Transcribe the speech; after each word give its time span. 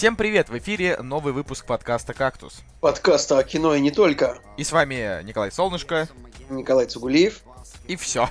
Всем 0.00 0.16
привет! 0.16 0.48
В 0.48 0.56
эфире 0.56 0.96
новый 1.02 1.34
выпуск 1.34 1.66
подкаста 1.66 2.14
«Кактус». 2.14 2.62
Подкаста 2.80 3.36
о 3.36 3.44
кино 3.44 3.74
и 3.74 3.82
не 3.82 3.90
только. 3.90 4.38
И 4.56 4.64
с 4.64 4.72
вами 4.72 5.22
Николай 5.24 5.52
Солнышко. 5.52 6.08
Николай 6.48 6.86
Цугулиев. 6.86 7.42
И 7.86 7.96
все. 7.96 8.26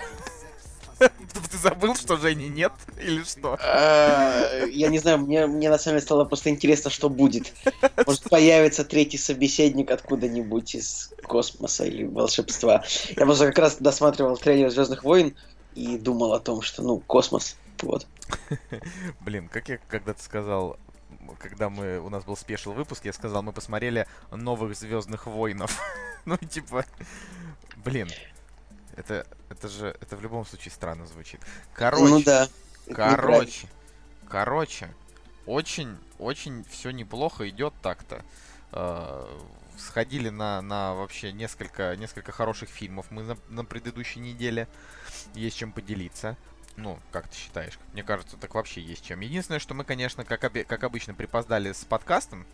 Ты 0.97 1.57
забыл, 1.61 1.93
что 1.93 2.17
Жени 2.17 2.49
нет? 2.49 2.71
Или 2.99 3.21
что? 3.21 3.59
А, 3.61 4.65
я 4.65 4.87
не 4.87 4.97
знаю, 4.97 5.19
мне, 5.19 5.45
мне 5.45 5.69
на 5.69 5.77
самом 5.77 5.97
деле 5.97 6.05
стало 6.07 6.25
просто 6.25 6.49
интересно, 6.49 6.89
что 6.89 7.07
будет. 7.07 7.53
Может, 8.07 8.23
появится 8.23 8.83
третий 8.83 9.19
собеседник 9.19 9.91
откуда-нибудь 9.91 10.73
из 10.73 11.13
космоса 11.21 11.85
или 11.85 12.03
волшебства. 12.03 12.83
Я 13.15 13.25
просто 13.27 13.45
как 13.45 13.59
раз 13.59 13.75
досматривал 13.75 14.37
трейлер 14.37 14.71
Звездных 14.71 15.03
войн 15.03 15.35
и 15.75 15.99
думал 15.99 16.33
о 16.33 16.39
том, 16.39 16.63
что, 16.63 16.81
ну, 16.81 16.97
космос, 16.97 17.57
вот. 17.83 18.07
Блин, 19.21 19.47
как 19.49 19.69
я 19.69 19.77
когда-то 19.77 20.23
сказал, 20.23 20.79
когда 21.37 21.69
мы 21.69 21.99
у 21.99 22.09
нас 22.09 22.23
был 22.23 22.35
спешл 22.35 22.73
выпуск, 22.73 23.05
я 23.05 23.13
сказал, 23.13 23.43
мы 23.43 23.51
посмотрели 23.51 24.07
новых 24.31 24.75
Звездных 24.75 25.27
войнов. 25.27 25.79
ну, 26.25 26.37
типа, 26.37 26.85
блин, 27.77 28.09
это, 28.95 29.27
это 29.49 29.67
же, 29.67 29.95
это 30.01 30.15
в 30.15 30.21
любом 30.21 30.45
случае 30.45 30.71
странно 30.71 31.05
звучит. 31.05 31.41
Короче, 31.73 32.03
ну 32.03 32.23
да. 32.23 32.47
Короче, 32.93 33.67
короче, 34.27 34.89
очень, 35.45 35.97
очень 36.17 36.63
все 36.69 36.91
неплохо 36.91 37.47
идет 37.49 37.73
так-то. 37.81 38.23
Э, 38.71 39.25
сходили 39.77 40.29
на, 40.29 40.61
на 40.61 40.93
вообще 40.93 41.31
несколько, 41.31 41.95
несколько 41.95 42.31
хороших 42.31 42.69
фильмов 42.69 43.07
мы 43.09 43.23
на, 43.23 43.37
на 43.49 43.65
предыдущей 43.65 44.19
неделе. 44.19 44.67
Есть 45.33 45.57
чем 45.57 45.71
поделиться. 45.71 46.37
Ну, 46.81 46.97
как 47.11 47.27
ты 47.27 47.35
считаешь? 47.37 47.77
Мне 47.93 48.03
кажется, 48.03 48.37
так 48.37 48.55
вообще 48.55 48.81
есть 48.81 49.05
чем. 49.05 49.19
Единственное, 49.19 49.59
что 49.59 49.73
мы, 49.73 49.83
конечно, 49.83 50.23
как, 50.23 50.43
оби- 50.43 50.63
как 50.63 50.83
обычно, 50.83 51.13
припоздали 51.13 51.73
с 51.73 51.83
подкастом. 51.83 52.45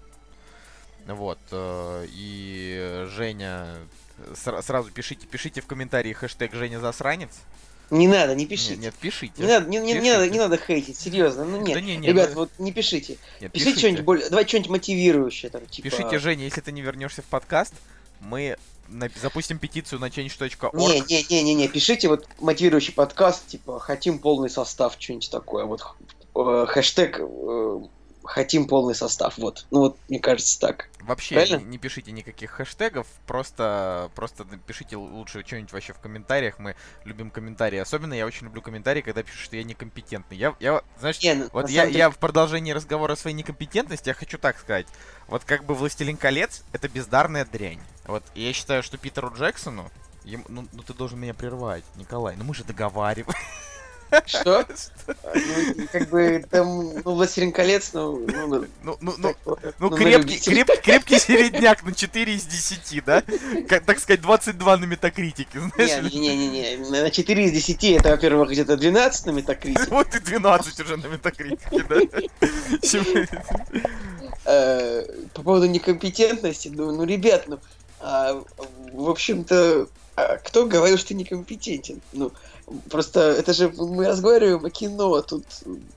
Вот. 1.05 1.39
Э, 1.51 2.05
и 2.09 3.05
Женя 3.15 3.77
Сра- 4.33 4.61
сразу 4.61 4.91
пишите, 4.91 5.27
пишите 5.27 5.61
в 5.61 5.67
комментарии 5.67 6.13
хэштег 6.13 6.53
Женя 6.53 6.79
засранец. 6.79 7.31
Не 7.91 8.07
надо, 8.07 8.33
не 8.33 8.47
пишите. 8.47 8.71
Нет, 8.75 8.81
нет 8.81 8.95
пишите. 8.95 9.43
Не 9.43 9.47
надо, 9.47 9.69
не, 9.69 9.77
не, 9.77 9.93
не, 9.93 10.11
надо, 10.11 10.29
не 10.29 10.39
надо 10.39 10.57
хейтить, 10.57 10.97
серьезно. 10.97 11.45
Ну 11.45 11.61
нет, 11.61 11.75
Да 11.75 11.81
не, 11.81 11.97
не, 11.97 12.07
ребят, 12.07 12.29
ну- 12.29 12.35
вот 12.41 12.51
не 12.57 12.71
пишите. 12.71 13.17
Нет, 13.41 13.51
Пишите, 13.51 13.71
пишите. 13.71 13.79
что-нибудь 13.79 14.03
более. 14.05 14.29
Давай 14.29 14.47
что-нибудь 14.47 14.71
мотивирующее 14.71 15.51
там, 15.51 15.65
типа. 15.67 15.89
Пишите, 15.89 16.17
Женя, 16.17 16.45
если 16.45 16.61
ты 16.61 16.71
не 16.71 16.81
вернешься 16.81 17.21
в 17.21 17.25
подкаст, 17.25 17.75
мы 18.21 18.57
запустим 19.21 19.59
петицию 19.59 19.99
на 19.99 20.05
change.org. 20.05 20.73
Не, 20.73 21.01
не, 21.01 21.25
не, 21.29 21.43
не, 21.43 21.53
не, 21.53 21.67
пишите 21.67 22.07
вот 22.07 22.27
мотивирующий 22.39 22.93
подкаст, 22.93 23.47
типа 23.47 23.79
хотим 23.79 24.19
полный 24.19 24.49
состав, 24.49 24.95
что-нибудь 24.99 25.31
такое. 25.31 25.65
Вот 25.65 25.81
э, 26.35 26.65
хэштег 26.67 27.19
э, 27.19 27.79
хотим 28.25 28.67
полный 28.67 28.95
состав. 28.95 29.37
Вот. 29.37 29.65
Ну 29.71 29.79
вот, 29.79 29.97
мне 30.09 30.19
кажется, 30.19 30.59
так. 30.59 30.89
Вообще 31.01 31.35
Правильно? 31.35 31.57
не, 31.57 31.65
не 31.65 31.77
пишите 31.77 32.11
никаких 32.11 32.51
хэштегов, 32.51 33.07
просто, 33.27 34.09
просто 34.15 34.43
напишите 34.43 34.97
лучше 34.97 35.43
что-нибудь 35.45 35.71
вообще 35.71 35.93
в 35.93 35.99
комментариях. 35.99 36.59
Мы 36.59 36.75
любим 37.03 37.29
комментарии. 37.29 37.77
Особенно 37.77 38.13
я 38.13 38.25
очень 38.25 38.45
люблю 38.45 38.61
комментарии, 38.61 39.01
когда 39.01 39.23
пишут, 39.23 39.39
что 39.39 39.55
я 39.55 39.63
некомпетентный. 39.63 40.37
Я, 40.37 40.55
я 40.59 40.81
знаешь, 40.99 41.21
Не, 41.21 41.35
ну, 41.35 41.49
вот 41.53 41.69
я, 41.69 41.85
деле- 41.85 41.99
я 41.99 42.09
в 42.09 42.17
продолжении 42.17 42.71
разговора 42.71 43.13
о 43.13 43.15
своей 43.15 43.35
некомпетентности, 43.35 44.09
я 44.09 44.15
хочу 44.15 44.37
так 44.37 44.59
сказать. 44.59 44.87
Вот 45.27 45.43
как 45.43 45.63
бы 45.63 45.75
«Властелин 45.75 46.17
колец»— 46.17 46.63
это 46.73 46.89
бездарная 46.89 47.45
дрянь. 47.45 47.79
Вот 48.07 48.23
я 48.35 48.53
считаю, 48.53 48.83
что 48.83 48.97
Питеру 48.97 49.31
Джексону, 49.35 49.89
ему- 50.23 50.45
ну, 50.47 50.67
ну 50.71 50.83
ты 50.83 50.93
должен 50.93 51.19
меня 51.19 51.33
прервать, 51.33 51.83
Николай, 51.95 52.35
ну 52.37 52.43
мы 52.43 52.53
же 52.53 52.63
договариваем. 52.63 53.35
Что? 54.27 54.65
Ну, 55.77 55.87
как 55.91 56.09
бы 56.09 56.45
там, 56.49 56.93
ну, 57.03 57.15
Властелин 57.15 57.51
колец, 57.51 57.89
ну, 57.93 58.19
ну, 58.27 58.47
ну, 58.47 58.65
Ну, 58.83 58.97
ну, 59.01 59.35
ну, 59.45 59.57
Ну, 59.79 59.89
крепкий, 59.89 60.37
креп- 60.37 60.81
крепкий 60.81 61.19
середняк 61.19 61.83
на 61.83 61.93
4 61.93 62.33
из 62.33 62.45
10, 62.45 63.03
да? 63.03 63.23
Как, 63.67 63.83
так 63.83 63.99
сказать, 63.99 64.21
22 64.21 64.77
на 64.77 64.85
метакритике, 64.85 65.59
знаешь? 65.59 66.13
Не-не-не, 66.13 66.77
на 66.77 67.09
4 67.11 67.45
из 67.45 67.51
10 67.51 67.83
это, 67.97 68.09
во-первых, 68.11 68.51
где-то 68.51 68.77
12 68.77 69.25
на 69.25 69.31
метакрите. 69.31 69.83
Вот 69.89 70.15
и 70.15 70.19
12 70.19 70.79
уже 70.79 70.97
на 70.97 71.07
метакритике, 71.07 71.83
да? 71.89 71.97
Э, 74.45 75.03
По 75.33 75.41
поводу 75.41 75.65
некомпетентности, 75.65 76.67
ну, 76.69 76.91
ну 76.95 77.03
ребят, 77.03 77.45
ну, 77.47 77.59
а, 78.07 78.43
в 78.93 79.09
общем-то, 79.09 79.87
а 80.15 80.37
кто 80.37 80.67
говорил, 80.67 80.99
что 80.99 81.15
некомпетентен? 81.15 82.01
Ну, 82.13 82.31
просто 82.89 83.19
это 83.19 83.53
же 83.53 83.71
мы 83.77 84.07
разговариваем 84.07 84.65
о 84.65 84.69
кино, 84.69 85.21
тут 85.21 85.45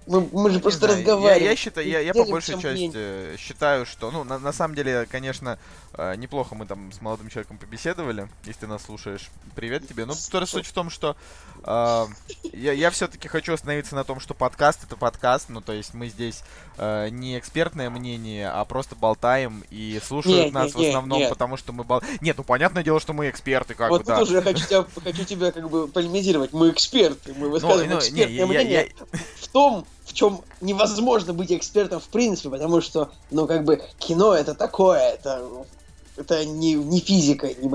мы, 0.07 0.29
мы 0.33 0.51
же 0.51 0.61
просто 0.61 0.81
знаю, 0.81 0.99
разговариваем. 0.99 1.45
Я, 1.45 1.51
я 1.51 1.57
считаю, 1.57 1.89
я, 1.89 2.01
я 2.01 2.13
по 2.13 2.25
большей 2.25 2.61
части 2.61 3.37
считаю, 3.39 3.87
что, 3.87 4.11
ну, 4.11 4.25
на, 4.25 4.39
на 4.39 4.53
самом 4.53 4.75
деле, 4.75 5.07
конечно, 5.11 5.59
э, 5.95 6.15
неплохо 6.17 6.55
мы 6.55 6.67
там 6.67 6.93
с 6.93 7.01
молодым 7.01 7.29
человеком 7.31 7.59
побеседовали, 7.59 8.29
если 8.45 8.61
ты 8.61 8.67
нас 8.67 8.85
слушаешь. 8.85 9.31
Привет 9.55 9.89
тебе. 9.89 10.05
Ну, 10.05 10.15
суть 10.15 10.67
в 10.67 10.73
том, 10.73 10.91
что 10.91 11.17
э, 11.65 12.07
я, 12.53 12.73
я 12.73 12.91
все-таки 12.91 13.29
хочу 13.29 13.55
остановиться 13.55 13.95
на 13.95 14.05
том, 14.05 14.21
что 14.21 14.35
подкаст 14.35 14.85
это 14.85 14.97
подкаст, 14.97 15.49
ну, 15.49 15.61
то 15.61 15.73
есть 15.73 15.95
мы 15.95 16.09
здесь 16.09 16.43
э, 16.77 17.09
не 17.11 17.39
экспертное 17.39 17.89
мнение, 17.91 18.51
а 18.51 18.65
просто 18.65 18.95
болтаем 18.95 19.65
и 19.71 20.01
слушают 20.05 20.47
Не, 20.47 20.51
нас 20.51 20.75
не, 20.75 20.81
не, 20.81 20.87
в 20.87 20.89
основном, 20.91 21.19
нет. 21.21 21.31
потому 21.31 21.57
что 21.57 21.73
мы 21.73 21.85
бол... 21.85 22.03
Нет, 22.21 22.37
ну, 22.37 22.45
понятное 22.45 22.83
дело, 22.83 23.01
что 23.01 23.13
мы 23.13 23.31
эксперты, 23.31 23.75
как 23.75 23.91
вот 23.91 24.03
бы, 24.03 24.07
да. 24.07 24.23
уже 24.23 24.35
я 24.35 24.43
хочу 24.43 24.67
тебя, 24.67 24.87
хочу 25.03 25.25
тебя 25.25 25.53
как 25.53 25.69
бы 25.69 25.89
полемизировать. 25.89 26.53
Мы 26.59 26.71
эксперты, 26.71 27.35
мы 27.37 27.49
высказываем 27.49 27.91
ну, 27.91 27.97
не, 27.97 28.01
экспертное 28.01 28.37
я- 28.37 28.43
я- 28.43 28.47
мнение 28.47 28.93
в 29.41 29.49
том, 29.49 29.87
в 30.05 30.13
чем 30.13 30.43
невозможно 30.61 31.33
быть 31.33 31.53
экспертом 31.53 32.01
в 32.01 32.09
принципе, 32.09 32.51
потому 32.51 32.81
что, 32.81 33.11
ну, 33.31 33.47
как 33.47 33.65
бы, 33.65 33.83
кино 33.99 34.35
это 34.35 34.55
такое, 34.55 34.99
это, 34.99 35.43
это 36.19 36.45
не, 36.45 36.75
не 36.75 37.01
физика, 37.01 37.49
не 37.55 37.69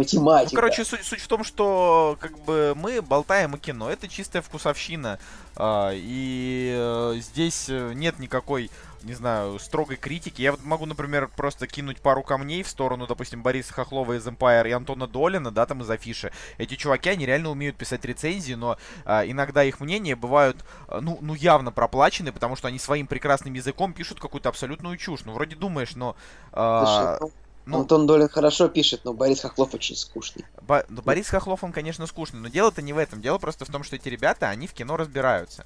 Ну, 0.49 0.51
математика. 0.51 0.55
короче, 0.55 0.85
суть, 0.85 1.03
суть 1.03 1.21
в 1.21 1.27
том, 1.27 1.43
что 1.43 2.17
как 2.19 2.37
бы 2.39 2.73
мы 2.75 3.01
болтаем 3.01 3.53
о 3.55 3.59
кино. 3.59 3.89
Это 3.89 4.07
чистая 4.07 4.41
вкусовщина. 4.41 5.19
а, 5.55 5.91
и 5.93 6.73
э, 6.75 7.15
здесь 7.19 7.67
э, 7.69 7.93
нет 7.93 8.19
никакой, 8.19 8.71
не 9.01 9.13
знаю, 9.13 9.59
строгой 9.59 9.97
критики. 9.97 10.41
Я 10.41 10.51
вот 10.51 10.63
могу, 10.63 10.85
например, 10.85 11.29
просто 11.35 11.67
кинуть 11.67 12.01
пару 12.01 12.23
камней 12.23 12.63
в 12.63 12.69
сторону, 12.69 13.05
допустим, 13.07 13.43
Бориса 13.43 13.73
Хохлова 13.73 14.13
из 14.17 14.25
Empire 14.27 14.67
и 14.69 14.71
Антона 14.71 15.07
Долина, 15.07 15.51
да, 15.51 15.65
там 15.65 15.81
из 15.81 15.89
афиши. 15.89 16.31
Эти 16.57 16.75
чуваки, 16.75 17.09
они 17.09 17.25
реально 17.25 17.49
умеют 17.51 17.75
писать 17.77 18.05
рецензии, 18.05 18.53
но 18.53 18.77
а, 19.05 19.25
иногда 19.25 19.63
их 19.63 19.79
мнения 19.79 20.15
бывают, 20.15 20.63
а, 20.87 21.01
ну, 21.01 21.17
ну, 21.21 21.33
явно 21.35 21.71
проплачены, 21.71 22.31
потому 22.31 22.55
что 22.55 22.67
они 22.67 22.79
своим 22.79 23.07
прекрасным 23.07 23.53
языком 23.53 23.93
пишут 23.93 24.19
какую-то 24.19 24.49
абсолютную 24.49 24.97
чушь. 24.97 25.21
Ну, 25.25 25.33
вроде 25.33 25.55
думаешь, 25.55 25.95
но... 25.95 26.15
а, 26.51 27.17
Слушай, 27.19 27.33
ну, 27.65 27.79
Антон 27.79 28.07
Долин 28.07 28.29
хорошо 28.29 28.67
пишет, 28.67 29.01
но 29.05 29.13
Борис 29.13 29.41
Хохлов 29.41 29.73
очень 29.73 29.95
скучный. 29.95 30.45
Бо- 30.61 30.85
ну, 30.89 31.01
Борис 31.01 31.29
Хохлов, 31.29 31.63
он, 31.63 31.71
конечно, 31.71 32.05
скучный, 32.07 32.39
но 32.39 32.47
дело-то 32.47 32.81
не 32.81 32.93
в 32.93 32.97
этом. 32.97 33.21
Дело 33.21 33.37
просто 33.37 33.65
в 33.65 33.69
том, 33.69 33.83
что 33.83 33.95
эти 33.95 34.09
ребята, 34.09 34.49
они 34.49 34.67
в 34.67 34.73
кино 34.73 34.97
разбираются. 34.97 35.65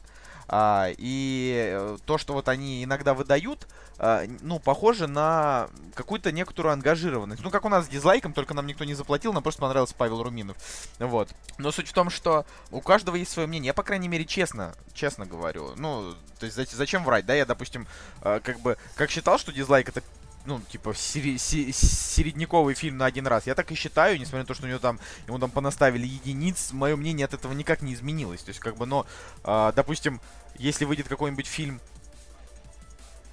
А, 0.49 0.87
и 0.97 1.71
э, 1.75 1.97
то, 2.05 2.17
что 2.17 2.31
вот 2.33 2.47
они 2.47 2.81
иногда 2.83 3.13
выдают, 3.13 3.67
а, 3.97 4.23
ну, 4.41 4.59
похоже 4.59 5.07
на 5.07 5.67
какую-то 5.93 6.31
некоторую 6.31 6.71
ангажированность. 6.71 7.43
Ну, 7.43 7.49
как 7.49 7.65
у 7.65 7.69
нас 7.69 7.85
с 7.85 7.89
дизлайком, 7.89 8.31
только 8.31 8.53
нам 8.53 8.65
никто 8.65 8.85
не 8.85 8.93
заплатил, 8.93 9.33
нам 9.33 9.43
просто 9.43 9.59
понравился 9.59 9.93
Павел 9.97 10.23
Руминов. 10.23 10.55
Вот. 10.99 11.29
Но 11.57 11.71
суть 11.73 11.89
в 11.89 11.93
том, 11.93 12.09
что 12.09 12.45
у 12.71 12.79
каждого 12.79 13.17
есть 13.17 13.31
свое 13.31 13.45
мнение. 13.47 13.67
Я, 13.67 13.73
по 13.73 13.83
крайней 13.83 14.07
мере, 14.07 14.23
честно, 14.23 14.73
честно 14.93 15.25
говорю. 15.25 15.73
Ну, 15.75 16.13
то 16.39 16.45
есть 16.45 16.57
зач- 16.57 16.73
зачем 16.73 17.03
врать, 17.03 17.25
да? 17.25 17.33
Я, 17.33 17.45
допустим, 17.45 17.85
э, 18.21 18.39
как 18.41 18.61
бы, 18.61 18.77
как 18.95 19.09
считал, 19.09 19.37
что 19.39 19.51
дизлайк 19.51 19.89
это 19.89 20.01
ну, 20.47 20.61
типа, 20.71 20.93
сери- 20.93 21.37
середняковый 21.37 22.73
фильм 22.73 22.97
на 22.97 23.05
один 23.05 23.27
раз. 23.27 23.45
Я 23.45 23.53
так 23.53 23.71
и 23.71 23.75
считаю, 23.75 24.17
несмотря 24.17 24.39
на 24.39 24.45
то, 24.45 24.53
что 24.53 24.65
у 24.65 24.69
него 24.69 24.79
там, 24.79 24.99
ему 25.27 25.37
там 25.39 25.51
понаставили 25.51 26.07
единиц, 26.07 26.71
мое 26.71 26.95
мнение 26.95 27.25
от 27.25 27.33
этого 27.33 27.51
никак 27.51 27.81
не 27.81 27.93
изменилось. 27.93 28.41
То 28.41 28.49
есть, 28.49 28.61
как 28.61 28.77
бы, 28.77 28.85
но, 28.85 29.05
а, 29.43 29.73
допустим, 29.73 30.21
если 30.57 30.85
выйдет 30.85 31.09
какой-нибудь 31.09 31.45
фильм, 31.45 31.81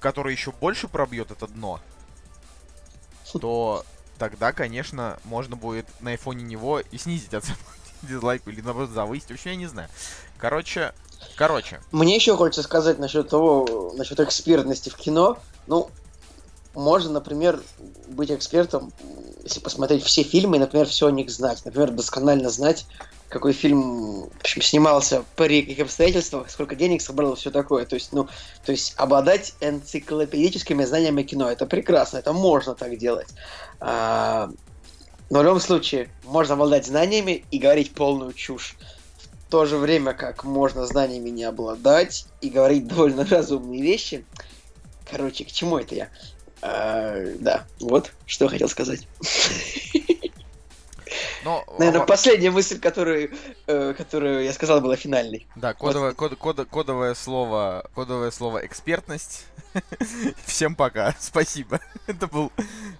который 0.01 0.33
еще 0.33 0.51
больше 0.51 0.87
пробьет 0.89 1.31
это 1.31 1.47
дно, 1.47 1.79
то 3.39 3.85
тогда, 4.19 4.51
конечно, 4.51 5.17
можно 5.23 5.55
будет 5.55 5.87
на 6.01 6.15
фоне 6.17 6.43
него 6.43 6.79
и 6.81 6.97
снизить 6.97 7.33
оценку 7.33 7.63
дизлайку 8.01 8.49
или 8.49 8.61
наоборот 8.61 8.89
завысить. 8.89 9.29
Вообще, 9.29 9.51
я 9.51 9.55
не 9.55 9.67
знаю. 9.67 9.89
Короче, 10.37 10.93
короче. 11.37 11.79
Мне 11.91 12.15
еще 12.15 12.35
хочется 12.35 12.61
сказать 12.61 12.99
насчет 12.99 13.29
того, 13.29 13.93
насчет 13.95 14.19
экспертности 14.19 14.89
в 14.89 14.95
кино. 14.95 15.39
Ну, 15.67 15.89
можно, 16.75 17.11
например, 17.11 17.61
быть 18.09 18.31
экспертом, 18.31 18.93
если 19.43 19.59
посмотреть 19.59 20.03
все 20.03 20.23
фильмы 20.23 20.57
и, 20.57 20.59
например, 20.59 20.87
все 20.87 21.07
о 21.07 21.11
них 21.11 21.29
знать. 21.29 21.63
Например, 21.65 21.91
досконально 21.91 22.49
знать, 22.49 22.85
какой 23.29 23.53
фильм 23.53 24.29
в 24.29 24.39
общем, 24.39 24.61
снимался, 24.61 25.23
при 25.35 25.61
каких 25.61 25.85
обстоятельствах, 25.85 26.49
сколько 26.49 26.75
денег 26.75 27.01
собрал, 27.01 27.35
все 27.35 27.51
такое. 27.51 27.85
То 27.85 27.95
есть, 27.95 28.13
ну, 28.13 28.27
то 28.65 28.71
есть 28.71 28.93
обладать 28.97 29.53
энциклопедическими 29.61 30.83
знаниями 30.83 31.23
кино. 31.23 31.49
Это 31.49 31.65
прекрасно, 31.65 32.17
это 32.17 32.33
можно 32.33 32.75
так 32.75 32.97
делать. 32.97 33.27
А, 33.79 34.49
но 35.29 35.39
в 35.39 35.43
любом 35.43 35.59
случае, 35.59 36.09
можно 36.23 36.53
обладать 36.53 36.85
знаниями 36.85 37.45
и 37.51 37.57
говорить 37.57 37.93
полную 37.93 38.33
чушь. 38.33 38.77
В 39.47 39.51
то 39.51 39.65
же 39.65 39.77
время, 39.77 40.13
как 40.13 40.43
можно 40.43 40.85
знаниями 40.85 41.29
не 41.29 41.43
обладать 41.43 42.27
и 42.41 42.49
говорить 42.49 42.87
довольно 42.87 43.25
разумные 43.29 43.81
вещи. 43.81 44.25
Короче, 45.09 45.45
к 45.45 45.51
чему 45.51 45.77
это 45.77 45.95
я? 45.95 46.09
А, 46.61 47.15
да, 47.39 47.65
вот, 47.79 48.11
что 48.25 48.47
хотел 48.47 48.69
сказать. 48.69 49.07
Но, 51.45 51.63
Наверное, 51.77 52.01
а... 52.01 52.05
последняя 52.05 52.49
мысль, 52.49 52.79
которую, 52.79 53.31
э, 53.67 53.93
которую 53.95 54.43
я 54.43 54.51
сказал, 54.51 54.81
была 54.81 54.95
финальной. 54.95 55.47
Да, 55.55 55.75
кодовое, 55.75 56.09
вот. 56.09 56.17
код, 56.17 56.35
код, 56.37 56.67
кодовое 56.67 57.13
слово, 57.13 57.87
кодовое 57.93 58.31
слово 58.31 58.65
экспертность. 58.65 59.45
Всем 60.45 60.75
пока, 60.75 61.13
спасибо. 61.19 61.79
это 62.07 62.25
был, 62.25 62.51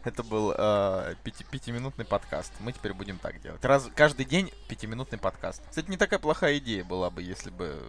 это 0.04 0.22
был 0.22 0.54
э, 0.56 1.16
пяти, 1.24 1.44
пятиминутный 1.44 2.06
подкаст. 2.06 2.52
Мы 2.60 2.72
теперь 2.72 2.94
будем 2.94 3.18
так 3.18 3.42
делать. 3.42 3.66
Раз 3.66 3.90
каждый 3.96 4.26
день 4.26 4.52
пятиминутный 4.68 5.18
подкаст. 5.18 5.64
Кстати, 5.68 5.90
не 5.90 5.98
такая 5.98 6.20
плохая 6.20 6.60
идея 6.60 6.84
была 6.84 7.10
бы, 7.10 7.24
если 7.24 7.50
бы 7.50 7.82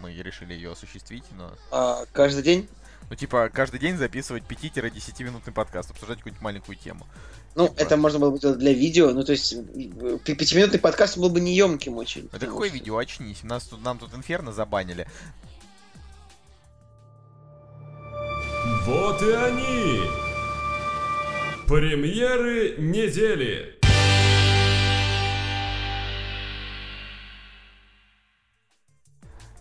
мы 0.00 0.12
решили 0.12 0.52
ее 0.52 0.72
осуществить, 0.72 1.24
но. 1.32 1.52
А, 1.70 2.04
каждый 2.12 2.42
день? 2.42 2.68
Ну, 3.08 3.16
типа, 3.16 3.50
каждый 3.52 3.80
день 3.80 3.96
записывать 3.96 4.44
5-10 4.48 5.24
минутный 5.24 5.52
подкаст, 5.52 5.90
обсуждать 5.90 6.18
какую-нибудь 6.18 6.42
маленькую 6.42 6.76
тему. 6.76 7.06
Ну, 7.56 7.68
типа... 7.68 7.80
это 7.80 7.96
можно 7.96 8.18
было 8.20 8.30
бы 8.30 8.38
делать 8.38 8.58
для 8.58 8.72
видео, 8.72 9.10
ну, 9.10 9.24
то 9.24 9.32
есть, 9.32 9.56
пятиминутный 10.24 10.78
подкаст 10.78 11.18
был 11.18 11.30
бы 11.30 11.40
неемким 11.40 11.96
очень. 11.96 12.28
Это 12.32 12.46
какое 12.46 12.68
что... 12.68 12.78
видео? 12.78 12.98
Очнись. 12.98 13.42
Нас 13.42 13.64
тут, 13.64 13.82
нам 13.82 13.98
тут 13.98 14.14
инферно 14.14 14.52
забанили. 14.52 15.06
Вот 18.84 19.22
и 19.22 19.32
они! 19.32 20.02
Премьеры 21.66 22.76
недели! 22.78 23.79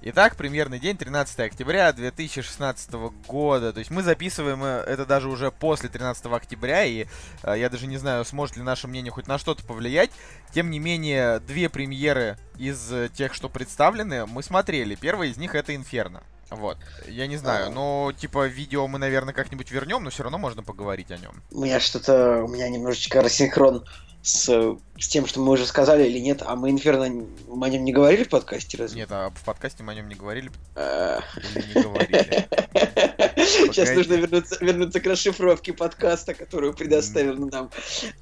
Итак, 0.02 0.38
премьерный 0.38 0.80
день, 0.80 0.96
13 0.96 1.42
октября 1.42 1.92
2016 1.92 2.90
года. 3.28 3.74
То 3.74 3.80
есть 3.80 3.92
мы 3.92 4.02
записываем 4.02 4.64
э, 4.64 4.82
это 4.88 5.06
даже 5.06 5.28
уже 5.28 5.52
после 5.52 5.90
13 5.90 6.26
октября, 6.28 6.86
и 6.86 7.06
э, 7.44 7.56
я 7.58 7.70
даже 7.70 7.86
не 7.86 7.98
знаю, 7.98 8.24
сможет 8.24 8.56
ли 8.56 8.64
наше 8.64 8.88
мнение 8.88 9.12
хоть 9.12 9.28
на 9.28 9.38
что-то 9.38 9.66
повлиять. 9.66 10.10
Тем 10.54 10.72
не 10.72 10.80
менее, 10.80 11.42
две 11.42 11.68
премьеры 11.68 12.38
из 12.58 12.90
э, 12.94 13.10
тех, 13.14 13.34
что 13.34 13.50
представлены, 13.50 14.26
мы 14.26 14.42
смотрели. 14.42 14.96
Первая 14.96 15.28
из 15.28 15.36
них 15.36 15.54
это 15.54 15.76
Инферно. 15.76 16.24
Вот. 16.50 16.78
Я 17.06 17.28
не 17.28 17.36
знаю, 17.36 17.70
но 17.70 18.14
типа 18.16 18.48
видео 18.48 18.88
мы, 18.88 19.00
наверное, 19.00 19.34
как-нибудь 19.34 19.70
вернем, 19.70 20.06
но 20.06 20.12
все 20.12 20.24
равно 20.24 20.38
можно 20.38 20.64
поговорить 20.64 21.12
о 21.12 21.18
нем. 21.18 21.44
У 21.52 21.60
меня 21.60 21.82
что-то, 21.82 22.42
у 22.44 22.48
меня 22.48 22.70
немножечко 22.70 23.22
рассинхрон 23.22 23.86
с, 24.22 24.78
с 24.98 25.08
тем, 25.08 25.26
что 25.26 25.40
мы 25.40 25.54
уже 25.54 25.66
сказали 25.66 26.08
или 26.08 26.20
нет, 26.20 26.44
а 26.46 26.56
мы 26.56 26.70
Инферно 26.72 27.26
мы 27.48 27.68
о 27.68 27.70
нем 27.70 27.84
не 27.84 27.94
говорили 27.94 28.24
в 28.24 28.30
подкасте, 28.30 28.78
разве? 28.78 29.00
Нет, 29.02 29.10
а 29.12 29.30
в 29.30 29.44
подкасте 29.44 29.84
мы 29.84 29.94
о 29.94 29.96
нем 29.96 30.10
не 30.10 30.16
говорили 30.16 30.52
а. 30.76 31.22
или 31.56 31.66
не 31.74 31.84
говорили. 31.84 32.48
Сейчас 33.68 33.96
нужно 33.96 34.16
вернуться, 34.16 34.58
вернуться 34.60 35.00
к 35.00 35.06
расшифровке 35.06 35.74
подкаста, 35.74 36.34
которую 36.34 36.74
предоставил 36.74 37.38
нам 37.38 37.72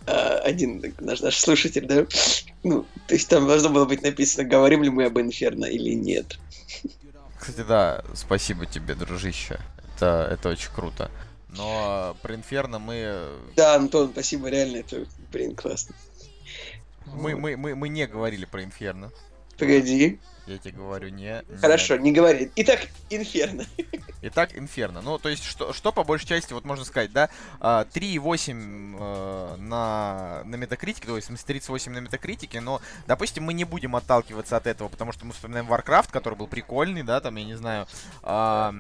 а, 0.06 0.38
один 0.40 0.84
наш, 1.00 1.22
наш 1.22 1.38
слушатель, 1.38 1.86
да? 1.86 2.06
Ну, 2.64 2.86
то 3.08 3.16
есть 3.16 3.28
там 3.30 3.48
должно 3.48 3.70
было 3.70 3.86
быть 3.86 4.04
написано, 4.04 4.48
говорим 4.48 4.84
ли 4.84 4.90
мы 4.90 5.06
об 5.06 5.20
Инферно 5.20 5.66
или 5.66 5.94
нет. 5.94 6.38
Кстати, 7.40 7.66
да, 7.68 8.04
спасибо 8.14 8.66
тебе, 8.66 8.94
дружище. 8.96 9.60
Это, 9.96 10.28
это 10.32 10.50
очень 10.50 10.70
круто. 10.74 11.10
Но 11.50 12.16
про 12.22 12.36
Инферно 12.36 12.80
мы... 12.80 13.30
Да, 13.56 13.76
Антон, 13.76 14.12
спасибо, 14.12 14.50
реально, 14.50 14.78
это, 14.78 15.06
блин, 15.32 15.56
классно. 15.56 15.96
Мы, 17.06 17.36
мы, 17.36 17.56
мы, 17.56 17.76
мы 17.76 17.90
не 17.90 18.06
говорили 18.06 18.46
про 18.46 18.64
Инферно. 18.64 19.12
Pagadi. 19.58 20.20
Я 20.46 20.58
тебе 20.60 20.78
говорю, 20.78 21.10
не... 21.10 21.44
Хорошо, 21.60 21.98
не 21.98 22.14
говори. 22.14 22.50
Итак, 22.56 22.88
Инферно. 23.10 23.66
Итак, 24.22 24.58
Инферно. 24.58 25.02
Ну, 25.02 25.18
то 25.18 25.28
есть, 25.28 25.44
что, 25.44 25.74
что 25.74 25.92
по 25.92 26.06
большей 26.06 26.26
части, 26.26 26.54
вот 26.54 26.64
можно 26.64 26.86
сказать, 26.86 27.12
да, 27.12 27.30
3,8 27.60 28.96
э, 28.98 29.56
на, 29.58 30.44
на 30.46 30.56
метакритике, 30.56 31.06
то 31.06 31.18
есть, 31.18 31.28
в 31.28 31.30
смысле, 31.30 31.46
38 31.48 31.92
на 31.92 32.00
метакритике, 32.00 32.62
но, 32.62 32.80
допустим, 33.08 33.44
мы 33.44 33.54
не 33.54 33.66
будем 33.66 33.98
отталкиваться 33.98 34.56
от 34.56 34.68
этого, 34.68 34.88
потому 34.88 35.12
что 35.12 35.26
мы 35.26 35.34
вспоминаем 35.34 35.68
Warcraft, 35.68 36.12
который 36.12 36.36
был 36.36 36.48
прикольный, 36.48 37.04
да, 37.04 37.20
там, 37.20 37.36
я 37.36 37.44
не 37.44 37.56
знаю, 37.56 37.86
э, 38.24 38.72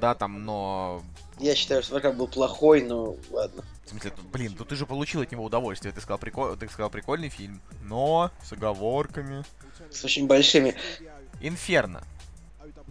да, 0.00 0.14
там, 0.14 0.44
но... 0.44 1.02
Я 1.38 1.54
считаю, 1.54 1.82
что 1.82 1.98
Warcraft 1.98 2.14
был 2.14 2.28
плохой, 2.28 2.82
но 2.82 3.16
ладно. 3.30 3.62
В 3.84 3.90
смысле, 3.90 4.12
блин, 4.32 4.56
ну 4.58 4.64
ты 4.64 4.74
же 4.74 4.86
получил 4.86 5.20
от 5.20 5.30
него 5.30 5.44
удовольствие. 5.44 5.92
Ты 5.92 6.00
сказал, 6.00 6.18
прикол... 6.18 6.56
ты 6.56 6.68
сказал 6.68 6.90
прикольный 6.90 7.28
фильм, 7.28 7.60
но 7.82 8.30
с 8.42 8.52
оговорками. 8.52 9.44
С 9.90 10.04
очень 10.04 10.26
большими. 10.26 10.74
Инферно. 11.40 12.02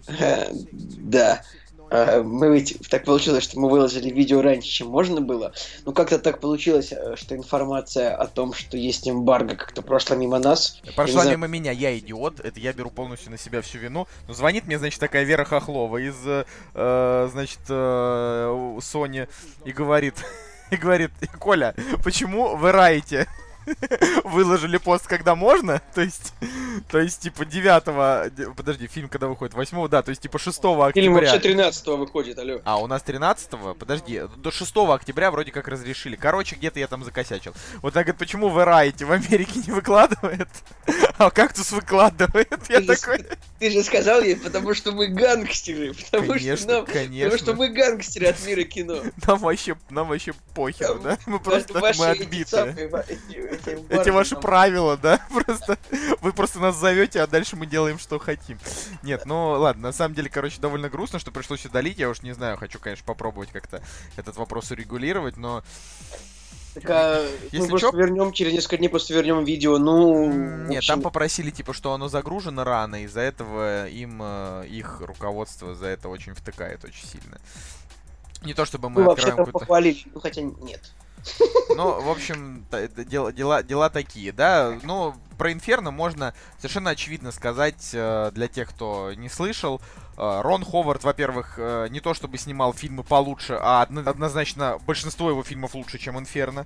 Да. 0.98 1.44
А, 1.90 2.24
мы 2.24 2.54
ведь 2.54 2.78
так 2.90 3.06
получилось, 3.06 3.44
что 3.44 3.60
мы 3.60 3.70
выложили 3.70 4.10
видео 4.10 4.42
раньше, 4.42 4.70
чем 4.70 4.88
можно 4.88 5.22
было. 5.22 5.54
Ну, 5.86 5.94
как-то 5.94 6.20
так 6.20 6.40
получилось, 6.40 6.92
э, 6.92 7.16
что 7.16 7.36
информация 7.36 8.16
о 8.16 8.28
том, 8.28 8.54
что 8.54 8.78
есть 8.78 9.08
эмбарго, 9.08 9.56
как-то 9.56 9.82
прошла 9.82 10.16
мимо 10.16 10.40
нас. 10.40 10.82
Прошла 10.96 11.26
мимо 11.26 11.48
меня, 11.48 11.72
я 11.72 11.98
идиот. 11.98 12.40
Это 12.40 12.60
я 12.60 12.74
беру 12.74 12.90
полностью 12.90 13.32
на 13.32 13.38
себя 13.38 13.62
всю 13.62 13.78
вину. 13.80 14.08
Но 14.28 14.34
звонит 14.34 14.66
мне, 14.66 14.80
значит, 14.80 15.00
такая 15.00 15.24
Вера 15.24 15.46
Хохлова 15.46 15.98
из, 15.98 16.16
э, 16.26 17.30
значит, 17.32 17.60
э, 17.70 18.78
Sony 18.80 19.28
и 19.64 19.72
говорит, 19.72 20.16
и 20.72 20.76
говорит, 20.76 21.12
Коля, 21.40 21.76
почему 22.04 22.56
вы 22.56 22.72
раете? 22.72 23.28
выложили 24.24 24.78
пост, 24.78 25.08
когда 25.08 25.36
можно, 25.36 25.82
то 25.94 26.02
есть, 26.02 26.34
то 26.90 27.00
есть, 27.00 27.22
типа, 27.22 27.46
9 27.46 28.56
подожди, 28.56 28.88
фильм 28.88 29.10
когда 29.10 29.28
выходит, 29.28 29.54
8 29.54 29.88
да, 29.88 30.02
то 30.02 30.10
есть, 30.10 30.22
типа, 30.22 30.40
6 30.40 30.58
октября. 30.58 30.92
Фильм 30.94 31.14
вообще 31.14 31.40
13 31.40 31.88
выходит, 31.88 32.40
алло. 32.40 32.62
А, 32.64 32.78
у 32.78 32.88
нас 32.88 33.02
13 33.04 33.78
подожди, 33.78 34.24
до 34.38 34.52
6 34.52 34.76
октября 34.78 35.32
вроде 35.32 35.52
как 35.52 35.68
разрешили. 35.68 36.16
Короче, 36.16 36.56
где-то 36.56 36.80
я 36.80 36.88
там 36.88 37.04
закосячил. 37.04 37.54
Вот 37.82 37.94
так 37.94 38.06
говорит, 38.06 38.20
почему 38.20 38.50
вы 38.50 38.66
раете, 38.66 39.06
в 39.06 39.12
Америке 39.12 39.62
не 39.66 39.74
выкладывает, 39.74 40.50
а 41.18 41.30
кактус 41.32 41.72
выкладывает, 41.72 42.50
я 42.70 42.82
ты 42.82 42.86
такой... 42.86 43.20
Же, 43.20 43.38
ты 43.60 43.70
же 43.72 43.84
сказал 43.84 44.22
ей, 44.22 44.36
потому 44.36 44.74
что 44.74 44.92
мы 44.92 45.08
гангстеры, 45.08 45.94
потому 45.94 46.34
конечно, 46.34 46.58
что 46.58 46.68
нам, 46.68 46.86
конечно. 46.86 47.32
Потому 47.32 47.38
что 47.38 47.54
мы 47.56 47.70
гангстеры 47.70 48.28
от 48.28 48.46
мира 48.46 48.64
кино. 48.64 49.02
Нам 49.26 49.40
вообще, 49.40 49.78
нам 49.90 50.08
вообще 50.08 50.34
похер, 50.54 51.00
да? 51.00 51.18
Мы 51.26 51.40
просто, 51.40 51.80
мы 51.80 51.90
отбиты 51.90 52.56
эти, 53.90 54.10
ваши 54.10 54.36
правила, 54.36 54.98
да? 54.98 55.20
Просто 55.30 55.78
вы 56.22 56.34
просто 56.34 56.60
нас 56.60 56.76
зовете, 56.76 57.22
а 57.22 57.28
дальше 57.28 57.56
мы 57.56 57.66
делаем, 57.66 58.00
что 58.00 58.20
хотим. 58.20 58.60
Нет, 59.04 59.26
ну 59.26 59.52
ладно, 59.52 59.90
на 59.90 59.94
самом 59.94 60.16
деле, 60.16 60.30
короче, 60.30 60.60
довольно 60.60 60.90
грустно, 60.90 61.20
что 61.20 61.32
пришлось 61.32 61.66
удалить. 61.66 62.00
Я 62.00 62.10
уж 62.10 62.22
не 62.22 62.34
знаю, 62.34 62.58
хочу, 62.58 62.80
конечно, 62.80 63.06
попробовать 63.06 63.50
как-то 63.52 63.82
этот 64.18 64.38
вопрос 64.38 64.72
урегулировать, 64.72 65.38
но. 65.38 65.64
Так, 66.76 66.90
а 66.90 67.26
Если 67.46 67.60
мы 67.60 67.68
просто 67.70 67.92
чё... 67.92 67.98
вернем 67.98 68.34
через 68.34 68.52
несколько 68.52 68.78
дней, 68.78 68.90
просто 68.90 69.14
вернем 69.14 69.46
видео, 69.46 69.78
ну... 69.78 70.30
Нет, 70.68 70.80
общем... 70.80 70.96
там 70.96 71.02
попросили, 71.02 71.50
типа, 71.50 71.74
что 71.74 71.94
оно 71.94 72.10
загружено 72.10 72.66
рано, 72.66 73.04
из-за 73.06 73.22
этого 73.22 73.88
им, 73.88 74.20
э, 74.22 74.66
их 74.68 75.00
руководство 75.00 75.74
за 75.74 75.88
это 75.88 76.10
очень 76.10 76.34
втыкает 76.34 76.84
очень 76.84 77.08
сильно. 77.08 77.40
Не 78.44 78.54
то 78.54 78.66
чтобы 78.66 78.90
мы 78.90 79.04
ну, 79.04 79.12
открываем 79.12 79.38
какую-то... 79.38 79.60
похвалили, 79.60 80.04
ну 80.14 80.20
хотя 80.20 80.42
нет. 80.42 80.92
Ну, 81.76 82.02
в 82.02 82.10
общем, 82.10 82.66
дела, 82.72 83.32
дела, 83.32 83.64
дела 83.64 83.90
такие, 83.90 84.32
да. 84.32 84.78
Ну, 84.84 85.16
про 85.38 85.52
Инферно 85.52 85.92
можно 85.92 86.34
совершенно 86.58 86.92
очевидно 86.92 87.32
сказать 87.32 87.90
э, 87.94 88.32
для 88.34 88.48
тех, 88.48 88.70
кто 88.70 89.14
не 89.14 89.28
слышал. 89.30 89.82
Э, 90.18 90.42
Рон 90.42 90.64
Ховард, 90.64 91.04
во-первых, 91.04 91.56
э, 91.58 91.88
не 91.90 92.00
то 92.00 92.14
чтобы 92.14 92.38
снимал 92.38 92.74
фильмы 92.74 93.04
получше, 93.04 93.58
а 93.60 93.82
однозначно 93.82 94.80
большинство 94.86 95.30
его 95.30 95.44
фильмов 95.44 95.76
лучше, 95.76 95.98
чем 95.98 96.18
Инферно. 96.18 96.66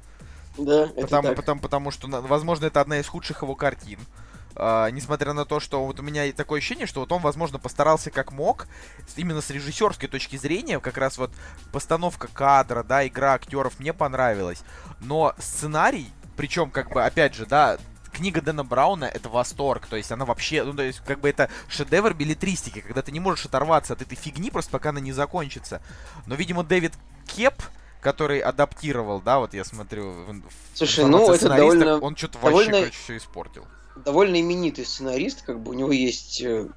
Да, 0.58 0.84
это 0.84 1.02
потому, 1.02 1.28
так. 1.30 1.36
Потому, 1.36 1.62
потому 1.62 1.92
что, 1.92 2.08
возможно, 2.08 2.66
это 2.66 2.82
одна 2.82 3.00
из 3.00 3.08
худших 3.08 3.42
его 3.42 3.56
картин. 3.56 4.00
Uh, 4.00 4.29
несмотря 4.92 5.34
на 5.34 5.46
то, 5.46 5.60
что 5.60 5.86
вот 5.86 6.00
у 6.00 6.04
меня 6.04 6.32
такое 6.34 6.60
ощущение, 6.60 6.86
что 6.86 7.00
вот 7.00 7.12
он, 7.12 7.22
возможно, 7.22 7.60
постарался 7.60 8.12
как 8.12 8.32
мог, 8.32 8.68
именно 9.16 9.42
с 9.42 9.50
режиссерской 9.50 10.10
точки 10.10 10.36
зрения, 10.36 10.80
как 10.80 10.98
раз 10.98 11.18
вот 11.18 11.32
постановка 11.72 12.28
кадра, 12.28 12.84
да, 12.84 13.08
игра 13.08 13.34
актеров 13.34 13.80
мне 13.80 13.94
понравилась. 13.94 14.64
Но 15.00 15.34
сценарий, 15.38 16.12
причем, 16.36 16.72
как 16.72 16.92
бы, 16.92 17.06
опять 17.06 17.36
же, 17.36 17.46
да, 17.46 17.78
книга 18.12 18.42
Дэна 18.42 18.66
Брауна 18.66 19.06
это 19.06 19.30
восторг, 19.30 19.88
то 19.88 19.96
есть 19.96 20.12
она 20.12 20.26
вообще, 20.26 20.64
ну 20.64 20.74
то 20.74 20.84
есть 20.84 21.00
как 21.06 21.22
бы 21.22 21.30
это 21.30 21.50
шедевр 21.70 22.14
билетристики, 22.14 22.82
когда 22.82 23.02
ты 23.02 23.12
не 23.12 23.20
можешь 23.20 23.46
оторваться 23.46 23.94
от 23.94 24.02
этой 24.02 24.16
фигни 24.16 24.50
просто 24.50 24.72
пока 24.72 24.90
она 24.90 25.00
не 25.00 25.14
закончится. 25.14 25.82
Но, 26.26 26.36
видимо, 26.36 26.64
Дэвид 26.64 26.94
Кеп, 27.28 27.62
который 28.02 28.40
адаптировал, 28.40 29.22
да, 29.22 29.40
вот 29.40 29.54
я 29.54 29.64
смотрю. 29.64 30.14
Слушай, 30.74 31.06
ну 31.06 31.32
это 31.32 31.50
довольно... 31.50 32.00
Он 32.00 32.16
что-то 32.16 32.40
довольно... 32.40 32.58
вообще, 32.58 32.72
короче, 32.72 33.04
все 33.04 33.18
испортил 33.18 33.66
довольно 34.04 34.40
именитый 34.40 34.86
сценарист, 34.86 35.44
как 35.44 35.62
бы 35.62 35.72
у 35.72 35.74
него 35.74 35.92
есть... 35.92 36.42
Э, 36.42 36.68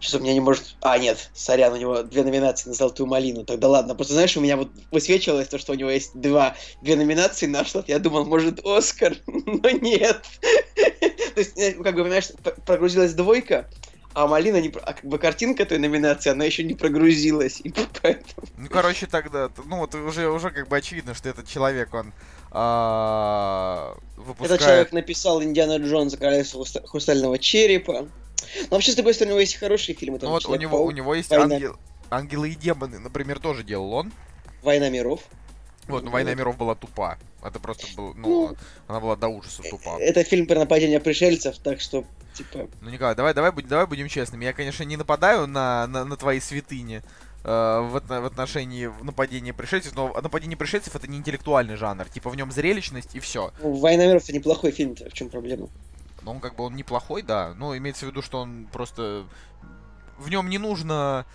сейчас 0.00 0.14
у 0.14 0.20
меня 0.20 0.34
не 0.34 0.40
может... 0.40 0.76
А, 0.80 0.98
нет, 0.98 1.30
сорян, 1.34 1.72
у 1.72 1.76
него 1.76 2.02
две 2.02 2.24
номинации 2.24 2.68
на 2.68 2.74
«Золотую 2.74 3.06
малину». 3.06 3.44
Тогда 3.44 3.68
ладно, 3.68 3.94
просто 3.94 4.14
знаешь, 4.14 4.36
у 4.36 4.40
меня 4.40 4.56
вот 4.56 4.70
высвечивалось 4.90 5.48
то, 5.48 5.58
что 5.58 5.72
у 5.72 5.76
него 5.76 5.90
есть 5.90 6.12
два, 6.14 6.56
две 6.82 6.96
номинации 6.96 7.46
на 7.46 7.64
что-то. 7.64 7.90
Я 7.90 7.98
думал, 7.98 8.24
может, 8.24 8.64
Оскар, 8.64 9.16
но 9.26 9.70
нет. 9.70 10.22
То 11.34 11.40
есть, 11.40 11.58
э, 11.58 11.72
как 11.72 11.94
бы, 11.94 12.02
понимаешь, 12.02 12.30
прогрузилась 12.66 13.14
двойка, 13.14 13.68
а 14.14 14.26
малина 14.26 14.60
не... 14.60 14.68
А 14.82 14.92
как 14.92 15.04
бы 15.04 15.18
картинка 15.18 15.64
той 15.64 15.78
номинации, 15.78 16.30
она 16.30 16.44
еще 16.44 16.62
не 16.64 16.74
прогрузилась. 16.74 17.60
И 17.62 17.72
поэтому... 18.02 18.46
Ну, 18.56 18.68
короче, 18.68 19.06
тогда, 19.06 19.50
ну, 19.66 19.78
вот 19.78 19.94
уже, 19.94 20.28
уже 20.28 20.50
как 20.50 20.68
бы 20.68 20.76
очевидно, 20.76 21.14
что 21.14 21.28
этот 21.28 21.48
человек, 21.48 21.94
он 21.94 22.12
а, 22.54 23.96
выпускает... 24.16 24.52
Этот 24.52 24.66
человек 24.66 24.92
написал 24.92 25.42
Индиана 25.42 25.76
Джонса, 25.78 26.16
Королевство 26.16 26.64
Хрустального 26.86 27.38
Черепа. 27.38 28.02
Но 28.02 28.68
вообще, 28.70 28.92
с 28.92 28.94
другой 28.94 29.14
стороны, 29.14 29.32
у 29.32 29.34
него 29.36 29.40
есть 29.40 29.56
хорошие 29.56 29.96
фильмы. 29.96 30.18
Там 30.18 30.28
Ну, 30.28 30.34
вот 30.34 30.46
у 30.46 30.54
него, 30.54 30.84
у 30.84 30.90
него 30.90 31.14
есть 31.14 31.30
Война. 31.30 31.54
ангел- 31.56 31.76
Ангелы 32.10 32.50
и 32.50 32.54
демоны, 32.54 32.98
например, 32.98 33.38
тоже 33.40 33.64
делал 33.64 33.92
он. 33.94 34.12
Война 34.62 34.90
миров. 34.90 35.22
Вот, 35.88 36.04
Ну, 36.04 36.10
Война 36.10 36.34
миров 36.34 36.56
была 36.58 36.74
тупа. 36.74 37.18
Это 37.42 37.58
просто 37.58 37.86
был, 37.96 38.14
ну, 38.14 38.48
Ну, 38.48 38.56
она 38.86 39.00
была 39.00 39.16
до 39.16 39.28
ужаса 39.28 39.62
тупа. 39.62 39.96
Это 39.98 40.22
фильм 40.22 40.46
про 40.46 40.58
нападение 40.58 41.00
пришельцев, 41.00 41.56
так 41.58 41.80
что, 41.80 42.04
типа... 42.34 42.68
Ну, 42.82 42.90
Николай, 42.90 43.14
давай, 43.14 43.32
давай, 43.34 43.50
давай 43.62 43.86
будем 43.86 44.08
честными. 44.08 44.44
Я, 44.44 44.52
конечно, 44.52 44.84
не 44.84 44.96
нападаю 44.96 45.46
на, 45.46 45.86
на, 45.86 46.04
на 46.04 46.16
твои 46.16 46.38
святыни 46.38 46.98
э, 46.98 47.02
в, 47.44 47.96
отно- 47.96 48.20
в 48.20 48.24
отношении 48.26 48.90
нападения 49.02 49.52
пришельцев, 49.52 49.94
но 49.94 50.12
нападение 50.20 50.56
пришельцев 50.56 50.94
это 50.94 51.08
не 51.08 51.18
интеллектуальный 51.18 51.76
жанр. 51.76 52.04
Типа 52.08 52.30
в 52.30 52.36
нем 52.36 52.52
зрелищность 52.52 53.14
и 53.14 53.20
все. 53.20 53.52
Ну, 53.62 53.74
Война 53.74 54.06
миров 54.06 54.22
это 54.24 54.32
неплохой 54.32 54.70
фильм, 54.70 54.94
в 54.94 55.12
чем 55.12 55.28
проблема? 55.28 55.68
Но 56.22 56.32
он 56.32 56.40
как 56.40 56.54
бы 56.54 56.64
он 56.64 56.76
неплохой, 56.76 57.22
да. 57.22 57.52
Но 57.54 57.76
имеется 57.76 58.06
в 58.06 58.10
виду, 58.10 58.22
что 58.22 58.40
он 58.40 58.68
просто 58.72 59.24
в 60.18 60.28
нем 60.30 60.48
не 60.48 60.58
нужно. 60.58 61.26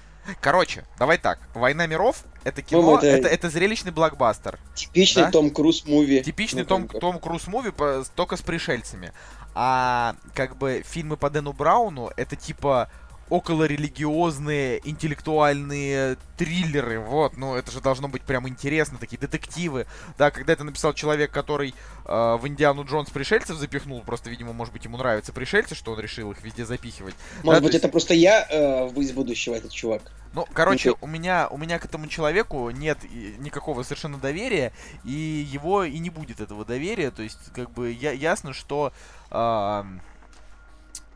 Короче, 0.41 0.85
давай 0.99 1.17
так. 1.17 1.39
Война 1.53 1.87
миров 1.87 2.23
это 2.43 2.61
кино, 2.61 2.81
Ну, 2.81 2.97
это- 2.97 3.07
это... 3.07 3.27
Это, 3.29 3.49
зрелищный 3.49 3.91
блокбастер. 3.91 4.59
Типичный 4.75 5.23
Да? 5.23 5.31
Том 5.31 5.49
Круз 5.49 5.85
муви. 5.85 6.21
Типичный 6.21 6.63
Ну, 6.63 6.67
Том. 6.67 6.87
Том 6.87 7.19
Круз 7.19 7.47
муви, 7.47 7.71
только 8.15 8.35
с 8.37 8.41
пришельцами. 8.41 9.11
А 9.55 10.15
как 10.35 10.55
бы 10.57 10.83
фильмы 10.85 11.17
по 11.17 11.29
Дэну 11.29 11.51
Брауну 11.53 12.11
это 12.15 12.35
типа 12.35 12.89
околорелигиозные, 13.29 14.81
интеллектуальные 14.87 16.17
триллеры, 16.37 16.99
вот, 16.99 17.35
ну 17.37 17.55
это 17.55 17.71
же 17.71 17.81
должно 17.81 18.07
быть 18.07 18.21
прям 18.21 18.47
интересно, 18.47 18.97
такие 18.97 19.17
детективы, 19.17 19.85
да, 20.17 20.31
когда 20.31 20.53
это 20.53 20.63
написал 20.63 20.93
человек, 20.93 21.31
который 21.31 21.73
э, 22.05 22.37
в 22.39 22.47
Индиану 22.47 22.85
Джонс 22.85 23.09
пришельцев 23.09 23.57
запихнул, 23.57 24.01
просто, 24.01 24.29
видимо, 24.29 24.53
может 24.53 24.73
быть, 24.73 24.85
ему 24.85 24.97
нравятся 24.97 25.33
пришельцы, 25.33 25.75
что 25.75 25.91
он 25.91 25.99
решил 25.99 26.31
их 26.31 26.41
везде 26.41 26.65
запихивать. 26.65 27.15
Может 27.43 27.61
да, 27.61 27.65
быть, 27.65 27.73
есть- 27.73 27.83
это 27.83 27.91
просто 27.91 28.13
я 28.13 28.47
э, 28.49 28.87
из 28.95 29.11
будущего, 29.11 29.55
этот 29.55 29.71
чувак. 29.71 30.03
Ну, 30.33 30.45
короче, 30.53 30.93
у 31.01 31.07
меня, 31.07 31.47
у 31.49 31.57
меня 31.57 31.79
к 31.79 31.85
этому 31.85 32.07
человеку 32.07 32.69
нет 32.69 32.99
никакого 33.39 33.83
совершенно 33.83 34.17
доверия, 34.17 34.71
и 35.03 35.11
его 35.11 35.83
и 35.83 35.97
не 35.97 36.09
будет 36.09 36.41
этого 36.41 36.63
доверия. 36.63 37.11
То 37.11 37.23
есть, 37.23 37.39
как 37.55 37.71
бы, 37.71 37.91
я, 37.91 38.11
ясно, 38.11 38.53
что, 38.53 38.93
ам, 39.31 40.01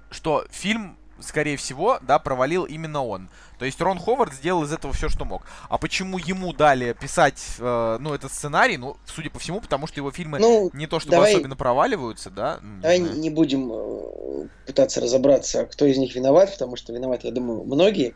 что 0.09 0.45
фильм, 0.49 0.97
скорее 1.21 1.57
всего, 1.57 1.99
да, 2.01 2.19
провалил 2.19 2.63
именно 2.65 3.03
он. 3.03 3.29
То 3.59 3.65
есть 3.65 3.79
Рон 3.81 3.99
Ховард 3.99 4.33
сделал 4.33 4.63
из 4.63 4.73
этого 4.73 4.93
все, 4.93 5.07
что 5.09 5.23
мог. 5.25 5.43
А 5.69 5.77
почему 5.77 6.17
ему 6.17 6.51
дали 6.53 6.93
писать, 6.93 7.41
э, 7.59 7.97
ну, 7.99 8.13
этот 8.13 8.31
сценарий? 8.33 8.77
Ну, 8.77 8.97
судя 9.05 9.29
по 9.29 9.39
всему, 9.39 9.61
потому 9.61 9.85
что 9.87 9.99
его 9.99 10.11
фильмы 10.11 10.39
Ну, 10.39 10.69
не 10.73 10.87
то 10.87 10.99
чтобы 10.99 11.11
давай- 11.11 11.33
особенно 11.33 11.55
проваливаются, 11.55 12.29
да? 12.29 12.59
не 12.61 12.81
давай 12.81 12.97
знаю. 12.97 13.19
не 13.19 13.29
будем 13.29 13.71
э, 13.71 14.47
пытаться 14.65 14.99
разобраться, 15.01 15.65
кто 15.65 15.85
из 15.85 15.97
них 15.97 16.15
виноват, 16.15 16.51
потому 16.51 16.75
что 16.75 16.91
виноваты, 16.93 17.27
я 17.27 17.33
думаю, 17.33 17.63
многие. 17.63 18.15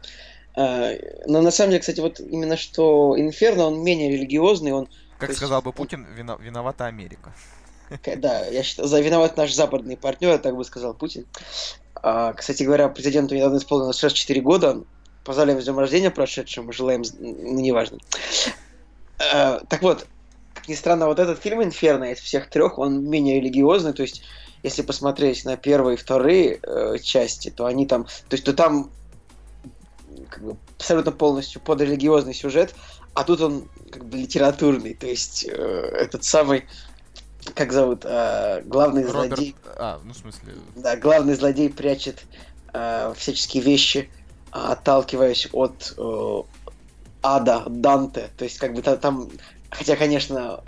А, 0.57 0.91
но 1.27 1.41
на 1.41 1.51
самом 1.51 1.71
деле, 1.71 1.81
кстати, 1.81 1.99
вот 1.99 2.19
именно 2.19 2.57
что 2.57 3.15
Инферно, 3.19 3.65
он 3.65 3.83
менее 3.83 4.09
религиозный, 4.11 4.71
он 4.71 4.87
Как 5.19 5.29
есть- 5.29 5.37
сказал 5.39 5.61
бы 5.61 5.73
Путин, 5.73 6.05
вина- 6.15 6.37
виновата 6.41 6.85
Америка. 6.85 7.33
Да, 8.17 8.43
я 8.47 8.63
считаю, 8.63 8.87
за 8.87 8.99
виноват 8.99 9.37
наш 9.37 9.53
западный 9.53 9.95
партнер, 9.95 10.39
так 10.39 10.55
бы 10.55 10.63
сказал 10.65 10.95
Путин. 10.95 11.27
А, 12.07 12.33
кстати 12.33 12.61
говоря, 12.61 12.87
президенту 12.87 13.33
недавно 13.33 13.57
исполнилось 13.57 13.97
64 13.97 14.39
года. 14.41 14.83
Поздравляем 15.23 15.59
с 15.59 15.65
днем 15.65 15.79
рождения 15.79 16.11
прошедшим, 16.11 16.71
желаем, 16.71 17.01
ну, 17.17 17.59
неважно. 17.59 17.97
А, 19.33 19.61
так 19.67 19.81
вот, 19.81 20.05
как 20.53 20.67
ни 20.67 20.75
странно, 20.75 21.07
вот 21.07 21.17
этот 21.17 21.41
фильм 21.41 21.63
«Инферно» 21.63 22.11
из 22.11 22.19
всех 22.19 22.51
трех, 22.51 22.77
он 22.77 23.09
менее 23.09 23.41
религиозный, 23.41 23.93
то 23.93 24.03
есть, 24.03 24.21
если 24.61 24.83
посмотреть 24.83 25.45
на 25.45 25.57
первые 25.57 25.95
и 25.95 25.99
вторые 25.99 26.59
э, 26.61 26.99
части, 27.01 27.49
то 27.49 27.65
они 27.65 27.87
там, 27.87 28.03
то 28.03 28.33
есть, 28.33 28.43
то 28.43 28.53
там 28.53 28.91
как 30.29 30.43
бы, 30.43 30.57
абсолютно 30.77 31.11
полностью 31.11 31.59
под 31.59 31.81
религиозный 31.81 32.35
сюжет, 32.35 32.75
а 33.15 33.23
тут 33.23 33.41
он 33.41 33.67
как 33.89 34.05
бы 34.05 34.19
литературный, 34.19 34.93
то 34.93 35.07
есть, 35.07 35.43
э, 35.43 35.51
этот 35.51 36.23
самый 36.23 36.65
как 37.53 37.71
зовут, 37.71 38.05
э, 38.05 38.61
главный 38.65 39.05
Роберт... 39.05 39.35
злодей, 39.37 39.55
А, 39.77 39.99
ну, 40.03 40.13
в 40.13 40.17
смысле... 40.17 40.53
да, 40.75 40.95
главный 40.95 41.35
злодей 41.35 41.69
прячет 41.69 42.23
э, 42.73 43.13
всяческие 43.15 43.63
вещи, 43.63 44.09
а, 44.51 44.73
отталкиваясь 44.73 45.49
от 45.51 45.93
э, 45.97 46.41
ада, 47.21 47.63
Данте, 47.67 48.29
то 48.37 48.43
есть 48.45 48.57
как 48.57 48.73
бы 48.73 48.81
та- 48.81 48.97
там, 48.97 49.29
хотя, 49.69 49.95
конечно, 49.95 50.61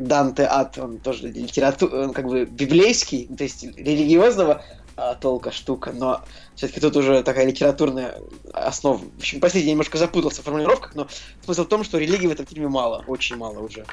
Данте 0.00 0.46
ад, 0.50 0.78
он 0.78 0.98
тоже 0.98 1.28
литератур, 1.28 1.94
он 1.94 2.12
как 2.12 2.26
бы 2.26 2.44
библейский, 2.44 3.28
то 3.36 3.44
есть 3.44 3.62
религиозного 3.62 4.62
а, 4.96 5.14
толка 5.14 5.50
штука, 5.50 5.92
но 5.92 6.22
все-таки 6.54 6.80
тут 6.80 6.96
уже 6.96 7.22
такая 7.24 7.46
литературная 7.46 8.20
основа. 8.52 8.98
В 8.98 9.18
общем, 9.18 9.40
последний 9.40 9.70
я 9.70 9.72
немножко 9.72 9.98
запутался 9.98 10.42
в 10.42 10.44
формулировках, 10.44 10.94
но 10.94 11.08
смысл 11.44 11.64
в 11.64 11.68
том, 11.68 11.82
что 11.82 11.98
религии 11.98 12.28
в 12.28 12.32
этом 12.32 12.46
фильме 12.46 12.68
мало, 12.68 13.04
очень 13.08 13.36
мало 13.36 13.58
уже. 13.58 13.84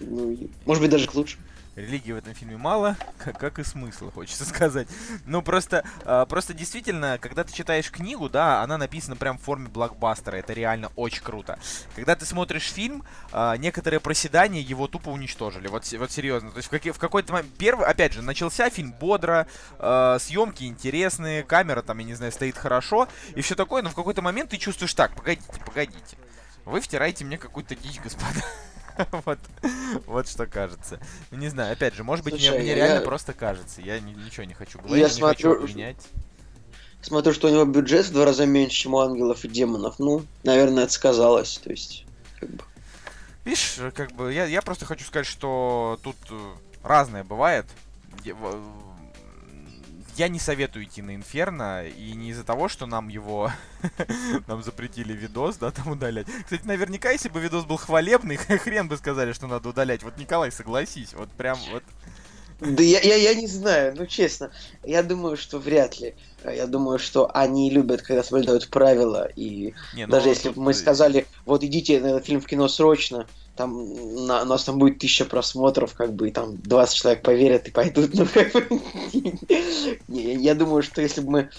Ну, 0.00 0.36
может 0.66 0.82
быть, 0.82 0.90
даже 0.90 1.06
к 1.06 1.14
лучшему. 1.14 1.44
Религии 1.76 2.10
в 2.10 2.16
этом 2.16 2.34
фильме 2.34 2.56
мало, 2.56 2.96
как, 3.16 3.38
как 3.38 3.58
и 3.60 3.64
смысла, 3.64 4.10
хочется 4.10 4.44
сказать. 4.44 4.88
Ну, 5.24 5.40
просто, 5.40 5.84
а, 6.04 6.26
просто 6.26 6.52
действительно, 6.52 7.16
когда 7.18 7.44
ты 7.44 7.52
читаешь 7.52 7.90
книгу, 7.92 8.28
да, 8.28 8.62
она 8.62 8.76
написана 8.76 9.14
прям 9.14 9.38
в 9.38 9.42
форме 9.42 9.68
блокбастера, 9.68 10.36
это 10.36 10.52
реально 10.52 10.90
очень 10.96 11.22
круто. 11.22 11.60
Когда 11.94 12.16
ты 12.16 12.26
смотришь 12.26 12.72
фильм, 12.72 13.04
а, 13.30 13.56
некоторые 13.56 14.00
проседания 14.00 14.60
его 14.60 14.88
тупо 14.88 15.10
уничтожили, 15.10 15.68
вот, 15.68 15.90
вот 15.92 16.10
серьезно. 16.10 16.50
То 16.50 16.56
есть 16.56 16.66
в, 16.68 16.70
каки- 16.70 16.90
в 16.90 16.98
какой-то 16.98 17.32
момент, 17.32 17.52
первый, 17.56 17.86
опять 17.86 18.14
же, 18.14 18.22
начался 18.22 18.68
фильм 18.68 18.92
бодро, 18.92 19.46
а, 19.78 20.18
съемки 20.18 20.64
интересные, 20.64 21.44
камера 21.44 21.82
там, 21.82 21.98
я 21.98 22.04
не 22.04 22.14
знаю, 22.14 22.32
стоит 22.32 22.58
хорошо, 22.58 23.08
и 23.36 23.42
все 23.42 23.54
такое, 23.54 23.82
но 23.82 23.90
в 23.90 23.94
какой-то 23.94 24.22
момент 24.22 24.50
ты 24.50 24.56
чувствуешь, 24.56 24.92
так, 24.94 25.14
погодите, 25.14 25.46
погодите, 25.64 26.18
вы 26.64 26.80
втираете 26.80 27.24
мне 27.24 27.38
какую-то 27.38 27.76
дичь, 27.76 28.00
господа. 28.00 28.44
Вот, 29.24 29.38
вот 30.06 30.28
что 30.28 30.46
кажется. 30.46 31.00
Не 31.30 31.48
знаю, 31.48 31.72
опять 31.72 31.94
же, 31.94 32.04
может 32.04 32.24
быть, 32.24 32.34
мне, 32.34 32.42
Слушай, 32.42 32.60
мне 32.60 32.68
я- 32.70 32.74
реально 32.76 33.00
просто 33.04 33.32
кажется. 33.32 33.80
Я 33.80 33.98
ни- 34.00 34.12
ничего 34.14 34.44
не 34.44 34.54
хочу 34.54 34.78
говорить, 34.78 35.04
не 35.04 35.10
смотрю- 35.10 35.50
хочу 35.54 35.62
обвинять. 35.64 35.96
Смотрю, 37.02 37.32
что 37.32 37.48
у 37.48 37.50
него 37.50 37.64
бюджет 37.64 38.06
в 38.06 38.12
два 38.12 38.26
раза 38.26 38.44
меньше, 38.46 38.76
чем 38.76 38.94
у 38.94 38.98
ангелов 39.00 39.44
и 39.44 39.48
демонов. 39.48 39.98
Ну, 39.98 40.24
наверное, 40.44 40.84
это 40.84 40.92
сказалось. 40.92 41.58
То 41.62 41.70
есть, 41.70 42.04
как 42.38 42.50
бы. 42.50 42.62
Видишь, 43.44 43.78
как 43.94 44.12
бы, 44.12 44.32
я, 44.34 44.44
я 44.44 44.60
просто 44.60 44.84
хочу 44.84 45.04
сказать, 45.06 45.26
что 45.26 45.98
тут 46.02 46.16
э, 46.30 46.38
разное 46.82 47.24
бывает. 47.24 47.64
Я, 50.16 50.28
не 50.28 50.38
советую 50.38 50.84
идти 50.84 51.02
на 51.02 51.14
Инферно, 51.14 51.86
и 51.86 52.12
не 52.12 52.30
из-за 52.30 52.44
того, 52.44 52.68
что 52.68 52.86
нам 52.86 53.08
его, 53.08 53.50
нам 54.46 54.62
запретили 54.62 55.12
видос, 55.12 55.56
да, 55.56 55.70
там 55.70 55.88
удалять. 55.88 56.26
Кстати, 56.44 56.66
наверняка, 56.66 57.10
если 57.10 57.28
бы 57.28 57.40
видос 57.40 57.64
был 57.64 57.76
хвалебный, 57.76 58.36
хрен 58.36 58.88
бы 58.88 58.96
сказали, 58.96 59.32
что 59.32 59.46
надо 59.46 59.68
удалять. 59.68 60.02
Вот, 60.02 60.16
Николай, 60.18 60.52
согласись, 60.52 61.14
вот 61.14 61.30
прям 61.32 61.58
вот... 61.72 61.82
Да 62.60 62.82
я, 62.82 63.00
я, 63.00 63.16
я 63.16 63.34
не 63.34 63.46
знаю, 63.46 63.94
ну 63.96 64.04
честно. 64.04 64.50
Я 64.84 65.02
думаю, 65.02 65.38
что 65.38 65.58
вряд 65.58 65.98
ли. 65.98 66.14
Э, 66.42 66.54
Я 66.54 66.66
думаю, 66.66 66.98
что 66.98 67.30
они 67.34 67.70
любят, 67.70 68.02
когда 68.02 68.22
соблюдают 68.22 68.68
правила. 68.68 69.28
И 69.34 69.72
Не, 69.94 70.06
ну, 70.06 70.12
даже 70.12 70.28
если 70.28 70.50
бы 70.50 70.60
мы 70.60 70.74
сказали, 70.74 71.26
вот 71.46 71.64
идите 71.64 72.00
на 72.00 72.08
этот 72.08 72.26
фильм 72.26 72.42
в 72.42 72.46
кино 72.46 72.68
срочно, 72.68 73.26
там 73.60 74.26
на, 74.26 74.42
у 74.42 74.44
нас 74.46 74.64
там 74.64 74.78
будет 74.78 74.98
тысяча 74.98 75.26
просмотров, 75.26 75.92
как 75.92 76.14
бы, 76.14 76.28
и 76.28 76.32
там 76.32 76.56
20 76.56 76.94
человек 76.94 77.22
поверят 77.22 77.68
и 77.68 77.70
пойдут. 77.70 78.14
Ну, 78.14 78.26
как 78.26 78.52
бы, 78.52 78.80
я 80.08 80.54
думаю, 80.54 80.82
что 80.82 81.02
если 81.02 81.20
бы 81.20 81.30
мы 81.30 81.50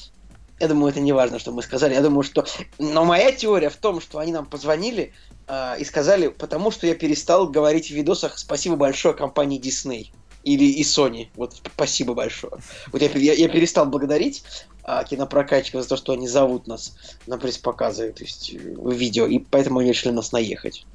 я 0.59 0.67
думаю, 0.67 0.91
это 0.91 0.99
не 0.99 1.11
важно, 1.11 1.39
что 1.39 1.51
мы 1.51 1.63
сказали. 1.63 1.95
Я 1.95 2.01
думаю, 2.01 2.21
что... 2.21 2.45
Но 2.77 3.03
моя 3.03 3.31
теория 3.31 3.69
в 3.69 3.77
том, 3.77 3.99
что 3.99 4.19
они 4.19 4.31
нам 4.31 4.45
позвонили 4.45 5.11
э, 5.47 5.79
и 5.79 5.83
сказали, 5.83 6.27
потому 6.27 6.69
что 6.69 6.85
я 6.85 6.93
перестал 6.93 7.47
говорить 7.47 7.87
в 7.87 7.95
видосах 7.95 8.37
«Спасибо 8.37 8.75
большое 8.75 9.15
компании 9.15 9.59
Disney» 9.59 10.11
или 10.43 10.65
и 10.65 10.83
Sony. 10.83 11.29
Вот 11.35 11.55
спасибо 11.73 12.13
большое. 12.13 12.53
Вот 12.91 13.01
я, 13.01 13.09
я, 13.09 13.33
я 13.33 13.49
перестал 13.49 13.87
благодарить 13.87 14.43
а, 14.83 15.03
кинопрокатчиков 15.03 15.81
за 15.81 15.89
то, 15.89 15.97
что 15.97 16.13
они 16.13 16.27
зовут 16.27 16.67
нас 16.67 16.93
на 17.27 17.37
пресс-показы, 17.37 18.11
то 18.11 18.23
есть 18.23 18.53
э, 18.53 18.57
в 18.57 18.91
видео, 18.91 19.25
и 19.27 19.39
поэтому 19.39 19.79
они 19.79 19.89
решили 19.89 20.11
нас 20.11 20.31
наехать. 20.31 20.85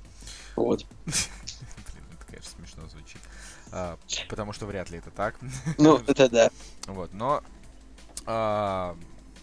Вот. 0.56 0.84
Блин, 1.04 2.06
это, 2.12 2.26
конечно, 2.26 2.50
смешно 2.50 2.88
звучит. 2.88 3.20
А, 3.72 3.98
потому 4.28 4.52
что 4.52 4.66
вряд 4.66 4.90
ли 4.90 4.98
это 4.98 5.10
так. 5.10 5.36
Ну, 5.78 5.98
это 6.06 6.28
да. 6.28 6.50
Вот, 6.86 7.12
но 7.12 7.42
а, 8.26 8.96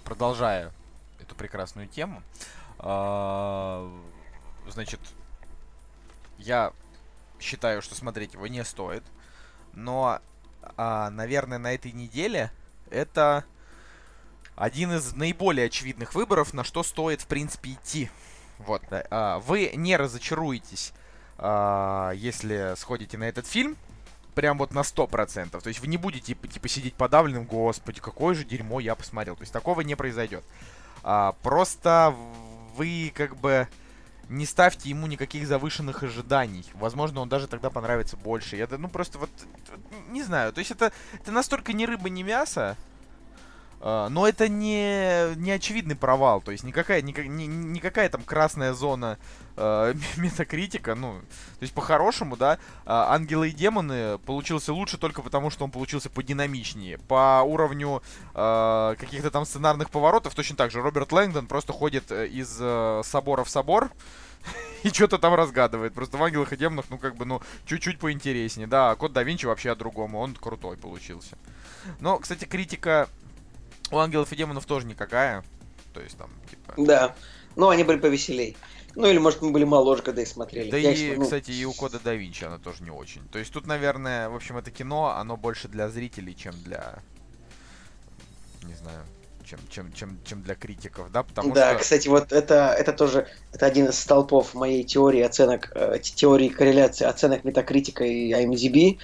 продолжая 0.03 0.71
эту 1.19 1.35
прекрасную 1.35 1.87
тему, 1.87 2.21
а, 2.79 3.89
значит, 4.67 4.99
я 6.37 6.73
считаю, 7.39 7.81
что 7.81 7.95
смотреть 7.95 8.33
его 8.33 8.47
не 8.47 8.63
стоит, 8.63 9.03
но, 9.73 10.19
а, 10.77 11.09
наверное, 11.09 11.57
на 11.57 11.73
этой 11.73 11.91
неделе 11.91 12.51
это 12.89 13.45
один 14.55 14.93
из 14.93 15.13
наиболее 15.13 15.67
очевидных 15.67 16.13
выборов, 16.13 16.53
на 16.53 16.63
что 16.63 16.83
стоит, 16.83 17.21
в 17.21 17.27
принципе, 17.27 17.73
идти. 17.73 18.09
Вот. 18.59 18.83
А, 18.91 19.39
вы 19.39 19.71
не 19.75 19.97
разочаруетесь, 19.97 20.93
если 21.39 22.75
сходите 22.77 23.17
на 23.17 23.25
этот 23.25 23.47
фильм. 23.47 23.75
Прям 24.35 24.57
вот 24.57 24.73
на 24.73 24.79
100%. 24.79 25.61
То 25.61 25.67
есть 25.67 25.79
вы 25.79 25.87
не 25.87 25.97
будете, 25.97 26.27
типа, 26.27 26.47
типа 26.47 26.67
сидеть 26.67 26.95
подавленным, 26.95 27.45
господи, 27.45 28.01
какое 28.01 28.33
же 28.33 28.43
дерьмо 28.43 28.79
я 28.79 28.95
посмотрел. 28.95 29.35
То 29.35 29.43
есть 29.43 29.53
такого 29.53 29.81
не 29.81 29.95
произойдет. 29.95 30.43
А, 31.03 31.33
просто 31.43 32.15
вы 32.75 33.11
как 33.15 33.35
бы 33.37 33.67
не 34.29 34.45
ставьте 34.45 34.89
ему 34.89 35.07
никаких 35.07 35.47
завышенных 35.47 36.03
ожиданий. 36.03 36.65
Возможно, 36.73 37.21
он 37.21 37.29
даже 37.29 37.47
тогда 37.47 37.69
понравится 37.69 38.17
больше. 38.17 38.55
Я, 38.55 38.67
ну, 38.69 38.87
просто 38.87 39.19
вот, 39.19 39.29
не 40.09 40.23
знаю. 40.23 40.53
То 40.53 40.59
есть 40.59 40.71
это, 40.71 40.91
это 41.13 41.31
настолько 41.31 41.73
не 41.73 41.85
рыба, 41.85 42.09
не 42.09 42.23
мясо, 42.23 42.77
но 43.83 44.25
это 44.25 44.47
не, 44.47 45.35
не 45.35 45.51
очевидный 45.51 45.97
провал, 45.97 46.39
то 46.41 46.51
есть 46.51 46.63
никакая, 46.63 47.01
никак, 47.01 47.25
ни, 47.25 47.43
никакая 47.43 48.07
там 48.07 48.21
красная 48.23 48.73
зона 48.73 49.17
uh, 49.57 49.93
метакритика, 50.17 50.95
ну, 50.95 51.19
то 51.59 51.63
есть 51.63 51.73
по-хорошему, 51.73 52.37
да, 52.37 52.53
uh, 52.85 53.09
Ангелы 53.09 53.49
и 53.49 53.51
Демоны 53.51 54.19
получился 54.19 54.73
лучше 54.73 54.97
только 54.97 55.21
потому, 55.21 55.49
что 55.49 55.65
он 55.65 55.71
получился 55.71 56.09
подинамичнее. 56.09 56.97
По 56.97 57.41
уровню 57.45 58.01
каких-то 58.33 59.31
там 59.31 59.45
сценарных 59.45 59.89
поворотов 59.89 60.33
точно 60.33 60.55
так 60.55 60.71
же 60.71 60.81
Роберт 60.81 61.11
Лэнгдон 61.11 61.47
просто 61.47 61.73
ходит 61.73 62.11
э, 62.11 62.27
из 62.27 62.49
собора 63.05 63.43
в 63.43 63.49
собор, 63.49 63.91
и 64.83 64.89
что-то 64.89 65.17
там 65.17 65.33
разгадывает. 65.33 65.93
Просто 65.93 66.17
в 66.17 66.23
Ангелах 66.23 66.53
и 66.53 66.57
Демонах, 66.57 66.85
ну, 66.89 66.97
как 66.97 67.15
бы, 67.15 67.25
ну, 67.25 67.41
чуть-чуть 67.65 67.99
поинтереснее. 67.99 68.67
Да, 68.67 68.95
Код 68.95 69.13
да 69.13 69.23
Винчи 69.23 69.45
вообще 69.45 69.71
о 69.71 69.75
другом, 69.75 70.15
он 70.15 70.35
крутой 70.35 70.77
получился. 70.77 71.37
Но, 71.99 72.17
кстати, 72.19 72.45
критика 72.45 73.09
у 73.93 73.97
ангелов 73.97 74.31
и 74.31 74.35
демонов 74.35 74.65
тоже 74.65 74.85
никакая. 74.87 75.43
То 75.93 76.01
есть 76.01 76.17
там, 76.17 76.29
типа... 76.49 76.73
Да. 76.77 77.15
Ну, 77.55 77.69
они 77.69 77.83
были 77.83 77.99
повеселей. 77.99 78.57
Ну, 78.95 79.07
или, 79.07 79.17
может, 79.17 79.41
мы 79.41 79.51
были 79.51 79.63
моложе, 79.63 80.03
когда 80.03 80.21
их 80.21 80.27
смотрели. 80.27 80.69
Да 80.69 80.77
Я 80.77 80.91
и, 80.91 81.15
ну... 81.15 81.23
кстати, 81.23 81.51
и 81.51 81.65
у 81.65 81.73
Кода 81.73 81.99
да 82.03 82.13
Винчи 82.13 82.43
она 82.43 82.59
тоже 82.59 82.83
не 82.83 82.91
очень. 82.91 83.27
То 83.29 83.39
есть 83.39 83.51
тут, 83.51 83.65
наверное, 83.65 84.29
в 84.29 84.35
общем, 84.35 84.57
это 84.57 84.71
кино, 84.71 85.15
оно 85.17 85.37
больше 85.37 85.67
для 85.67 85.89
зрителей, 85.89 86.35
чем 86.35 86.53
для... 86.63 86.99
Не 88.63 88.75
знаю, 88.75 89.03
чем, 89.43 89.59
чем, 89.69 89.93
чем, 89.93 90.19
чем 90.25 90.41
для 90.41 90.55
критиков, 90.55 91.11
да, 91.11 91.23
потому 91.23 91.53
да, 91.53 91.71
что... 91.71 91.79
кстати, 91.79 92.07
вот 92.07 92.31
это, 92.31 92.75
это 92.77 92.93
тоже 92.93 93.27
это 93.51 93.65
один 93.65 93.87
из 93.87 93.99
столпов 93.99 94.53
моей 94.53 94.83
теории 94.83 95.21
оценок, 95.21 95.71
э, 95.75 95.99
теории 95.99 96.49
корреляции 96.49 97.05
оценок 97.05 97.43
метакритика 97.43 98.03
и 98.03 98.31
IMDb, 98.31 98.99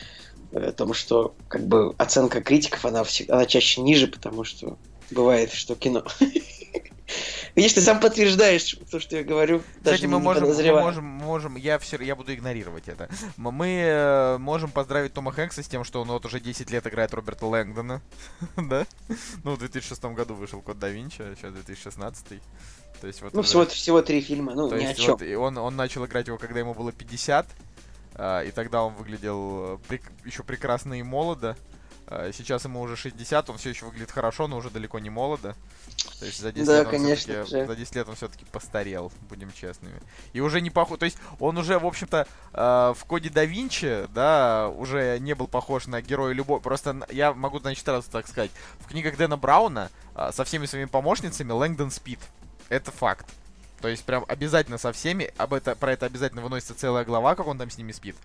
потому 0.52 0.94
что 0.94 1.36
как 1.48 1.68
бы 1.68 1.94
оценка 1.98 2.42
критиков, 2.42 2.86
она, 2.86 3.04
всегда, 3.04 3.36
она 3.36 3.46
чаще 3.46 3.82
ниже, 3.82 4.08
потому 4.08 4.44
что 4.44 4.78
бывает, 5.12 5.52
что 5.54 5.76
кино... 5.76 6.04
Видишь, 7.56 7.74
ты 7.74 7.82
сам 7.82 8.00
подтверждаешь 8.00 8.78
то, 8.90 9.00
что 9.00 9.18
я 9.18 9.24
говорю. 9.24 9.64
Кстати, 9.84 10.06
мы 10.06 10.20
можем, 10.20 10.48
мы 10.48 10.82
можем, 10.82 11.06
можем, 11.06 11.56
я 11.56 11.80
все, 11.80 11.98
я 12.02 12.16
буду 12.16 12.34
игнорировать 12.34 12.88
это. 12.88 13.10
Мы 13.38 13.68
э, 13.68 14.38
можем 14.38 14.70
поздравить 14.70 15.14
Тома 15.14 15.32
Хэнкса 15.32 15.64
с 15.64 15.68
тем, 15.68 15.84
что 15.84 16.02
он 16.02 16.10
вот 16.10 16.26
уже 16.26 16.40
10 16.40 16.70
лет 16.70 16.86
играет 16.86 17.14
Роберта 17.14 17.48
Лэнгдона, 17.48 18.02
да? 18.58 18.86
Ну, 19.44 19.56
в 19.56 19.60
2006 19.60 20.04
году 20.06 20.36
вышел 20.36 20.62
Код 20.62 20.80
да 20.80 20.90
Винчи, 20.90 21.22
а 21.22 21.36
сейчас 21.36 21.54
2016. 21.54 22.40
То 23.02 23.08
есть 23.08 23.22
вот 23.22 23.34
ну, 23.34 23.40
уже... 23.40 23.50
всего, 23.50 23.66
всего 23.66 24.02
три 24.02 24.22
фильма, 24.22 24.54
ну, 24.54 24.70
То 24.70 24.78
ни 24.78 24.84
есть 24.84 25.00
о 25.00 25.02
чем. 25.02 25.12
Вот, 25.14 25.22
и 25.22 25.34
он, 25.36 25.58
он 25.58 25.76
начал 25.76 26.06
играть 26.06 26.28
его, 26.28 26.38
когда 26.38 26.60
ему 26.60 26.74
было 26.74 26.92
50, 26.92 27.46
а, 27.46 27.69
и 28.46 28.52
тогда 28.52 28.84
он 28.84 28.94
выглядел 28.96 29.80
э, 29.90 29.98
еще 30.26 30.44
прекрасно 30.44 31.00
и 31.00 31.04
молодо. 31.04 31.56
А, 32.12 32.32
сейчас 32.34 32.66
ему 32.66 32.82
уже 32.82 32.96
60, 32.96 33.50
он 33.52 33.58
все 33.58 33.70
еще 33.70 33.86
выглядит 33.86 34.12
хорошо, 34.12 34.48
но 34.48 34.58
уже 34.58 34.72
далеко 34.72 34.98
не 34.98 35.12
молодо. 35.12 35.56
То 36.20 36.26
есть 36.26 36.42
за 36.42 36.52
10 36.52 36.68
да, 36.68 36.78
лет 36.80 36.86
он 36.88 36.92
конечно 36.92 37.46
же. 37.46 37.66
за 37.68 37.76
10 37.76 37.96
лет 37.96 38.10
он 38.10 38.16
все-таки 38.16 38.46
постарел, 38.46 39.12
будем 39.30 39.54
честными. 39.54 40.02
И 40.34 40.42
уже 40.42 40.60
не 40.60 40.72
похож. 40.72 40.98
То 40.98 41.06
есть 41.06 41.18
он 41.40 41.58
уже, 41.58 41.78
в 41.78 41.86
общем-то, 41.86 42.28
э, 42.54 42.94
в 42.98 43.06
коде 43.06 43.30
да 43.30 43.46
Винчи, 43.46 44.08
да, 44.14 44.70
уже 44.70 45.20
не 45.20 45.36
был 45.36 45.48
похож 45.48 45.86
на 45.86 46.02
героя 46.02 46.34
любого. 46.34 46.60
Просто 46.60 47.06
я 47.12 47.34
могу, 47.34 47.60
значит, 47.60 47.88
раз 47.88 48.06
так 48.06 48.28
сказать. 48.28 48.50
В 48.80 48.88
книгах 48.88 49.16
Дэна 49.16 49.38
Брауна 49.38 49.92
э, 50.16 50.32
со 50.34 50.44
всеми 50.46 50.66
своими 50.66 50.88
помощницами 50.88 51.52
Лэнгдон 51.52 51.92
спит. 51.92 52.20
Это 52.70 52.92
факт. 52.92 53.28
То 53.82 53.88
есть 53.88 54.04
прям 54.04 54.26
обязательно 54.28 54.78
со 54.78 54.92
всеми, 54.92 55.32
об 55.38 55.54
это, 55.54 55.76
про 55.76 55.94
это 55.94 56.06
обязательно 56.06 56.42
выносится 56.42 56.76
целая 56.76 57.06
глава, 57.06 57.36
как 57.36 57.48
он 57.48 57.58
там 57.58 57.70
с 57.70 57.78
ними 57.78 57.92
спит. 57.92 58.16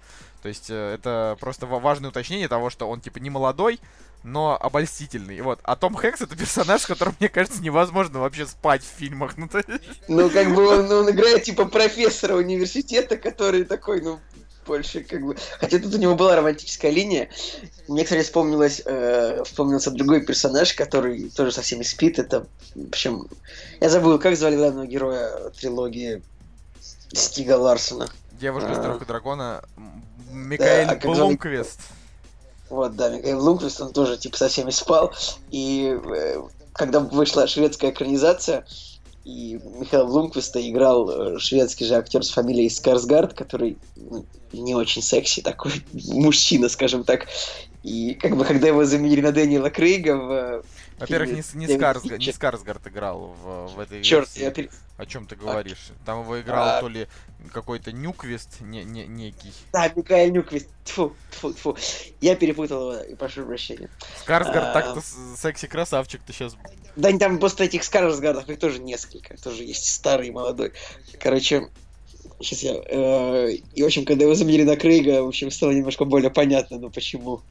То 0.42 0.48
есть 0.48 0.68
э, 0.68 0.94
это 0.94 1.36
просто 1.40 1.66
важное 1.66 2.10
уточнение 2.10 2.48
того, 2.48 2.70
что 2.70 2.88
он 2.88 3.00
типа 3.00 3.18
не 3.18 3.30
молодой, 3.30 3.80
но 4.24 4.58
обольстительный. 4.60 5.40
Вот. 5.42 5.60
А 5.62 5.76
Том 5.76 5.94
Хэнкс 5.94 6.22
это 6.22 6.36
персонаж, 6.36 6.82
с 6.82 6.86
которым, 6.86 7.14
мне 7.20 7.28
кажется, 7.28 7.62
невозможно 7.62 8.18
вообще 8.20 8.46
спать 8.46 8.82
в 8.82 8.98
фильмах. 8.98 9.36
Ну, 9.36 9.48
ну 10.08 10.30
как 10.30 10.54
бы 10.54 10.66
он, 10.66 10.90
он 10.90 11.10
играет 11.10 11.44
типа 11.44 11.66
профессора 11.66 12.34
университета, 12.34 13.16
который 13.16 13.64
такой, 13.64 14.00
ну, 14.00 14.18
больше 14.66 15.00
как 15.00 15.22
бы... 15.22 15.36
Хотя 15.60 15.78
тут 15.78 15.94
у 15.94 15.98
него 15.98 16.14
была 16.14 16.36
романтическая 16.36 16.90
линия. 16.90 17.28
Мне, 17.88 18.04
кстати, 18.04 18.22
вспомнилось, 18.22 18.82
э, 18.84 19.42
вспомнился 19.44 19.90
другой 19.90 20.24
персонаж, 20.24 20.74
который 20.74 21.30
тоже 21.30 21.52
со 21.52 21.62
всеми 21.62 21.82
спит. 21.82 22.18
Это, 22.18 22.46
в 22.74 22.88
общем, 22.88 23.28
я 23.80 23.90
забыл, 23.90 24.18
как 24.18 24.36
звали 24.36 24.56
главного 24.56 24.86
героя 24.86 25.50
трилогии 25.50 26.22
Стига 27.12 27.56
Ларсона. 27.56 28.08
Девушка 28.32 28.72
а... 28.72 28.74
с 28.74 28.80
трех 28.80 29.06
дракона 29.06 29.62
Микаэль 30.30 30.88
да, 30.88 30.96
Блумквист. 30.96 31.80
Вот, 32.70 32.96
да, 32.96 33.10
Микаэль 33.10 33.36
Блумквист, 33.36 33.80
он 33.80 33.92
тоже 33.92 34.16
типа 34.16 34.36
со 34.36 34.48
всеми 34.48 34.70
спал. 34.70 35.12
И 35.50 35.98
э, 36.04 36.42
когда 36.72 37.00
вышла 37.00 37.46
шведская 37.46 37.90
экранизация, 37.90 38.66
и 39.24 39.58
Михаил 39.80 40.06
Блумквиста 40.06 40.60
играл 40.68 41.08
э, 41.08 41.38
шведский 41.38 41.86
же 41.86 41.94
актер 41.94 42.22
с 42.22 42.30
фамилией 42.30 42.68
Скарсгард, 42.68 43.32
который 43.32 43.78
ну, 43.96 44.26
не 44.52 44.74
очень 44.74 45.00
секси, 45.00 45.40
такой 45.40 45.72
мужчина, 45.92 46.68
скажем 46.68 47.04
так. 47.04 47.26
И 47.82 48.14
как 48.14 48.36
бы 48.36 48.44
когда 48.44 48.68
его 48.68 48.84
заменили 48.84 49.22
на 49.22 49.32
Дэниела 49.32 49.70
Крейга 49.70 50.16
в 50.16 50.64
во-первых, 50.98 51.30
не, 51.54 51.66
не, 51.66 51.76
Скарсгард, 51.76 52.20
не 52.20 52.32
Скарсгард 52.32 52.86
играл 52.86 53.34
в, 53.42 53.74
в 53.74 53.80
этой 53.80 54.02
Черт, 54.02 54.28
версии. 54.28 54.44
Я 54.44 54.50
пер... 54.50 54.70
О 54.96 55.06
чем 55.06 55.26
ты 55.26 55.36
говоришь? 55.36 55.90
А... 55.90 56.06
Там 56.06 56.22
его 56.22 56.40
играл 56.40 56.78
а... 56.78 56.80
то 56.80 56.88
ли 56.88 57.08
какой-то 57.52 57.92
Нюквист 57.92 58.60
не, 58.60 58.84
не, 58.84 59.06
некий. 59.06 59.52
Да, 59.72 59.92
Микаэль 59.94 60.32
Нюквист. 60.32 60.68
Тьфу, 60.84 61.14
тьфу, 61.32 61.52
тьфу. 61.52 61.76
Я 62.20 62.36
перепутал 62.36 62.92
его 62.92 63.02
и 63.02 63.14
прошу 63.14 63.44
прощения. 63.44 63.90
Скарсгард 64.20 64.68
а... 64.68 64.72
так-то 64.72 65.02
секси-красавчик 65.36 66.22
ты 66.24 66.32
сейчас. 66.32 66.56
Да, 66.96 67.16
там 67.18 67.40
просто 67.40 67.64
этих 67.64 67.82
Скарсгардов, 67.82 68.48
их 68.48 68.58
тоже 68.58 68.78
несколько. 68.78 69.36
Тоже 69.36 69.64
есть 69.64 69.92
старый 69.92 70.28
и 70.28 70.32
молодой. 70.32 70.72
Короче, 71.20 71.68
Сейчас 72.40 72.62
я... 72.62 72.74
Э, 72.74 73.50
и, 73.52 73.82
в 73.82 73.86
общем, 73.86 74.04
когда 74.04 74.24
его 74.24 74.34
заменили 74.34 74.64
на 74.64 74.76
Крейга, 74.76 75.22
в 75.22 75.28
общем, 75.28 75.50
стало 75.50 75.70
немножко 75.70 76.04
более 76.04 76.30
понятно, 76.30 76.78
ну 76.78 76.90
почему. 76.90 77.42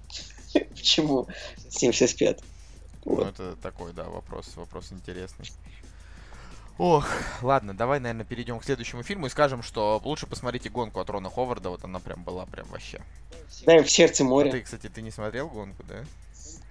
почему 0.75 1.27
с 1.69 1.82
ним 1.82 1.91
все 1.91 2.08
спят. 2.08 2.41
Ну, 3.06 3.22
это 3.22 3.56
такой, 3.58 3.94
да, 3.94 4.04
вопрос, 4.06 4.56
вопрос 4.56 4.92
интересный. 4.92 5.50
Ох, 6.78 7.08
ладно, 7.44 7.76
давай, 7.76 8.00
наверное, 8.00 8.26
перейдем 8.26 8.60
к 8.60 8.66
следующему 8.66 9.04
фильму 9.04 9.28
и 9.28 9.30
скажем, 9.30 9.62
что 9.62 10.02
лучше 10.04 10.26
посмотрите 10.26 10.70
гонку 10.70 11.00
от 11.00 11.10
Рона 11.10 11.30
Ховарда, 11.30 11.70
вот 11.70 11.84
она 11.84 12.00
прям 12.00 12.24
была 12.24 12.46
прям 12.48 12.68
вообще. 12.70 13.00
Да, 13.66 13.84
в 13.84 13.89
сердце 13.89 14.24
моря. 14.24 14.50
А 14.50 14.52
ты, 14.54 14.62
кстати, 14.62 14.89
ты 14.89 15.02
не 15.02 15.12
смотрел 15.12 15.50
гонку, 15.50 15.84
да? 15.84 16.04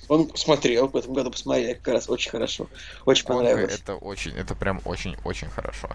Он 0.08 0.34
смотрел, 0.34 0.88
в 0.88 0.96
этом 0.96 1.14
году 1.14 1.30
посмотрели, 1.30 1.74
как 1.74 1.94
раз 1.94 2.10
очень 2.10 2.30
хорошо. 2.30 2.68
Очень 3.06 3.26
Гонка 3.26 3.44
понравилось. 3.44 3.78
Это 3.80 3.94
очень, 3.94 4.32
это 4.32 4.56
прям 4.56 4.80
очень-очень 4.84 5.48
хорошо. 5.48 5.90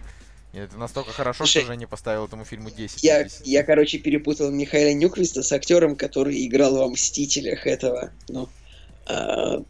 Это 0.53 0.77
настолько 0.77 1.11
хорошо, 1.11 1.45
Слушай, 1.45 1.59
что 1.59 1.73
Женя 1.73 1.87
поставил 1.87 2.25
этому 2.25 2.45
фильму 2.45 2.71
10. 2.71 3.03
Я, 3.03 3.25
10. 3.25 3.45
я, 3.45 3.63
короче, 3.63 3.99
перепутал 3.99 4.49
Михаила 4.49 4.93
Нюквиста 4.93 5.43
с 5.43 5.51
актером, 5.51 5.95
который 5.95 6.47
играл 6.47 6.77
во 6.77 6.89
«Мстителях» 6.89 7.67
этого, 7.67 8.11
ну, 8.29 8.49
а, 9.05 9.61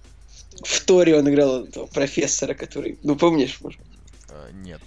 в 0.64 0.86
Торе 0.86 1.18
он 1.18 1.30
играл 1.30 1.66
этого 1.66 1.86
профессора, 1.88 2.54
который... 2.54 3.00
Ну, 3.04 3.16
помнишь, 3.16 3.60
может 3.62 3.80
Uh, 4.28 4.52
нет. 4.54 4.82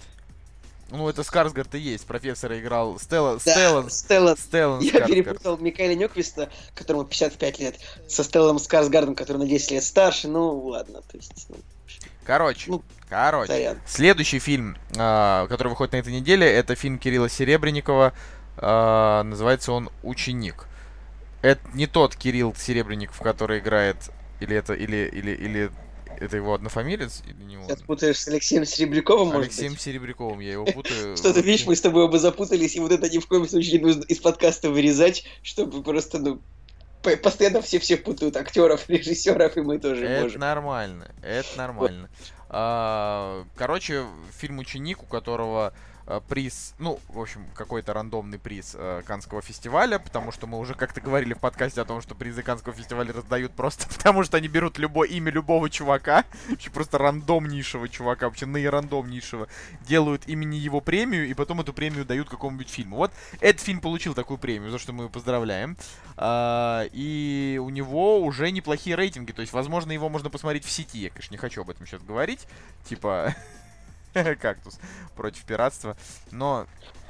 Ну, 0.91 1.07
это 1.07 1.23
Скарсгард 1.23 1.73
и 1.75 1.79
есть. 1.79 2.05
Профессора 2.05 2.59
играл 2.59 2.99
Стелла... 2.99 3.39
Да, 3.43 3.51
Стеллан... 3.51 3.89
Стеллан. 3.89 4.37
Стеллан 4.37 4.79
Я 4.81 4.89
Скарсгард. 4.89 5.11
перепутал 5.11 5.57
Микаэля 5.57 5.95
Нёквиста, 5.95 6.49
которому 6.75 7.05
55 7.05 7.59
лет, 7.59 7.79
со 8.07 8.23
Стеллом 8.23 8.59
Скарсгардом, 8.59 9.15
который 9.15 9.37
на 9.37 9.47
10 9.47 9.71
лет 9.71 9.83
старше. 9.83 10.27
Ну, 10.27 10.57
ладно, 10.67 11.01
то 11.01 11.17
есть... 11.17 11.47
Ну, 11.49 11.55
короче, 12.25 12.69
ну, 12.69 12.83
короче. 13.09 13.53
Сорян. 13.53 13.79
Следующий 13.87 14.39
фильм, 14.39 14.77
э, 14.95 15.47
который 15.49 15.69
выходит 15.69 15.93
на 15.93 15.97
этой 15.97 16.13
неделе, 16.13 16.45
это 16.45 16.75
фильм 16.75 16.99
Кирилла 16.99 17.29
Серебренникова. 17.29 18.13
Э, 18.57 19.21
называется 19.23 19.71
он 19.71 19.89
«Ученик». 20.03 20.67
Это 21.41 21.61
не 21.73 21.87
тот 21.87 22.15
Кирилл 22.15 22.53
Серебренников, 22.55 23.17
который 23.19 23.59
играет 23.59 24.11
или 24.41 24.55
это, 24.55 24.73
или, 24.73 25.09
или, 25.13 25.31
или 25.31 25.71
это 26.19 26.35
его 26.35 26.53
однофамилец 26.53 27.23
или 27.25 27.43
не 27.43 27.57
он? 27.57 27.67
Ты 27.67 27.77
путаешь 27.83 28.19
с 28.19 28.27
Алексеем 28.27 28.65
Серебряковым, 28.65 29.27
может 29.27 29.43
Алексеем 29.43 29.73
быть? 29.73 29.81
Серебряковым, 29.81 30.39
я 30.39 30.53
его 30.53 30.65
путаю. 30.73 31.15
Что 31.15 31.33
ты 31.33 31.41
видишь, 31.41 31.65
мы 31.65 31.75
с 31.75 31.81
тобой 31.81 32.03
оба 32.03 32.19
запутались, 32.19 32.75
и 32.75 32.79
вот 32.79 32.91
это 32.91 33.09
ни 33.09 33.19
в 33.19 33.27
коем 33.27 33.47
случае 33.47 33.79
не 33.79 33.85
нужно 33.85 34.03
из 34.03 34.19
подкаста 34.19 34.69
вырезать, 34.69 35.25
чтобы 35.41 35.83
просто, 35.83 36.19
ну, 36.19 36.41
постоянно 37.01 37.61
все 37.61 37.79
все 37.79 37.97
путают 37.97 38.35
актеров, 38.35 38.85
режиссеров, 38.89 39.57
и 39.57 39.61
мы 39.61 39.79
тоже 39.79 40.05
это 40.05 40.23
можем. 40.23 40.41
нормально, 40.41 41.11
это 41.21 41.57
нормально. 41.57 42.09
А, 42.49 43.45
короче, 43.55 44.03
фильм 44.37 44.59
«Ученик», 44.59 45.03
у 45.03 45.05
которого 45.05 45.73
приз, 46.19 46.75
ну, 46.79 46.99
в 47.09 47.19
общем, 47.19 47.45
какой-то 47.55 47.93
рандомный 47.93 48.39
приз 48.39 48.75
э, 48.77 49.01
Канского 49.05 49.41
фестиваля, 49.41 49.99
потому 49.99 50.31
что 50.31 50.47
мы 50.47 50.59
уже 50.59 50.73
как-то 50.73 51.01
говорили 51.01 51.33
в 51.33 51.39
подкасте 51.39 51.81
о 51.81 51.85
том, 51.85 52.01
что 52.01 52.15
призы 52.15 52.43
Канского 52.43 52.73
фестиваля 52.73 53.13
раздают 53.13 53.53
просто 53.53 53.87
потому, 53.97 54.23
что 54.23 54.37
они 54.37 54.47
берут 54.47 54.77
любое 54.77 55.07
имя 55.09 55.31
любого 55.31 55.69
чувака, 55.69 56.25
вообще 56.49 56.69
просто 56.69 56.97
рандомнейшего 56.97 57.87
чувака, 57.89 58.27
вообще 58.27 58.45
наирандомнейшего, 58.45 59.47
делают 59.81 60.27
имени 60.27 60.55
его 60.55 60.81
премию, 60.81 61.27
и 61.27 61.33
потом 61.33 61.61
эту 61.61 61.73
премию 61.73 62.05
дают 62.05 62.29
какому-нибудь 62.29 62.69
фильму. 62.69 62.97
Вот 62.97 63.11
этот 63.39 63.61
фильм 63.61 63.79
получил 63.79 64.13
такую 64.13 64.37
премию, 64.37 64.71
за 64.71 64.79
что 64.79 64.93
мы 64.93 65.03
его 65.03 65.09
поздравляем. 65.09 65.77
А, 66.17 66.85
и 66.91 67.59
у 67.61 67.69
него 67.69 68.19
уже 68.21 68.51
неплохие 68.51 68.95
рейтинги, 68.95 69.31
то 69.31 69.41
есть, 69.41 69.53
возможно, 69.53 69.91
его 69.91 70.09
можно 70.09 70.29
посмотреть 70.29 70.65
в 70.65 70.71
сети. 70.71 70.99
Я, 70.99 71.09
конечно, 71.09 71.33
не 71.33 71.37
хочу 71.37 71.61
об 71.61 71.69
этом 71.69 71.85
сейчас 71.87 72.01
говорить. 72.01 72.47
Типа, 72.85 73.35
кактус 74.39 74.79
против 75.15 75.43
пиратства. 75.43 75.95
Но... 76.31 76.67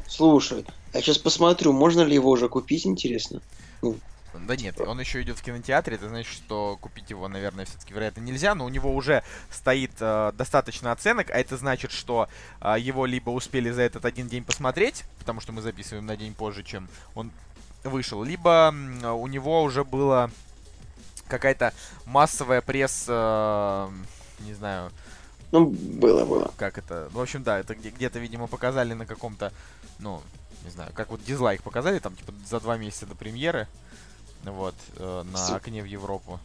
Слушай, 0.07 0.65
я 0.93 1.01
сейчас 1.01 1.17
посмотрю, 1.17 1.71
можно 1.71 2.01
ли 2.01 2.15
его 2.15 2.29
уже 2.29 2.49
купить, 2.49 2.85
интересно? 2.85 3.41
Ну. 3.81 3.97
Да 4.33 4.55
нет, 4.55 4.79
он 4.79 4.97
еще 4.99 5.21
идет 5.21 5.37
в 5.37 5.43
кинотеатре, 5.43 5.95
это 5.95 6.07
значит, 6.07 6.31
что 6.31 6.77
купить 6.79 7.09
его, 7.09 7.27
наверное, 7.27 7.65
все-таки 7.65 7.93
вероятно 7.93 8.21
нельзя, 8.21 8.55
но 8.55 8.63
у 8.63 8.69
него 8.69 8.95
уже 8.95 9.23
стоит 9.49 9.91
э, 9.99 10.31
достаточно 10.37 10.93
оценок, 10.93 11.29
а 11.31 11.37
это 11.37 11.57
значит, 11.57 11.91
что 11.91 12.29
э, 12.61 12.75
его 12.79 13.05
либо 13.05 13.29
успели 13.29 13.71
за 13.71 13.81
этот 13.81 14.05
один 14.05 14.29
день 14.29 14.45
посмотреть, 14.45 15.03
потому 15.19 15.41
что 15.41 15.51
мы 15.51 15.61
записываем 15.61 16.05
на 16.05 16.15
день 16.15 16.33
позже, 16.33 16.63
чем 16.63 16.87
он 17.13 17.31
вышел, 17.83 18.23
либо 18.23 18.73
э, 18.73 19.09
у 19.09 19.27
него 19.27 19.63
уже 19.63 19.83
была 19.83 20.29
какая-то 21.27 21.73
массовая 22.05 22.61
пресс, 22.61 23.05
э, 23.09 23.89
не 24.41 24.53
знаю, 24.53 24.91
ну, 25.51 25.65
было, 25.67 26.25
было. 26.25 26.51
Как 26.57 26.77
это? 26.77 27.09
В 27.11 27.19
общем, 27.19 27.43
да, 27.43 27.59
это 27.59 27.75
где-то, 27.75 28.19
видимо, 28.19 28.47
показали 28.47 28.93
на 28.93 29.05
каком-то, 29.05 29.51
ну, 29.99 30.21
не 30.63 30.69
знаю, 30.69 30.91
как 30.93 31.09
вот 31.09 31.23
дизлайк 31.23 31.61
показали, 31.63 31.99
там, 31.99 32.15
типа, 32.15 32.33
за 32.47 32.59
два 32.59 32.77
месяца 32.77 33.05
до 33.05 33.15
премьеры, 33.15 33.67
вот, 34.43 34.75
э, 34.97 35.23
на 35.23 35.55
окне 35.55 35.81
в 35.81 35.85
Европу. 35.85 36.39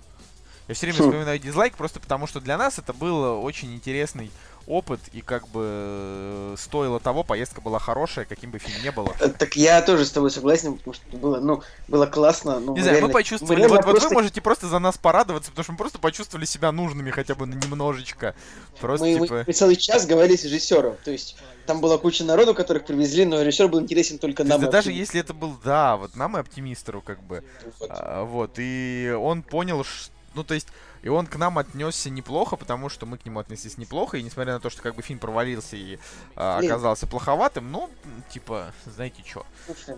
Я 0.69 0.75
все 0.75 0.87
время 0.87 1.03
вспоминаю 1.03 1.39
дизлайк, 1.39 1.77
просто 1.77 2.01
потому 2.01 2.27
что 2.27 2.41
для 2.41 2.59
нас 2.59 2.79
это 2.79 2.93
был 2.93 3.45
очень 3.45 3.73
интересный 3.75 4.33
опыт, 4.67 5.01
и 5.13 5.21
как 5.21 5.47
бы 5.49 5.63
э, 5.65 6.55
стоило 6.59 6.99
того, 7.01 7.23
поездка 7.23 7.61
была 7.61 7.79
хорошая, 7.79 8.25
каким 8.25 8.51
бы 8.51 8.59
фильм 8.59 8.83
не 8.83 8.91
было. 8.91 9.15
Так 9.39 9.57
я 9.57 9.81
тоже 9.83 10.05
с 10.05 10.11
тобой 10.11 10.31
согласен, 10.31 10.77
потому 10.77 10.95
что 10.95 11.17
было, 11.17 11.41
ну, 11.41 11.63
было 11.89 12.07
классно. 12.07 12.59
Ну, 12.59 12.75
не 12.75 12.83
знаю, 12.83 12.97
реально, 12.97 13.09
мы 13.09 13.13
почувствовали, 13.13 13.63
мы 13.63 13.69
вот, 13.69 13.83
просто... 13.83 14.01
вот 14.03 14.11
вы 14.11 14.15
можете 14.15 14.41
просто 14.41 14.69
за 14.69 14.79
нас 14.79 14.99
порадоваться, 14.99 15.51
потому 15.51 15.65
что 15.65 15.73
мы 15.73 15.79
просто 15.79 15.99
почувствовали 15.99 16.45
себя 16.47 16.73
нужными 16.73 17.11
хотя 17.11 17.35
бы 17.35 17.47
немножечко. 17.47 18.35
Просто, 18.81 19.07
мы, 19.07 19.21
типа... 19.21 19.45
мы 19.47 19.53
целый 19.53 19.77
час 19.77 20.07
говорили 20.07 20.37
с 20.37 20.45
режиссером, 20.45 20.97
то 21.05 21.11
есть 21.11 21.37
там 21.67 21.81
была 21.81 21.99
куча 21.99 22.25
народу, 22.25 22.55
которых 22.55 22.87
привезли, 22.87 23.25
но 23.25 23.43
режиссер 23.43 23.69
был 23.69 23.81
интересен 23.81 24.19
только 24.19 24.45
нам. 24.45 24.61
Да 24.61 24.71
даже 24.71 24.93
если 24.93 25.21
это 25.21 25.35
был, 25.35 25.55
да, 25.65 25.97
вот 25.97 26.17
нам 26.17 26.37
и 26.37 26.41
оптимистеру, 26.41 27.03
как 27.03 27.23
бы. 27.23 27.45
Вот. 27.81 27.91
А, 27.91 28.25
вот, 28.25 28.53
и 28.57 29.15
он 29.19 29.43
понял, 29.43 29.85
что 29.85 30.16
ну, 30.37 30.45
то 30.45 30.55
есть, 30.55 30.69
и 31.03 31.09
он 31.09 31.27
к 31.27 31.37
нам 31.37 31.59
отнесся 31.59 32.11
неплохо, 32.11 32.57
потому 32.57 32.91
что 32.91 33.07
мы 33.07 33.17
к 33.17 33.25
нему 33.25 33.41
отнеслись 33.41 33.79
неплохо, 33.79 34.19
и 34.19 34.23
несмотря 34.23 34.53
на 34.53 34.61
то, 34.61 34.69
что 34.69 34.83
как 34.83 34.95
бы 34.95 35.03
фильм 35.03 35.19
провалился 35.19 35.77
и 35.77 35.99
а, 36.37 36.59
оказался 36.59 37.07
плоховатым, 37.07 37.73
ну, 37.73 37.89
типа, 38.31 38.73
знаете 38.85 39.23
что. 39.27 39.47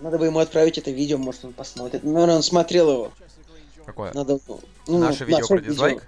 Надо 0.01 0.17
бы 0.17 0.25
ему 0.25 0.39
отправить 0.39 0.77
это 0.77 0.91
видео, 0.91 1.17
может 1.17 1.43
он 1.43 1.51
посмотрит. 1.51 2.03
Наверное, 2.03 2.37
он 2.37 2.43
смотрел 2.43 2.89
его. 2.89 3.11
Какое? 3.85 4.13
Надо, 4.13 4.39
ну, 4.87 4.97
Наше 4.97 5.25
видео 5.25 5.45
про 5.45 5.59
дизлайк? 5.59 5.95
Видео. 5.95 6.07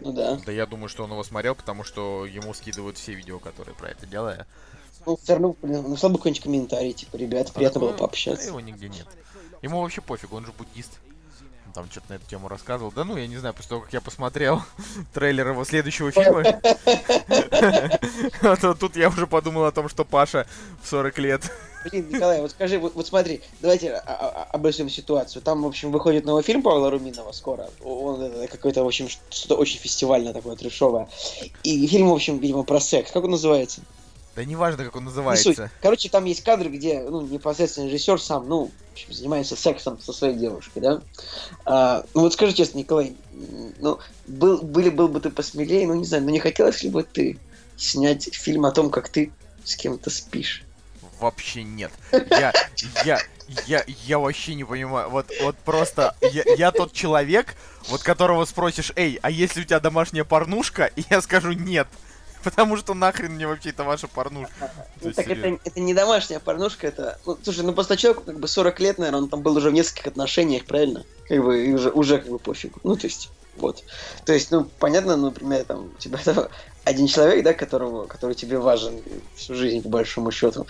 Ну 0.00 0.12
да. 0.12 0.38
Да 0.44 0.52
я 0.52 0.66
думаю, 0.66 0.88
что 0.88 1.04
он 1.04 1.10
его 1.10 1.22
смотрел, 1.22 1.54
потому 1.54 1.82
что 1.82 2.26
ему 2.26 2.52
скидывают 2.52 2.98
все 2.98 3.14
видео, 3.14 3.38
которые 3.38 3.74
про 3.74 3.88
это 3.88 4.06
делают. 4.06 4.46
Ну, 5.06 5.16
все 5.16 5.32
равно, 5.32 5.56
блин, 5.62 5.88
нашла 5.88 6.10
бы 6.10 6.18
какой-нибудь 6.18 6.42
комментарий, 6.42 6.92
типа, 6.92 7.16
ребят, 7.16 7.48
а 7.48 7.52
приятно 7.52 7.80
было 7.80 7.92
пообщаться. 7.92 8.48
его 8.48 8.60
нигде 8.60 8.90
нет. 8.90 9.06
Ему 9.62 9.80
вообще 9.80 10.02
пофиг, 10.02 10.32
он 10.32 10.44
же 10.44 10.52
буддист 10.52 10.98
там 11.72 11.90
что-то 11.90 12.10
на 12.10 12.14
эту 12.14 12.26
тему 12.26 12.48
рассказывал. 12.48 12.92
Да 12.92 13.04
ну, 13.04 13.16
я 13.16 13.26
не 13.26 13.36
знаю, 13.36 13.54
после 13.54 13.70
того, 13.70 13.82
как 13.82 13.92
я 13.92 14.00
посмотрел 14.00 14.62
трейлер 15.14 15.48
его 15.48 15.64
следующего 15.64 16.10
фильма, 16.10 16.42
тут 18.80 18.96
я 18.96 19.08
уже 19.08 19.26
подумал 19.26 19.64
о 19.64 19.72
том, 19.72 19.88
что 19.88 20.04
Паша 20.04 20.46
в 20.82 20.88
40 20.88 21.18
лет. 21.18 21.50
Блин, 21.90 22.10
Николай, 22.10 22.42
вот 22.42 22.50
скажи, 22.50 22.78
вот, 22.78 22.94
вот 22.94 23.06
смотри, 23.06 23.40
давайте 23.60 23.94
обрисуем 23.94 24.90
ситуацию. 24.90 25.40
Там, 25.40 25.62
в 25.62 25.66
общем, 25.66 25.90
выходит 25.90 26.26
новый 26.26 26.42
фильм 26.42 26.62
Павла 26.62 26.90
Руминова 26.90 27.32
скоро. 27.32 27.70
Он 27.82 28.46
какой-то, 28.48 28.84
в 28.84 28.86
общем, 28.86 29.08
что-то 29.08 29.56
очень 29.56 29.78
фестивальное 29.78 30.34
такое, 30.34 30.56
трешовое. 30.56 31.08
И 31.62 31.86
фильм, 31.86 32.10
в 32.10 32.12
общем, 32.12 32.38
видимо, 32.38 32.64
про 32.64 32.80
секс. 32.80 33.10
Как 33.10 33.24
он 33.24 33.30
называется? 33.30 33.80
Да 34.36 34.44
неважно, 34.44 34.84
как 34.84 34.96
он 34.96 35.04
называется. 35.04 35.70
Короче, 35.82 36.08
там 36.08 36.24
есть 36.24 36.44
кадры, 36.44 36.68
где 36.68 37.00
ну, 37.00 37.22
непосредственно 37.22 37.86
режиссер 37.86 38.20
сам, 38.20 38.48
ну, 38.48 38.70
общем, 38.92 39.12
занимается 39.12 39.56
сексом 39.56 40.00
со 40.00 40.12
своей 40.12 40.36
девушкой, 40.36 40.80
да? 40.80 41.02
А, 41.64 42.04
ну 42.14 42.22
вот 42.22 42.32
скажи 42.32 42.52
честно, 42.52 42.78
Николай, 42.78 43.16
ну, 43.78 43.98
был, 44.26 44.62
были, 44.62 44.90
был 44.90 45.08
бы 45.08 45.20
ты 45.20 45.30
посмелее, 45.30 45.86
ну 45.86 45.94
не 45.94 46.04
знаю, 46.04 46.24
ну 46.24 46.30
не 46.30 46.38
хотелось 46.38 46.82
ли 46.82 46.90
бы 46.90 47.02
ты 47.02 47.38
снять 47.76 48.34
фильм 48.34 48.66
о 48.66 48.72
том, 48.72 48.90
как 48.90 49.08
ты 49.08 49.32
с 49.64 49.74
кем-то 49.76 50.10
спишь? 50.10 50.64
Вообще 51.18 51.62
нет. 51.62 51.92
Я, 52.12 52.52
я, 53.04 53.20
я, 53.66 53.84
я 53.86 54.18
вообще 54.18 54.54
не 54.54 54.64
понимаю. 54.64 55.10
Вот, 55.10 55.30
вот 55.42 55.56
просто 55.58 56.16
я, 56.32 56.44
я 56.56 56.72
тот 56.72 56.92
человек, 56.92 57.56
вот 57.88 58.02
которого 58.02 58.44
спросишь, 58.46 58.92
эй, 58.96 59.18
а 59.20 59.30
если 59.30 59.60
у 59.60 59.64
тебя 59.64 59.80
домашняя 59.80 60.24
порнушка? 60.24 60.86
И 60.96 61.04
я 61.10 61.20
скажу 61.20 61.52
нет. 61.52 61.88
Потому 62.44 62.76
что 62.76 62.94
нахрен 62.94 63.32
мне 63.32 63.46
вообще 63.46 63.70
это 63.70 63.84
ваша 63.84 64.08
порнушка. 64.08 64.72
Ну, 65.02 65.12
так 65.12 65.28
это, 65.28 65.58
это 65.64 65.80
не 65.80 65.94
домашняя 65.94 66.40
порнушка, 66.40 66.86
это... 66.86 67.18
Ну, 67.26 67.38
слушай, 67.42 67.64
ну 67.64 67.72
просто 67.72 67.96
человеку 67.96 68.24
как 68.24 68.38
бы 68.38 68.48
40 68.48 68.80
лет, 68.80 68.98
наверное, 68.98 69.22
он 69.22 69.28
там 69.28 69.42
был 69.42 69.56
уже 69.56 69.70
в 69.70 69.72
нескольких 69.72 70.06
отношениях, 70.06 70.64
правильно? 70.64 71.04
Как 71.28 71.42
бы, 71.44 71.64
и 71.64 71.72
уже, 71.72 71.90
уже 71.90 72.18
как 72.18 72.30
бы 72.30 72.38
пофигу. 72.38 72.80
Ну, 72.82 72.96
то 72.96 73.06
есть, 73.06 73.30
вот. 73.56 73.84
То 74.24 74.32
есть, 74.32 74.50
ну, 74.50 74.64
понятно, 74.78 75.16
например, 75.16 75.64
там, 75.64 75.90
у 75.94 75.98
тебя 75.98 76.18
там, 76.24 76.48
один 76.84 77.06
человек, 77.06 77.44
да, 77.44 77.52
которого, 77.52 78.06
который 78.06 78.34
тебе 78.34 78.58
важен 78.58 79.02
всю 79.36 79.54
жизнь, 79.54 79.82
по 79.82 79.88
большому 79.88 80.30
счету. 80.30 80.66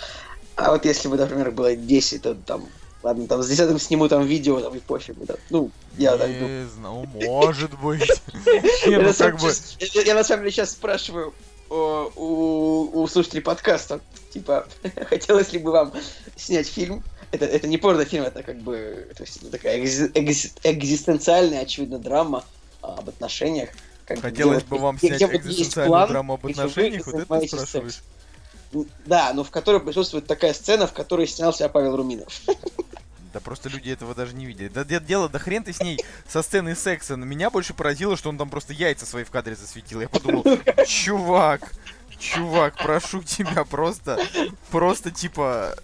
А 0.56 0.72
вот 0.72 0.84
если 0.84 1.08
бы, 1.08 1.16
например, 1.16 1.52
было 1.52 1.76
10, 1.76 2.22
то 2.22 2.34
там 2.34 2.68
Ладно, 3.02 3.26
там 3.26 3.42
с 3.42 3.48
десятым 3.48 3.78
сниму 3.78 4.08
там 4.08 4.26
видео, 4.26 4.60
там 4.60 4.74
и 4.74 4.78
пофигу, 4.78 5.24
да. 5.24 5.34
Ну, 5.48 5.70
я 5.96 6.18
так 6.18 6.30
думаю. 6.38 6.64
Не 6.64 6.68
знаю, 6.68 7.08
может 7.14 7.78
быть. 7.80 8.22
Ну, 8.44 8.90
я 8.90 10.14
на 10.14 10.24
самом 10.24 10.42
деле 10.42 10.52
сейчас 10.52 10.72
спрашиваю, 10.72 11.32
у, 11.70 12.90
у 13.02 13.06
слушателей 13.08 13.42
подкаста. 13.42 14.00
Типа, 14.32 14.66
хотелось 15.08 15.52
ли 15.52 15.58
бы 15.58 15.70
вам 15.70 15.92
снять 16.36 16.68
фильм? 16.68 17.02
Это, 17.32 17.44
это 17.44 17.68
не 17.68 17.78
порнофильм, 17.78 18.24
это 18.24 18.42
как 18.42 18.58
бы 18.58 19.08
то 19.16 19.22
есть, 19.22 19.36
это 19.36 19.50
такая 19.52 19.78
экзи, 19.78 20.10
экзи, 20.14 20.52
экзистенциальная, 20.64 21.60
очевидно, 21.60 21.98
драма 21.98 22.44
а, 22.82 22.94
об 22.94 23.08
отношениях. 23.08 23.70
Как, 24.04 24.20
Хотелось 24.20 24.64
бы 24.64 24.78
вам 24.78 24.96
где, 24.96 25.16
снять 25.16 25.30
где 25.30 25.38
экзистенциальную 25.38 25.90
план, 25.90 26.08
драму 26.08 26.34
об 26.34 26.46
отношениях, 26.46 27.06
вот 27.06 27.14
это 27.14 27.46
спрашиваешь? 27.46 28.00
Да, 29.06 29.32
но 29.32 29.44
в 29.44 29.50
которой 29.50 29.80
присутствует 29.80 30.26
такая 30.26 30.54
сцена, 30.54 30.86
в 30.86 30.92
которой 30.92 31.26
снялся 31.26 31.68
Павел 31.68 31.96
Руминов. 31.96 32.40
Да 33.32 33.40
просто 33.40 33.68
люди 33.68 33.90
этого 33.90 34.14
даже 34.14 34.34
не 34.34 34.46
видели. 34.46 34.68
Да 34.68 34.84
дело, 34.84 35.28
да 35.28 35.38
хрен 35.38 35.62
ты 35.62 35.72
с 35.72 35.80
ней 35.80 35.98
со 36.26 36.42
сцены 36.42 36.74
секса. 36.74 37.16
Меня 37.16 37.50
больше 37.50 37.74
поразило, 37.74 38.16
что 38.16 38.28
он 38.28 38.38
там 38.38 38.50
просто 38.50 38.72
яйца 38.72 39.06
свои 39.06 39.24
в 39.24 39.30
кадре 39.30 39.54
засветил. 39.54 40.00
Я 40.00 40.08
подумал, 40.08 40.44
чувак, 40.86 41.72
чувак, 42.18 42.76
прошу 42.76 43.22
тебя 43.22 43.64
просто, 43.64 44.18
просто 44.70 45.10
типа, 45.10 45.76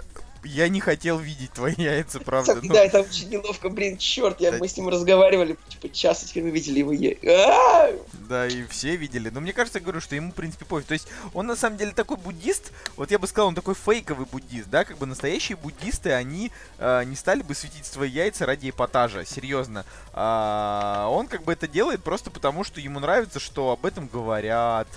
я 0.46 0.68
не 0.68 0.80
хотел 0.80 1.18
видеть 1.18 1.52
твои 1.52 1.74
яйца, 1.76 2.20
правда. 2.20 2.54
Да, 2.56 2.61
ну... 2.62 2.74
это 2.74 3.00
очень 3.00 3.28
неловко, 3.28 3.68
блин, 3.68 3.98
черт, 3.98 4.40
я, 4.40 4.52
да. 4.52 4.59
мы 4.59 4.68
с 4.68 4.76
ним 4.76 4.88
разговаривали, 4.88 5.56
типа, 5.68 5.88
час, 5.88 6.24
теперь 6.24 6.44
мы 6.44 6.50
видели 6.50 6.78
его 6.78 6.92
яйца. 6.92 7.92
Да, 8.28 8.46
и 8.46 8.64
все 8.66 8.96
видели. 8.96 9.30
Но 9.30 9.40
мне 9.40 9.52
кажется, 9.52 9.78
я 9.78 9.82
говорю, 9.82 10.00
что 10.00 10.14
ему, 10.14 10.32
в 10.32 10.35
принципе, 10.35 10.64
пофиг. 10.64 10.87
То 10.87 10.94
есть, 10.94 11.09
он 11.35 11.46
на 11.46 11.56
самом 11.56 11.76
деле 11.76 11.92
такой 11.92 12.16
буддист, 12.16 12.72
вот 12.96 13.11
я 13.11 13.18
бы 13.18 13.26
сказал, 13.26 13.48
он 13.48 13.54
такой 13.54 13.74
фейковый 13.74 14.26
буддист, 14.26 14.68
да, 14.68 14.85
как 14.85 14.98
бы 14.98 15.06
настоящие 15.06 15.56
буддисты, 15.56 16.12
они 16.12 16.50
э, 16.78 17.04
не 17.04 17.16
стали 17.16 17.42
бы 17.42 17.54
светить 17.54 17.87
свои 17.87 18.11
яйца 18.11 18.46
ради 18.46 18.70
эпатажа, 18.70 19.24
серьезно. 19.24 19.85
А, 20.12 21.09
он 21.11 21.26
как 21.26 21.44
бы 21.44 21.52
это 21.52 21.68
делает 21.68 22.02
просто 22.02 22.30
потому, 22.30 22.64
что 22.64 22.80
ему 22.80 23.00
нравится, 23.00 23.40
что 23.40 23.70
об 23.70 23.87
этом 23.87 24.06
говорят, 24.06 24.88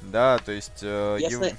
да, 0.00 0.38
то 0.38 0.52
есть... 0.52 0.80
Э, 0.82 1.16
Ясно. 1.20 1.46
Ев... 1.46 1.56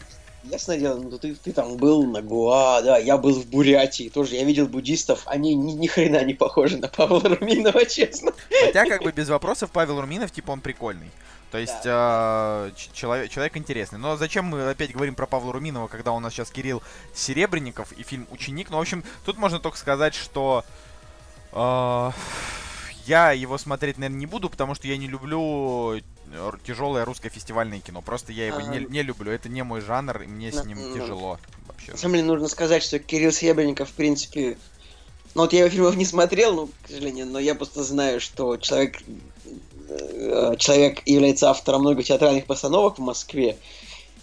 Ясное 0.50 0.78
дело, 0.78 0.98
ну 1.00 1.18
ты, 1.18 1.36
ты 1.36 1.52
там 1.52 1.78
был 1.78 2.06
на 2.06 2.22
Гуа, 2.22 2.82
да, 2.82 2.98
я 2.98 3.18
был 3.18 3.34
в 3.34 3.48
Бурятии, 3.48 4.10
тоже 4.10 4.36
я 4.36 4.44
видел 4.44 4.68
буддистов, 4.68 5.24
они 5.26 5.56
ни, 5.56 5.74
ни 5.74 5.88
хрена 5.88 6.24
не 6.24 6.34
похожи 6.34 6.78
на 6.78 6.88
Павла 6.88 7.22
Руминова, 7.22 7.86
честно. 7.90 8.32
Хотя, 8.66 8.86
как 8.86 9.04
бы 9.04 9.12
без 9.12 9.30
вопросов, 9.30 9.72
Павел 9.72 10.00
Руминов, 10.00 10.32
типа, 10.32 10.52
он 10.52 10.62
прикольный. 10.62 11.12
То 11.52 11.58
есть 11.58 11.84
да. 11.84 12.68
э, 12.68 12.72
человек, 12.94 13.32
человек 13.32 13.56
интересный. 13.56 14.00
Но 14.00 14.18
зачем 14.18 14.46
мы 14.46 14.70
опять 14.70 14.92
говорим 14.92 15.16
про 15.16 15.26
Павла 15.26 15.54
Руминова, 15.54 15.88
когда 15.88 16.12
у 16.12 16.20
нас 16.20 16.34
сейчас 16.34 16.52
Кирилл 16.52 16.84
Серебренников 17.14 17.94
и 17.94 18.04
фильм 18.04 18.28
Ученик? 18.32 18.70
Ну, 18.70 18.78
в 18.78 18.82
общем, 18.82 19.04
тут 19.26 19.38
можно 19.38 19.60
только 19.60 19.78
сказать, 19.78 20.14
что 20.14 20.66
э, 21.54 22.12
я 23.08 23.32
его 23.32 23.58
смотреть, 23.58 23.98
наверное, 23.98 24.20
не 24.20 24.26
буду, 24.26 24.50
потому 24.50 24.76
что 24.76 24.88
я 24.88 24.98
не 24.98 25.08
люблю 25.08 26.00
тяжелое 26.66 27.06
русское 27.06 27.30
фестивальное 27.30 27.80
кино. 27.80 28.02
Просто 28.02 28.34
я 28.34 28.48
его 28.48 28.58
А, 28.58 28.64
не, 28.64 28.86
не 28.86 29.02
люблю. 29.02 29.32
Это 29.32 29.48
не 29.48 29.64
мой 29.64 29.82
жанр, 29.82 30.24
и 30.24 30.28
мне 30.28 30.52
с 30.52 30.56
на- 30.56 30.68
ним 30.68 30.78
ну, 30.90 30.94
тяжело 30.94 31.40
вообще. 31.68 31.92
На 31.92 31.98
самом 31.98 32.16
деле 32.16 32.28
нужно 32.28 32.48
сказать, 32.50 32.84
что 32.84 33.00
Кирилл 33.00 33.32
Серебренников, 33.32 33.90
в 33.90 33.94
принципе... 33.94 34.58
Ну 35.36 35.44
вот 35.44 35.54
я 35.54 35.60
его 35.60 35.70
фильмов 35.70 35.96
не 35.96 36.06
смотрел, 36.06 36.54
ну, 36.54 36.70
к 36.84 36.90
сожалению, 36.90 37.28
но 37.28 37.40
я 37.40 37.56
просто 37.56 37.84
знаю, 37.84 38.20
что 38.20 38.58
человек, 38.58 38.98
э, 39.88 40.56
человек 40.58 41.02
является 41.06 41.50
автором 41.50 41.82
многих 41.82 42.08
театральных 42.08 42.46
постановок 42.46 42.98
в 42.98 43.02
Москве. 43.02 43.58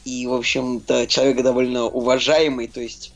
И, 0.04 0.26
в 0.26 0.34
общем-то, 0.34 1.06
человек 1.06 1.42
довольно 1.42 1.84
уважаемый, 1.84 2.66
то 2.66 2.80
есть... 2.80 3.12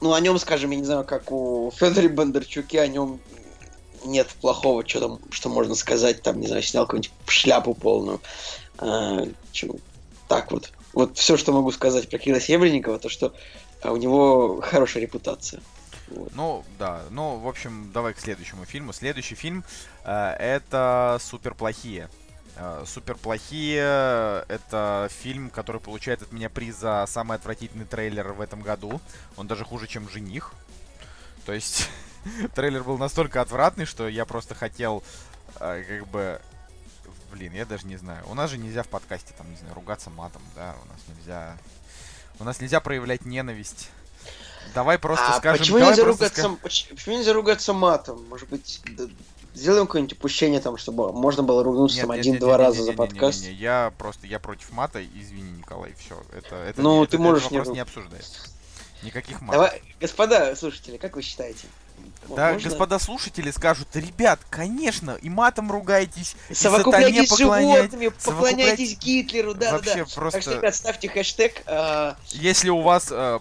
Ну, 0.00 0.12
о 0.12 0.20
нем, 0.20 0.38
скажем, 0.38 0.70
я 0.72 0.76
не 0.76 0.84
знаю, 0.84 1.04
как 1.04 1.32
у 1.32 1.72
Федора 1.76 2.08
Бондарчуке, 2.08 2.80
о 2.80 2.88
нем 2.88 3.20
нет 4.04 4.28
плохого, 4.40 4.86
что 4.86 5.00
там, 5.00 5.20
что 5.30 5.48
можно 5.48 5.74
сказать, 5.74 6.22
там, 6.22 6.40
не 6.40 6.46
знаю, 6.46 6.62
снял 6.62 6.86
какую-нибудь 6.86 7.12
шляпу 7.26 7.74
полную. 7.74 8.20
А, 8.78 9.26
чё, 9.52 9.76
так 10.28 10.50
вот. 10.52 10.70
Вот 10.92 11.16
все, 11.16 11.36
что 11.36 11.52
могу 11.52 11.70
сказать 11.72 12.08
про 12.08 12.18
Кирилла 12.18 12.40
Серебренникова, 12.40 12.98
то 12.98 13.08
что 13.08 13.34
а, 13.82 13.92
у 13.92 13.96
него 13.96 14.60
хорошая 14.60 15.02
репутация. 15.02 15.62
Вот. 16.08 16.34
Ну, 16.34 16.64
да. 16.78 17.02
Ну, 17.10 17.38
в 17.38 17.48
общем, 17.48 17.90
давай 17.92 18.14
к 18.14 18.20
следующему 18.20 18.64
фильму. 18.64 18.92
Следующий 18.92 19.34
фильм 19.34 19.64
э, 20.04 20.34
это 20.38 21.18
Супер 21.20 21.54
плохие. 21.54 22.08
Супер 22.84 23.16
плохие 23.16 23.80
это 24.48 25.08
фильм, 25.10 25.48
который 25.48 25.80
получает 25.80 26.20
от 26.20 26.32
меня 26.32 26.50
приз 26.50 26.76
за 26.76 27.06
самый 27.08 27.38
отвратительный 27.38 27.86
трейлер 27.86 28.32
в 28.32 28.42
этом 28.42 28.60
году. 28.60 29.00
Он 29.36 29.46
даже 29.46 29.64
хуже, 29.64 29.86
чем 29.86 30.06
жених. 30.10 30.52
То 31.46 31.52
есть 31.52 31.88
трейлер 32.54 32.82
был 32.84 32.98
настолько 32.98 33.40
отвратный, 33.40 33.84
что 33.84 34.08
я 34.08 34.24
просто 34.24 34.54
хотел 34.54 35.02
э, 35.60 35.84
как 36.00 36.08
бы. 36.08 36.40
Блин, 37.32 37.54
я 37.54 37.64
даже 37.64 37.86
не 37.86 37.96
знаю. 37.96 38.22
У 38.28 38.34
нас 38.34 38.50
же 38.50 38.58
нельзя 38.58 38.82
в 38.82 38.88
подкасте 38.88 39.32
там, 39.38 39.50
не 39.50 39.56
знаю, 39.56 39.74
ругаться 39.74 40.10
матом, 40.10 40.42
да, 40.54 40.74
у 40.84 40.88
нас 40.88 40.98
нельзя. 41.16 41.56
У 42.38 42.44
нас 42.44 42.60
нельзя 42.60 42.80
проявлять 42.80 43.24
ненависть. 43.24 43.88
Давай 44.74 44.98
просто 44.98 45.26
а 45.28 45.38
скажем. 45.38 45.60
почему 45.60 45.78
нельзя, 45.78 46.04
ругаться, 46.04 46.42
ска- 46.42 46.56
поч- 46.56 46.88
почему 46.90 47.16
нельзя 47.16 47.32
ругаться 47.32 47.72
матом? 47.72 48.26
Может 48.28 48.48
быть, 48.48 48.80
д- 48.84 49.08
сделаем 49.54 49.86
какое-нибудь 49.86 50.16
упущение 50.16 50.60
там, 50.60 50.76
чтобы 50.76 51.12
можно 51.12 51.42
было 51.42 51.62
ругнуться 51.64 51.96
Нет, 51.96 52.02
там 52.02 52.10
один-два 52.12 52.56
раза 52.56 52.78
нет, 52.78 52.84
за 52.86 52.90
нет, 52.92 52.98
нет, 53.00 53.08
подкаст? 53.10 53.40
нет, 53.42 53.50
нет, 53.50 53.60
Я 53.60 53.92
просто, 53.98 54.26
я 54.26 54.38
против 54.38 54.70
мата, 54.72 55.04
извини, 55.04 55.50
Николай, 55.52 55.94
все. 55.94 56.22
Это, 56.32 56.56
это, 56.56 56.80
Ну, 56.80 57.04
ты 57.06 57.16
это- 57.16 57.22
можешь 57.22 57.42
этот 57.44 57.52
не 57.52 57.58
вопрос 57.58 57.74
не 57.74 57.80
обсуждается. 57.80 58.40
Никаких 59.02 59.40
матов. 59.40 59.54
Давай, 59.54 59.82
господа 60.00 60.54
слушатели, 60.54 60.96
как 60.96 61.16
вы 61.16 61.22
считаете? 61.22 61.66
Да, 62.34 62.52
Можно? 62.52 62.68
господа 62.68 62.98
слушатели 62.98 63.50
скажут, 63.50 63.88
ребят, 63.94 64.40
конечно, 64.50 65.18
и 65.20 65.28
матом 65.28 65.70
ругаетесь, 65.70 66.36
и 66.48 66.54
Совокупляйтесь 66.54 67.30
с 67.30 67.36
животными, 67.36 68.08
поклоняйтесь 68.08 68.96
Гитлеру, 68.98 69.54
да, 69.54 69.72
Вообще 69.72 69.96
да, 69.96 70.04
да. 70.04 70.10
просто- 70.14 70.38
Так 70.38 70.42
что, 70.42 70.54
ребят, 70.54 70.74
ставьте 70.74 71.08
хэштег. 71.08 71.62
а, 71.66 72.16
Если 72.28 72.70
у 72.70 72.80
вас 72.80 73.08
э, 73.10 73.38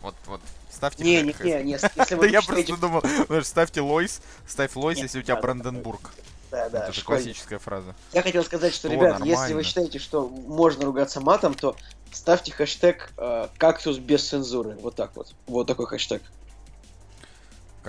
вот, 0.00 0.14
вот, 0.26 0.40
ставьте 0.70 1.04
Не, 1.04 1.22
не, 1.22 1.34
не, 1.42 1.62
не, 1.62 1.72
если 1.72 2.14
вы 2.14 2.28
я 2.28 2.42
просто 2.42 2.76
думал, 2.76 3.02
ставьте 3.42 3.80
Лойс, 3.80 4.20
ставь 4.46 4.74
Лойс, 4.74 4.98
если 4.98 5.20
у 5.20 5.22
тебя 5.22 5.36
Бранденбург. 5.36 6.12
Да, 6.50 6.68
да, 6.70 6.84
это 6.84 6.92
же 6.92 7.02
классическая 7.02 7.58
фраза. 7.58 7.94
Я 8.12 8.22
хотел 8.22 8.42
сказать, 8.42 8.74
что, 8.74 8.88
ребят, 8.88 9.24
если 9.24 9.54
вы 9.54 9.62
считаете, 9.62 9.98
что 9.98 10.28
можно 10.28 10.86
ругаться 10.86 11.20
матом, 11.20 11.54
то 11.54 11.76
ставьте 12.10 12.52
хэштег 12.52 13.12
э, 13.16 13.48
кактус 13.58 13.98
без 13.98 14.26
цензуры. 14.26 14.76
Вот 14.80 14.94
так 14.94 15.14
вот. 15.14 15.34
Вот 15.46 15.66
такой 15.66 15.86
хэштег. 15.86 16.22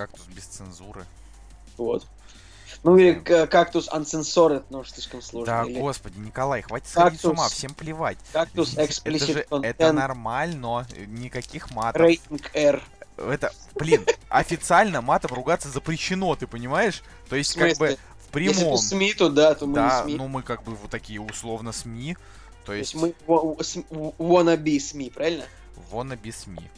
Кактус 0.00 0.24
без 0.34 0.44
цензуры. 0.44 1.04
Вот. 1.76 2.06
Ну 2.84 2.96
или 2.96 3.12
кактус 3.46 3.86
uncensored, 3.90 4.64
но 4.70 4.78
уж 4.78 4.90
слишком 4.92 5.20
сложно. 5.20 5.64
Да, 5.64 5.64
Или 5.68 5.78
господи, 5.78 6.16
Николай, 6.18 6.62
хватит 6.62 6.88
сходить 6.88 7.20
с 7.20 7.24
ума, 7.26 7.48
всем 7.50 7.74
плевать. 7.74 8.16
кактус 8.32 8.72
Это 8.78 8.84
explicit 8.84 9.26
же, 9.32 9.46
content 9.50 9.66
это 9.66 9.92
нормально, 9.92 10.86
никаких 11.06 11.70
матов. 11.72 12.00
rating 12.00 12.42
R. 12.54 12.82
Это, 13.18 13.52
блин, 13.74 14.06
официально 14.30 15.02
матом 15.02 15.34
ругаться 15.34 15.68
запрещено, 15.68 16.34
ты 16.34 16.46
понимаешь? 16.46 17.02
То 17.28 17.36
есть, 17.36 17.52
как 17.54 17.76
бы, 17.76 17.98
в 18.32 18.36
Если 18.38 18.54
прямом. 18.62 18.76
ты 18.78 18.82
СМИ, 18.82 19.12
то 19.12 19.28
да, 19.28 19.54
то 19.54 19.66
мы 19.66 19.74
да, 19.74 20.02
СМИ. 20.04 20.14
ну 20.14 20.28
мы 20.28 20.42
как 20.42 20.62
бы 20.62 20.74
вот 20.74 20.90
такие 20.90 21.20
условно 21.20 21.72
СМИ. 21.72 22.14
То 22.64 22.66
то 22.66 22.72
есть, 22.72 22.94
есть 22.94 23.04
мы 23.04 23.14
wannabe 24.16 24.80
СМИ, 24.80 25.10
правильно? 25.10 25.44
wannabe 25.92 26.32
СМИ. 26.32 26.70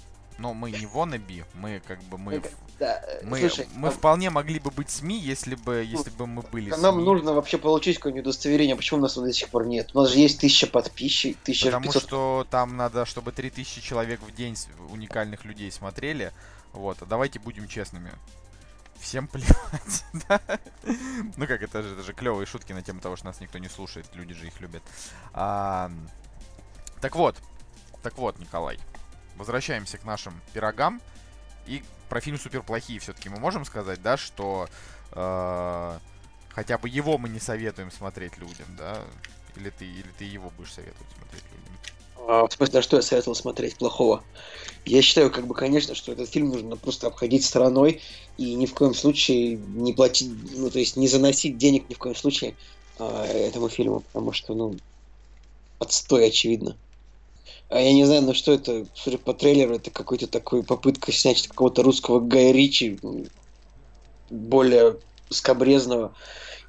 Но 0.42 0.54
мы 0.54 0.72
не 0.72 0.86
wannabe, 0.86 1.44
мы 1.54 1.80
как 1.86 2.02
бы, 2.02 2.18
мы, 2.18 2.42
Да, 2.80 3.00
э, 3.06 3.24
мы, 3.24 3.38
слушай, 3.38 3.68
мы 3.76 3.88
а- 3.88 3.90
вполне 3.92 4.28
могли 4.28 4.58
бы 4.58 4.72
быть 4.72 4.90
СМИ, 4.90 5.16
если 5.16 5.54
бы, 5.54 5.84
если 5.84 6.10
бы 6.10 6.26
мы 6.26 6.42
были 6.42 6.70
нам 6.70 6.96
СМИ. 6.96 7.04
нужно 7.04 7.32
вообще 7.32 7.58
получить 7.58 7.98
какое-нибудь 7.98 8.26
удостоверение, 8.26 8.74
почему 8.74 8.98
у 8.98 9.02
нас 9.02 9.14
до 9.14 9.32
сих 9.32 9.50
пор 9.50 9.66
нет. 9.66 9.90
У 9.94 10.00
нас 10.00 10.10
же 10.10 10.18
есть 10.18 10.40
тысяча 10.40 10.66
подписчиков, 10.66 11.40
тысяча 11.44 11.66
Потому 11.66 11.84
500 11.84 12.02
что 12.02 12.46
там 12.50 12.76
надо, 12.76 13.06
чтобы 13.06 13.30
3000 13.30 13.80
человек 13.82 14.20
в 14.20 14.34
день 14.34 14.56
уникальных 14.90 15.44
людей 15.44 15.70
смотрели. 15.70 16.32
Вот, 16.72 17.00
а 17.02 17.06
давайте 17.06 17.38
будем 17.38 17.68
честными. 17.68 18.10
Всем 18.98 19.28
плевать, 19.32 20.04
да? 20.28 20.40
Ну 21.36 21.46
как, 21.46 21.62
это 21.62 21.82
же, 21.84 21.92
это 21.92 22.02
же 22.02 22.14
клевые 22.14 22.46
шутки 22.46 22.72
на 22.72 22.82
тему 22.82 23.00
того, 23.00 23.14
что 23.14 23.26
нас 23.26 23.40
никто 23.40 23.58
не 23.58 23.68
слушает, 23.68 24.06
люди 24.14 24.34
же 24.34 24.48
их 24.48 24.60
любят. 24.60 24.82
А, 25.34 25.88
так 27.00 27.14
вот, 27.14 27.36
так 28.02 28.18
вот, 28.18 28.40
Николай, 28.40 28.80
возвращаемся 29.36 29.98
к 29.98 30.04
нашим 30.04 30.40
пирогам. 30.52 31.00
И 31.66 31.82
про 32.08 32.20
фильм 32.20 32.38
Суперплохие 32.38 32.98
все-таки 32.98 33.28
мы 33.28 33.38
можем 33.38 33.64
сказать, 33.64 34.02
да, 34.02 34.16
что 34.16 34.68
э, 35.12 35.98
хотя 36.50 36.78
бы 36.78 36.88
его 36.88 37.18
мы 37.18 37.28
не 37.28 37.40
советуем 37.40 37.90
смотреть 37.90 38.36
людям, 38.38 38.66
да? 38.76 39.02
Или 39.56 39.70
ты, 39.70 39.84
или 39.84 40.08
ты 40.18 40.24
его 40.24 40.50
будешь 40.56 40.72
советовать 40.72 41.08
смотреть 41.16 41.44
людям? 41.44 41.62
А, 42.28 42.46
в 42.46 42.52
смысле, 42.52 42.78
а 42.78 42.82
что 42.82 42.96
я 42.96 43.02
советовал 43.02 43.34
смотреть 43.34 43.76
плохого? 43.76 44.22
Я 44.84 45.02
считаю, 45.02 45.30
как 45.30 45.46
бы, 45.46 45.54
конечно, 45.54 45.94
что 45.94 46.12
этот 46.12 46.28
фильм 46.28 46.50
нужно 46.50 46.76
просто 46.76 47.06
обходить 47.06 47.44
стороной 47.44 48.00
и 48.36 48.54
ни 48.54 48.66
в 48.66 48.74
коем 48.74 48.94
случае 48.94 49.56
не 49.56 49.92
платить, 49.92 50.30
ну, 50.56 50.70
то 50.70 50.78
есть 50.78 50.96
не 50.96 51.08
заносить 51.08 51.58
денег 51.58 51.88
ни 51.88 51.94
в 51.94 51.98
коем 51.98 52.14
случае 52.14 52.54
а, 52.98 53.24
этому 53.26 53.68
фильму, 53.68 54.00
потому 54.00 54.32
что, 54.32 54.54
ну, 54.54 54.76
отстой, 55.78 56.26
очевидно. 56.26 56.76
А 57.72 57.80
я 57.80 57.94
не 57.94 58.04
знаю, 58.04 58.22
ну 58.22 58.34
что 58.34 58.52
это, 58.52 58.86
судя 58.94 59.16
по 59.16 59.32
трейлеру, 59.32 59.76
это 59.76 59.90
какой-то 59.90 60.26
такой 60.26 60.62
попытка 60.62 61.10
снять 61.10 61.48
какого-то 61.48 61.82
русского 61.82 62.20
Гая 62.20 62.52
Ричи, 62.52 63.00
более 64.28 64.96
скобрезного. 65.30 66.12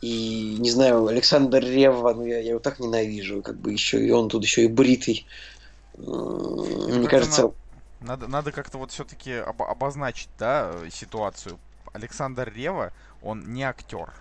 И, 0.02 0.56
не 0.60 0.70
знаю, 0.70 1.08
Александр 1.08 1.60
Ревва, 1.60 2.14
ну 2.14 2.26
я, 2.26 2.40
я 2.40 2.52
его 2.52 2.60
так 2.60 2.80
ненавижу, 2.80 3.42
как 3.42 3.58
бы 3.58 3.74
еще 3.74 4.06
и 4.06 4.12
он 4.12 4.30
тут 4.30 4.44
еще 4.44 4.64
и 4.64 4.68
бритый. 4.68 5.26
Мне 5.98 7.08
кажется, 7.08 7.52
Надо, 8.00 8.28
надо 8.28 8.52
как-то 8.52 8.78
вот 8.78 8.92
все-таки 8.92 9.34
обозначить, 9.34 10.30
да, 10.40 10.72
э, 10.74 10.90
ситуацию. 10.90 11.58
Александр 11.94 12.52
Рева, 12.54 12.92
он 13.22 13.54
не 13.54 13.64
актер. 13.64 14.14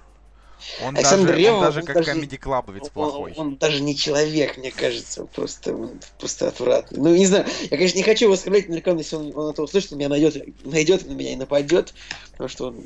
Он 0.84 0.96
Александр 0.96 1.28
даже, 1.28 1.38
Ревва, 1.40 1.58
он 1.58 1.64
даже 1.64 1.80
он 1.80 1.86
как 1.86 1.96
даже- 1.96 2.12
комедий-клабовец 2.12 2.82
он, 2.82 2.90
плохой. 2.90 3.34
он 3.36 3.56
даже 3.56 3.80
не 3.80 3.96
человек, 3.96 4.56
мне 4.56 4.70
кажется, 4.70 5.24
просто, 5.26 5.74
он 5.74 6.00
просто 6.18 6.48
отвратный. 6.48 6.98
Ну, 6.98 7.14
не 7.14 7.26
знаю, 7.26 7.46
я, 7.62 7.76
конечно, 7.76 7.96
не 7.96 8.04
хочу 8.04 8.26
его 8.26 8.34
оскорблять, 8.34 8.68
рекомендую, 8.68 8.98
если 8.98 9.16
он, 9.16 9.32
он 9.36 9.50
это 9.50 9.62
услышит, 9.62 9.92
он 9.92 9.98
меня 9.98 10.08
найдет, 10.08 10.64
найдет 10.64 11.06
на 11.06 11.12
меня 11.12 11.32
и 11.32 11.36
нападет, 11.36 11.94
потому 12.32 12.48
что 12.48 12.68
он 12.68 12.84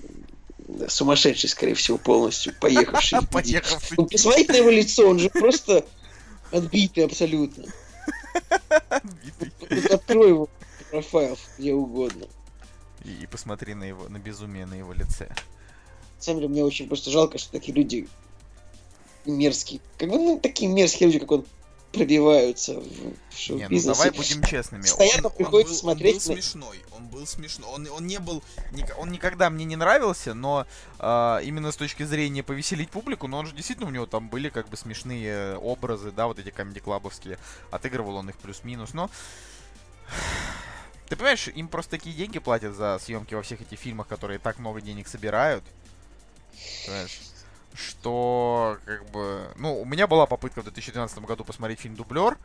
сумасшедший, 0.88 1.48
скорее 1.48 1.74
всего, 1.74 1.98
полностью, 1.98 2.54
поехавший. 2.60 3.20
Поехавший. 3.32 3.96
Ну, 3.96 4.06
посмотрите 4.06 4.52
на 4.52 4.56
его 4.56 4.70
лицо, 4.70 5.08
он 5.08 5.18
же 5.18 5.30
просто 5.30 5.84
отбитый 6.50 7.04
абсолютно. 7.04 7.64
Открой 9.90 10.28
его 10.30 10.48
профайл 10.90 11.38
где 11.58 11.72
угодно. 11.72 12.26
И, 13.04 13.10
и 13.22 13.26
посмотри 13.26 13.74
на 13.74 13.84
его, 13.84 14.08
на 14.08 14.18
безумие 14.18 14.66
на 14.66 14.74
его 14.74 14.92
лице. 14.92 15.28
Самом 16.18 16.40
деле, 16.40 16.48
мне 16.52 16.64
очень 16.64 16.88
просто 16.88 17.10
жалко, 17.10 17.38
что 17.38 17.52
такие 17.52 17.74
люди 17.74 18.08
мерзкие. 19.24 19.80
Как 19.98 20.08
бы, 20.08 20.16
ну, 20.16 20.40
такие 20.40 20.70
мерзкие 20.70 21.08
люди, 21.08 21.18
как 21.18 21.30
он, 21.32 21.44
пробиваются 21.92 22.74
в, 22.74 22.82
в 22.84 22.90
Не, 22.90 23.14
ну 23.14 23.30
шоу-бизнесе. 23.60 23.86
давай 23.86 24.10
будем 24.10 24.42
честными. 24.42 24.82
Постоянно 24.82 25.28
Он- 25.28 25.34
приходится 25.34 25.72
он 25.72 25.76
был- 25.76 25.80
смотреть 25.80 26.16
Он 26.16 26.20
был 26.20 26.28
на- 26.28 26.42
смешной. 26.42 26.80
Он 26.92 27.06
был 27.06 27.26
смешной. 27.26 27.70
Он, 27.72 27.88
он 27.90 28.06
не 28.06 28.18
был. 28.18 28.42
Он 28.98 29.10
никогда 29.10 29.48
мне 29.48 29.64
не 29.64 29.76
нравился, 29.76 30.34
но 30.34 30.66
а, 30.98 31.38
именно 31.42 31.72
с 31.72 31.76
точки 31.76 32.02
зрения 32.02 32.42
повеселить 32.42 32.90
публику, 32.90 33.28
но 33.28 33.38
он 33.38 33.46
же 33.46 33.54
действительно 33.54 33.88
у 33.88 33.92
него 33.92 34.04
там 34.06 34.28
были 34.28 34.50
как 34.50 34.68
бы 34.68 34.76
смешные 34.76 35.56
образы, 35.56 36.10
да, 36.10 36.26
вот 36.26 36.38
эти 36.38 36.50
комедий 36.50 36.80
клабовские. 36.80 37.38
Отыгрывал 37.70 38.16
он 38.16 38.28
их 38.28 38.36
плюс-минус, 38.36 38.92
но. 38.92 39.08
Ты 41.08 41.14
понимаешь, 41.16 41.48
им 41.48 41.68
просто 41.68 41.92
такие 41.92 42.14
деньги 42.16 42.40
платят 42.40 42.74
за 42.74 42.98
съемки 43.00 43.34
во 43.34 43.42
всех 43.42 43.60
этих 43.62 43.78
фильмах, 43.78 44.08
которые 44.08 44.38
так 44.38 44.58
много 44.58 44.80
денег 44.80 45.06
собирают. 45.08 45.62
Понимаешь? 46.86 47.20
Что, 47.74 48.78
как 48.84 49.10
бы... 49.10 49.48
Ну, 49.56 49.80
у 49.80 49.84
меня 49.84 50.06
была 50.06 50.26
попытка 50.26 50.60
в 50.60 50.64
2012 50.64 51.18
году 51.18 51.44
посмотреть 51.44 51.80
фильм 51.80 51.94
«Дублер», 51.94 52.38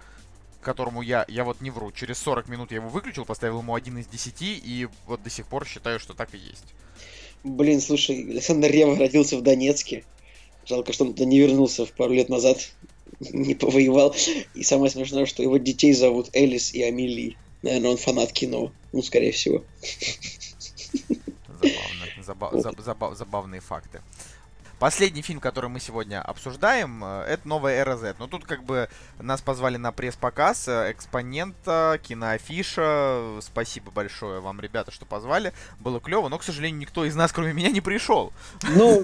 которому 0.62 1.02
я, 1.02 1.26
я 1.28 1.44
вот 1.44 1.62
не 1.62 1.72
вру, 1.72 1.92
через 1.92 2.20
40 2.20 2.48
минут 2.48 2.72
я 2.72 2.78
его 2.78 2.90
выключил, 2.90 3.26
поставил 3.26 3.60
ему 3.60 3.74
один 3.74 3.98
из 3.98 4.08
10, 4.08 4.42
и 4.42 4.88
вот 5.08 5.24
до 5.24 5.30
сих 5.30 5.48
пор 5.48 5.66
считаю, 5.66 6.00
что 6.00 6.14
так 6.14 6.34
и 6.36 6.38
есть. 6.38 6.74
Блин, 7.44 7.82
слушай, 7.82 8.22
Александр 8.30 8.70
Рева 8.70 8.98
родился 8.98 9.38
в 9.38 9.42
Донецке. 9.42 10.04
Жалко, 10.66 10.94
что 10.94 11.06
он 11.06 11.14
туда 11.14 11.26
не 11.26 11.40
вернулся 11.40 11.86
в 11.86 11.92
пару 11.92 12.14
лет 12.14 12.30
назад, 12.30 12.72
не 13.20 13.56
повоевал. 13.56 14.16
И 14.54 14.64
самое 14.64 14.92
смешное, 14.92 15.26
что 15.26 15.42
его 15.42 15.58
детей 15.58 15.94
зовут 15.94 16.30
Элис 16.34 16.74
и 16.74 16.84
Амели. 16.84 17.38
Наверное, 17.64 17.92
он 17.92 17.98
фанат 17.98 18.32
кино. 18.32 18.72
Ну, 18.92 19.02
скорее 19.02 19.32
всего. 19.32 19.64
Забавно. 21.48 22.01
Заба- 22.22 22.54
заб- 22.54 22.82
забав- 22.82 23.16
забавные 23.16 23.62
факты. 23.62 24.02
Последний 24.80 25.22
фильм, 25.22 25.40
который 25.40 25.70
мы 25.70 25.80
сегодня 25.80 26.24
обсуждаем, 26.24 27.04
э, 27.04 27.26
это 27.28 27.48
новая 27.48 27.76
Эра 27.76 27.98
Z. 27.98 28.16
Но 28.18 28.26
тут 28.26 28.46
как 28.46 28.64
бы 28.64 28.90
нас 29.20 29.40
позвали 29.40 29.78
на 29.78 29.92
пресс-показ, 29.92 30.68
э, 30.68 30.92
экспонента, 30.92 32.00
киноафиша. 32.02 33.38
Спасибо 33.42 33.92
большое 33.92 34.40
вам, 34.40 34.60
ребята, 34.60 34.90
что 34.90 35.06
позвали. 35.06 35.54
Было 35.80 36.00
клево, 36.00 36.30
но, 36.30 36.40
к 36.40 36.44
сожалению, 36.44 36.80
никто 36.80 37.06
из 37.06 37.14
нас, 37.16 37.32
кроме 37.32 37.54
меня, 37.54 37.70
не 37.70 37.80
пришел. 37.82 38.34
Ну, 38.70 39.04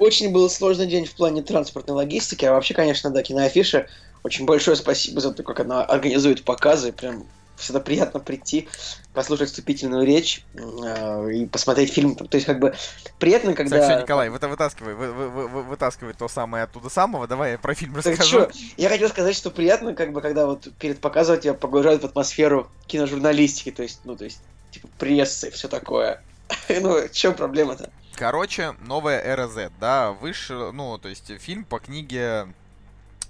очень 0.00 0.32
был 0.32 0.50
сложный 0.50 0.86
день 0.86 1.04
в 1.06 1.14
плане 1.14 1.42
транспортной 1.42 1.94
логистики. 1.96 2.44
А 2.44 2.52
вообще, 2.52 2.74
конечно, 2.74 3.10
да, 3.10 3.22
киноафиша. 3.22 3.86
Очень 4.24 4.46
большое 4.46 4.76
спасибо 4.76 5.20
за 5.20 5.32
то, 5.32 5.44
как 5.44 5.60
она 5.60 5.84
организует 5.84 6.44
показы. 6.44 6.92
Прям 6.92 7.24
всегда 7.56 7.80
приятно 7.80 8.20
прийти, 8.20 8.68
послушать 9.12 9.48
вступительную 9.48 10.04
речь 10.04 10.44
э, 10.54 11.32
и 11.32 11.46
посмотреть 11.46 11.92
фильм. 11.92 12.14
То 12.16 12.36
есть, 12.36 12.46
как 12.46 12.58
бы, 12.58 12.74
приятно, 13.18 13.54
когда... 13.54 13.78
Так, 13.78 13.90
все, 13.90 14.02
Николай, 14.02 14.28
вы, 14.28 14.38
вытаскивай, 14.38 14.94
вы, 14.94 15.12
вы, 15.12 15.28
вы, 15.28 15.62
вытаскивай 15.62 16.14
то 16.14 16.28
самое 16.28 16.64
оттуда 16.64 16.88
самого, 16.88 17.26
давай 17.26 17.52
я 17.52 17.58
про 17.58 17.74
фильм 17.74 17.94
Так 17.94 18.06
расскажу. 18.06 18.46
чё, 18.46 18.50
я 18.76 18.88
хотел 18.88 19.08
сказать, 19.08 19.36
что 19.36 19.50
приятно, 19.50 19.94
как 19.94 20.12
бы, 20.12 20.20
когда 20.20 20.46
вот 20.46 20.68
перед 20.78 21.00
показом 21.00 21.40
тебя 21.40 21.54
погружают 21.54 22.02
в 22.02 22.06
атмосферу 22.06 22.68
киножурналистики, 22.86 23.70
то 23.70 23.82
есть, 23.82 24.00
ну, 24.04 24.16
то 24.16 24.24
есть, 24.24 24.40
типа, 24.70 24.88
прессы, 24.98 25.50
все 25.50 25.68
такое. 25.68 26.22
Ну, 26.68 27.08
в 27.08 27.10
чем 27.12 27.34
проблема-то? 27.34 27.90
Короче, 28.16 28.74
новая 28.86 29.20
Эра 29.20 29.48
Z, 29.48 29.70
да, 29.80 30.12
вышел, 30.12 30.72
ну, 30.72 30.98
то 30.98 31.08
есть 31.08 31.32
фильм 31.40 31.64
по 31.64 31.78
книге 31.78 32.48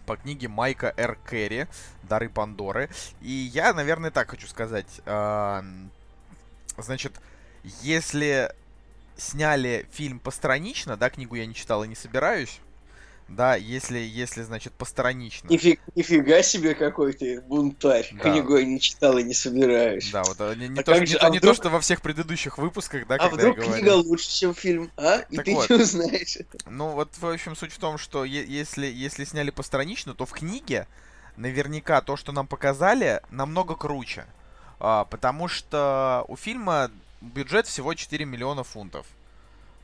по 0.07 0.17
книге 0.17 0.49
Майка 0.49 0.93
Р. 0.97 1.17
Керри 1.29 1.67
«Дары 2.03 2.29
Пандоры». 2.29 2.91
И 3.21 3.31
я, 3.31 3.73
наверное, 3.73 4.11
так 4.11 4.31
хочу 4.31 4.47
сказать. 4.47 5.01
Значит, 6.77 7.21
если 7.83 8.55
сняли 9.17 9.87
фильм 9.93 10.19
постранично, 10.19 10.97
да, 10.97 11.09
книгу 11.09 11.37
я 11.37 11.47
не 11.47 11.55
читал 11.55 11.85
и 11.85 11.89
не 11.89 11.95
собираюсь, 11.95 12.61
да, 13.29 13.57
если, 13.57 13.99
если, 13.99 14.43
значит, 14.43 14.73
постранично. 14.75 15.49
Нифи- 15.49 15.79
нифига 15.95 16.43
себе 16.43 16.75
какой 16.75 17.13
ты 17.15 17.41
бунтарь. 17.41 18.09
Да. 18.13 18.31
Книгу 18.31 18.57
я 18.57 18.65
не 18.65 18.79
читал 18.81 19.17
и 19.19 19.23
не 19.23 19.35
собираюсь. 19.35 20.11
Да, 20.11 20.23
вот 20.25 20.41
а, 20.41 20.55
не, 20.55 20.69
не 20.69 20.81
А 20.81 20.83
то, 20.83 20.93
как 20.93 21.01
не 21.01 21.07
же- 21.07 21.19
то- 21.19 21.27
а 21.27 21.31
не 21.31 21.39
вдруг- 21.39 21.57
то, 21.57 21.63
что 21.63 21.71
во 21.71 21.81
всех 21.81 22.01
предыдущих 22.03 22.59
выпусках, 22.59 23.07
да, 23.07 23.15
а 23.17 23.19
когда 23.19 23.37
вдруг 23.37 23.57
я 23.59 23.63
говорил. 23.65 23.83
книга 23.83 23.95
лучше, 24.09 24.29
чем 24.31 24.55
фильм, 24.55 24.91
а? 24.97 25.19
И 25.31 25.37
Так 25.37 25.45
ты 25.47 25.55
вот. 25.55 25.71
не 25.71 25.77
узнаешь. 25.77 26.39
Ну, 26.67 26.91
вот, 26.91 27.11
в 27.19 27.27
общем, 27.27 27.57
суть 27.57 27.73
в 27.73 27.79
том, 27.79 27.99
что 27.99 28.25
если, 28.25 28.87
если 28.87 29.25
сняли 29.25 29.51
постранично, 29.51 30.15
то 30.15 30.27
в 30.27 30.33
книге 30.33 30.87
наверняка 31.37 32.01
то, 32.03 32.17
что 32.17 32.31
нам 32.33 32.47
показали, 32.47 33.21
намного 33.31 33.75
круче. 33.75 34.27
А, 34.79 35.05
потому 35.07 35.49
что 35.49 36.25
у 36.29 36.37
фильма 36.37 36.91
бюджет 37.21 37.67
всего 37.67 37.95
4 37.95 38.25
миллиона 38.27 38.65
фунтов. 38.65 39.07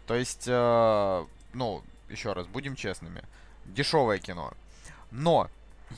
То 0.07 0.14
есть, 0.14 0.44
э, 0.46 1.24
ну, 1.55 1.83
еще 2.11 2.33
раз, 2.33 2.46
будем 2.46 2.77
честными. 2.77 3.23
Дешевое 3.66 4.18
кино. 4.18 4.53
Но 5.11 5.49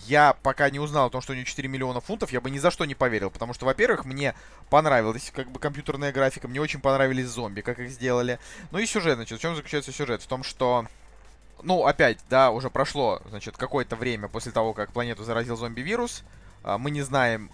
я 0.07 0.35
пока 0.43 0.71
не 0.71 0.79
узнал 0.79 1.07
о 1.07 1.11
том, 1.11 1.21
что 1.21 1.33
у 1.33 1.35
него 1.35 1.45
4 1.45 1.69
миллиона 1.69 2.01
фунтов, 2.01 2.33
я 2.33 2.41
бы 2.41 2.51
ни 2.51 2.59
за 2.59 2.71
что 2.71 2.85
не 2.85 2.95
поверил. 2.95 3.31
Потому 3.31 3.55
что, 3.55 3.67
во-первых, 3.67 4.05
мне 4.05 4.35
понравилась 4.71 5.31
как 5.35 5.51
бы 5.51 5.59
компьютерная 5.59 6.13
графика, 6.13 6.49
мне 6.49 6.61
очень 6.61 6.81
понравились 6.81 7.27
зомби, 7.27 7.61
как 7.61 7.79
их 7.79 7.91
сделали. 7.91 8.39
Ну 8.71 8.79
и 8.79 8.87
сюжет, 8.87 9.17
значит, 9.17 9.39
в 9.39 9.43
чем 9.43 9.55
заключается 9.55 9.93
сюжет? 9.93 10.23
В 10.23 10.27
том, 10.27 10.43
что 10.43 10.87
ну, 11.63 11.85
опять, 11.87 12.19
да, 12.29 12.51
уже 12.51 12.71
прошло, 12.71 13.23
значит, 13.29 13.57
какое-то 13.57 13.97
время 13.97 14.29
после 14.29 14.53
того, 14.53 14.73
как 14.73 14.93
планету 14.93 15.25
заразил 15.25 15.57
зомби-вирус. 15.57 16.25
А, 16.65 16.79
Мы 16.79 16.91
не 16.91 17.03
знаем 17.03 17.51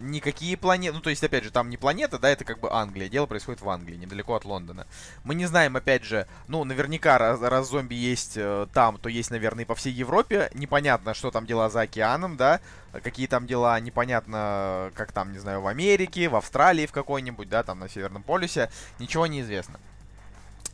никакие 0.00 0.56
планеты, 0.56 0.94
ну, 0.94 1.00
то 1.00 1.10
есть, 1.10 1.22
опять 1.22 1.44
же, 1.44 1.50
там 1.50 1.70
не 1.70 1.76
планета, 1.76 2.18
да, 2.18 2.28
это 2.30 2.44
как 2.44 2.58
бы 2.58 2.72
Англия, 2.72 3.08
дело 3.08 3.26
происходит 3.26 3.60
в 3.60 3.68
Англии, 3.68 3.96
недалеко 3.96 4.34
от 4.34 4.44
Лондона. 4.44 4.86
Мы 5.24 5.34
не 5.34 5.46
знаем, 5.46 5.76
опять 5.76 6.04
же, 6.04 6.26
ну, 6.48 6.64
наверняка, 6.64 7.18
раз, 7.18 7.40
раз 7.40 7.68
зомби 7.68 7.94
есть 7.94 8.32
э, 8.36 8.66
там, 8.72 8.98
то 8.98 9.08
есть, 9.08 9.30
наверное, 9.30 9.64
и 9.64 9.66
по 9.66 9.74
всей 9.74 9.92
Европе. 9.92 10.50
Непонятно, 10.54 11.14
что 11.14 11.30
там 11.30 11.46
дела 11.46 11.70
за 11.70 11.82
океаном, 11.82 12.36
да, 12.36 12.60
какие 13.02 13.26
там 13.26 13.46
дела, 13.46 13.78
непонятно, 13.78 14.90
как 14.94 15.12
там, 15.12 15.32
не 15.32 15.38
знаю, 15.38 15.60
в 15.60 15.66
Америке, 15.66 16.28
в 16.28 16.36
Австралии 16.36 16.86
в 16.86 16.92
какой-нибудь, 16.92 17.48
да, 17.48 17.62
там 17.62 17.78
на 17.78 17.88
Северном 17.88 18.22
полюсе, 18.22 18.70
ничего 18.98 19.26
не 19.26 19.42
известно. 19.42 19.78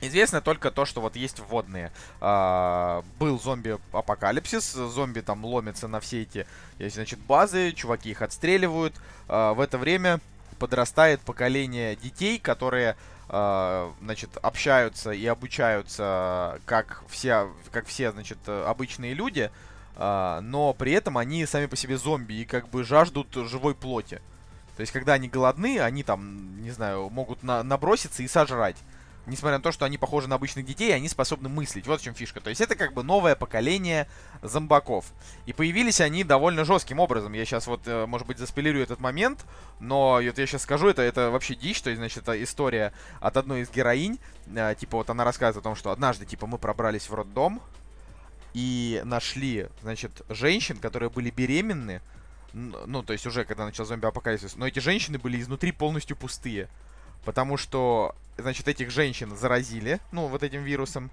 Известно 0.01 0.43
только 0.43 0.71
то, 0.71 0.85
что 0.85 1.01
вот 1.01 1.17
есть 1.17 1.41
вводные. 1.41 1.91
А, 2.21 3.03
был 3.19 3.41
зомби-апокалипсис, 3.41 4.73
зомби 4.73 5.21
там 5.21 5.45
ломятся 5.45 5.89
на 5.89 6.01
все 6.01 6.23
эти, 6.23 6.47
значит, 6.79 7.19
базы, 7.21 7.73
чуваки 7.73 8.11
их 8.11 8.21
отстреливают. 8.21 8.95
А, 9.29 9.55
в 9.55 9.61
это 9.61 9.79
время 9.79 10.21
подрастает 10.59 11.21
поколение 11.23 11.97
детей, 11.97 12.39
которые, 12.39 12.97
а, 13.31 13.91
значит, 14.03 14.37
общаются 14.43 15.13
и 15.13 15.25
обучаются 15.25 16.61
как 16.67 17.03
все, 17.09 17.51
как 17.73 17.87
все, 17.87 18.13
значит, 18.13 18.39
обычные 18.47 19.15
люди, 19.15 19.51
а, 19.97 20.43
но 20.43 20.75
при 20.75 20.93
этом 20.93 21.17
они 21.17 21.47
сами 21.47 21.67
по 21.67 21.77
себе 21.77 21.97
зомби 21.97 22.35
и 22.35 22.45
как 22.45 22.69
бы 22.69 22.85
жаждут 22.85 23.29
живой 23.33 23.75
плоти. 23.75 24.21
То 24.77 24.83
есть, 24.83 24.93
когда 24.93 25.15
они 25.15 25.27
голодны, 25.29 25.81
они 25.81 26.03
там, 26.03 26.63
не 26.63 26.71
знаю, 26.71 27.09
могут 27.09 27.43
на- 27.43 27.63
наброситься 27.63 28.23
и 28.23 28.29
сожрать 28.29 28.77
несмотря 29.27 29.59
на 29.59 29.63
то, 29.63 29.73
что 29.73 29.85
они 29.85 29.99
похожи 29.99 30.29
на 30.29 30.37
обычных 30.37 30.65
детей, 30.65 30.95
они 30.95 31.09
способны 31.09 31.49
мыслить. 31.49 31.87
Вот 31.87 32.01
в 32.01 32.05
чем 32.05 32.15
фишка. 32.15 32.41
То 32.41 32.51
есть 32.51 32.61
это 32.61 32.77
как 32.77 32.95
бы 32.95 33.03
новое 33.03 33.35
поколение 33.35 34.09
зомбаков. 34.43 35.13
И 35.47 35.53
появились 35.53 36.01
они 36.01 36.25
довольно 36.25 36.65
жестким 36.65 37.01
образом. 37.01 37.33
Я 37.33 37.45
сейчас 37.45 37.67
вот, 37.67 37.83
э, 37.87 38.07
может 38.07 38.27
быть, 38.27 38.39
заспойлерю 38.39 38.81
этот 38.81 39.01
момент, 39.01 39.45
но 39.81 40.21
вот 40.23 40.39
я 40.39 40.47
сейчас 40.47 40.63
скажу, 40.63 40.89
это, 40.89 41.03
это 41.03 41.31
вообще 41.31 41.55
дичь. 41.55 41.83
То 41.83 41.91
есть, 41.91 41.99
значит, 41.99 42.23
это 42.23 42.43
история 42.43 42.93
от 43.21 43.37
одной 43.37 43.63
из 43.63 43.71
героинь. 43.71 44.19
Э, 44.55 44.75
Типа 44.79 44.99
вот 44.99 45.11
она 45.11 45.25
рассказывает 45.25 45.65
о 45.65 45.69
том, 45.69 45.77
что 45.77 45.91
однажды, 45.91 46.27
типа, 46.27 46.47
мы 46.47 46.59
пробрались 46.59 47.09
в 47.09 47.15
роддом 47.15 47.61
и 48.55 49.03
нашли, 49.05 49.69
значит, 49.83 50.23
женщин, 50.29 50.79
которые 50.79 51.11
были 51.11 51.31
беременны. 51.31 52.01
Ну, 52.53 53.03
то 53.03 53.13
есть 53.13 53.27
уже 53.27 53.45
когда 53.45 53.67
начал 53.67 53.85
зомби-апокалипсис. 53.85 54.57
Но 54.57 54.67
эти 54.67 54.79
женщины 54.79 55.19
были 55.19 55.39
изнутри 55.41 55.73
полностью 55.73 56.17
пустые. 56.17 56.71
Потому 57.27 57.57
что, 57.57 58.15
значит, 58.39 58.69
этих 58.69 58.91
женщин 58.91 59.37
заразили, 59.37 59.99
ну, 60.13 60.29
вот 60.29 60.45
этим 60.45 60.63
вирусом. 60.63 61.11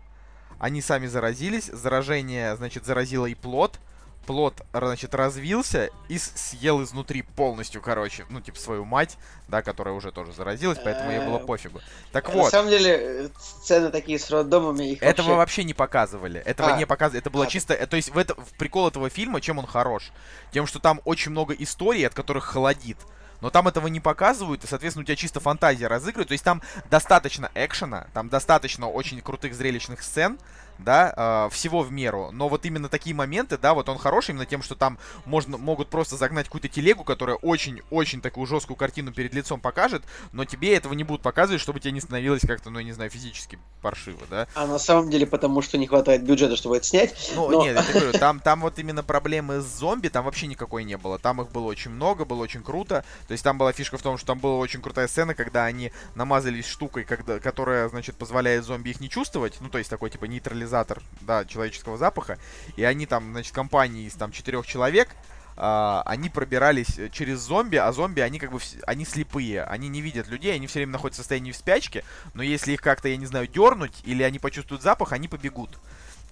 Они 0.60 0.80
сами 0.80 1.08
заразились. 1.08 1.66
Заражение, 1.66 2.56
значит, 2.56 2.86
заразило 2.86 3.26
и 3.26 3.34
плод. 3.34 3.80
Плод, 4.28 4.62
значит, 4.72 5.14
развился 5.16 5.90
и 6.08 6.18
съел 6.18 6.82
изнутри 6.82 7.24
полностью, 7.24 7.82
короче, 7.82 8.26
ну, 8.30 8.40
типа, 8.40 8.58
свою 8.58 8.86
мать, 8.86 9.18
да, 9.50 9.62
которая 9.62 9.94
уже 9.96 10.14
тоже 10.14 10.32
заразилась, 10.32 10.78
поэтому 10.82 11.12
ей 11.12 11.20
было 11.20 11.40
Э, 11.40 11.46
пофигу. 11.46 11.82
Так 12.14 12.30
На 12.30 12.34
вот, 12.36 12.52
самом 12.52 12.70
деле, 12.70 12.96
э, 12.96 13.30
сцены 13.38 13.90
такие 13.90 14.18
с 14.18 14.30
роддомами, 14.30 14.92
их 14.92 15.04
этого 15.04 15.36
вообще... 15.36 15.66
не 15.66 15.74
показывали. 15.74 16.40
Этого 16.40 16.74
А. 16.76 16.78
не 16.78 16.86
показывали. 16.86 17.20
Это 17.20 17.32
было 17.32 17.48
чисто. 17.48 17.74
э, 17.74 17.86
То 17.86 17.98
есть 17.98 18.12
в 18.12 18.24
прикол 18.58 18.88
этого 18.88 19.10
фильма, 19.10 19.42
чем 19.42 19.58
он 19.60 19.66
хорош? 19.66 20.12
Тем, 20.54 20.68
что 20.68 20.80
там 20.80 21.02
очень 21.04 21.32
много 21.32 21.54
историй, 21.56 22.08
от 22.08 22.14
которых 22.14 22.46
холодит. 22.46 23.00
Но 23.44 23.50
там 23.50 23.68
этого 23.68 23.88
не 23.88 24.00
показывают, 24.00 24.64
и, 24.64 24.68
соответственно, 24.68 25.02
у 25.02 25.06
тебя 25.06 25.18
чисто 25.18 25.42
фантазия 25.42 25.88
разыгрывает. 25.88 26.30
То 26.30 26.32
есть 26.32 26.46
там 26.46 26.62
достаточно 26.90 27.52
экшена, 27.56 28.08
там 28.14 28.30
достаточно 28.30 28.88
очень 28.88 29.20
крутых 29.20 29.54
зрелищных 29.54 30.02
сцен, 30.02 30.40
да, 30.78 31.48
э, 31.48 31.54
всего 31.54 31.82
в 31.82 31.92
меру. 31.92 32.30
Но 32.32 32.50
вот 32.50 32.66
именно 32.66 32.90
такие 32.90 33.16
моменты, 33.16 33.58
да, 33.58 33.74
вот 33.74 33.90
он 33.90 33.98
хороший 33.98 34.32
именно 34.32 34.46
тем, 34.46 34.62
что 34.62 34.76
там 34.76 34.98
можно, 35.26 35.58
могут 35.58 35.90
просто 35.90 36.18
загнать 36.18 36.46
какую-то 36.48 36.68
телегу, 36.68 37.04
которая 37.04 37.36
очень-очень 37.38 38.22
такую 38.22 38.48
жесткую 38.48 38.78
картину 38.78 39.12
перед 39.14 39.34
лицом 39.34 39.60
покажет, 39.60 40.04
но 40.32 40.46
тебе 40.46 40.76
этого 40.76 40.94
не 40.94 41.04
будут 41.04 41.22
показывать, 41.22 41.62
чтобы 41.62 41.80
тебе 41.80 41.92
не 41.92 42.02
становилось 42.02 42.42
как-то, 42.42 42.70
ну, 42.70 42.80
я 42.80 42.86
не 42.86 42.94
знаю, 42.94 43.10
физически 43.10 43.60
паршиво, 43.82 44.22
да. 44.30 44.48
А 44.56 44.66
на 44.66 44.80
самом 44.80 45.10
деле 45.10 45.26
потому, 45.26 45.62
что 45.62 45.78
не 45.78 45.88
хватает 45.88 46.24
бюджета, 46.24 46.56
чтобы 46.56 46.78
это 46.78 46.86
снять. 46.86 47.32
Ну, 47.36 47.50
Но- 47.50 47.64
нет, 47.64 47.76
я 47.76 47.94
говорю, 47.94 48.12
там, 48.18 48.40
там 48.40 48.62
вот 48.62 48.80
именно 48.80 49.04
проблемы 49.04 49.62
с 49.62 49.66
зомби, 49.66 50.08
там 50.08 50.26
вообще 50.26 50.48
никакой 50.48 50.84
не 50.84 50.98
было. 50.98 51.20
Там 51.20 51.42
их 51.42 51.52
было 51.52 51.66
очень 51.66 51.92
много, 51.92 52.26
было 52.26 52.42
очень 52.42 52.64
круто. 52.64 53.04
То 53.28 53.32
есть 53.32 53.44
там 53.44 53.58
была 53.58 53.72
фишка 53.72 53.98
в 53.98 54.02
том, 54.02 54.18
что 54.18 54.28
там 54.28 54.40
была 54.40 54.58
очень 54.58 54.82
крутая 54.82 55.08
сцена, 55.08 55.36
когда 55.36 55.66
они 55.66 55.92
намазались 56.16 56.66
штукой, 56.66 57.04
когда, 57.04 57.40
которая, 57.40 57.90
значит, 57.90 58.16
позволяет 58.16 58.64
зомби 58.64 58.90
их 58.90 59.00
не 59.00 59.10
чувствовать. 59.10 59.58
Ну, 59.60 59.70
то 59.70 59.78
есть 59.78 59.90
такой, 59.90 60.10
типа, 60.10 60.26
нейтрализатор, 60.64 61.02
да, 61.22 61.46
человеческого 61.46 61.98
запаха. 61.98 62.38
И 62.76 62.84
они 62.84 63.06
там, 63.06 63.32
значит, 63.32 63.54
компании 63.54 64.08
из 64.08 64.14
там 64.14 64.32
четырех 64.32 64.66
человек, 64.66 65.10
а, 65.56 66.02
они 66.06 66.30
пробирались 66.30 66.98
э, 66.98 67.10
через 67.10 67.40
зомби, 67.40 67.76
а 67.76 67.92
зомби, 67.92 68.22
они 68.22 68.40
как 68.40 68.52
бы, 68.52 68.60
они 68.88 69.06
слепые, 69.06 69.64
они 69.64 69.88
не 69.88 70.02
видят 70.02 70.28
людей, 70.28 70.56
они 70.56 70.66
все 70.66 70.80
время 70.80 70.94
находятся 70.94 71.22
в 71.22 71.24
состоянии 71.24 71.52
в 71.52 71.56
спячке, 71.56 72.04
но 72.34 72.42
если 72.42 72.72
их 72.72 72.82
как-то, 72.82 73.08
я 73.08 73.18
не 73.18 73.28
знаю, 73.28 73.48
дернуть, 73.48 74.02
или 74.04 74.24
они 74.24 74.40
почувствуют 74.40 74.82
запах, 74.82 75.12
они 75.12 75.28
побегут. 75.28 75.78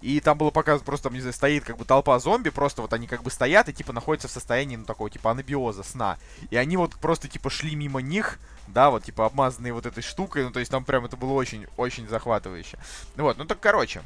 и 0.02 0.20
там 0.20 0.40
было 0.40 0.50
показано 0.50 0.84
просто, 0.84 1.12
не 1.12 1.20
знаю, 1.20 1.34
стоит 1.34 1.64
как 1.64 1.78
бы 1.78 1.86
толпа 1.86 2.18
зомби, 2.18 2.50
просто 2.50 2.82
вот 2.82 2.94
они 2.94 3.06
как 3.06 3.22
бы 3.22 3.30
стоят 3.30 3.70
и 3.70 3.74
типа 3.74 3.94
находятся 3.94 4.28
в 4.28 4.32
состоянии, 4.32 4.76
ну, 4.76 4.86
такого 4.86 5.12
типа 5.12 5.30
анабиоза, 5.30 5.84
сна. 5.84 6.18
И 6.50 6.56
они 6.56 6.76
вот 6.76 6.96
просто 6.96 7.28
типа 7.28 7.52
шли 7.52 7.76
мимо 7.76 8.02
них, 8.02 8.40
да, 8.68 8.90
вот 8.90 9.04
типа 9.04 9.28
обмазанные 9.28 9.74
вот 9.74 9.86
этой 9.86 10.02
штукой, 10.02 10.44
ну, 10.44 10.52
то 10.52 10.60
есть 10.60 10.72
там 10.72 10.84
прям 10.84 11.06
это 11.06 11.18
было 11.18 11.34
очень-очень 11.34 12.08
захватывающе. 12.08 12.80
Вот, 13.16 13.38
ну 13.38 13.46
так, 13.46 13.60
короче, 13.60 14.02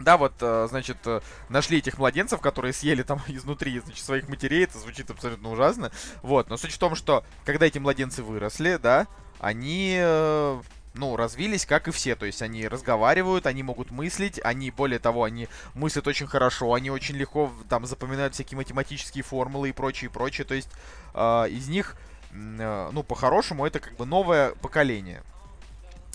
да, 0.00 0.16
вот, 0.16 0.32
э, 0.40 0.66
значит, 0.68 0.96
э, 1.04 1.20
нашли 1.48 1.78
этих 1.78 1.98
младенцев, 1.98 2.40
которые 2.40 2.72
съели 2.72 3.02
там 3.02 3.20
изнутри, 3.28 3.78
значит, 3.80 4.04
своих 4.04 4.28
матерей, 4.28 4.64
это 4.64 4.78
звучит 4.78 5.10
абсолютно 5.10 5.50
ужасно. 5.50 5.92
Вот, 6.22 6.48
но 6.48 6.56
суть 6.56 6.72
в 6.72 6.78
том, 6.78 6.94
что 6.94 7.24
когда 7.44 7.66
эти 7.66 7.78
младенцы 7.78 8.22
выросли, 8.22 8.78
да, 8.82 9.06
они 9.38 9.96
э, 9.98 10.60
ну, 10.94 11.16
развились, 11.16 11.66
как 11.66 11.88
и 11.88 11.90
все. 11.90 12.16
То 12.16 12.26
есть 12.26 12.42
они 12.42 12.66
разговаривают, 12.66 13.46
они 13.46 13.62
могут 13.62 13.90
мыслить, 13.90 14.40
они, 14.42 14.70
более 14.70 14.98
того, 14.98 15.24
они 15.24 15.48
мыслят 15.74 16.06
очень 16.06 16.26
хорошо, 16.26 16.72
они 16.74 16.90
очень 16.90 17.16
легко 17.16 17.52
там 17.68 17.86
запоминают 17.86 18.34
всякие 18.34 18.56
математические 18.56 19.22
формулы 19.22 19.68
и 19.68 19.72
прочее, 19.72 20.10
прочее. 20.10 20.46
То 20.46 20.54
есть 20.54 20.70
э, 21.14 21.48
из 21.50 21.68
них, 21.68 21.96
э, 22.32 22.90
ну, 22.92 23.02
по-хорошему, 23.02 23.66
это 23.66 23.80
как 23.80 23.96
бы 23.96 24.06
новое 24.06 24.52
поколение. 24.62 25.22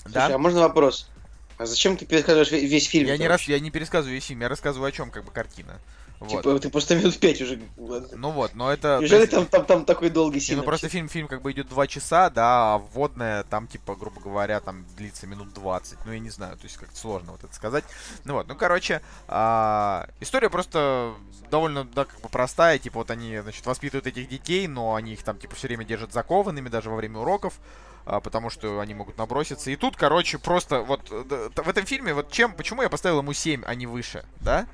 Слушай, 0.02 0.14
да? 0.14 0.36
а 0.36 0.38
можно 0.38 0.62
вопрос? 0.62 1.10
А 1.58 1.66
зачем 1.66 1.96
ты 1.98 2.06
пересказываешь 2.06 2.52
весь 2.52 2.88
фильм? 2.88 3.08
Я 3.08 3.18
не, 3.18 3.28
раз, 3.28 3.44
я 3.44 3.60
не 3.60 3.72
пересказываю 3.72 4.16
весь 4.16 4.26
фильм, 4.26 4.42
я 4.42 4.50
рассказываю 4.50 4.90
о 4.90 4.92
чем 4.92 5.10
как 5.10 5.24
бы 5.24 5.32
картина. 5.32 5.80
Вот. 6.20 6.30
Типа, 6.30 6.60
ты 6.60 6.70
просто 6.70 6.96
минут 6.96 7.18
пять 7.20 7.42
уже. 7.42 7.60
Ну 7.78 8.32
вот, 8.32 8.56
но 8.56 8.72
это... 8.72 9.00
Неужели 9.00 9.22
есть... 9.22 9.32
там, 9.32 9.46
там, 9.46 9.66
там 9.66 9.86
такой 9.86 10.10
долгий 10.10 10.40
фильм? 10.40 10.60
Ну 10.60 10.66
просто 10.66 10.88
фильм, 10.88 11.10
фильм 11.10 11.28
как 11.28 11.42
бы 11.42 11.52
идет 11.52 11.68
два 11.68 11.88
часа, 11.88 12.30
да, 12.30 12.76
а 12.76 12.78
вводная 12.78 13.44
там, 13.44 13.68
типа, 13.68 13.96
грубо 13.96 14.22
говоря, 14.22 14.60
там 14.62 14.86
длится 14.98 15.28
минут 15.28 15.54
20. 15.54 16.00
Ну, 16.06 16.12
я 16.14 16.20
не 16.20 16.30
знаю, 16.30 16.58
то 16.58 16.64
есть 16.64 16.78
как-то 16.78 16.96
сложно 16.98 17.34
вот 17.34 17.44
это 17.44 17.54
сказать. 17.54 17.84
Ну 18.24 18.34
вот, 18.36 18.48
ну, 18.48 18.56
короче, 18.56 19.02
а, 19.28 20.08
история 20.22 20.50
просто 20.50 21.14
довольно, 21.52 21.84
да, 21.84 22.06
как 22.06 22.20
бы 22.22 22.30
простая. 22.30 22.80
Типа, 22.80 23.00
вот 23.00 23.12
они, 23.12 23.40
значит, 23.40 23.66
воспитывают 23.66 24.08
этих 24.08 24.30
детей, 24.30 24.68
но 24.68 24.96
они 24.96 25.14
их 25.14 25.24
там, 25.24 25.38
типа, 25.38 25.56
все 25.56 25.68
время 25.68 25.84
держат 25.84 26.14
закованными, 26.14 26.70
даже 26.70 26.90
во 26.90 26.96
время 26.96 27.20
уроков 27.20 27.60
потому 28.06 28.50
что 28.50 28.80
они 28.80 28.94
могут 28.94 29.18
наброситься. 29.18 29.72
И 29.72 29.76
тут, 29.76 29.96
короче, 29.96 30.38
просто 30.38 30.82
вот 30.82 31.10
в 31.10 31.70
этом 31.70 31.86
фильме, 31.86 32.14
вот 32.14 32.32
чем, 32.32 32.54
почему 32.54 32.82
я 32.82 32.90
поставил 32.90 33.20
ему 33.20 33.34
7, 33.34 33.64
а 33.66 33.76
не 33.76 33.88
выше, 33.88 34.26
да? 34.42 34.68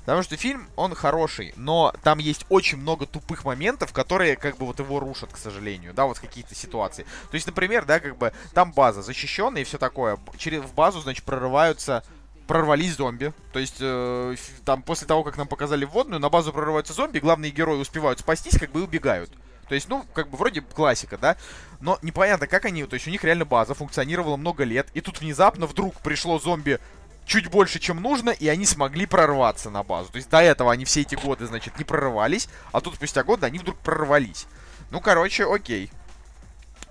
Потому 0.00 0.24
что 0.24 0.36
фильм, 0.36 0.68
он 0.74 0.94
хороший, 0.94 1.54
но 1.56 1.94
там 2.02 2.18
есть 2.18 2.44
очень 2.48 2.78
много 2.78 3.06
тупых 3.06 3.44
моментов, 3.44 3.92
которые 3.92 4.34
как 4.34 4.56
бы 4.56 4.66
вот 4.66 4.80
его 4.80 4.98
рушат, 4.98 5.32
к 5.32 5.36
сожалению, 5.36 5.94
да, 5.94 6.06
вот 6.06 6.18
какие-то 6.18 6.56
ситуации. 6.56 7.04
То 7.30 7.34
есть, 7.36 7.46
например, 7.46 7.84
да, 7.84 8.00
как 8.00 8.16
бы 8.18 8.32
там 8.52 8.72
база 8.72 9.02
защищенная 9.02 9.62
и 9.62 9.64
все 9.64 9.78
такое. 9.78 10.18
Через 10.36 10.62
в 10.62 10.74
базу, 10.74 11.00
значит, 11.00 11.24
прорываются 11.24 12.02
прорвались 12.48 12.96
зомби. 12.96 13.32
То 13.52 13.60
есть, 13.60 13.76
э, 13.80 14.34
там, 14.64 14.82
после 14.82 15.06
того, 15.06 15.22
как 15.22 15.38
нам 15.38 15.46
показали 15.46 15.84
вводную, 15.84 16.20
на 16.20 16.28
базу 16.28 16.52
прорываются 16.52 16.92
зомби, 16.92 17.20
главные 17.20 17.52
герои 17.52 17.78
успевают 17.78 18.18
спастись, 18.18 18.58
как 18.58 18.72
бы 18.72 18.80
и 18.80 18.82
убегают. 18.82 19.30
То 19.72 19.76
есть, 19.76 19.88
ну, 19.88 20.04
как 20.12 20.28
бы 20.28 20.36
вроде 20.36 20.60
классика, 20.60 21.16
да? 21.16 21.34
Но 21.80 21.98
непонятно, 22.02 22.46
как 22.46 22.66
они, 22.66 22.84
то 22.84 22.92
есть 22.92 23.06
у 23.06 23.10
них 23.10 23.24
реально 23.24 23.46
база 23.46 23.72
функционировала 23.72 24.36
много 24.36 24.64
лет, 24.64 24.86
и 24.92 25.00
тут 25.00 25.22
внезапно 25.22 25.64
вдруг 25.64 25.94
пришло 26.02 26.38
зомби 26.38 26.78
чуть 27.24 27.48
больше, 27.48 27.78
чем 27.78 28.02
нужно, 28.02 28.28
и 28.28 28.48
они 28.48 28.66
смогли 28.66 29.06
прорваться 29.06 29.70
на 29.70 29.82
базу. 29.82 30.12
То 30.12 30.16
есть 30.16 30.28
до 30.28 30.42
этого 30.42 30.70
они 30.70 30.84
все 30.84 31.00
эти 31.00 31.14
годы, 31.14 31.46
значит, 31.46 31.78
не 31.78 31.84
прорывались, 31.84 32.50
а 32.70 32.82
тут 32.82 32.96
спустя 32.96 33.22
годы 33.22 33.46
они 33.46 33.60
вдруг 33.60 33.78
прорвались. 33.78 34.46
Ну, 34.90 35.00
короче, 35.00 35.50
окей. 35.50 35.90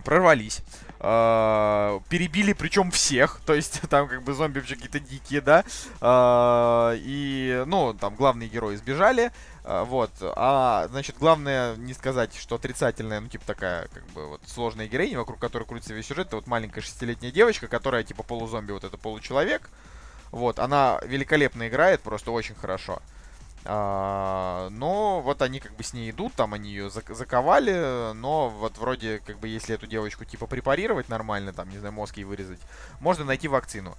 Прорвались. 0.04 0.62
Uh, 0.98 2.02
перебили 2.10 2.54
причем 2.54 2.90
всех, 2.90 3.42
то 3.46 3.54
есть 3.54 3.82
там 3.90 4.08
как 4.08 4.24
бы 4.24 4.34
зомби 4.34 4.58
вообще 4.58 4.76
какие-то 4.76 5.00
дикие, 5.00 5.42
да, 5.42 5.64
uh, 6.00 6.96
и, 7.00 7.64
ну, 7.66 7.96
там 7.96 8.14
главные 8.14 8.50
герои 8.50 8.76
сбежали, 8.76 9.32
вот, 9.64 10.12
а, 10.22 10.88
значит, 10.90 11.18
главное 11.20 11.76
не 11.76 11.94
сказать, 11.94 12.36
что 12.36 12.56
отрицательная, 12.56 13.20
ну, 13.20 13.28
типа 13.28 13.46
такая, 13.46 13.88
как 13.90 14.04
бы, 14.08 14.28
вот, 14.28 14.42
сложная 14.48 14.88
героиня, 14.88 15.20
вокруг 15.20 15.40
которой 15.40 15.66
крутится 15.66 15.94
весь 15.94 16.08
сюжет, 16.08 16.28
это 16.28 16.38
вот 16.38 16.48
маленькая 16.48 16.82
шестилетняя 16.82 17.32
девочка, 17.32 17.68
которая, 17.68 18.04
типа, 18.04 18.24
полузомби, 18.24 18.72
вот 18.72 18.84
это 18.84 18.98
получеловек, 18.98 19.70
вот, 20.32 20.60
она 20.60 21.00
великолепно 21.06 21.68
играет, 21.68 22.02
просто 22.02 22.32
очень 22.32 22.56
хорошо. 22.56 22.96
А, 22.96 23.02
но 23.64 25.22
вот 25.24 25.42
они 25.42 25.60
как 25.60 25.76
бы 25.76 25.84
с 25.84 25.94
ней 25.94 26.10
идут, 26.10 26.34
там 26.34 26.54
они 26.54 26.70
ее 26.70 26.90
заковали, 26.90 28.14
но 28.14 28.50
вот 28.50 28.78
вроде 28.78 29.20
как 29.20 29.40
бы 29.40 29.48
если 29.48 29.76
эту 29.76 29.88
девочку 29.88 30.26
типа 30.26 30.48
препарировать 30.48 31.10
нормально, 31.10 31.54
там, 31.54 31.70
не 31.70 31.78
знаю, 31.78 31.94
мозг 31.94 32.18
ей 32.18 32.24
вырезать, 32.24 32.60
можно 33.00 33.24
найти 33.24 33.48
вакцину. 33.48 33.96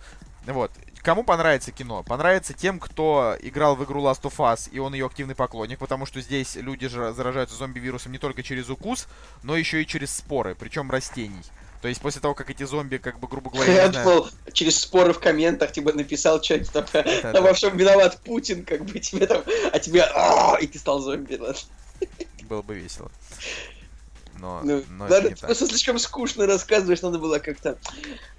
Вот. 0.47 0.73
Кому 1.03 1.23
понравится 1.23 1.71
кино? 1.71 2.03
Понравится 2.03 2.53
тем, 2.53 2.81
кто 2.81 3.37
играл 3.41 3.77
в 3.77 3.85
игру 3.85 4.03
Last 4.03 4.23
of 4.23 4.37
Us, 4.39 4.69
и 4.71 4.81
он 4.81 4.95
ее 4.95 5.07
активный 5.07 5.37
поклонник, 5.37 5.79
потому 5.79 6.07
что 6.07 6.21
здесь 6.21 6.57
люди 6.57 6.89
же 6.89 7.13
заражаются 7.13 7.57
зомби-вирусом 7.57 8.11
не 8.11 8.19
только 8.19 8.43
через 8.43 8.69
укус, 8.69 9.07
но 9.45 9.57
еще 9.57 9.81
и 9.83 9.87
через 9.87 10.13
споры, 10.15 10.57
причем 10.57 10.91
растений. 10.91 11.45
То 11.83 11.89
есть 11.89 12.01
после 12.01 12.21
того, 12.21 12.33
как 12.35 12.49
эти 12.49 12.63
зомби, 12.63 12.97
как 12.99 13.19
бы, 13.19 13.27
грубо 13.27 13.51
говоря... 13.51 13.73
Я 13.75 13.89
думал, 13.89 14.29
через 14.53 14.79
споры 14.79 15.13
в 15.13 15.19
комментах 15.19 15.73
тебе 15.73 15.93
написал 15.93 16.41
что-нибудь 16.43 16.71
там, 16.71 16.85
там 16.87 17.43
во 17.43 17.53
всем 17.53 17.77
виноват 17.77 18.21
Путин, 18.25 18.65
как 18.65 18.85
бы 18.85 19.01
тебе 19.01 19.27
там, 19.27 19.43
а 19.73 19.79
тебе, 19.81 20.07
и 20.61 20.67
ты 20.69 20.79
стал 20.79 21.01
зомби. 21.01 21.41
Было 22.49 22.63
бы 22.63 22.77
весело 22.77 23.11
но, 24.39 24.61
ну, 24.63 24.83
но 24.91 25.09
надо, 25.09 25.29
это 25.29 25.47
просто 25.47 25.67
слишком 25.67 25.99
скучно 25.99 26.47
рассказываешь, 26.47 27.03
надо 27.03 27.19
было 27.19 27.39
как-то 27.39 27.79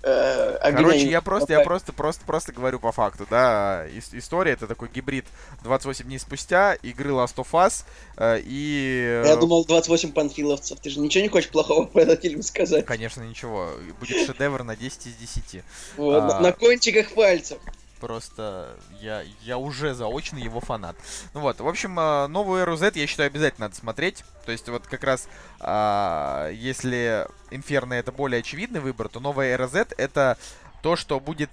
э, 0.03 0.71
Короче, 0.71 1.09
я 1.09 1.21
просто, 1.21 1.53
я 1.53 1.61
просто, 1.61 1.93
просто, 1.93 2.25
просто 2.25 2.51
говорю 2.51 2.79
по 2.79 2.91
факту, 2.91 3.25
да, 3.29 3.85
история 4.11 4.53
это 4.53 4.67
такой 4.67 4.89
гибрид 4.93 5.25
28 5.63 6.05
дней 6.05 6.19
спустя, 6.19 6.73
игры 6.75 7.11
Last 7.11 7.35
of 7.35 7.47
Us 7.51 7.83
э, 8.17 8.41
и... 8.43 9.21
Я 9.25 9.35
думал 9.35 9.65
28 9.65 10.11
панфиловцев, 10.11 10.79
ты 10.79 10.89
же 10.89 10.99
ничего 10.99 11.23
не 11.23 11.29
хочешь 11.29 11.49
плохого 11.49 11.85
про 11.85 12.01
этот 12.01 12.21
фильм 12.21 12.41
сказать? 12.41 12.85
Конечно, 12.85 13.21
ничего, 13.21 13.69
будет 13.99 14.25
шедевр 14.25 14.63
на 14.63 14.75
10 14.75 15.07
из 15.07 15.15
10. 15.15 15.63
Вот, 15.97 16.23
а... 16.31 16.39
на 16.39 16.51
кончиках 16.51 17.13
пальцев 17.13 17.59
просто 18.03 18.75
я, 18.99 19.23
я 19.43 19.57
уже 19.57 19.93
заочно 19.93 20.37
его 20.37 20.59
фанат. 20.59 20.97
Ну 21.33 21.39
вот, 21.39 21.61
в 21.61 21.67
общем, 21.67 21.95
а, 21.97 22.27
новую 22.27 22.61
эру 22.61 22.75
Z 22.75 22.91
я 22.95 23.07
считаю 23.07 23.27
обязательно 23.27 23.67
надо 23.67 23.75
смотреть. 23.77 24.25
То 24.45 24.51
есть 24.51 24.67
вот 24.67 24.85
как 24.87 25.05
раз, 25.05 25.29
а, 25.61 26.49
если 26.49 27.25
Инферно 27.49 27.93
это 27.93 28.11
более 28.11 28.39
очевидный 28.39 28.81
выбор, 28.81 29.07
то 29.07 29.21
новая 29.21 29.53
эра 29.53 29.67
Z 29.67 29.87
это 29.97 30.37
то, 30.81 30.97
что 30.97 31.21
будет 31.21 31.49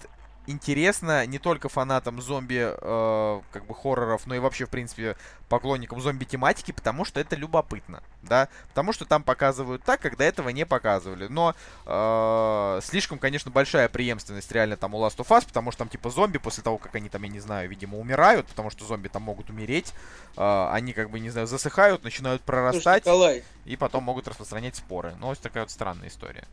интересно 0.46 1.26
не 1.26 1.38
только 1.38 1.68
фанатам 1.68 2.20
зомби, 2.20 2.72
э, 2.72 3.40
как 3.52 3.66
бы 3.66 3.74
хорроров, 3.74 4.26
но 4.26 4.34
и 4.34 4.38
вообще, 4.38 4.66
в 4.66 4.70
принципе, 4.70 5.16
поклонникам 5.48 6.00
зомби-тематики, 6.00 6.72
потому 6.72 7.04
что 7.04 7.20
это 7.20 7.36
любопытно, 7.36 8.02
да, 8.22 8.48
потому 8.68 8.92
что 8.92 9.04
там 9.04 9.22
показывают 9.22 9.82
так, 9.82 10.16
до 10.16 10.24
этого 10.24 10.48
не 10.50 10.64
показывали, 10.66 11.26
но 11.28 11.54
э, 11.86 12.80
слишком, 12.82 13.18
конечно, 13.18 13.50
большая 13.50 13.88
преемственность 13.88 14.50
реально 14.52 14.76
там 14.76 14.94
у 14.94 14.98
Last 15.04 15.16
of 15.18 15.28
Us, 15.28 15.46
потому 15.46 15.70
что 15.70 15.80
там 15.80 15.88
типа 15.88 16.10
зомби 16.10 16.38
после 16.38 16.62
того, 16.62 16.78
как 16.78 16.94
они 16.94 17.08
там, 17.08 17.22
я 17.22 17.28
не 17.28 17.40
знаю, 17.40 17.68
видимо, 17.68 17.98
умирают, 17.98 18.46
потому 18.46 18.70
что 18.70 18.84
зомби 18.84 19.08
там 19.08 19.22
могут 19.22 19.50
умереть, 19.50 19.92
э, 20.36 20.68
они 20.72 20.92
как 20.92 21.10
бы, 21.10 21.20
не 21.20 21.30
знаю, 21.30 21.46
засыхают, 21.46 22.04
начинают 22.04 22.42
прорастать, 22.42 23.04
Слушай, 23.04 23.44
и 23.64 23.76
потом 23.76 24.04
могут 24.04 24.28
распространять 24.28 24.76
споры, 24.76 25.14
ну, 25.20 25.28
вот 25.28 25.38
такая 25.38 25.64
вот 25.64 25.70
странная 25.70 26.08
история. 26.08 26.44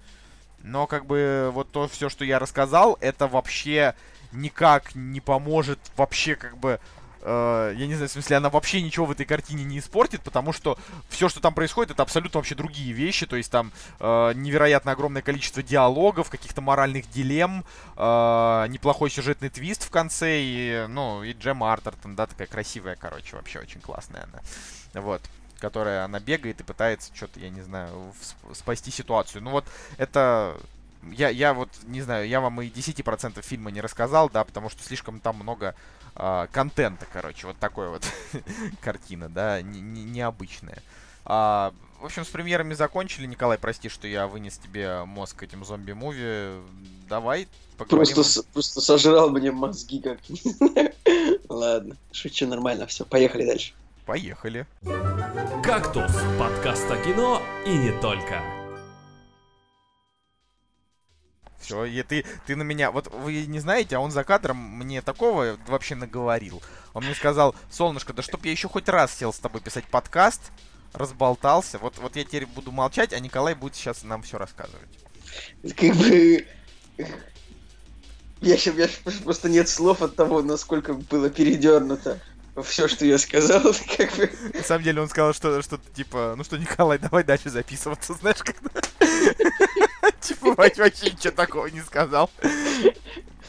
Но 0.63 0.87
как 0.87 1.05
бы 1.05 1.49
вот 1.53 1.71
то 1.71 1.87
все, 1.87 2.09
что 2.09 2.25
я 2.25 2.39
рассказал, 2.39 2.97
это 2.99 3.27
вообще 3.27 3.95
никак 4.31 4.95
не 4.95 5.21
поможет 5.21 5.79
вообще 5.95 6.35
как 6.35 6.57
бы 6.57 6.79
э, 7.21 7.73
я 7.75 7.87
не 7.87 7.95
знаю, 7.95 8.09
в 8.09 8.11
смысле, 8.11 8.37
она 8.37 8.49
вообще 8.49 8.81
ничего 8.81 9.05
в 9.05 9.11
этой 9.11 9.25
картине 9.25 9.63
не 9.63 9.79
испортит, 9.79 10.21
потому 10.21 10.53
что 10.53 10.77
все, 11.09 11.29
что 11.29 11.39
там 11.39 11.53
происходит, 11.53 11.91
это 11.91 12.03
абсолютно 12.03 12.39
вообще 12.39 12.55
другие 12.55 12.93
вещи. 12.93 13.25
То 13.25 13.35
есть 13.35 13.51
там 13.51 13.71
э, 13.99 14.33
невероятно 14.35 14.91
огромное 14.93 15.21
количество 15.21 15.61
диалогов, 15.61 16.29
каких-то 16.29 16.61
моральных 16.61 17.09
дилемм, 17.09 17.65
э, 17.95 18.65
неплохой 18.69 19.09
сюжетный 19.09 19.49
твист 19.49 19.83
в 19.83 19.89
конце, 19.89 20.39
и, 20.41 20.85
ну, 20.89 21.23
и 21.23 21.33
Джем 21.33 21.63
Артертон, 21.63 22.15
да, 22.15 22.27
такая 22.27 22.47
красивая, 22.47 22.95
короче, 22.95 23.35
вообще 23.35 23.59
очень 23.59 23.81
классная 23.81 24.27
она. 24.31 25.01
Вот 25.01 25.21
которая 25.57 26.05
она 26.05 26.19
бегает 26.19 26.59
и 26.59 26.63
пытается 26.63 27.15
что-то, 27.15 27.39
я 27.39 27.49
не 27.49 27.61
знаю, 27.61 28.13
спасти 28.53 28.91
ситуацию. 28.91 29.43
Ну 29.43 29.51
вот 29.51 29.65
это 29.97 30.57
я, 31.11 31.29
я 31.29 31.53
вот, 31.53 31.69
не 31.85 32.01
знаю, 32.01 32.27
я 32.27 32.41
вам 32.41 32.61
и 32.61 32.67
10% 32.67 33.41
фильма 33.41 33.71
не 33.71 33.81
рассказал, 33.81 34.29
да, 34.29 34.43
потому 34.43 34.69
что 34.69 34.83
слишком 34.83 35.19
там 35.19 35.37
много 35.37 35.75
э, 36.15 36.47
контента, 36.51 37.05
короче, 37.11 37.47
вот 37.47 37.57
такой 37.57 37.89
вот 37.89 38.03
картина, 38.81 39.29
да, 39.29 39.61
не, 39.61 39.81
не, 39.81 40.03
необычная. 40.03 40.81
А, 41.25 41.73
в 41.99 42.05
общем, 42.05 42.23
с 42.23 42.29
премьерами 42.29 42.73
закончили. 42.73 43.25
Николай, 43.25 43.57
прости, 43.57 43.89
что 43.89 44.07
я 44.07 44.27
вынес 44.27 44.57
тебе 44.57 45.03
мозг 45.03 45.43
этим 45.43 45.65
зомби-муви. 45.65 46.61
Давай 47.09 47.47
поговорим. 47.77 48.13
Просто, 48.13 48.43
просто 48.43 48.81
сожрал 48.81 49.29
мне 49.29 49.51
мозги 49.51 49.99
как 49.99 50.19
Ладно, 51.49 51.95
шучу 52.11 52.47
нормально, 52.47 52.87
все, 52.87 53.05
поехали 53.05 53.45
дальше. 53.45 53.73
Поехали. 54.07 54.65
«Кактус»— 55.61 56.13
подкаст 56.39 56.89
о 56.89 56.95
кино 56.95 57.43
и 57.65 57.77
не 57.77 57.91
только. 57.99 58.41
Все, 61.59 61.83
и 61.83 62.01
ты, 62.03 62.23
ты 62.45 62.55
на 62.55 62.63
меня... 62.63 62.91
Вот 62.91 63.13
вы 63.13 63.45
не 63.47 63.59
знаете, 63.59 63.97
а 63.97 63.99
он 63.99 64.11
за 64.11 64.23
кадром 64.23 64.55
мне 64.55 65.01
такого 65.01 65.57
вообще 65.67 65.95
наговорил. 65.95 66.63
Он 66.93 67.03
мне 67.03 67.13
сказал, 67.15 67.53
солнышко, 67.69 68.13
да 68.13 68.21
чтоб 68.21 68.45
я 68.45 68.51
еще 68.51 68.69
хоть 68.69 68.87
раз 68.87 69.13
сел 69.13 69.33
с 69.33 69.39
тобой 69.39 69.59
писать 69.59 69.83
подкаст, 69.83 70.53
разболтался. 70.93 71.77
Вот, 71.77 71.97
вот 71.97 72.15
я 72.15 72.23
теперь 72.23 72.45
буду 72.45 72.71
молчать, 72.71 73.11
а 73.11 73.19
Николай 73.19 73.55
будет 73.55 73.75
сейчас 73.75 74.03
нам 74.03 74.23
все 74.23 74.37
рассказывать. 74.37 74.87
Как 75.75 75.93
бы... 75.97 76.47
Я 78.39 78.55
сейчас, 78.55 78.75
я 78.75 78.87
просто 79.25 79.49
нет 79.49 79.67
слов 79.67 80.01
от 80.01 80.15
того, 80.15 80.41
насколько 80.41 80.93
было 80.93 81.29
передернуто 81.29 82.21
все, 82.63 82.87
что 82.87 83.05
я 83.05 83.17
сказал, 83.17 83.61
как 83.97 84.15
бы... 84.15 84.31
На 84.53 84.63
самом 84.63 84.83
деле 84.83 85.01
он 85.01 85.09
сказал, 85.09 85.33
что 85.33 85.61
что 85.61 85.79
типа, 85.95 86.35
ну 86.37 86.43
что, 86.43 86.57
Николай, 86.57 86.97
давай 86.97 87.23
дальше 87.23 87.49
записываться, 87.49 88.13
знаешь, 88.13 88.43
когда... 88.43 88.69
Типа, 90.21 90.55
вообще 90.55 91.11
ничего 91.11 91.31
такого 91.31 91.67
не 91.67 91.81
сказал. 91.81 92.29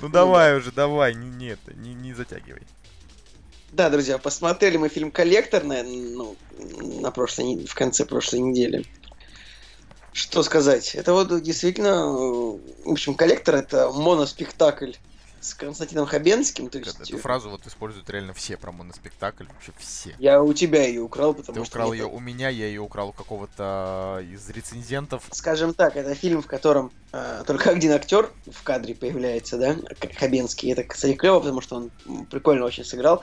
Ну 0.00 0.08
давай 0.08 0.56
уже, 0.56 0.70
давай, 0.70 1.14
не, 1.14 1.28
нет, 1.28 1.58
не, 1.76 1.94
не 1.94 2.14
затягивай. 2.14 2.62
Да, 3.72 3.90
друзья, 3.90 4.18
посмотрели 4.18 4.76
мы 4.76 4.88
фильм 4.88 5.10
«Коллектор» 5.10 5.62
на, 5.64 5.82
ну, 5.82 6.36
на 6.58 7.10
прошлой, 7.10 7.66
в 7.66 7.74
конце 7.74 8.04
прошлой 8.04 8.40
недели. 8.40 8.84
Что 10.12 10.42
сказать? 10.42 10.94
Это 10.94 11.12
вот 11.12 11.42
действительно, 11.42 12.06
в 12.06 12.60
общем, 12.86 13.14
«Коллектор»— 13.14 13.54
это 13.56 13.90
моноспектакль 13.90 14.92
с 15.40 15.54
Константином 15.54 16.06
Хабенским. 16.06 16.68
То 16.68 16.78
есть... 16.78 17.00
Эту 17.00 17.18
фразу 17.18 17.50
вот 17.50 17.66
используют 17.66 18.08
реально 18.10 18.32
все 18.32 18.56
про 18.56 18.72
моноспектакль, 18.72 19.44
вообще 19.44 19.72
все. 19.78 20.14
Я 20.18 20.42
у 20.42 20.52
тебя 20.52 20.86
ее 20.86 21.00
украл, 21.00 21.34
потому 21.34 21.60
Ты 21.60 21.64
что... 21.64 21.78
украл 21.78 21.92
ее 21.92 22.06
у 22.06 22.20
меня, 22.20 22.48
я 22.48 22.66
ее 22.66 22.80
украл 22.80 23.10
у 23.10 23.12
какого-то 23.12 24.24
из 24.32 24.48
рецензентов. 24.50 25.24
Скажем 25.32 25.74
так, 25.74 25.96
это 25.96 26.14
фильм, 26.14 26.42
в 26.42 26.46
котором 26.46 26.92
э, 27.12 27.42
только 27.46 27.70
один 27.70 27.92
актер 27.92 28.30
в 28.46 28.62
кадре 28.62 28.94
появляется, 28.94 29.58
да, 29.58 29.76
Хабенский. 30.16 30.72
Это, 30.72 30.84
кстати, 30.84 31.14
клево, 31.14 31.40
потому 31.40 31.60
что 31.60 31.76
он 31.76 31.90
прикольно 32.26 32.64
очень 32.64 32.84
сыграл. 32.84 33.22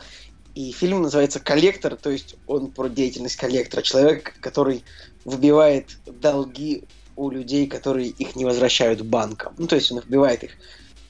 И 0.56 0.72
фильм 0.72 1.02
называется 1.02 1.42
«Коллектор», 1.42 1.98
то 1.98 2.10
есть 2.10 2.38
он 2.48 2.72
про 2.72 2.88
деятельность 2.88 3.36
коллектора. 3.36 3.82
Человек, 3.82 4.40
который 4.40 4.86
выбивает 5.26 5.98
долги 6.06 6.86
у 7.18 7.30
людей, 7.30 7.68
которые 7.68 8.10
их 8.10 8.36
не 8.36 8.46
возвращают 8.46 9.02
банкам. 9.02 9.54
Ну, 9.58 9.68
то 9.68 9.76
есть 9.76 9.92
он 9.92 10.00
вбивает 10.00 10.44
их 10.44 10.52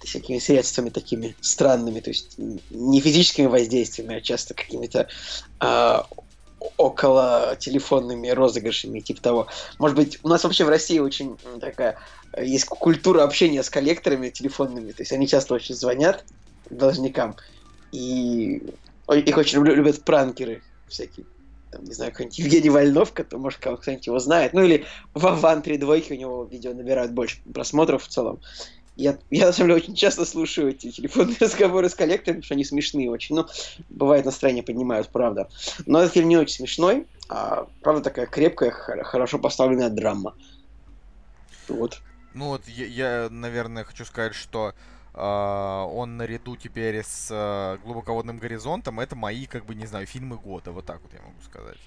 всякими 0.05 0.39
средствами 0.39 0.89
такими 0.89 1.35
странными, 1.41 1.99
то 1.99 2.09
есть 2.09 2.37
не 2.37 3.01
физическими 3.01 3.47
воздействиями, 3.47 4.15
а 4.15 4.21
часто 4.21 4.53
какими-то 4.53 5.07
э, 5.61 5.97
около 6.77 7.55
телефонными 7.59 8.29
розыгрышами, 8.29 8.99
типа 8.99 9.21
того. 9.21 9.47
Может 9.77 9.97
быть, 9.97 10.19
у 10.23 10.29
нас 10.29 10.43
вообще 10.43 10.65
в 10.65 10.69
России 10.69 10.99
очень 10.99 11.37
такая 11.59 11.97
есть 12.41 12.65
культура 12.65 13.23
общения 13.23 13.63
с 13.63 13.69
коллекторами 13.69 14.29
телефонными, 14.29 14.91
то 14.91 15.01
есть 15.01 15.11
они 15.11 15.27
часто 15.27 15.53
очень 15.53 15.75
звонят 15.75 16.25
должникам, 16.69 17.35
и 17.91 18.61
их 19.09 19.37
очень 19.37 19.63
любят 19.63 20.03
пранкеры 20.03 20.61
всякие. 20.87 21.25
Там, 21.71 21.83
не 21.83 21.93
знаю, 21.93 22.11
какой-нибудь 22.11 22.39
Евгений 22.39 22.69
Вольнов, 22.69 23.11
то, 23.11 23.37
может, 23.37 23.59
кто-нибудь 23.59 24.07
его 24.07 24.19
знает. 24.19 24.53
Ну, 24.53 24.63
или 24.63 24.85
Вован 25.13 25.61
три 25.61 25.77
двойки, 25.77 26.13
у 26.13 26.15
него 26.15 26.43
видео 26.45 26.73
набирают 26.73 27.11
больше 27.11 27.37
просмотров 27.53 28.03
в 28.03 28.07
целом. 28.07 28.39
Я, 28.95 29.17
я, 29.29 29.47
на 29.47 29.51
самом 29.51 29.69
деле, 29.69 29.81
очень 29.81 29.95
часто 29.95 30.25
слушаю 30.25 30.69
эти 30.69 30.89
телефонные 30.89 31.35
разговоры 31.41 31.89
с 31.89 31.95
коллекторами, 31.95 32.37
потому 32.37 32.45
что 32.45 32.53
они 32.53 32.63
смешные 32.63 33.11
очень. 33.11 33.35
Ну, 33.35 33.45
бывает, 33.89 34.25
настроение 34.25 34.63
поднимают, 34.63 35.09
правда. 35.09 35.49
Но 35.85 35.99
этот 35.99 36.13
фильм 36.13 36.29
не 36.29 36.37
очень 36.37 36.55
смешной, 36.55 37.05
а 37.27 37.67
правда 37.81 38.01
такая 38.01 38.25
крепкая, 38.25 38.71
хорошо 38.71 39.37
поставленная 39.37 39.89
драма. 39.89 40.33
Вот. 41.67 42.01
Ну 42.33 42.49
вот, 42.49 42.67
я, 42.67 42.85
я 42.85 43.29
наверное, 43.29 43.83
хочу 43.83 44.05
сказать, 44.05 44.35
что 44.35 44.73
э, 45.13 45.19
он 45.21 46.17
наряду 46.17 46.55
теперь 46.55 47.01
с 47.01 47.29
э, 47.31 47.77
глубоководным 47.83 48.37
горизонтом, 48.37 48.99
это 48.99 49.15
мои, 49.15 49.45
как 49.45 49.65
бы, 49.65 49.73
не 49.73 49.85
знаю, 49.85 50.05
фильмы 50.05 50.37
года, 50.37 50.71
вот 50.71 50.85
так 50.85 51.01
вот 51.01 51.13
я 51.13 51.21
могу 51.21 51.41
сказать. 51.41 51.77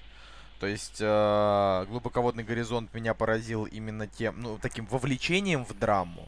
То 0.59 0.67
есть 0.67 0.97
э, 0.99 1.85
глубоководный 1.87 2.43
горизонт 2.43 2.93
меня 2.93 3.13
поразил 3.13 3.65
именно 3.65 4.07
тем, 4.07 4.41
ну, 4.41 4.57
таким 4.61 4.85
вовлечением 4.87 5.65
в 5.65 5.77
драму. 5.77 6.27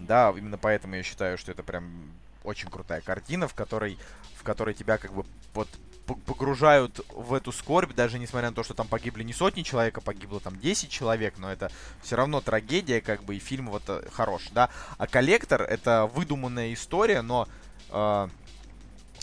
Да, 0.00 0.32
именно 0.36 0.58
поэтому 0.58 0.94
я 0.94 1.02
считаю, 1.02 1.38
что 1.38 1.52
это 1.52 1.62
прям 1.62 2.12
очень 2.44 2.70
крутая 2.70 3.00
картина, 3.00 3.48
в 3.48 3.54
которой, 3.54 3.98
в 4.36 4.42
которой 4.42 4.74
тебя 4.74 4.98
как 4.98 5.12
бы 5.12 5.24
вот 5.54 5.68
погружают 6.14 7.00
в 7.14 7.34
эту 7.34 7.52
скорбь, 7.52 7.94
даже 7.94 8.18
несмотря 8.18 8.48
на 8.48 8.54
то, 8.54 8.62
что 8.62 8.74
там 8.74 8.88
погибли 8.88 9.22
не 9.22 9.32
сотни 9.32 9.62
человек, 9.62 9.98
а 9.98 10.00
погибло 10.00 10.40
там 10.40 10.58
10 10.58 10.90
человек, 10.90 11.34
но 11.36 11.52
это 11.52 11.70
все 12.02 12.16
равно 12.16 12.40
трагедия, 12.40 13.00
как 13.00 13.22
бы, 13.24 13.36
и 13.36 13.38
фильм 13.38 13.68
вот 13.68 13.82
э, 13.88 14.04
хорош, 14.10 14.48
да. 14.52 14.70
А 14.96 15.06
«Коллектор»— 15.06 15.62
это 15.68 16.10
выдуманная 16.14 16.72
история, 16.72 17.20
но 17.20 17.46
э, 17.90 18.28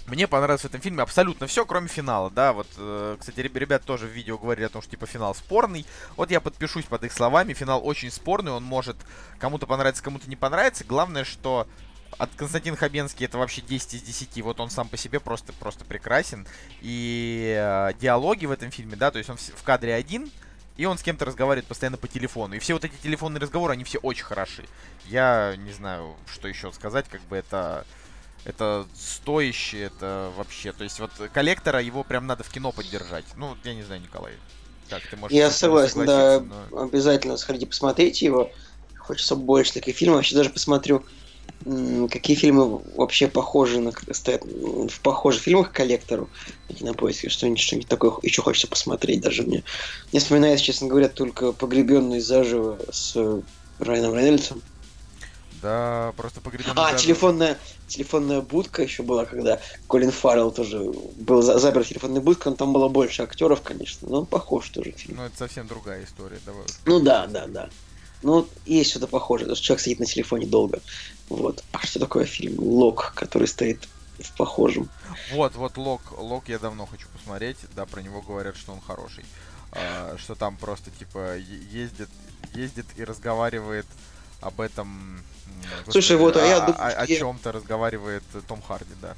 мне 0.08 0.28
понравилось 0.28 0.62
в 0.62 0.66
этом 0.66 0.82
фильме 0.82 1.02
абсолютно 1.02 1.48
все, 1.48 1.66
кроме 1.66 1.88
финала, 1.88 2.30
да, 2.30 2.54
вот, 2.54 2.68
э, 2.78 3.18
кстати, 3.20 3.40
ребят 3.40 3.84
тоже 3.84 4.08
в 4.08 4.12
видео 4.12 4.38
говорили 4.38 4.66
о 4.66 4.70
том, 4.70 4.82
что, 4.82 4.92
типа, 4.92 5.06
финал 5.08 5.34
спорный, 5.34 5.86
вот 6.16 6.32
я 6.32 6.40
подпишусь 6.40 6.86
под 6.86 7.04
их 7.04 7.12
словами, 7.12 7.54
финал 7.54 7.86
очень 7.86 8.12
спорный, 8.12 8.52
он 8.52 8.64
может 8.64 8.98
кому-то 9.40 9.66
понравиться, 9.66 10.04
кому-то 10.04 10.30
не 10.30 10.36
понравится, 10.36 10.84
главное, 10.84 11.24
что 11.24 11.68
от 12.18 12.30
Константина 12.36 12.78
Хабенский 12.78 13.26
это 13.26 13.38
вообще 13.38 13.62
10 13.62 13.96
из 13.96 14.02
10, 14.02 14.42
вот 14.44 14.60
он 14.60 14.70
сам 14.70 14.88
по 14.88 14.96
себе 14.96 15.20
просто, 15.20 15.54
просто 15.54 15.86
прекрасен, 15.86 16.48
и 16.82 17.56
э, 17.58 17.94
диалоги 18.00 18.46
в 18.46 18.52
этом 18.52 18.72
фильме, 18.72 18.96
да, 18.96 19.12
то 19.12 19.18
есть 19.18 19.30
он 19.30 19.38
в, 19.38 19.42
в 19.42 19.64
кадре 19.64 19.94
один, 19.94 20.32
и 20.78 20.86
он 20.86 20.98
с 20.98 21.04
кем-то 21.04 21.26
разговаривает 21.26 21.68
постоянно 21.68 21.98
по 21.98 22.08
телефону. 22.08 22.56
И 22.56 22.60
все 22.60 22.74
вот 22.74 22.84
эти 22.84 22.96
телефонные 23.02 23.40
разговоры, 23.40 23.74
они 23.74 23.86
все 23.86 23.98
очень 24.00 24.26
хороши. 24.26 24.66
Я 25.06 25.56
не 25.58 25.72
знаю, 25.72 26.16
что 26.28 26.48
еще 26.48 26.72
сказать, 26.74 27.08
как 27.08 27.22
бы 27.22 27.38
это 27.38 27.86
это 28.46 28.86
стоящее, 28.96 29.88
это 29.88 30.32
вообще. 30.38 30.72
То 30.72 30.84
есть 30.84 31.00
вот 31.00 31.12
коллектора 31.34 31.82
его 31.82 32.04
прям 32.04 32.28
надо 32.28 32.44
в 32.44 32.50
кино 32.50 32.72
поддержать. 32.72 33.26
Ну, 33.36 33.58
я 33.64 33.74
не 33.74 33.84
знаю, 33.84 34.02
Николай. 34.02 34.34
Как 34.90 35.02
ты 35.08 35.18
можешь 35.18 35.36
Я 35.36 35.50
согласен, 35.50 36.06
да, 36.06 36.44
но... 36.72 36.82
обязательно 36.84 37.38
сходите 37.38 37.66
посмотрите 37.66 38.26
его. 38.26 38.52
Хочется 39.00 39.36
больше 39.36 39.74
таких 39.74 39.96
фильмов. 39.96 40.18
Вообще 40.18 40.36
даже 40.36 40.52
посмотрю, 40.52 41.04
какие 42.12 42.36
фильмы 42.36 42.82
вообще 42.96 43.28
похожи 43.28 43.80
на 43.80 43.92
стоят 44.12 44.44
в 44.44 45.00
похожих 45.02 45.42
фильмах 45.42 45.72
к 45.72 45.76
коллектору 45.76 46.30
на 46.80 46.94
поиске 46.94 47.30
что-нибудь 47.30 47.60
что-нибудь 47.60 47.88
такое 47.88 48.14
еще 48.22 48.42
хочется 48.42 48.68
посмотреть 48.68 49.22
даже 49.22 49.44
мне 49.44 49.64
не 50.12 50.20
вспоминается 50.20 50.66
честно 50.66 50.88
говоря 50.88 51.08
только 51.08 51.52
погребенный 51.52 52.20
заживо 52.20 52.78
с 52.92 53.16
Райаном 53.80 54.16
Рейнольдсом 54.16 54.62
да, 55.62 56.14
просто 56.18 56.42
погребенный 56.42 56.74
А, 56.76 56.92
заживо. 56.92 57.02
телефонная, 57.02 57.58
телефонная 57.88 58.42
будка 58.42 58.84
еще 58.84 59.04
была, 59.04 59.26
когда 59.26 59.60
Колин 59.88 60.12
Фаррелл 60.12 60.52
тоже 60.52 60.80
был 61.16 61.42
заперт 61.42 61.86
в 61.86 61.90
телефонной 61.90 62.22
будке, 62.22 62.50
но 62.50 62.56
там 62.56 62.74
было 62.74 62.88
больше 62.90 63.24
актеров, 63.24 63.62
конечно, 63.62 64.08
но 64.10 64.20
он 64.20 64.26
похож 64.26 64.70
тоже 64.70 64.92
фильм. 64.92 65.18
Ну, 65.18 65.24
это 65.26 65.38
совсем 65.38 65.68
другая 65.68 66.04
история, 66.04 66.40
давай. 66.46 66.66
Ну 66.86 67.00
да, 67.00 67.28
да, 67.28 67.48
да. 67.48 67.70
Ну, 68.24 68.48
есть 68.66 68.92
что-то 68.92 69.08
похожее, 69.08 69.46
потому 69.46 69.56
что 69.56 69.66
человек 69.66 69.84
сидит 69.84 70.00
на 70.00 70.06
телефоне 70.06 70.48
долго. 70.48 70.80
Вот. 71.30 71.64
А 71.72 71.86
что 71.86 72.00
такое 72.00 72.26
фильм? 72.26 72.60
Лок, 72.60 73.14
который 73.16 73.48
стоит 73.48 73.88
в 74.20 74.36
похожем. 74.38 74.90
Вот, 75.32 75.56
вот 75.56 75.78
Лок, 75.78 76.02
Лок 76.18 76.48
я 76.48 76.58
давно 76.58 76.86
хочу 76.86 77.08
посмотреть, 77.10 77.58
да, 77.76 77.86
про 77.86 78.02
него 78.02 78.22
говорят, 78.22 78.56
что 78.56 78.72
он 78.72 78.82
хороший. 78.82 79.26
А, 79.72 80.16
что 80.18 80.36
там 80.36 80.56
просто, 80.56 80.90
типа, 80.92 81.38
ездит, 81.38 82.10
ездит 82.54 82.86
и 82.96 83.04
разговаривает 83.04 83.86
об 84.42 84.62
этом 84.62 85.22
Господи, 85.86 85.92
Слушай, 85.92 86.18
вот, 86.18 86.38
а, 86.38 86.46
я 86.46 86.60
думаю, 86.60 86.76
о, 86.80 86.90
о 86.90 87.08
чем-то 87.08 87.52
разговаривает 87.52 88.24
Том 88.48 88.62
Харди, 88.62 88.94
да. 89.02 89.16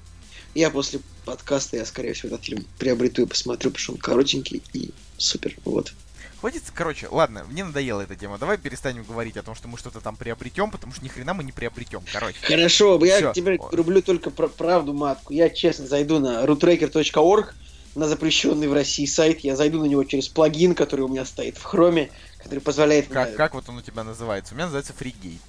Я 0.56 0.70
после 0.70 1.02
подкаста, 1.26 1.78
я, 1.78 1.86
скорее 1.86 2.14
всего, 2.14 2.30
этот 2.30 2.46
фильм 2.46 2.66
приобрету 2.80 3.24
и 3.24 3.26
посмотрю, 3.26 3.70
потому 3.70 3.84
что 3.84 3.94
он 3.94 4.00
коротенький 4.00 4.64
и 4.74 4.92
супер, 5.18 5.56
вот. 5.66 5.94
Хватит, 6.40 6.64
короче, 6.74 7.08
ладно, 7.10 7.46
мне 7.50 7.64
надоела 7.64 8.02
эта 8.02 8.16
тема. 8.16 8.38
Давай 8.38 8.58
перестанем 8.60 9.04
говорить 9.04 9.38
о 9.38 9.44
том, 9.44 9.56
что 9.56 9.68
мы 9.68 9.78
что-то 9.78 10.02
там 10.02 10.16
приобретем, 10.16 10.70
потому 10.70 10.94
что 10.94 11.04
ни 11.04 11.10
хрена 11.10 11.34
мы 11.34 11.44
не 11.44 11.52
приобретем, 11.52 12.02
короче. 12.12 12.38
Хорошо, 12.42 13.04
я 13.04 13.18
Всё. 13.18 13.34
теперь 13.34 13.60
рублю 13.72 14.04
только 14.04 14.30
про 14.30 14.48
правду 14.48 14.94
матку. 14.94 15.34
Я 15.34 15.50
честно 15.50 15.88
зайду 15.88 16.20
на 16.20 16.44
roottracker.org, 16.46 17.56
на 17.96 18.08
запрещенный 18.08 18.68
в 18.68 18.74
России 18.74 19.08
сайт. 19.08 19.40
Я 19.40 19.56
зайду 19.56 19.82
на 19.82 19.86
него 19.86 20.04
через 20.04 20.28
плагин, 20.28 20.76
который 20.76 21.02
у 21.02 21.08
меня 21.08 21.26
стоит 21.26 21.58
в 21.58 21.64
хроме, 21.64 22.12
который 22.38 22.60
позволяет 22.60 23.08
как, 23.08 23.30
мне... 23.30 23.38
Как 23.38 23.54
вот 23.54 23.68
он 23.70 23.78
у 23.78 23.82
тебя 23.82 24.04
называется? 24.04 24.54
У 24.54 24.56
меня 24.56 24.66
называется 24.66 24.94
FreeGate. 24.98 25.40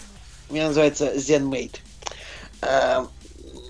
У 0.51 0.55
меня 0.55 0.69
называется 0.69 1.15
ZenMate. 1.15 1.77
А, 2.63 3.07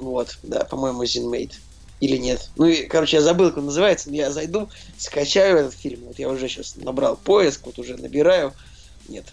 вот, 0.01 0.39
да, 0.43 0.65
по-моему, 0.65 1.03
ZenMate. 1.05 1.55
Или 2.01 2.17
нет. 2.17 2.51
Ну, 2.57 2.67
и, 2.67 2.85
короче, 2.85 3.17
я 3.17 3.23
забыл, 3.23 3.49
как 3.49 3.59
он 3.59 3.67
называется, 3.67 4.09
но 4.09 4.17
я 4.17 4.31
зайду, 4.31 4.69
скачаю 4.97 5.59
этот 5.59 5.75
фильм. 5.75 6.05
Вот 6.05 6.19
я 6.19 6.29
уже 6.29 6.49
сейчас 6.49 6.77
набрал 6.77 7.17
поиск, 7.17 7.67
вот 7.67 7.79
уже 7.79 7.97
набираю. 7.97 8.55
Нет, 9.09 9.25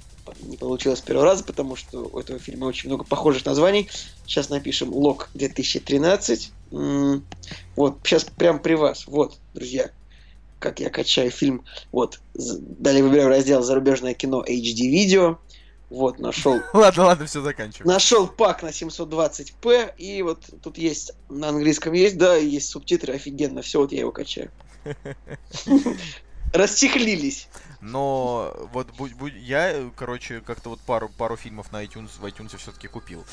не 0.42 0.58
получилось 0.58 1.00
с 1.00 1.02
первого 1.04 1.26
раза, 1.26 1.44
потому 1.44 1.76
что 1.76 2.10
у 2.12 2.20
этого 2.20 2.40
фильма 2.40 2.66
очень 2.66 2.90
много 2.90 3.04
похожих 3.04 3.46
названий. 3.46 3.90
Сейчас 4.26 4.50
напишем 4.50 4.92
Лок 4.92 5.30
2013. 5.36 6.52
М-м- 6.72 7.24
вот, 7.76 8.00
сейчас 8.04 8.24
прям 8.24 8.60
при 8.60 8.74
вас. 8.74 9.06
Вот, 9.06 9.38
друзья, 9.54 9.92
как 10.66 10.80
я 10.80 10.90
качаю 10.90 11.30
фильм. 11.30 11.64
Вот, 11.92 12.20
далее 12.34 13.04
выбираю 13.04 13.30
раздел 13.30 13.62
«Зарубежное 13.62 14.16
кино 14.16 14.44
HD 14.44 14.90
видео». 14.90 15.38
Вот, 15.92 16.18
нашел. 16.18 16.60
Ладно, 16.74 17.06
ладно, 17.06 17.26
все 17.28 17.42
заканчиваем. 17.42 17.94
Нашел 17.94 18.28
пак 18.28 18.64
на 18.64 18.70
720p, 18.70 19.94
и 20.00 20.24
вот 20.24 20.44
тут 20.64 20.80
есть, 20.80 21.12
на 21.30 21.50
английском 21.50 21.94
есть, 21.94 22.18
да, 22.18 22.36
есть 22.36 22.70
субтитры, 22.70 23.14
офигенно, 23.14 23.62
все, 23.62 23.80
вот 23.80 23.92
я 23.92 24.00
его 24.00 24.12
качаю. 24.12 24.50
Расчехлились. 26.54 27.48
Но 27.82 28.52
вот 28.74 28.88
будь, 28.98 29.14
будь, 29.14 29.34
я, 29.36 29.92
короче, 29.96 30.42
как-то 30.42 30.70
вот 30.70 30.80
пару, 30.80 31.10
пару 31.10 31.38
фильмов 31.38 31.72
на 31.72 31.84
iTunes, 31.84 32.10
в 32.20 32.26
iTunes 32.26 32.58
все-таки 32.58 32.88
купил. 32.88 33.24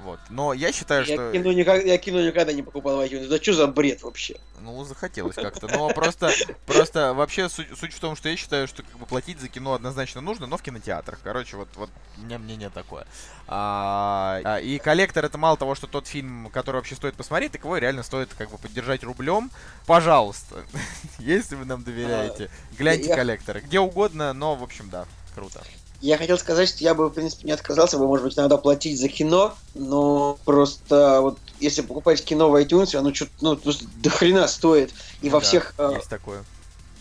Вот. 0.00 0.20
Но 0.28 0.52
я 0.52 0.72
считаю, 0.72 1.04
Я 1.04 1.14
что... 1.14 1.32
кино, 1.32 1.52
никак- 1.52 1.84
я 1.84 1.98
кино 1.98 2.20
никогда 2.20 2.52
не 2.52 2.62
покупал 2.62 2.96
в 2.96 3.00
iTunes. 3.00 3.28
Да 3.28 3.38
что 3.38 3.52
за 3.54 3.66
бред 3.66 4.02
вообще? 4.02 4.36
Ну, 4.60 4.84
захотелось 4.84 5.36
как-то. 5.36 5.68
Но 5.68 5.88
просто, 5.90 6.32
просто 6.66 7.14
вообще 7.14 7.48
суть, 7.48 7.68
суть 7.78 7.92
в 7.92 8.00
том, 8.00 8.16
что 8.16 8.28
я 8.28 8.36
считаю, 8.36 8.68
что 8.68 8.82
как 8.82 8.98
бы 8.98 9.06
платить 9.06 9.40
за 9.40 9.48
кино 9.48 9.74
однозначно 9.74 10.20
нужно, 10.20 10.46
но 10.46 10.56
в 10.56 10.62
кинотеатрах. 10.62 11.18
Короче, 11.22 11.56
вот, 11.56 11.68
вот 11.76 11.90
у 12.18 12.20
меня 12.22 12.38
мнение 12.38 12.70
такое. 12.70 13.06
А, 13.46 14.40
а, 14.44 14.60
и 14.60 14.78
коллектор 14.78 15.24
это 15.24 15.38
мало 15.38 15.56
того, 15.56 15.74
что 15.74 15.86
тот 15.86 16.06
фильм, 16.06 16.50
который 16.52 16.76
вообще 16.76 16.94
стоит 16.94 17.14
посмотреть, 17.14 17.52
так 17.52 17.64
его 17.64 17.76
реально 17.78 18.02
стоит 18.02 18.32
как 18.34 18.50
бы 18.50 18.58
поддержать 18.58 19.04
рублем. 19.04 19.50
Пожалуйста, 19.86 20.64
если 21.18 21.54
вы 21.54 21.64
нам 21.64 21.82
доверяете, 21.82 22.50
гляньте 22.78 23.14
коллекторы. 23.14 23.60
Где 23.60 23.80
угодно, 23.80 24.32
но, 24.32 24.54
в 24.56 24.62
общем, 24.62 24.90
да, 24.90 25.06
круто. 25.34 25.62
Я 26.00 26.18
хотел 26.18 26.38
сказать, 26.38 26.68
что 26.68 26.84
я 26.84 26.94
бы, 26.94 27.08
в 27.08 27.12
принципе, 27.12 27.46
не 27.46 27.52
отказался 27.52 27.98
бы, 27.98 28.06
может 28.06 28.24
быть, 28.26 28.36
иногда 28.38 28.56
платить 28.56 28.98
за 29.00 29.08
кино, 29.08 29.54
но 29.74 30.38
просто 30.44 31.20
вот 31.20 31.38
если 31.58 31.82
покупать 31.82 32.22
кино 32.24 32.50
в 32.50 32.56
iTunes, 32.62 32.94
оно 32.96 33.14
что-то, 33.14 33.32
ну, 33.40 33.56
просто 33.56 33.86
до 34.02 34.10
хрена 34.10 34.46
стоит. 34.46 34.92
И 35.22 35.30
во 35.30 35.40
Да, 35.40 35.46
всех, 35.46 35.74
э, 35.78 35.92
Есть 35.96 36.08
такое. 36.08 36.44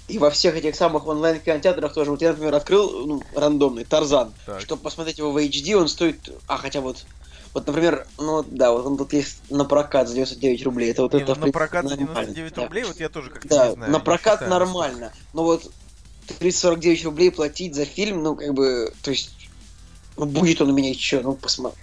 и 0.08 0.18
во 0.18 0.30
всех 0.30 0.56
этих 0.56 0.76
самых 0.76 1.08
онлайн-кинотеатрах 1.08 1.94
тоже. 1.94 2.12
Вот 2.12 2.22
я, 2.22 2.30
например, 2.30 2.56
открыл, 2.56 3.06
ну, 3.06 3.24
рандомный, 3.36 3.84
Тарзан. 3.84 4.34
Так. 4.46 4.62
Чтобы 4.62 4.82
посмотреть 4.82 5.18
его 5.18 5.32
в 5.32 5.38
HD, 5.38 5.74
он 5.76 5.88
стоит... 5.88 6.30
А, 6.48 6.58
хотя 6.58 6.82
вот... 6.82 7.06
Вот, 7.54 7.66
например, 7.68 8.06
ну 8.18 8.44
да, 8.46 8.74
вот 8.74 8.86
он 8.86 8.98
тут 8.98 9.14
есть 9.14 9.38
на 9.50 9.64
прокат 9.64 10.10
за 10.10 10.16
99 10.16 10.64
рублей. 10.66 10.92
Это 10.92 11.04
вот 11.04 11.14
Не, 11.14 11.22
это, 11.22 11.36
ну, 11.36 11.46
на 11.46 11.52
прокат 11.54 11.88
за 11.88 11.96
нормально, 11.96 12.34
99 12.34 12.54
да. 12.54 12.64
рублей, 12.64 12.84
вот 12.84 13.00
я 13.00 13.08
тоже 13.08 13.30
как-то 13.30 13.48
Да, 13.48 13.68
не 13.70 13.76
знаю. 13.76 13.92
на 13.94 14.00
прокат 14.02 14.34
считаю, 14.42 14.52
нормально. 14.52 15.14
Но 15.32 15.44
вот 15.46 15.72
349 16.28 17.06
рублей 17.06 17.32
платить 17.32 17.76
за 17.76 17.86
фильм, 17.86 18.24
ну, 18.24 18.36
как 18.36 18.54
бы, 18.54 18.94
то 19.02 19.12
есть, 19.12 19.50
ну, 20.18 20.26
будет 20.26 20.62
он 20.62 20.72
у 20.72 20.74
меня 20.74 20.90
еще, 20.90 21.22
ну, 21.22 21.34
посмотри, 21.34 21.80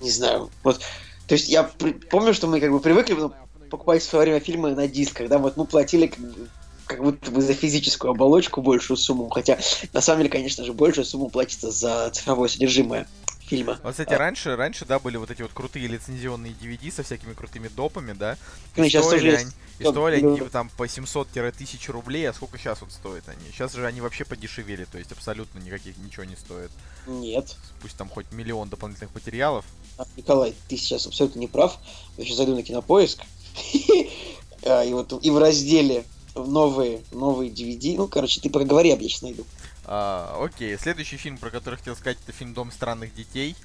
не 0.00 0.10
знаю. 0.10 0.50
Вот, 0.62 0.80
то 1.26 1.34
есть, 1.34 1.48
я 1.48 1.64
при- 1.64 1.92
помню, 1.92 2.34
что 2.34 2.46
мы, 2.46 2.60
как 2.60 2.70
бы, 2.70 2.80
привыкли 2.80 3.14
ну, 3.14 3.32
покупать 3.70 4.02
в 4.02 4.06
свое 4.06 4.24
время 4.24 4.40
фильмы 4.40 4.74
на 4.74 4.86
дисках, 4.86 5.28
да, 5.28 5.38
вот 5.38 5.56
мы 5.56 5.64
платили, 5.64 6.06
как, 6.06 6.20
бы, 6.20 6.48
как 6.86 7.02
будто 7.02 7.30
бы 7.30 7.40
за 7.40 7.54
физическую 7.54 8.10
оболочку 8.10 8.62
большую 8.62 8.96
сумму, 8.96 9.28
хотя, 9.28 9.58
на 9.92 10.00
самом 10.00 10.20
деле, 10.20 10.30
конечно 10.30 10.64
же, 10.64 10.72
большую 10.72 11.04
сумму 11.04 11.28
платится 11.28 11.70
за 11.70 12.10
цифровое 12.10 12.48
содержимое 12.48 13.06
фильма. 13.46 13.78
Вот, 13.82 13.92
кстати, 13.92 14.12
А. 14.12 14.18
раньше, 14.18 14.56
раньше, 14.56 14.84
да, 14.84 14.98
были 14.98 15.16
вот 15.16 15.30
эти 15.30 15.42
вот 15.42 15.52
крутые 15.52 15.86
лицензионные 15.86 16.52
DVD 16.52 16.90
со 16.90 17.02
всякими 17.02 17.34
крутыми 17.34 17.68
допами, 17.68 18.12
да. 18.12 18.36
Ну, 18.76 18.84
И 18.84 18.88
сейчас 18.88 19.04
тоже 19.04 19.28
они, 19.28 19.44
есть 19.44 19.56
и 19.78 19.84
стоили 19.84 20.24
они 20.24 20.40
там 20.50 20.70
по 20.76 20.86
700-1000 20.86 21.90
рублей, 21.92 22.28
а 22.28 22.32
сколько 22.32 22.58
сейчас 22.58 22.80
вот 22.80 22.92
стоят 22.92 23.28
они? 23.28 23.50
Сейчас 23.52 23.72
же 23.72 23.86
они 23.86 24.00
вообще 24.00 24.24
подешевели, 24.24 24.84
то 24.84 24.98
есть 24.98 25.12
абсолютно 25.12 25.58
никаких 25.58 25.96
ничего 25.98 26.24
не 26.24 26.36
стоит. 26.36 26.70
Нет. 27.06 27.56
Пусть 27.80 27.96
там 27.96 28.08
хоть 28.08 28.30
миллион 28.32 28.68
дополнительных 28.68 29.14
материалов. 29.14 29.64
А, 29.98 30.06
Николай, 30.16 30.54
ты 30.68 30.76
сейчас 30.76 31.06
абсолютно 31.06 31.38
не 31.40 31.48
прав. 31.48 31.78
Я 32.16 32.24
сейчас 32.24 32.36
зайду 32.38 32.54
на 32.54 32.62
кинопоиск. 32.62 33.20
А, 34.66 34.82
И 34.82 34.92
вот 34.94 35.12
и 35.22 35.30
в 35.30 35.36
разделе 35.38 36.04
новые, 36.34 37.02
новые 37.12 37.50
DVD. 37.50 37.96
Ну, 37.96 38.08
короче, 38.08 38.40
ты 38.40 38.48
поговори, 38.48 38.88
я 38.88 38.98
сейчас 38.98 39.22
найду. 39.22 39.44
А, 39.86 40.38
окей, 40.42 40.76
следующий 40.78 41.16
фильм, 41.16 41.38
про 41.38 41.50
который 41.50 41.76
хотел 41.76 41.96
сказать, 41.96 42.18
это 42.22 42.32
фильм 42.32 42.54
«Дом 42.54 42.72
странных 42.72 43.14
детей». 43.14 43.56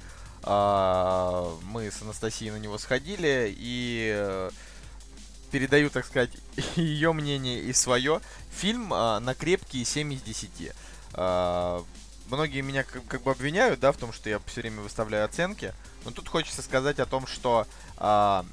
А, 0.44 1.58
мы 1.64 1.92
с 1.92 2.02
Анастасией 2.02 2.52
на 2.52 2.58
него 2.58 2.78
сходили, 2.78 3.54
и 3.58 4.12
э, 4.16 4.52
передаю, 5.52 5.90
так 5.90 6.06
сказать, 6.06 6.32
ее 6.76 7.14
мнение 7.14 7.60
и 7.60 7.74
свое. 7.74 8.22
Фильм 8.52 8.94
а, 8.94 9.20
на 9.20 9.34
крепкие 9.34 9.86
7 9.86 10.14
из 10.14 10.22
10. 10.22 10.72
А, 11.14 11.84
многие 12.30 12.62
меня 12.62 12.84
как, 12.84 13.06
как 13.08 13.24
бы 13.24 13.32
обвиняют, 13.32 13.80
да, 13.80 13.92
в 13.92 13.98
том, 13.98 14.14
что 14.14 14.30
я 14.30 14.40
все 14.46 14.62
время 14.62 14.82
выставляю 14.82 15.26
оценки. 15.26 15.74
Но 16.06 16.12
тут 16.12 16.28
хочется 16.28 16.62
сказать 16.62 17.00
о 17.00 17.06
том, 17.06 17.28
что 17.28 17.68
а, 17.98 18.46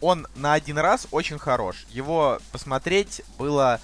он 0.00 0.26
на 0.36 0.54
один 0.54 0.78
раз 0.78 1.08
очень 1.10 1.38
хорош. 1.38 1.86
Его 1.90 2.38
посмотреть 2.52 3.22
было 3.38 3.80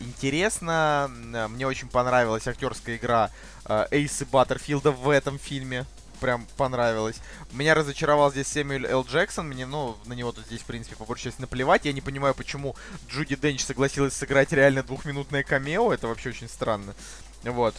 интересно. 0.00 1.10
М, 1.10 1.52
Мне 1.52 1.66
очень 1.66 1.88
понравилась 1.88 2.46
актерская 2.46 2.96
игра 2.96 3.30
а, 3.64 3.86
Эйса 3.90 4.26
Баттерфилда 4.26 4.90
в 4.90 5.10
этом 5.10 5.38
фильме. 5.38 5.84
Прям 6.20 6.46
понравилось. 6.56 7.16
Меня 7.52 7.74
разочаровал 7.74 8.30
здесь 8.30 8.46
Сэмюэль 8.48 8.86
Л. 8.86 9.04
Джексон. 9.04 9.48
Мне, 9.48 9.66
ну, 9.66 9.98
на 10.06 10.14
него 10.14 10.32
тут 10.32 10.46
здесь, 10.46 10.62
в 10.62 10.64
принципе, 10.64 10.96
по 10.96 11.04
большей 11.04 11.24
части 11.24 11.42
наплевать. 11.42 11.84
Я 11.84 11.92
не 11.92 12.00
понимаю, 12.00 12.34
почему 12.34 12.74
Джуди 13.10 13.36
Денч 13.36 13.62
согласилась 13.62 14.14
сыграть 14.14 14.52
реально 14.52 14.82
двухминутное 14.82 15.42
камео. 15.42 15.92
Это 15.92 16.08
вообще 16.08 16.30
очень 16.30 16.48
странно. 16.48 16.94
Вот. 17.44 17.74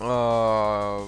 А 0.00 1.06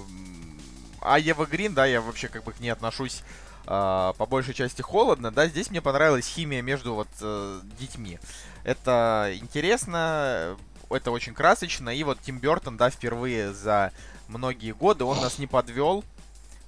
а 1.01 1.19
Ева 1.19 1.45
Грин, 1.45 1.73
да, 1.73 1.85
я 1.85 2.01
вообще 2.01 2.27
как 2.27 2.43
бы 2.43 2.51
к 2.51 2.59
ней 2.59 2.69
отношусь 2.69 3.23
а, 3.65 4.13
по 4.13 4.25
большей 4.25 4.53
части 4.53 4.81
холодно, 4.81 5.31
да, 5.31 5.47
здесь 5.47 5.69
мне 5.69 5.81
понравилась 5.81 6.25
химия 6.25 6.61
между 6.61 6.93
вот 6.93 7.07
э, 7.21 7.59
детьми. 7.79 8.19
Это 8.67 9.31
интересно, 9.33 10.57
это 10.89 11.11
очень 11.11 11.33
красочно, 11.33 11.87
и 11.87 12.03
вот 12.03 12.19
Тим 12.19 12.37
Бертон, 12.37 12.75
да, 12.75 12.89
впервые 12.89 13.53
за 13.53 13.93
многие 14.27 14.73
годы 14.73 15.05
он 15.05 15.21
нас 15.21 15.39
не 15.39 15.47
подвел. 15.47 16.03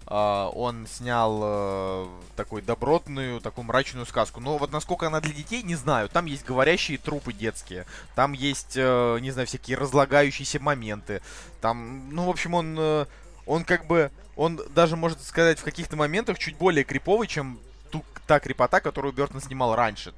А, 0.08 0.48
он 0.56 0.88
снял 0.88 1.42
э, 1.44 2.08
такую 2.38 2.64
добротную, 2.64 3.42
такую 3.42 3.66
мрачную 3.66 4.06
сказку. 4.06 4.40
Но 4.40 4.58
вот 4.58 4.72
насколько 4.72 5.08
она 5.08 5.20
для 5.20 5.34
детей, 5.34 5.62
не 5.62 5.76
знаю. 5.76 6.08
Там 6.08 6.26
есть 6.26 6.46
говорящие 6.46 6.98
трупы 6.98 7.34
детские. 7.34 7.86
Там 8.16 8.32
есть, 8.32 8.78
э, 8.78 9.18
не 9.20 9.32
знаю, 9.32 9.46
всякие 9.46 9.76
разлагающиеся 9.76 10.62
моменты. 10.62 11.22
Там, 11.60 12.16
ну, 12.16 12.24
в 12.24 12.30
общем, 12.30 12.54
он, 12.54 12.78
э, 12.80 13.08
он 13.46 13.66
как 13.66 13.88
бы, 13.88 14.10
он 14.38 14.62
даже, 14.74 14.96
можно 14.96 15.22
сказать, 15.22 15.60
в 15.60 15.66
каких-то 15.66 15.98
моментах 15.98 16.40
чуть 16.40 16.56
более 16.56 16.86
криповый, 16.86 17.28
чем 17.28 17.60
ту, 17.92 18.06
та 18.26 18.40
крепота, 18.40 18.80
которую 18.80 19.14
Бертон 19.14 19.42
снимал 19.42 19.76
раньше. 19.76 20.14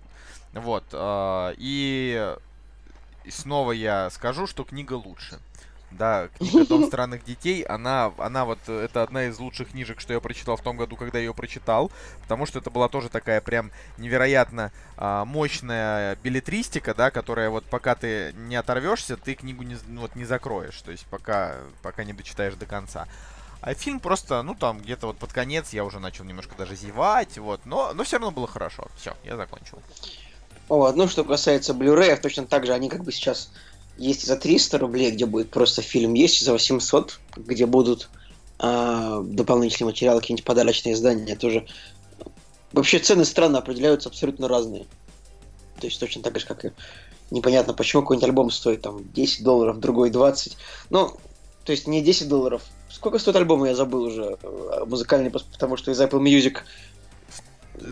Вот. 0.54 0.86
э, 0.92 1.54
и 1.58 2.36
снова 3.30 3.72
я 3.72 4.10
скажу, 4.10 4.48
что 4.48 4.64
книга 4.64 4.94
лучше. 4.94 5.40
Да, 5.92 6.30
книга 6.38 6.66
«Дом 6.66 6.86
странных 6.88 7.24
детей», 7.26 7.64
она, 7.64 8.14
она 8.18 8.46
вот, 8.46 8.60
это 8.68 9.04
одна 9.04 9.26
из 9.26 9.38
лучших 9.40 9.72
книжек, 9.72 10.00
что 10.00 10.14
я 10.14 10.20
прочитал 10.22 10.56
в 10.56 10.62
том 10.62 10.78
году, 10.78 10.96
когда 10.96 11.18
я 11.18 11.26
ее 11.26 11.34
прочитал, 11.34 11.92
потому 12.22 12.46
что 12.46 12.60
это 12.60 12.70
была 12.70 12.88
тоже 12.88 13.10
такая 13.10 13.42
прям 13.42 13.72
невероятно 13.98 14.72
а, 14.96 15.26
мощная 15.26 16.16
билетристика, 16.24 16.96
да, 16.96 17.12
которая 17.12 17.50
вот 17.50 17.66
пока 17.66 17.96
ты 17.96 18.34
не 18.34 18.56
оторвешься, 18.56 19.18
ты 19.18 19.36
книгу 19.36 19.64
не, 19.64 19.76
ну, 19.88 20.02
вот, 20.02 20.16
не 20.16 20.24
закроешь, 20.24 20.82
то 20.82 20.92
есть 20.92 21.06
пока, 21.08 21.58
пока 21.82 22.06
не 22.06 22.14
дочитаешь 22.14 22.56
до 22.56 22.66
конца. 22.66 23.08
А 23.60 23.74
фильм 23.74 24.00
просто, 24.00 24.42
ну 24.44 24.56
там, 24.56 24.80
где-то 24.80 25.08
вот 25.08 25.18
под 25.18 25.34
конец 25.34 25.72
я 25.72 25.84
уже 25.84 26.00
начал 26.00 26.24
немножко 26.24 26.56
даже 26.58 26.76
зевать, 26.76 27.38
вот, 27.38 27.66
но, 27.66 27.94
но 27.94 28.04
все 28.06 28.18
равно 28.18 28.32
было 28.32 28.48
хорошо. 28.48 28.88
Все, 28.96 29.16
я 29.24 29.36
закончил. 29.36 29.80
Вот, 30.72 30.96
ну, 30.96 31.06
что 31.10 31.26
касается 31.26 31.74
Blu-ray, 31.74 32.16
точно 32.16 32.46
так 32.46 32.66
же 32.66 32.72
они 32.72 32.88
как 32.88 33.04
бы 33.04 33.12
сейчас 33.12 33.50
есть 33.98 34.26
за 34.26 34.38
300 34.38 34.78
рублей, 34.78 35.12
где 35.12 35.26
будет 35.26 35.50
просто 35.50 35.82
фильм, 35.82 36.14
есть 36.14 36.46
за 36.46 36.54
800, 36.54 37.20
где 37.36 37.66
будут 37.66 38.10
а, 38.58 39.22
дополнительные 39.22 39.92
материалы, 39.92 40.22
какие-нибудь 40.22 40.46
подарочные 40.46 40.94
издания 40.94 41.36
тоже. 41.36 41.68
Вообще 42.72 43.00
цены 43.00 43.26
странно 43.26 43.58
определяются 43.58 44.08
абсолютно 44.08 44.48
разные. 44.48 44.86
То 45.82 45.88
есть 45.88 46.00
точно 46.00 46.22
так 46.22 46.40
же, 46.40 46.46
как 46.46 46.64
и 46.64 46.72
непонятно, 47.32 47.74
почему 47.74 48.04
какой-нибудь 48.04 48.30
альбом 48.30 48.50
стоит 48.50 48.82
там 48.82 49.12
10 49.12 49.44
долларов, 49.44 49.82
другой 49.82 50.10
20. 50.10 50.56
Ну, 50.90 51.18
то 51.66 51.74
есть 51.74 51.86
не 51.86 52.02
10 52.02 52.30
долларов. 52.30 52.62
Сколько 52.90 53.20
стоит 53.20 53.36
альбом, 53.36 53.66
я 53.66 53.76
забыл 53.76 54.04
уже, 54.04 54.38
э, 54.42 54.86
музыкальный, 54.86 55.32
потому 55.32 55.76
что 55.76 55.92
из 55.92 56.00
Apple 56.00 56.22
Music 56.22 56.60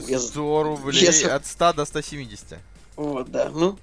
Я 0.07 0.19
з- 0.19 0.27
100 0.27 0.63
рублей 0.63 1.05
с- 1.13 1.23
от 1.25 1.45
100 1.45 1.73
до 1.73 1.85
170. 1.85 2.57
Вот, 2.95 3.31
да. 3.31 3.49
Ну, 3.55 3.77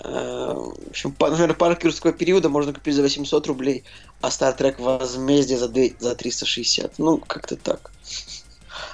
э, 0.00 0.08
в 0.54 0.88
общем, 0.90 1.12
по, 1.12 1.30
например, 1.30 1.54
парк 1.54 1.84
юрского 1.84 2.12
периода 2.12 2.48
можно 2.48 2.72
купить 2.72 2.94
за 2.94 3.02
800 3.02 3.46
рублей, 3.46 3.84
а 4.20 4.28
Star 4.28 4.58
Trek 4.58 4.80
Возмездие 4.82 5.58
за, 5.58 5.68
две- 5.68 5.94
за 6.00 6.14
360. 6.14 6.98
Ну, 6.98 7.18
как-то 7.18 7.56
так. 7.56 7.90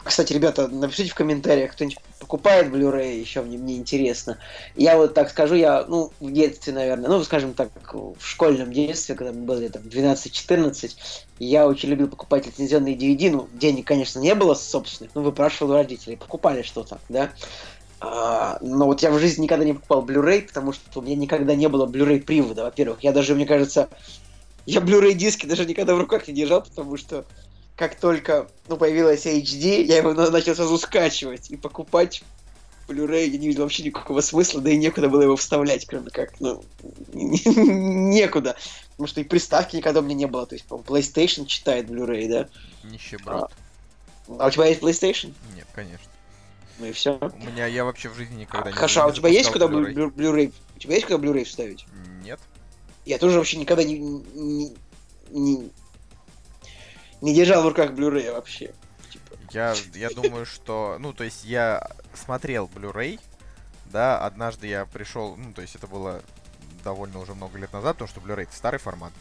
Кстати, 0.02 0.32
ребята, 0.32 0.66
напишите 0.68 1.10
в 1.10 1.14
комментариях, 1.14 1.72
кто-нибудь 1.72 1.98
покупает 2.18 2.72
Blu-ray, 2.72 3.20
еще 3.20 3.42
мне, 3.42 3.58
мне 3.58 3.76
интересно. 3.76 4.38
Я 4.74 4.96
вот 4.96 5.14
так 5.14 5.30
скажу, 5.30 5.54
я, 5.54 5.84
ну, 5.86 6.12
в 6.20 6.32
детстве, 6.32 6.72
наверное, 6.72 7.10
ну, 7.10 7.22
скажем 7.22 7.54
так, 7.54 7.70
в 7.92 8.16
школьном 8.20 8.72
детстве, 8.72 9.14
когда 9.14 9.32
мы 9.32 9.42
были 9.42 9.68
там 9.68 9.82
12-14, 9.82 10.92
я 11.38 11.66
очень 11.66 11.90
любил 11.90 12.08
покупать 12.08 12.46
лицензионные 12.46 12.96
DVD, 12.96 13.30
ну, 13.30 13.48
денег, 13.52 13.86
конечно, 13.86 14.18
не 14.20 14.34
было 14.34 14.54
собственных, 14.54 15.14
но 15.14 15.22
выпрашивал 15.22 15.72
у 15.72 15.74
родителей, 15.74 16.16
покупали 16.16 16.62
что-то, 16.62 16.98
да. 17.08 17.30
А, 18.00 18.56
но 18.62 18.86
вот 18.86 19.02
я 19.02 19.10
в 19.10 19.18
жизни 19.18 19.42
никогда 19.42 19.64
не 19.64 19.74
покупал 19.74 20.04
Blu-ray, 20.04 20.42
потому 20.42 20.72
что 20.72 21.00
у 21.00 21.02
меня 21.02 21.16
никогда 21.16 21.54
не 21.54 21.68
было 21.68 21.86
Blu-ray 21.86 22.20
привода, 22.20 22.62
во-первых. 22.62 23.02
Я 23.02 23.12
даже, 23.12 23.34
мне 23.34 23.44
кажется, 23.44 23.90
Я 24.64 24.80
Blu-ray 24.80 25.14
диски 25.14 25.46
даже 25.46 25.66
никогда 25.66 25.94
в 25.94 25.98
руках 25.98 26.28
не 26.28 26.34
держал, 26.34 26.62
потому 26.62 26.96
что 26.96 27.24
как 27.80 27.94
только 27.94 28.46
ну, 28.68 28.76
появилась 28.76 29.24
HD, 29.24 29.84
я 29.84 29.96
его 29.96 30.12
на- 30.12 30.30
начал 30.30 30.54
сразу 30.54 30.76
скачивать 30.76 31.50
и 31.50 31.56
покупать 31.56 32.22
Blu-ray 32.86 33.28
я 33.28 33.38
не 33.38 33.46
видел 33.46 33.62
вообще 33.62 33.84
никакого 33.84 34.20
смысла, 34.20 34.60
да 34.60 34.68
и 34.68 34.76
некуда 34.76 35.08
было 35.08 35.22
его 35.22 35.34
вставлять, 35.34 35.86
кроме 35.86 36.10
как, 36.10 36.38
ну, 36.40 36.62
некуда. 37.14 38.54
Потому 38.90 39.06
что 39.06 39.22
и 39.22 39.24
приставки 39.24 39.76
никогда 39.76 40.00
у 40.00 40.02
меня 40.02 40.14
не 40.14 40.26
было. 40.26 40.44
То 40.46 40.56
есть, 40.56 40.66
по 40.66 40.74
PlayStation 40.74 41.46
читает 41.46 41.88
Blu-ray, 41.88 42.28
да? 42.28 42.48
Нищеброд. 42.84 43.50
А 44.28 44.46
у 44.46 44.50
тебя 44.50 44.66
есть 44.66 44.82
PlayStation? 44.82 45.32
Нет, 45.56 45.66
конечно. 45.74 46.10
Ну 46.80 46.84
и 46.86 46.92
все. 46.92 47.16
У 47.18 47.46
меня 47.46 47.64
я 47.64 47.86
вообще 47.86 48.10
в 48.10 48.14
жизни 48.14 48.40
никогда 48.42 48.70
не 48.70 48.76
Хорошо, 48.76 49.04
а 49.04 49.06
у 49.06 49.12
тебя 49.12 49.30
есть 49.30 49.50
куда 49.50 49.66
Blu-. 49.66 49.94
Blu- 49.94 50.12
Blu-ray? 50.12 50.52
У 50.76 50.78
тебя 50.80 50.96
есть 50.96 51.06
куда 51.06 51.18
Blu-ray 51.18 51.44
вставить? 51.44 51.86
Нет. 52.24 52.40
Я 53.06 53.16
тоже 53.16 53.38
вообще 53.38 53.56
никогда 53.56 53.84
не, 53.84 53.98
не, 53.98 54.76
не, 55.30 55.70
не 57.20 57.34
держал 57.34 57.62
в 57.62 57.68
руках 57.68 57.90
Blu-ray 57.90 58.32
вообще. 58.32 58.72
Типа. 59.10 59.36
Я, 59.50 59.74
я 59.94 60.10
думаю, 60.10 60.46
что... 60.46 60.96
Ну, 60.98 61.12
то 61.12 61.24
есть 61.24 61.44
я 61.44 61.86
смотрел 62.14 62.70
Blu-ray, 62.74 63.20
да, 63.86 64.24
однажды 64.24 64.66
я 64.66 64.84
пришел... 64.86 65.36
Ну, 65.36 65.52
то 65.52 65.62
есть 65.62 65.74
это 65.74 65.86
было 65.86 66.22
довольно 66.84 67.18
уже 67.18 67.34
много 67.34 67.58
лет 67.58 67.72
назад, 67.72 67.96
потому 67.96 68.08
что 68.08 68.20
Blu-ray 68.20 68.44
это 68.44 68.54
старый 68.54 68.80
формат. 68.80 69.12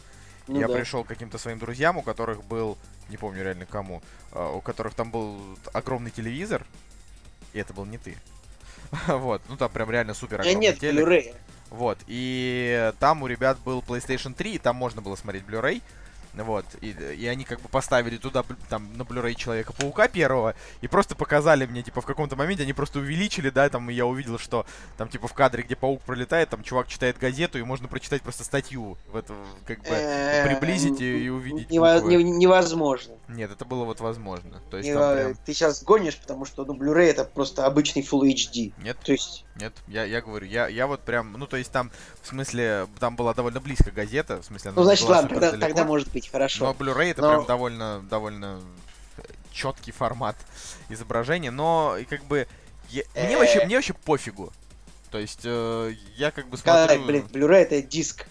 Ну 0.46 0.58
я 0.58 0.66
да. 0.66 0.74
пришел 0.74 1.04
к 1.04 1.08
каким-то 1.08 1.38
своим 1.38 1.58
друзьям, 1.58 1.96
у 1.96 2.02
которых 2.02 2.42
был, 2.44 2.76
не 3.08 3.16
помню 3.16 3.42
реально 3.44 3.66
кому, 3.66 4.02
а, 4.32 4.50
у 4.50 4.60
которых 4.60 4.94
там 4.94 5.10
был 5.10 5.38
огромный 5.72 6.10
телевизор, 6.10 6.66
и 7.52 7.58
это 7.58 7.72
был 7.72 7.84
не 7.84 7.98
ты. 7.98 8.16
Вот, 9.06 9.42
ну 9.48 9.56
там 9.56 9.70
прям 9.70 9.90
реально 9.90 10.14
супер 10.14 10.40
огромный 10.40 10.60
нет 10.60 10.80
телек. 10.80 11.06
Blu-ray. 11.06 11.34
Вот, 11.70 11.98
и 12.08 12.92
там 12.98 13.22
у 13.22 13.28
ребят 13.28 13.58
был 13.60 13.80
PlayStation 13.80 14.34
3, 14.34 14.54
и 14.54 14.58
там 14.58 14.74
можно 14.74 15.00
было 15.00 15.14
смотреть 15.14 15.44
Blu-ray. 15.44 15.82
Вот, 16.34 16.64
и, 16.80 16.90
и 16.90 17.26
они 17.26 17.44
как 17.44 17.60
бы 17.60 17.68
поставили 17.68 18.16
туда, 18.16 18.44
там, 18.68 18.96
на 18.96 19.02
Blu-ray 19.02 19.34
Человека-паука 19.34 20.08
первого, 20.08 20.54
и 20.80 20.88
просто 20.88 21.14
показали 21.14 21.66
мне, 21.66 21.82
типа, 21.82 22.00
в 22.00 22.06
каком-то 22.06 22.36
моменте, 22.36 22.62
они 22.62 22.72
просто 22.72 22.98
увеличили, 22.98 23.50
да, 23.50 23.68
там, 23.68 23.90
и 23.90 23.94
я 23.94 24.06
увидел, 24.06 24.38
что 24.38 24.66
там, 24.96 25.08
типа, 25.08 25.28
в 25.28 25.34
кадре, 25.34 25.62
где 25.62 25.76
паук 25.76 26.02
пролетает, 26.02 26.48
там 26.48 26.62
чувак 26.62 26.88
читает 26.88 27.18
газету, 27.18 27.58
и 27.58 27.62
можно 27.62 27.88
прочитать 27.88 28.22
просто 28.22 28.44
статью, 28.44 28.96
в 29.12 29.16
это, 29.16 29.34
как 29.66 29.80
бы, 29.80 30.00
Э, 30.00 30.46
приблизить 30.46 31.00
и, 31.00 31.24
и 31.24 31.28
увидеть 31.28 31.70
невозможно. 31.70 33.14
Нет, 33.30 33.50
это 33.52 33.64
было 33.64 33.84
вот 33.84 34.00
возможно. 34.00 34.60
То 34.70 34.76
есть 34.76 34.88
Не- 34.88 34.94
там 34.94 35.14
прям... 35.14 35.34
Ты 35.46 35.54
сейчас 35.54 35.82
гонишь, 35.82 36.16
потому 36.18 36.44
что 36.44 36.64
ну, 36.64 36.74
Blu-ray 36.74 37.06
это 37.10 37.24
просто 37.24 37.64
обычный 37.64 38.02
Full 38.02 38.22
HD. 38.32 38.72
Нет, 38.82 38.98
То 39.04 39.12
есть, 39.12 39.44
нет, 39.56 39.72
я, 39.86 40.04
я 40.04 40.20
говорю, 40.20 40.46
я, 40.46 40.66
я 40.68 40.86
вот 40.86 41.00
прям, 41.00 41.32
ну, 41.32 41.46
то 41.46 41.56
есть 41.56 41.70
там, 41.70 41.90
в 42.22 42.26
смысле, 42.28 42.88
там 42.98 43.14
была 43.16 43.32
довольно 43.34 43.60
близко 43.60 43.90
газета, 43.90 44.42
в 44.42 44.44
смысле, 44.44 44.72
ну 44.72 44.82
значит, 44.82 45.08
ладно, 45.08 45.28
тогда, 45.28 45.50
далеко. 45.52 45.66
тогда 45.68 45.84
может 45.84 46.10
быть 46.12 46.28
хорошо. 46.28 46.64
Но 46.66 46.72
Blu-ray 46.72 47.12
это 47.12 47.22
Но- 47.22 47.28
прям 47.30 47.46
довольно, 47.46 48.00
довольно 48.10 48.60
четкий 49.52 49.92
формат 49.92 50.36
изображения, 50.88 51.50
но 51.50 51.96
как 52.08 52.24
бы 52.24 52.46
я- 52.88 53.04
мне 53.14 53.34
Э. 53.34 53.38
вообще, 53.38 53.64
мне 53.64 53.76
вообще 53.76 53.92
пофигу. 53.94 54.52
То 55.10 55.18
есть 55.18 55.40
э, 55.44 55.94
я 56.16 56.30
как 56.30 56.48
бы 56.48 56.56
Когда, 56.56 56.86
смотрю. 56.86 57.04
блин, 57.06 57.26
Blu-ray 57.32 57.62
это 57.62 57.82
диск. 57.82 58.26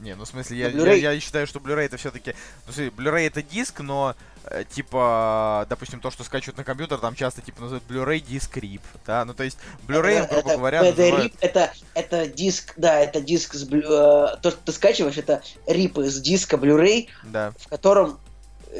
Не, 0.00 0.14
ну 0.14 0.24
в 0.24 0.28
смысле, 0.28 0.56
я, 0.58 0.68
я, 0.70 1.12
я 1.12 1.20
считаю, 1.20 1.46
что 1.46 1.58
Blu-ray 1.58 1.84
это 1.84 1.98
все-таки. 1.98 2.34
Ну, 2.66 2.72
смотри, 2.72 2.88
Blu-ray 2.90 3.26
это 3.26 3.42
диск, 3.42 3.80
но 3.80 4.14
э, 4.44 4.64
типа, 4.64 5.66
допустим, 5.68 6.00
то, 6.00 6.10
что 6.10 6.24
скачивают 6.24 6.56
на 6.56 6.64
компьютер, 6.64 6.96
там 6.98 7.14
часто 7.14 7.42
типа 7.42 7.60
называют 7.60 7.84
Blu-ray 7.86 8.20
диск 8.20 8.56
RIP, 8.56 8.80
да, 9.06 9.26
ну 9.26 9.34
то 9.34 9.42
есть 9.44 9.58
Blu-ray, 9.86 10.20
это- 10.24 10.32
грубо 10.36 10.48
это- 10.48 10.56
говоря, 10.58 10.82
это, 10.86 11.02
называют- 11.02 11.32
RIP, 11.34 11.36
это, 11.42 11.72
это 11.92 12.26
диск, 12.28 12.72
да, 12.78 12.98
это 12.98 13.20
диск 13.20 13.52
с 13.54 13.64
блю- 13.68 13.82
э, 13.84 14.36
то, 14.40 14.50
что 14.50 14.58
ты 14.64 14.72
скачиваешь, 14.72 15.18
это 15.18 15.42
рип 15.66 15.98
из 15.98 16.18
диска 16.20 16.56
Blu-ray, 16.56 17.08
Да, 17.24 17.52
в 17.58 17.68
котором 17.68 18.18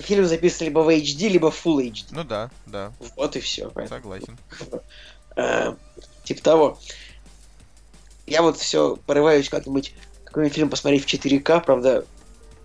фильм 0.00 0.24
записан 0.26 0.68
либо 0.68 0.78
в 0.78 0.88
HD, 0.88 1.28
либо 1.28 1.50
в 1.50 1.66
Full 1.66 1.82
HD. 1.90 2.04
ну 2.12 2.24
да, 2.24 2.50
да, 2.64 2.92
Вот 3.16 3.36
и 3.36 3.40
все. 3.40 3.70
согласен. 3.88 4.38
типа 6.24 6.42
того. 6.42 6.78
Я 8.26 8.42
вот 8.42 8.58
все 8.58 8.96
порываюсь 9.06 9.48
как-нибудь 9.48 9.92
какой-нибудь 10.30 10.54
фильм 10.54 10.70
посмотреть 10.70 11.04
в 11.04 11.06
4К, 11.08 11.64
правда, 11.64 12.04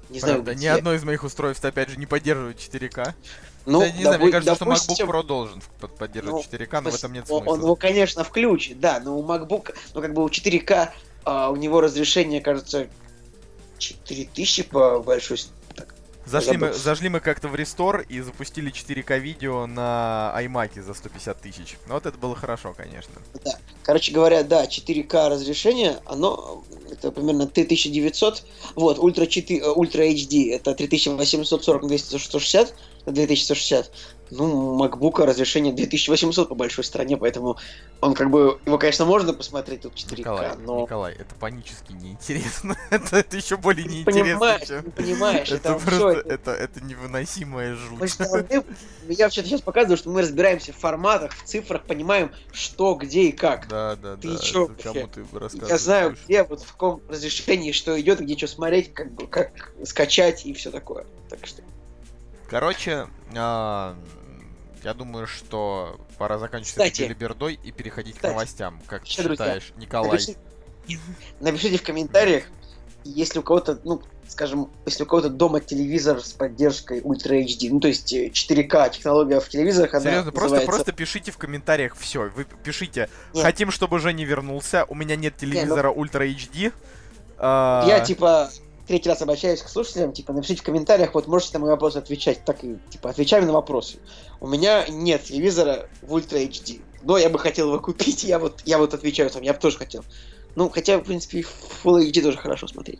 не 0.10 0.20
знаю, 0.20 0.44
Правда, 0.44 0.56
ни 0.62 0.68
одно 0.68 0.94
из 0.94 1.04
моих 1.04 1.24
устройств, 1.24 1.66
опять 1.66 1.90
же, 1.90 1.98
не 1.98 2.06
поддерживает 2.06 2.58
4К. 2.58 3.14
Ну, 3.66 3.80
Кстати, 3.82 3.98
не 3.98 4.04
знаю, 4.04 4.20
мне 4.20 4.28
допу- 4.28 4.32
кажется, 4.32 4.56
что 4.56 4.66
допустим, 4.66 5.06
MacBook 5.08 5.10
Pro 5.10 5.24
должен 5.24 5.62
под- 5.80 5.98
поддерживать 5.98 6.46
Ну, 6.52 6.58
4К, 6.58 6.82
но 6.82 6.90
в 6.90 6.94
то 6.94 6.98
этом 7.00 7.14
нет 7.14 7.24
есть 7.24 7.32
он- 7.32 7.38
Он 7.40 7.44
смысла. 7.46 7.66
его, 7.66 7.76
конечно, 7.76 8.24
включит, 8.24 8.80
да, 8.80 9.00
но 9.00 9.18
у 9.18 9.24
MacBook, 9.26 9.74
ну, 9.96 10.02
как 10.02 10.14
бы 10.14 10.24
у 10.24 10.30
4К, 10.30 10.92
а, 11.24 11.50
у 11.50 11.56
него 11.56 11.82
разрешение, 11.82 12.42
кажется, 12.42 12.88
4000 13.80 14.64
по 14.64 15.00
большой... 15.00 15.40
Зашли 16.26 16.58
мы, 16.58 16.74
зашли 16.74 17.10
мы 17.10 17.20
как-то 17.20 17.48
в 17.48 17.56
рестор 17.56 18.06
и 18.10 18.20
запустили 18.20 18.72
4К 18.72 19.20
видео 19.20 19.68
на 19.68 20.34
iMac 20.38 20.82
за 20.82 20.94
150 20.94 21.40
тысяч. 21.40 21.78
Ну 21.88 21.94
вот 21.94 22.06
это 22.06 22.18
было 22.18 22.36
хорошо, 22.36 22.74
конечно. 22.76 23.14
Короче 23.84 24.12
говоря, 24.12 24.44
да, 24.44 24.66
4К 24.66 25.30
разрешение, 25.30 26.00
оно, 26.06 26.64
это 26.92 27.12
примерно 27.12 27.46
3900, 27.46 28.44
вот, 28.74 28.98
Ультра 28.98 29.28
4, 29.28 29.60
э, 29.60 29.70
Ultra 29.70 30.04
HD, 30.04 30.54
это 30.54 30.74
3840 30.74 31.84
на 31.84 31.88
2160, 31.90 32.74
на 33.06 33.12
2160, 33.12 33.92
ну, 34.32 34.78
MacBook 34.84 35.24
разрешение 35.24 35.74
2800 35.74 36.50
по 36.50 36.56
большой 36.56 36.84
стороне, 36.84 37.18
поэтому 37.18 37.58
он 38.02 38.14
как 38.14 38.30
бы, 38.30 38.60
его, 38.66 38.78
конечно, 38.78 39.06
можно 39.06 39.34
посмотреть 39.34 39.82
тут 39.82 39.94
4К, 39.94 40.18
Николай, 40.20 40.58
но... 40.58 40.82
Николай, 40.82 41.14
это 41.14 41.36
панически 41.36 41.94
неинтересно. 41.94 42.76
это, 42.90 43.18
это 43.18 43.38
еще 43.38 43.58
более 43.58 43.86
неинтересно, 43.86 44.24
Понимаешь, 44.24 44.68
чем... 44.68 44.92
понимаешь, 44.92 45.52
Это 45.52 45.70
это, 45.70 45.86
просто, 45.86 46.10
это- 46.20 46.30
это, 46.34 46.52
это 46.52 46.84
невыносимая 46.84 47.76
жуть. 47.76 48.18
должны- 48.18 48.64
Я 49.08 49.26
вообще 49.26 49.44
сейчас 49.44 49.62
показываю, 49.62 49.98
что 49.98 50.10
мы 50.10 50.22
разбираемся 50.22 50.74
в 50.74 50.78
форматах, 50.78 51.32
в 51.34 51.44
цифрах, 51.44 51.84
понимаем, 51.84 52.32
что, 52.52 52.96
где 52.96 53.24
и 53.24 53.32
как. 53.32 53.68
Да, 53.68 53.96
да, 53.96 54.18
Ты 54.18 54.30
да. 54.30 54.38
чё? 54.40 54.70
Кому 54.82 55.08
ты 55.08 55.26
рассказываешь? 55.34 55.70
Я 55.70 55.78
знаю, 55.78 56.18
где, 56.26 56.44
вот 56.44 56.62
в 56.62 56.72
каком 56.72 57.02
разрешении, 57.08 57.72
что 57.72 58.00
идет, 58.00 58.20
где 58.20 58.36
что 58.38 58.48
смотреть, 58.48 58.94
как 58.94 59.12
бы, 59.14 59.28
как 59.28 59.72
скачать 59.84 60.46
и 60.46 60.54
все 60.54 60.72
такое. 60.72 61.06
Так 61.30 61.46
что. 61.46 61.62
Короче, 62.50 63.08
а, 63.36 63.96
я 64.84 64.94
думаю, 64.94 65.28
что 65.28 66.00
пора 66.18 66.38
заканчивать 66.38 66.74
с 66.74 66.78
этой 66.78 66.92
Кстати. 66.92 67.08
белибердой 67.08 67.60
и 67.64 67.72
переходить 67.72 68.14
к 68.14 68.18
Кстати. 68.18 68.32
новостям. 68.34 68.82
Как 68.88 69.04
ты 69.04 69.10
Ещё, 69.10 69.24
друзья, 69.24 69.46
считаешь, 69.46 69.74
Николай? 69.78 70.12
Напишите, 70.12 70.38
напишите 71.40 71.78
в 71.78 71.84
комментариях, 71.84 72.44
если 73.04 73.40
у 73.40 73.44
кого-то, 73.44 73.80
ну, 73.84 74.02
скажем, 74.28 74.70
если 74.86 75.04
у 75.04 75.06
кого-то 75.06 75.30
дома 75.30 75.60
телевизор 75.60 76.22
с 76.22 76.34
поддержкой 76.34 77.02
Ultra 77.04 77.36
HD, 77.36 77.70
ну, 77.72 77.80
то 77.80 77.88
есть 77.88 78.12
э, 78.14 78.30
4К 78.30 78.92
технология 78.92 79.40
в 79.40 79.50
телевизорах, 79.50 79.94
она 79.94 80.04
Серьезно, 80.04 80.32
просто, 80.32 80.56
называется... 80.56 80.72
просто 80.72 80.92
пишите 80.92 81.32
в 81.32 81.38
комментариях 81.38 81.96
все. 81.96 82.30
Вы 82.30 82.46
пишите, 82.46 83.10
Нет. 83.34 83.44
хотим, 83.46 83.72
чтобы 83.72 84.00
Женя 84.00 84.26
вернулся. 84.26 84.86
У 84.86 84.96
меня 84.96 85.16
нет 85.16 85.38
телевизора 85.38 85.90
Ultra 85.90 86.26
HD. 86.28 86.74
А, 87.38 87.84
ну, 87.84 87.90
Я, 87.90 88.00
типа, 88.00 88.50
третий 88.88 89.10
раз 89.10 89.22
обращаюсь 89.22 89.62
к 89.62 89.70
слушателям, 89.70 90.14
типа, 90.14 90.34
напишите 90.34 90.62
в 90.62 90.66
комментариях, 90.66 91.14
вот 91.14 91.28
можете 91.28 91.54
на 91.54 91.60
мои 91.60 91.70
вопросы 91.72 91.98
отвечать, 91.98 92.44
так 92.46 92.64
и, 92.64 92.78
типа, 92.90 93.10
отвечаем 93.10 93.46
на 93.46 93.54
вопросы. 93.54 93.98
У 94.40 94.48
меня 94.48 94.86
нет 94.88 95.24
телевизора 95.24 95.90
в 96.02 96.14
Ultra 96.14 96.38
HD, 96.38 96.82
но 97.04 97.18
я 97.18 97.30
бы 97.30 97.40
хотел 97.40 97.68
его 97.68 97.80
купить, 97.80 98.24
я 98.24 98.40
вот, 98.40 98.62
я 98.66 98.78
вот 98.78 98.94
отвечаю 98.94 99.30
там, 99.30 99.42
я 99.42 99.54
бы 99.54 99.60
тоже 99.60 99.78
хотел. 99.78 100.04
Ну, 100.56 100.70
хотя, 100.70 100.98
в 100.98 101.04
принципе, 101.04 101.42
Full 101.84 102.10
HD 102.10 102.22
тоже 102.22 102.38
хорошо 102.38 102.68
смотреть. 102.68 103.00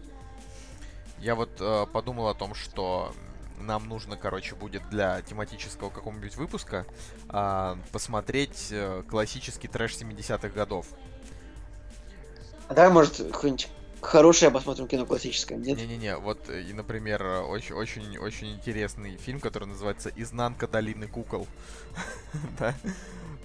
Я 1.20 1.36
вот 1.36 1.50
э, 1.60 1.86
подумал 1.92 2.28
о 2.28 2.34
том, 2.34 2.54
что 2.54 3.14
нам 3.60 3.88
нужно, 3.88 4.18
короче, 4.18 4.56
будет 4.56 4.88
для 4.90 5.22
тематического 5.22 5.90
какого-нибудь 5.90 6.36
выпуска 6.36 6.86
а, 7.30 7.78
посмотреть 7.92 8.68
э, 8.72 9.04
классический 9.10 9.68
трэш 9.68 9.94
70-х 9.94 10.50
годов. 10.50 10.88
А 12.68 12.74
давай, 12.74 12.92
может, 12.92 13.18
какое-нибудь 13.18 13.70
хорошее 14.06 14.52
посмотрим 14.52 14.88
кино 14.88 15.06
классическое, 15.06 15.58
нет? 15.58 15.78
Не-не-не, 15.78 16.18
вот, 16.18 16.50
э, 16.50 16.62
и, 16.62 16.74
например, 16.74 17.24
очень-очень-очень 17.24 18.54
интересный 18.54 19.18
фильм, 19.18 19.40
который 19.40 19.68
называется 19.68 20.12
«Изнанка 20.16 20.68
долины 20.68 21.08
кукол». 21.08 21.48
Да. 22.60 22.76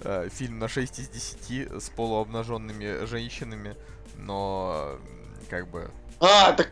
Э, 0.03 0.29
Фильм 0.33 0.59
на 0.59 0.67
6 0.67 0.99
из 0.99 1.09
10 1.09 1.83
с 1.83 1.89
полуобнаженными 1.89 3.05
женщинами, 3.05 3.75
но 4.17 4.97
как 5.49 5.69
бы... 5.69 5.91
А, 6.19 6.53
так 6.53 6.71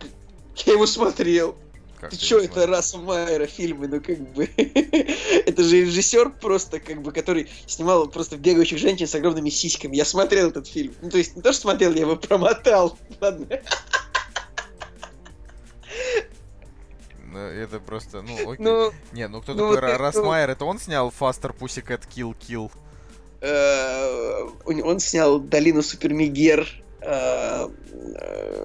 я 0.66 0.74
его 0.74 0.86
смотрел. 0.86 1.56
Как 2.00 2.12
Ты 2.12 2.18
чё, 2.18 2.40
это? 2.40 2.66
Раса 2.66 2.98
Майера 2.98 3.46
фильмы, 3.46 3.88
ну 3.88 4.00
как 4.00 4.20
бы... 4.34 4.46
это 4.56 5.64
же 5.64 5.82
режиссер 5.82 6.32
просто, 6.42 6.80
как 6.80 7.02
бы, 7.02 7.12
который 7.12 7.50
снимал 7.68 8.08
просто 8.08 8.38
бегающих 8.38 8.78
женщин 8.78 9.08
с 9.08 9.16
огромными 9.16 9.50
сиськами. 9.50 9.96
Я 9.96 10.06
смотрел 10.06 10.50
этот 10.50 10.68
фильм. 10.68 10.94
Ну, 11.02 11.10
то 11.10 11.18
есть, 11.18 11.36
не 11.36 11.42
то, 11.42 11.52
что 11.52 11.62
смотрел, 11.64 11.94
я 11.94 12.02
его 12.02 12.16
промотал. 12.16 12.98
Ладно. 13.20 13.48
Ну, 17.32 17.40
Это 17.40 17.80
просто, 17.80 18.22
ну, 18.22 18.34
окей. 18.52 18.66
Ну, 18.66 18.92
Не, 19.12 19.28
ну 19.28 19.42
кто 19.42 19.54
ну, 19.54 19.60
такой 19.60 19.76
вот 19.76 19.84
Ра- 19.84 19.90
это- 19.90 19.98
Росмайер? 20.00 20.50
Это 20.50 20.66
он 20.66 20.80
снял 20.80 21.14
Faster 21.18 21.56
Pussycat 21.58 22.02
Kill 22.16 22.36
Kill? 22.40 22.72
э, 23.42 24.48
он 24.66 25.00
снял 25.00 25.40
Долину 25.40 25.82
Супермегер. 25.82 26.68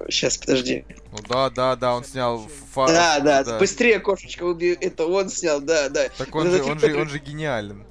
Сейчас, 0.09 0.37
подожди. 0.37 0.85
Ну 1.11 1.17
да, 1.27 1.49
да, 1.49 1.75
да, 1.75 1.95
он 1.95 2.03
снял 2.03 2.47
фа... 2.73 2.87
Да, 2.87 3.19
да, 3.19 3.59
быстрее 3.59 3.99
кошечка 3.99 4.43
убью. 4.43 4.77
Это 4.79 5.05
он 5.05 5.29
снял, 5.29 5.61
да, 5.61 5.89
да. 5.89 6.09
Так 6.17 6.33
он, 6.35 6.49
же, 6.49 6.63
он, 6.63 6.79
же, 6.79 6.95
он 6.95 7.09
же 7.09 7.19
гениален. 7.19 7.83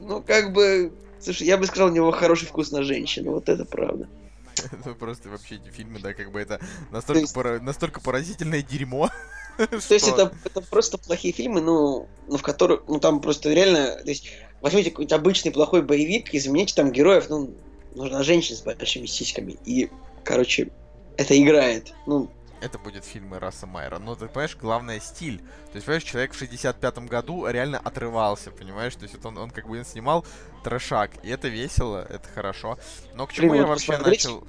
Ну, 0.00 0.22
как 0.22 0.52
бы, 0.52 0.92
слушай, 1.20 1.46
я 1.46 1.56
бы 1.56 1.66
сказал, 1.66 1.88
у 1.88 1.92
него 1.92 2.10
хороший 2.12 2.46
вкус 2.46 2.70
на 2.70 2.82
женщину, 2.82 3.32
вот 3.32 3.48
это 3.48 3.64
правда. 3.64 4.08
Ну, 4.84 4.94
просто 4.94 5.28
вообще 5.28 5.56
эти 5.56 5.68
фильмы, 5.70 6.00
да, 6.00 6.14
как 6.14 6.32
бы 6.32 6.40
это 6.40 6.60
настолько, 6.90 7.22
есть... 7.22 7.34
пора... 7.34 7.60
настолько 7.60 8.00
поразительное 8.00 8.62
дерьмо. 8.62 9.10
То 9.56 9.94
есть 9.94 10.08
это, 10.08 10.32
это 10.44 10.60
просто 10.60 10.98
плохие 10.98 11.32
фильмы, 11.32 11.60
ну, 11.60 12.08
ну, 12.26 12.36
в 12.36 12.42
которых, 12.42 12.82
ну, 12.88 13.00
там 13.00 13.20
просто 13.20 13.52
реально, 13.52 13.96
то 13.96 14.08
есть, 14.08 14.30
возьмите 14.60 14.90
какой-нибудь 14.90 15.12
обычный 15.12 15.50
плохой 15.50 15.82
боевик, 15.82 16.34
измените 16.34 16.74
там 16.74 16.92
героев, 16.92 17.26
ну, 17.30 17.54
нужна 17.94 18.22
женщина 18.22 18.58
с 18.58 18.62
большими 18.62 19.06
сиськами. 19.06 19.56
И, 19.64 19.90
короче, 20.24 20.68
это 21.16 21.40
играет. 21.40 21.94
Ну, 22.06 22.28
это 22.60 22.78
будет 22.78 23.04
фильмы 23.04 23.38
Раса 23.38 23.66
Майера. 23.66 23.98
Но 23.98 24.14
ты 24.14 24.26
понимаешь, 24.26 24.56
главное 24.60 25.00
стиль. 25.00 25.38
То 25.38 25.74
есть, 25.74 25.86
понимаешь, 25.86 26.04
человек 26.04 26.32
в 26.32 26.42
65-м 26.42 27.06
году 27.06 27.46
реально 27.46 27.78
отрывался, 27.78 28.50
понимаешь? 28.50 28.94
То 28.94 29.02
есть 29.02 29.14
вот 29.14 29.26
он, 29.26 29.38
он 29.38 29.50
как 29.50 29.68
бы 29.68 29.82
снимал 29.84 30.24
трешак. 30.64 31.10
И 31.22 31.28
это 31.28 31.48
весело, 31.48 32.06
это 32.08 32.28
хорошо. 32.34 32.78
Но 33.14 33.26
к 33.26 33.32
чему 33.32 33.50
Блин, 33.50 33.62
я 33.62 33.68
вообще 33.68 33.98
начал... 33.98 34.44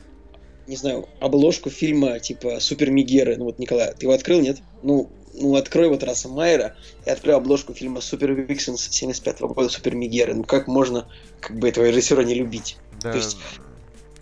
Не 0.68 0.76
знаю, 0.76 1.07
обложку 1.22 1.70
фильма 1.70 2.20
типа 2.20 2.59
Супер 2.59 2.91
Мигеры. 2.91 3.38
Ну 3.38 3.45
вот, 3.45 3.59
Николай, 3.59 3.93
ты 3.93 4.05
его 4.05 4.13
открыл, 4.13 4.41
нет? 4.41 4.57
Ну, 4.84 5.09
ну, 5.34 5.55
открой 5.55 5.88
вот 5.88 6.03
Раса 6.03 6.28
Майера 6.28 6.76
и 7.05 7.09
открой 7.09 7.36
обложку 7.36 7.74
фильма 7.74 8.01
Супер 8.01 8.32
Виксенс 8.34 8.89
75 8.89 9.41
-го 9.41 9.53
года 9.53 9.70
Супер 9.70 9.95
Мигеры. 9.95 10.34
Ну 10.34 10.43
как 10.43 10.68
можно 10.68 11.07
как 11.39 11.57
бы 11.57 11.70
этого 11.70 11.86
режиссера 11.86 12.24
не 12.24 12.34
любить? 12.34 12.78
Да, 13.01 13.11
То 13.11 13.18
есть... 13.18 13.38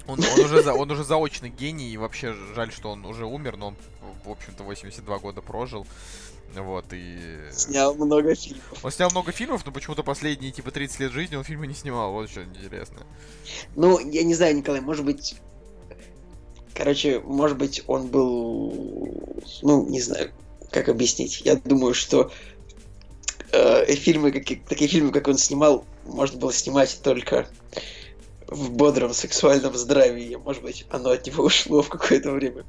Он, 0.08 0.20
он, 0.20 0.40
уже 0.40 0.62
за, 0.62 0.74
он 0.74 0.92
уже 0.92 1.04
заочный 1.04 1.50
гений, 1.50 1.90
и 1.90 1.98
вообще 1.98 2.36
жаль, 2.56 2.72
что 2.72 2.92
он 2.92 3.06
уже 3.06 3.26
умер, 3.26 3.58
но 3.58 3.68
он, 3.70 3.76
в 4.24 4.30
общем-то, 4.30 4.64
82 4.64 5.18
года 5.20 5.42
прожил. 5.42 5.88
Вот, 6.54 6.86
и... 6.92 7.18
Снял 7.52 7.96
много 7.96 8.36
фильмов. 8.36 8.80
Он 8.84 8.92
снял 8.92 9.10
много 9.12 9.32
фильмов, 9.32 9.66
но 9.66 9.72
почему-то 9.72 10.04
последние, 10.04 10.52
типа, 10.52 10.72
30 10.72 11.00
лет 11.00 11.12
жизни 11.12 11.36
он 11.36 11.44
фильмы 11.44 11.68
не 11.68 11.74
снимал. 11.74 12.12
Вот 12.12 12.30
что 12.30 12.44
интересно. 12.44 13.00
Ну, 13.76 14.00
я 14.00 14.24
не 14.24 14.36
знаю, 14.36 14.56
Николай, 14.56 14.82
может 14.82 15.04
быть... 15.04 15.36
Короче, 16.74 17.20
может 17.20 17.58
быть, 17.58 17.84
он 17.88 18.08
был... 18.08 19.44
Ну, 19.62 19.90
не 19.90 20.02
знаю, 20.02 20.32
как 20.72 20.90
объяснить. 20.90 21.42
Я 21.42 21.56
думаю, 21.56 21.94
что 21.94 22.32
э, 23.52 23.96
фильмы, 23.96 24.32
как, 24.32 24.44
такие 24.68 24.90
фильмы, 24.90 25.12
как 25.12 25.28
он 25.28 25.38
снимал, 25.38 25.86
можно 26.06 26.38
было 26.40 26.54
снимать 26.54 27.00
только 27.02 27.48
в 28.48 28.72
бодром 28.72 29.14
сексуальном 29.14 29.76
здравии. 29.76 30.36
Может 30.36 30.64
быть, 30.64 30.86
оно 30.90 31.12
от 31.12 31.26
него 31.26 31.44
ушло 31.46 31.82
в 31.82 31.90
какое-то 31.90 32.32
время. 32.32 32.66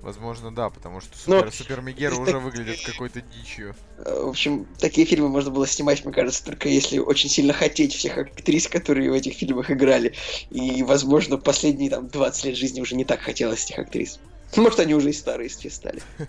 Возможно, 0.00 0.54
да, 0.54 0.70
потому 0.70 1.00
что 1.00 1.18
Супер, 1.18 1.46
Но... 1.46 1.50
Супер 1.50 1.80
Мегера 1.80 2.14
уже 2.14 2.32
так... 2.32 2.42
выглядит 2.42 2.80
какой-то 2.84 3.20
дичью. 3.20 3.74
Э, 3.98 4.22
в 4.22 4.28
общем, 4.28 4.66
такие 4.78 5.06
фильмы 5.06 5.28
можно 5.28 5.50
было 5.50 5.66
снимать, 5.66 6.04
мне 6.04 6.14
кажется, 6.14 6.44
только 6.44 6.68
если 6.68 6.98
очень 6.98 7.28
сильно 7.28 7.52
хотеть 7.52 7.94
всех 7.94 8.16
актрис, 8.16 8.68
которые 8.68 9.10
в 9.10 9.14
этих 9.14 9.34
фильмах 9.34 9.70
играли. 9.70 10.14
И, 10.50 10.82
возможно, 10.84 11.36
последние 11.36 11.90
там 11.90 12.08
20 12.08 12.44
лет 12.44 12.56
жизни 12.56 12.80
уже 12.80 12.94
не 12.94 13.04
так 13.04 13.20
хотелось 13.20 13.64
этих 13.64 13.80
актрис. 13.80 14.20
Может, 14.56 14.80
они 14.80 14.94
уже 14.94 15.10
и 15.10 15.12
старые 15.12 15.48
все 15.48 15.70
стали. 15.70 16.02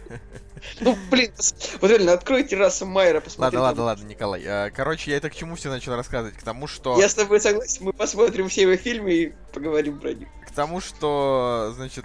Ну, 0.82 0.98
блин, 1.10 1.32
вот 1.80 1.90
реально, 1.90 2.14
откройте 2.14 2.58
Раса 2.58 2.86
Майера, 2.86 3.22
посмотрите. 3.22 3.60
Ладно, 3.60 3.84
ладно, 3.84 3.84
ладно, 3.84 4.12
Николай. 4.12 4.44
Э, 4.44 4.72
короче, 4.72 5.12
я 5.12 5.18
это 5.18 5.30
к 5.30 5.36
чему 5.36 5.56
все 5.56 5.70
начал 5.70 5.96
рассказывать? 5.96 6.36
К 6.36 6.44
тому, 6.44 6.68
что... 6.68 7.00
Я 7.00 7.08
с 7.08 7.14
тобой 7.14 7.40
согласен, 7.40 7.86
мы 7.86 7.94
посмотрим 7.94 8.50
все 8.50 8.64
его 8.64 8.76
фильмы 8.76 9.14
и 9.14 9.34
поговорим 9.54 10.00
про 10.00 10.14
них. 10.14 10.28
К 10.46 10.52
тому, 10.52 10.82
что, 10.82 11.72
значит, 11.76 12.04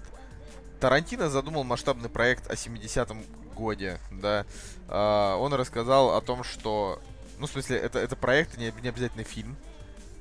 Тарантино 0.81 1.31
задумал 1.31 1.65
масштабный 1.65 2.09
проект 2.09 2.49
о 2.49 2.55
70-м 2.55 3.25
годе, 3.57 3.99
да. 4.11 4.47
Э, 4.89 5.35
он 5.35 5.53
рассказал 5.55 6.17
о 6.17 6.21
том, 6.21 6.45
что... 6.45 7.01
Ну, 7.39 7.47
в 7.47 7.51
смысле, 7.51 7.79
это, 7.79 7.99
это 7.99 8.15
проект, 8.15 8.57
не, 8.57 8.73
не 8.83 8.89
обязательно 8.89 9.25
фильм. 9.25 9.57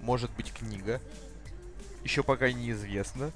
Может 0.02 0.32
быть, 0.32 0.52
книга. 0.52 1.00
Еще 2.04 2.24
пока 2.24 2.52
неизвестно. 2.52 3.32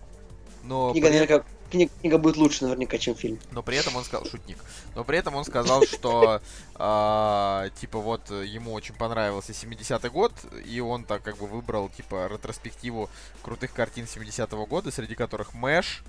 Но 0.63 0.91
книга, 0.91 1.07
при... 1.07 1.13
наверняка, 1.13 1.45
книга, 1.71 1.91
книга 2.01 2.17
будет 2.17 2.37
лучше 2.37 2.63
наверняка, 2.65 2.97
чем 2.97 3.15
фильм. 3.15 3.39
Но 3.51 3.63
при 3.63 3.77
этом 3.77 3.95
он 3.95 4.03
сказал, 4.03 4.25
шутник, 4.25 4.57
но 4.95 5.03
при 5.03 5.17
этом 5.17 5.35
он 5.35 5.45
сказал, 5.45 5.83
что 5.85 6.41
э, 6.75 7.69
типа 7.79 7.99
вот 7.99 8.29
ему 8.29 8.73
очень 8.73 8.95
понравился 8.95 9.53
70-й 9.53 10.09
год, 10.09 10.33
и 10.65 10.79
он 10.79 11.03
так 11.03 11.23
как 11.23 11.37
бы 11.37 11.47
выбрал 11.47 11.89
типа 11.89 12.27
ретроспективу 12.27 13.09
крутых 13.41 13.73
картин 13.73 14.05
70-го 14.05 14.65
года, 14.65 14.91
среди 14.91 15.15
которых 15.15 15.53
Мэш, 15.53 16.03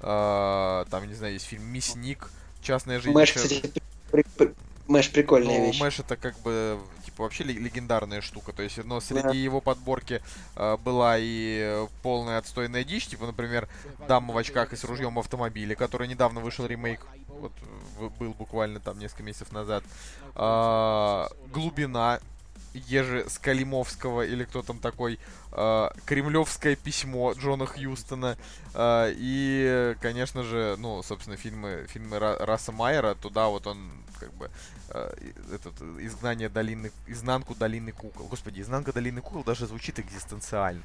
э, 0.00 0.84
там, 0.90 1.08
не 1.08 1.14
знаю, 1.14 1.34
есть 1.34 1.46
фильм 1.46 1.64
Мясник, 1.64 2.30
Частная 2.62 3.00
жизнь. 3.00 3.14
Мэш, 3.14 3.32
кстати, 3.32 3.60
при, 4.10 4.24
при, 4.36 4.54
Мэш 4.92 5.10
прикольная 5.10 5.58
ну, 5.58 5.66
вещь. 5.66 5.80
Мэш 5.80 6.00
это 6.00 6.16
как 6.16 6.38
бы 6.40 6.78
типа 7.04 7.22
вообще 7.22 7.44
легендарная 7.44 8.20
штука. 8.20 8.52
То 8.52 8.62
есть, 8.62 8.84
но 8.84 9.00
среди 9.00 9.22
да. 9.22 9.32
его 9.32 9.60
подборки 9.60 10.22
э, 10.56 10.76
была 10.84 11.16
и 11.18 11.86
полная 12.02 12.38
отстойная 12.38 12.84
дичь, 12.84 13.06
типа, 13.06 13.26
например, 13.26 13.68
Дама 14.06 14.34
в 14.34 14.36
очках 14.36 14.72
и 14.72 14.76
с 14.76 14.84
ружьем 14.84 15.14
в 15.14 15.18
автомобиле, 15.18 15.74
который 15.74 16.08
недавно 16.08 16.40
вышел 16.40 16.66
ремейк. 16.66 17.06
Вот 17.28 17.52
был 18.18 18.34
буквально 18.34 18.80
там 18.80 18.98
несколько 18.98 19.22
месяцев 19.22 19.50
назад. 19.52 19.82
Э, 20.36 21.26
глубина 21.52 22.20
Ежи 22.74 23.24
Скалимовского, 23.28 24.22
или 24.22 24.44
кто 24.44 24.62
там 24.62 24.78
такой, 24.78 25.18
э, 25.52 25.88
Кремлевское 26.06 26.76
письмо 26.76 27.32
Джона 27.32 27.66
Хьюстона, 27.66 28.36
э, 28.74 29.12
и, 29.16 29.96
конечно 30.00 30.42
же, 30.42 30.76
ну, 30.78 31.02
собственно, 31.02 31.36
фильмы, 31.36 31.86
фильмы 31.88 32.18
Раса 32.18 32.72
Майера, 32.72 33.14
туда 33.14 33.48
вот 33.48 33.66
он 33.66 33.90
как 34.18 34.32
бы 34.34 34.50
э, 34.90 35.14
этот 35.52 35.74
изгнание 36.00 36.48
долины, 36.48 36.92
изнанку 37.06 37.54
долины 37.54 37.92
кукол. 37.92 38.26
Господи, 38.26 38.60
изнанка 38.60 38.92
долины 38.92 39.20
кукол 39.20 39.44
даже 39.44 39.66
звучит 39.66 39.98
экзистенциально. 39.98 40.82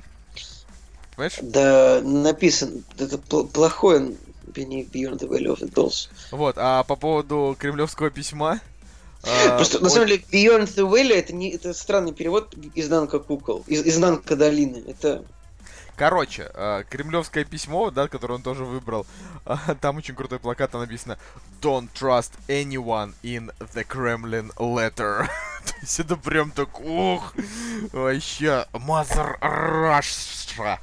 Понимаешь? 1.16 1.40
Да, 1.42 2.02
написан, 2.02 2.84
это 2.98 3.18
плохое 3.18 4.16
Beyond 4.48 5.20
the 5.20 5.28
Valley 5.28 5.48
of 5.48 5.60
the 5.60 5.72
Dolls. 5.72 6.10
Вот, 6.32 6.56
а 6.58 6.84
по 6.84 6.96
поводу 6.96 7.56
кремлевского 7.60 8.10
письма, 8.10 8.60
а, 9.24 9.56
Просто, 9.56 9.80
на 9.80 9.90
самом 9.90 10.08
деле, 10.08 10.24
Beyond 10.32 10.68
the 10.76 10.90
Valley 10.90 11.16
это, 11.16 11.34
не, 11.34 11.52
это 11.52 11.74
странный 11.74 12.14
перевод 12.14 12.54
изнанка 12.76 13.20
кукол, 13.20 13.64
из, 13.68 13.86
изнанка 13.86 14.36
долины. 14.36 14.84
Это 14.88 15.24
Короче, 15.98 16.52
э, 16.54 16.84
кремлевское 16.88 17.44
письмо, 17.44 17.90
да, 17.90 18.08
которое 18.08 18.36
он 18.36 18.44
тоже 18.44 18.66
выбрал, 18.66 19.08
э, 19.48 19.56
там 19.82 19.98
очень 19.98 20.14
крутой 20.14 20.38
плакат, 20.38 20.70
там 20.70 20.82
написано 20.82 21.18
Don't 21.60 21.90
trust 21.92 22.34
anyone 22.48 23.16
in 23.24 23.52
the 23.74 23.84
Kremlin 23.84 24.56
letter. 24.58 25.26
То 25.66 25.74
есть 25.82 26.00
это 26.00 26.16
прям 26.16 26.52
так, 26.52 26.80
ух, 26.82 27.34
вообще, 27.92 28.68
Mother 28.74 29.40
Russia. 29.42 30.78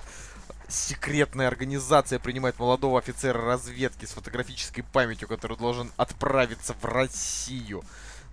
Секретная 0.66 1.46
организация 1.46 2.18
принимает 2.18 2.58
молодого 2.58 2.98
офицера 2.98 3.40
разведки 3.40 4.06
с 4.06 4.10
фотографической 4.10 4.82
памятью, 4.82 5.28
который 5.28 5.56
должен 5.56 5.92
отправиться 5.96 6.74
в 6.80 6.84
Россию. 6.84 7.84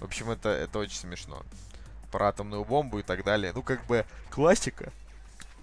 В 0.02 0.06
общем, 0.06 0.32
это, 0.32 0.50
это 0.50 0.80
очень 0.80 0.98
смешно. 0.98 1.44
Про 2.12 2.30
атомную 2.30 2.66
бомбу 2.66 3.00
и 3.00 3.04
так 3.04 3.24
далее. 3.24 3.54
Ну, 3.54 3.62
как 3.62 3.86
бы, 3.86 4.06
классика. 4.32 4.92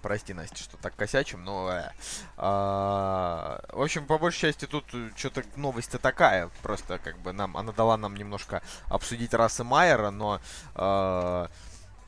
Прости, 0.00 0.32
Настя, 0.32 0.56
что 0.56 0.76
так 0.76 0.94
косячим, 0.94 1.42
но... 1.44 1.70
Э, 1.70 1.90
а, 2.36 3.60
в 3.72 3.82
общем, 3.82 4.06
по 4.06 4.16
большей 4.16 4.42
части 4.42 4.66
тут 4.66 4.84
что-то 5.16 5.42
новость-то 5.56 5.98
такая. 5.98 6.50
Просто 6.62 6.98
как 6.98 7.18
бы 7.18 7.32
нам... 7.32 7.56
Она 7.56 7.72
дала 7.72 7.96
нам 7.96 8.14
немножко 8.14 8.62
обсудить 8.86 9.34
расы 9.34 9.64
Майера, 9.64 10.10
но... 10.10 10.40
А, 10.76 11.48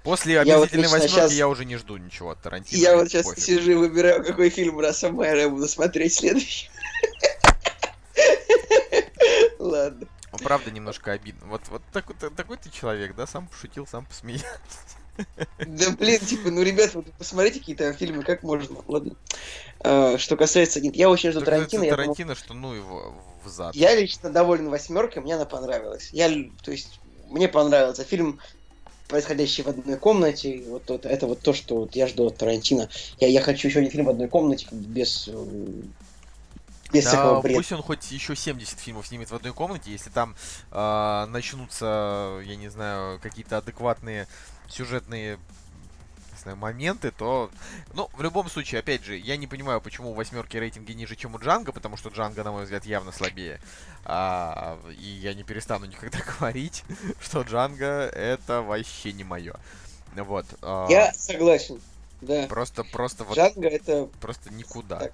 После 0.05 0.41
«Омерзительной 0.41 0.89
вот 0.89 0.93
восьмерки» 0.93 1.13
сейчас... 1.13 1.33
я 1.33 1.49
уже 1.49 1.65
не 1.65 1.77
жду 1.77 1.97
ничего 1.97 2.31
от 2.31 2.41
Тарантино. 2.41 2.81
Я 2.81 2.97
вот 2.97 3.09
сейчас 3.09 3.27
пофиг. 3.27 3.43
сижу 3.43 3.73
и 3.73 3.75
выбираю, 3.75 4.25
какой 4.25 4.49
фильм 4.49 4.79
Раса 4.79 5.11
Майера 5.11 5.41
я 5.41 5.49
буду 5.51 5.69
смотреть 5.69 6.15
следующий. 6.15 6.71
Ладно. 9.59 10.07
Правда, 10.39 10.71
немножко 10.71 11.13
обидно. 11.13 11.47
Вот, 11.47 11.63
вот 11.69 11.83
такой, 11.93 12.17
такой 12.17 12.57
ты 12.57 12.71
человек, 12.71 13.15
да? 13.15 13.27
Сам 13.27 13.49
пошутил, 13.49 13.87
сам 13.87 14.07
посмеялся. 14.07 14.47
Да 15.59 15.91
блин, 15.99 16.21
типа, 16.21 16.51
ну, 16.51 16.63
ребят, 16.63 16.95
вот 16.95 17.07
посмотрите 17.19 17.59
какие-то 17.59 17.93
фильмы, 17.93 18.23
как 18.23 18.43
можно, 18.43 18.77
ладно. 18.87 19.15
А, 19.81 20.17
что 20.19 20.37
касается, 20.37 20.81
нет, 20.81 20.97
я 20.97 21.11
очень 21.11 21.31
жду 21.31 21.43
Тарантино. 21.43 21.87
Тарантино, 21.89 22.35
что 22.35 22.55
ну 22.55 22.73
его 22.73 23.15
в 23.45 23.49
зад. 23.49 23.75
Я 23.75 23.95
лично 23.95 24.31
доволен 24.31 24.71
восьмеркой, 24.71 25.23
мне 25.23 25.35
она 25.35 25.45
понравилась. 25.45 26.11
Я, 26.13 26.29
то 26.63 26.71
есть, 26.71 27.01
мне 27.29 27.49
понравился 27.49 28.05
фильм 28.05 28.41
происходящий 29.09 29.65
в 29.65 29.69
одной 29.69 29.97
комнате. 29.97 30.63
Вот 30.69 30.89
это, 30.91 31.09
это 31.09 31.27
вот 31.27 31.41
то, 31.41 31.53
что 31.53 31.81
вот 31.81 31.97
я 31.97 32.07
жду 32.07 32.27
от 32.27 32.37
Тарантино. 32.37 32.89
Я, 33.19 33.29
я 33.29 33.43
хочу 33.43 33.69
еще 33.69 33.81
один 33.81 33.91
фильм 33.91 34.07
в 34.07 34.11
одной 34.11 34.29
комнате, 34.29 34.69
без 34.71 35.29
без 36.93 37.05
да, 37.05 37.41
пусть 37.41 37.73
он 37.73 37.83
хоть 37.83 38.11
еще 38.11 38.35
70 38.37 38.79
фильмов 38.79 39.07
снимет 39.07 39.31
в 39.31 39.35
одной 39.35 39.53
комнате, 39.53 39.91
если 39.91 40.11
там 40.11 40.35
э, 40.71 41.27
начнутся, 41.29 42.41
я 42.45 42.57
не 42.57 42.69
знаю, 42.69 43.19
какие-то 43.21 43.59
адекватные 43.59 44.27
сюжетные 44.69 45.39
знаю, 46.41 46.57
моменты, 46.57 47.11
то... 47.11 47.51
Ну, 47.95 48.09
в 48.15 48.23
любом 48.23 48.49
случае, 48.49 48.81
опять 48.81 49.05
же, 49.05 49.17
я 49.17 49.37
не 49.37 49.47
понимаю, 49.47 49.81
почему 49.81 50.11
у 50.11 50.15
восьмерки 50.15 50.57
рейтинги 50.57 50.93
ниже, 50.93 51.17
чем 51.17 51.35
у 51.35 51.39
Джанга, 51.39 51.73
потому 51.73 51.97
что 51.97 52.09
Джанга, 52.09 52.45
на 52.45 52.53
мой 52.53 52.65
взгляд, 52.65 52.85
явно 52.85 53.13
слабее. 53.13 53.61
А, 54.05 54.79
и 54.99 55.05
я 55.05 55.35
не 55.35 55.43
перестану 55.43 55.87
никогда 55.87 56.19
говорить, 56.39 56.85
что 57.21 57.43
Джанга 57.43 58.07
это 58.07 58.63
вообще 58.63 59.13
не 59.13 59.25
мое. 59.25 59.55
Вот. 60.15 60.47
а, 60.63 60.89
Я 60.89 61.13
согласен. 61.13 61.81
Да. 62.21 62.47
Просто, 62.49 62.85
просто 62.85 63.25
вот, 63.25 63.37
Джанго 63.37 63.69
это 63.69 64.09
просто 64.21 64.53
никуда. 64.53 64.99
так. 64.99 65.13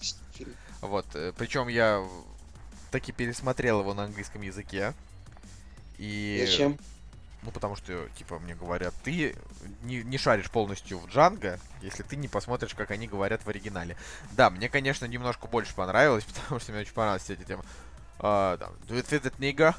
Вот, 0.80 1.06
причем 1.36 1.68
я 1.68 2.06
таки 2.90 3.12
пересмотрел 3.12 3.80
его 3.80 3.94
на 3.94 4.04
английском 4.04 4.42
языке. 4.42 4.94
И... 5.98 6.44
Зачем? 6.46 6.78
Ну, 7.42 7.52
потому 7.52 7.76
что, 7.76 8.08
типа, 8.18 8.38
мне 8.40 8.54
говорят, 8.54 8.92
ты 9.04 9.36
не, 9.82 10.02
не 10.02 10.18
шаришь 10.18 10.50
полностью 10.50 10.98
в 10.98 11.06
Джанго, 11.06 11.60
если 11.80 12.02
ты 12.02 12.16
не 12.16 12.26
посмотришь, 12.26 12.74
как 12.74 12.90
они 12.90 13.06
говорят 13.06 13.44
в 13.44 13.48
оригинале. 13.48 13.96
Да, 14.32 14.50
мне, 14.50 14.68
конечно, 14.68 15.04
немножко 15.04 15.46
больше 15.46 15.74
понравилось, 15.74 16.24
потому 16.42 16.58
что 16.58 16.72
мне 16.72 16.80
очень 16.80 16.92
понравились 16.92 17.22
все 17.22 17.34
эти 17.34 17.44
темы. 17.44 17.62
А, 18.18 18.56
там, 18.56 18.72
Do 18.88 18.96
you 18.96 19.06
fit 19.06 19.22
that 19.22 19.38
nigga? 19.38 19.76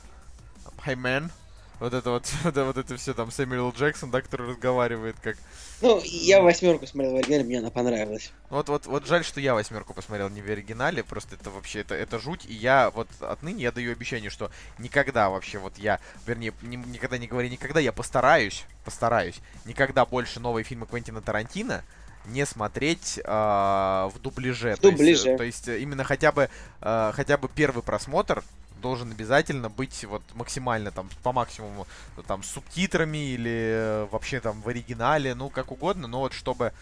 Hey 0.86 0.96
man? 0.96 1.32
Вот 1.80 1.94
это 1.94 2.10
вот, 2.10 2.26
вот, 2.44 2.50
это- 2.50 2.66
вот 2.66 2.78
это 2.78 2.98
все 2.98 3.14
там 3.14 3.32
Сэмюэл 3.32 3.72
Джексон, 3.72 4.10
да, 4.12 4.22
который 4.22 4.50
разговаривает 4.50 5.16
как... 5.22 5.38
Ну, 5.82 6.02
я 6.04 6.42
восьмерку 6.42 6.88
смотрел 6.88 7.14
в 7.14 7.16
оригинале, 7.18 7.44
мне 7.44 7.60
она 7.60 7.70
понравилась. 7.70 8.32
Вот, 8.50 8.68
вот, 8.70 8.88
вот 8.88 9.06
жаль, 9.06 9.24
что 9.24 9.40
я 9.40 9.54
восьмерку 9.54 9.94
посмотрел 9.94 10.30
не 10.30 10.42
в 10.42 10.50
оригинале, 10.50 11.04
просто 11.04 11.36
это 11.36 11.52
вообще, 11.52 11.82
это, 11.82 11.94
это 11.94 12.18
жуть, 12.18 12.46
и 12.48 12.54
я 12.54 12.90
вот 12.90 13.08
отныне 13.20 13.62
я 13.64 13.72
даю 13.72 13.92
обещание, 13.92 14.32
что 14.32 14.50
никогда 14.80 15.30
вообще 15.30 15.60
вот 15.60 15.78
я, 15.78 16.00
вернее, 16.26 16.52
ни- 16.64 16.78
никогда 16.78 17.20
не 17.20 17.28
говори 17.28 17.50
никогда, 17.50 17.80
я 17.80 17.92
постараюсь, 17.92 18.66
постараюсь, 18.84 19.36
никогда 19.66 20.04
больше 20.06 20.40
новые 20.40 20.64
фильмы 20.64 20.88
Квентина 20.88 21.22
Тарантино 21.22 21.84
не 22.26 22.46
смотреть 22.46 23.20
а, 23.24 24.10
в 24.14 24.20
дубляже. 24.20 24.76
В 24.76 24.80
То 24.80 24.90
есть, 24.90 25.26
э, 25.28 25.38
То 25.38 25.44
есть, 25.44 25.68
э, 25.70 25.80
именно 25.80 26.04
хотя 26.04 26.32
бы, 26.32 26.50
а, 26.82 27.12
хотя 27.14 27.38
бы 27.38 27.48
первый 27.48 27.84
просмотр 27.84 28.44
должен 28.82 29.12
обязательно 29.12 29.70
быть 29.70 30.06
вот 30.06 30.24
максимально 30.34 30.92
там 30.92 31.10
по 31.24 31.32
максимуму 31.32 31.88
там 32.28 32.44
с 32.44 32.48
субтитрами 32.52 33.18
или 33.18 33.52
э, 33.52 34.08
вообще 34.12 34.40
там 34.40 34.62
в 34.62 34.68
оригинале, 34.70 35.36
ну 35.36 35.50
как 35.50 35.72
угодно, 35.72 36.08
но 36.08 36.20
вот 36.20 36.34
чтобы 36.34 36.74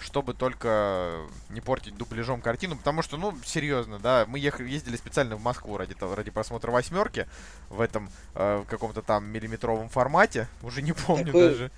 чтобы 0.00 0.34
только 0.34 1.20
не 1.50 1.60
портить 1.60 1.96
дубляжом 1.96 2.40
картину, 2.40 2.76
потому 2.76 3.02
что, 3.02 3.16
ну, 3.16 3.32
серьезно, 3.44 3.98
да, 3.98 4.24
мы 4.26 4.38
ехали, 4.38 4.68
ездили 4.68 4.96
специально 4.96 5.36
в 5.36 5.42
Москву 5.42 5.76
ради 5.76 5.94
того, 5.94 6.14
ради 6.14 6.30
просмотра 6.30 6.70
восьмерки 6.70 7.26
в 7.70 7.80
этом 7.80 8.10
э, 8.34 8.64
каком-то 8.68 9.02
там 9.02 9.24
миллиметровом 9.26 9.88
формате, 9.88 10.48
уже 10.62 10.82
не 10.82 10.92
помню 10.92 11.26
Такой- 11.26 11.48
даже. 11.48 11.70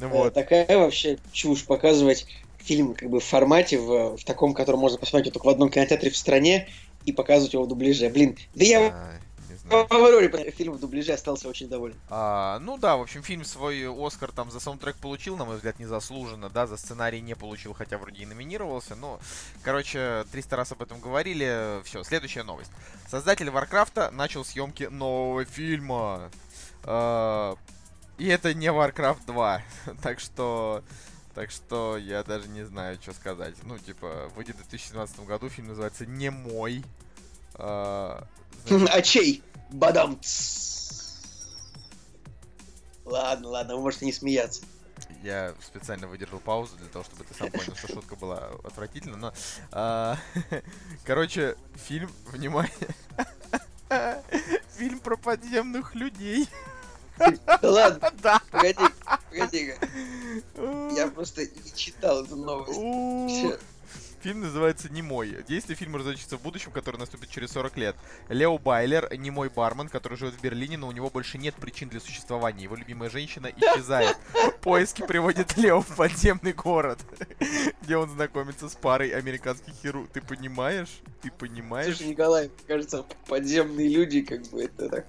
Э, 0.00 0.06
Вот. 0.08 0.34
Такая 0.34 0.66
вообще 0.78 1.18
чушь 1.32 1.64
показывать 1.64 2.26
фильм 2.58 2.94
как 2.94 3.08
бы 3.08 3.20
в 3.20 3.24
формате, 3.24 3.78
в, 3.78 4.16
в 4.16 4.24
таком, 4.24 4.54
который 4.54 4.76
можно 4.76 4.98
посмотреть 4.98 5.32
только 5.32 5.46
в 5.46 5.48
одном 5.48 5.70
кинотеатре 5.70 6.10
в 6.10 6.16
стране 6.16 6.68
и 7.10 7.12
показывать 7.12 7.52
его 7.52 7.64
в 7.64 7.68
дубляже. 7.68 8.08
Блин, 8.08 8.36
да 8.54 8.64
я 8.64 9.18
А, 9.70 9.86
Авроре 9.88 10.50
фильм 10.50 10.74
в 10.74 10.80
дубляже 10.80 11.12
остался 11.12 11.48
очень 11.48 11.68
доволен. 11.68 11.94
А, 12.08 12.58
ну 12.60 12.76
да, 12.76 12.96
в 12.96 13.02
общем, 13.02 13.22
фильм 13.22 13.44
свой 13.44 13.86
Оскар 13.88 14.32
там 14.32 14.50
за 14.50 14.58
саундтрек 14.58 14.96
получил, 14.96 15.36
на 15.36 15.44
мой 15.44 15.56
взгляд, 15.56 15.78
незаслуженно, 15.78 16.48
да, 16.50 16.66
за 16.66 16.76
сценарий 16.76 17.20
не 17.20 17.34
получил, 17.34 17.72
хотя 17.72 17.98
вроде 17.98 18.22
и 18.22 18.26
номинировался, 18.26 18.96
но, 18.96 19.20
короче, 19.62 20.24
300 20.32 20.56
раз 20.56 20.72
об 20.72 20.82
этом 20.82 21.00
говорили, 21.00 21.82
все, 21.84 22.02
следующая 22.02 22.42
новость. 22.42 22.70
Создатель 23.08 23.50
Warcraft 23.50 24.03
а 24.03 24.10
начал 24.10 24.44
съемки 24.44 24.84
нового 24.84 25.44
фильма, 25.44 26.30
А, 26.82 27.56
и 28.18 28.26
это 28.26 28.54
не 28.54 28.66
Warcraft 28.66 29.20
2, 29.26 29.62
так 30.02 30.20
что... 30.20 30.82
Так 31.34 31.50
что 31.50 31.96
я 31.96 32.22
даже 32.24 32.48
не 32.48 32.64
знаю, 32.64 32.98
что 33.00 33.12
сказать. 33.12 33.54
Ну, 33.62 33.78
типа, 33.78 34.30
выйдет 34.34 34.56
в 34.56 34.68
2017 34.68 35.20
году, 35.20 35.48
фильм 35.48 35.68
называется 35.68 36.06
«Немой». 36.06 36.84
А, 37.54 38.26
значит, 38.66 38.90
А 38.94 39.02
чей? 39.02 39.42
Бадам. 39.70 40.20
Ладно, 43.04 43.48
ладно, 43.48 43.76
вы 43.76 43.82
можете 43.82 44.06
не 44.06 44.12
смеяться. 44.12 44.62
Я 45.22 45.54
специально 45.60 46.06
выдержал 46.06 46.38
паузу 46.38 46.76
для 46.76 46.88
того, 46.88 47.04
чтобы 47.04 47.24
ты 47.24 47.34
сам 47.34 47.50
понял, 47.50 47.74
что 47.76 47.88
шутка 47.88 48.16
была 48.16 48.50
отвратительна, 48.64 49.16
но... 49.16 49.32
а, 49.70 50.16
короче, 51.04 51.56
фильм, 51.74 52.10
внимание, 52.26 52.72
фильм 54.76 55.00
про 55.00 55.16
подземных 55.16 55.94
людей. 55.94 56.48
Ладно, 57.62 58.10
погоди, 58.50 58.84
погоди. 59.30 59.74
Я 60.96 61.08
просто 61.08 61.42
не 61.42 61.72
читал 61.74 62.24
эту 62.24 62.36
новость. 62.36 62.80
Фильм 64.22 64.40
называется 64.40 64.90
«Немой». 64.92 65.42
Действие 65.48 65.76
фильма 65.76 65.98
разворачивается 65.98 66.36
в 66.36 66.42
будущем, 66.42 66.72
которое 66.72 66.98
наступит 66.98 67.30
через 67.30 67.52
40 67.52 67.76
лет. 67.78 67.96
Лео 68.28 68.58
Байлер, 68.58 69.10
немой 69.16 69.48
бармен, 69.48 69.88
который 69.88 70.18
живет 70.18 70.34
в 70.34 70.42
Берлине, 70.42 70.76
но 70.76 70.88
у 70.88 70.92
него 70.92 71.08
больше 71.08 71.38
нет 71.38 71.54
причин 71.54 71.88
для 71.88 72.00
существования. 72.00 72.64
Его 72.64 72.76
любимая 72.76 73.08
женщина 73.08 73.50
исчезает. 73.56 74.14
Поиски 74.60 75.06
приводят 75.06 75.56
Лео 75.56 75.80
в 75.80 75.96
подземный 75.96 76.52
город, 76.52 76.98
где 77.82 77.96
он 77.96 78.10
знакомится 78.10 78.68
с 78.68 78.74
парой 78.74 79.08
американских 79.08 79.72
хирургов. 79.82 80.10
Ты 80.12 80.20
понимаешь? 80.20 81.00
Ты 81.22 81.30
понимаешь? 81.30 81.96
Слушай, 81.96 82.10
Николай, 82.10 82.50
кажется, 82.66 83.06
подземные 83.26 83.88
люди, 83.88 84.20
как 84.20 84.42
бы, 84.48 84.64
это 84.64 84.90
так... 84.90 85.06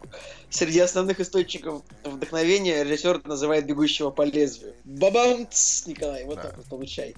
Среди 0.49 0.79
основных 0.79 1.19
источников 1.19 1.83
вдохновения 2.05 2.83
режиссер 2.83 3.27
называет 3.27 3.65
«Бегущего 3.65 4.09
по 4.09 4.21
лезвию». 4.21 4.73
Бабам! 4.85 5.47
Николай, 5.85 6.23
вот 6.23 6.35
Да. 6.35 6.43
так 6.43 6.57
вот 6.57 6.65
получай. 6.67 7.13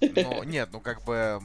Ну, 0.00 0.42
нет, 0.44 0.68
ну 0.72 0.80
как 0.80 1.04
бы 1.04 1.40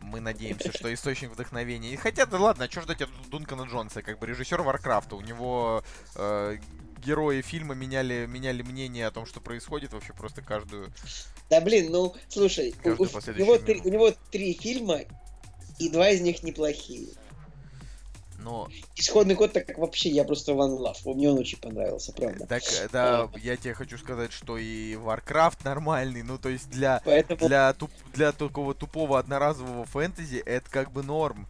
мы 0.00 0.20
надеемся, 0.20 0.72
что 0.72 0.92
источник 0.92 1.30
вдохновения. 1.30 1.92
И 1.92 1.96
Хотя, 1.96 2.26
да 2.26 2.38
ладно, 2.38 2.64
а 2.64 2.70
что 2.70 2.82
ждать 2.82 3.02
от 3.02 3.10
Дункана 3.28 3.62
Джонса? 3.62 4.02
Как 4.02 4.18
бы 4.18 4.26
режиссер 4.26 4.62
Варкрафта. 4.62 5.16
У 5.16 5.20
него 5.20 5.82
э, 6.14 6.58
герои 7.04 7.42
фильма 7.42 7.74
меняли, 7.74 8.26
меняли 8.26 8.62
мнение 8.62 9.06
о 9.06 9.10
том, 9.10 9.26
что 9.26 9.40
происходит 9.40 9.92
вообще 9.92 10.12
просто 10.12 10.42
каждую. 10.42 10.92
Да 11.50 11.60
блин, 11.60 11.90
ну, 11.90 12.14
слушай, 12.28 12.74
у, 12.84 12.90
у- 12.90 13.32
него 13.34 13.58
три, 13.58 13.80
у 13.84 13.88
него 13.88 14.12
три 14.30 14.54
фильма, 14.54 15.00
и 15.78 15.88
два 15.88 16.10
из 16.10 16.20
них 16.20 16.42
неплохие. 16.42 17.08
Но 18.46 18.68
Исходный 18.94 19.34
код, 19.34 19.52
так 19.52 19.66
как 19.66 19.76
вообще 19.78 20.08
я 20.08 20.22
просто 20.22 20.52
one 20.52 20.78
love. 20.78 21.14
Мне 21.14 21.28
он 21.28 21.38
очень 21.38 21.58
понравился, 21.58 22.12
правда. 22.12 22.46
так, 22.46 22.62
э, 22.62 22.88
да, 22.92 23.28
я 23.42 23.56
тебе 23.56 23.74
хочу 23.74 23.98
сказать, 23.98 24.32
что 24.32 24.56
и 24.56 24.94
Warcraft 24.94 25.58
нормальный. 25.64 26.22
Ну, 26.22 26.38
то 26.38 26.48
есть 26.48 26.70
для 26.70 27.02
Поэтому, 27.04 27.48
для 27.48 27.72
туп, 27.72 27.90
для 28.14 28.30
такого 28.30 28.72
тупого 28.72 29.18
одноразового 29.18 29.84
фэнтези 29.84 30.36
это 30.46 30.70
как 30.70 30.92
бы 30.92 31.02
норм. 31.02 31.48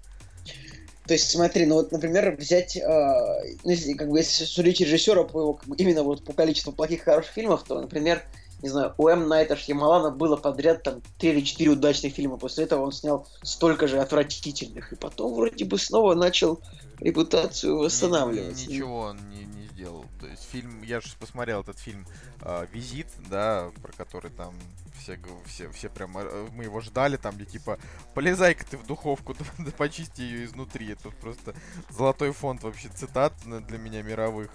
то 1.07 1.13
есть 1.13 1.31
смотри, 1.31 1.67
ну 1.67 1.75
вот, 1.75 1.93
например, 1.93 2.35
взять, 2.35 2.79
а, 2.79 3.43
ну, 3.63 3.71
если, 3.71 3.93
как 3.93 4.09
бы, 4.09 4.17
если 4.17 4.45
судить 4.47 4.81
режиссера 4.81 5.25
по 5.25 5.41
его, 5.41 5.53
как 5.53 5.69
бы, 5.69 5.77
именно 5.77 6.03
вот 6.03 6.25
по 6.25 6.33
количеству 6.33 6.73
плохих 6.73 7.03
хороших 7.03 7.35
фильмов, 7.35 7.63
то, 7.65 7.79
например, 7.79 8.23
не 8.67 8.71
знаю, 8.71 8.95
у 8.99 9.07
М. 9.09 9.29
Найта 9.29 9.55
Шьямалана 9.57 10.11
было 10.11 10.37
подряд 10.37 10.83
там 10.83 11.01
три 11.19 11.31
или 11.31 11.41
четыре 11.41 11.71
удачных 11.71 12.13
фильма. 12.13 12.37
После 12.37 12.65
этого 12.65 12.83
он 12.85 12.91
снял 12.93 13.29
столько 13.43 13.87
же 13.87 14.01
отвратительных. 14.01 14.93
И 14.93 14.97
потом 14.97 15.35
вроде 15.35 15.65
бы 15.65 15.79
снова 15.79 16.15
начал 16.15 16.61
репутацию 16.99 17.79
восстанавливать. 17.79 18.67
ни- 18.67 18.73
Ничего 18.73 18.99
он 18.99 19.31
не, 19.31 19.45
не 19.45 19.69
сделал. 19.69 20.05
То 20.21 20.27
есть 20.27 20.43
фильм, 20.51 20.83
я 20.83 21.01
же 21.01 21.09
посмотрел 21.21 21.61
этот 21.61 21.79
фильм 21.79 22.05
а, 22.41 22.67
Визит, 22.73 23.07
да, 23.31 23.71
про 23.83 23.93
который 23.93 24.33
там 24.33 24.53
все, 25.01 25.17
все, 25.47 25.71
все 25.71 25.89
прям, 25.89 26.19
э, 26.19 26.49
мы 26.53 26.65
его 26.65 26.81
ждали, 26.81 27.17
там 27.17 27.37
где 27.37 27.45
типа, 27.45 27.79
полезай-ка 28.15 28.65
ты 28.69 28.77
в 28.79 28.87
духовку, 28.87 29.35
да, 29.59 29.71
почисти 29.77 30.23
ее 30.23 30.45
изнутри. 30.45 30.91
Это 30.91 31.11
просто 31.11 31.55
золотой 31.91 32.33
фонд 32.33 32.65
вообще 32.65 32.89
цитат 32.89 33.33
для 33.45 33.79
меня 33.79 34.03
мировых. 34.03 34.51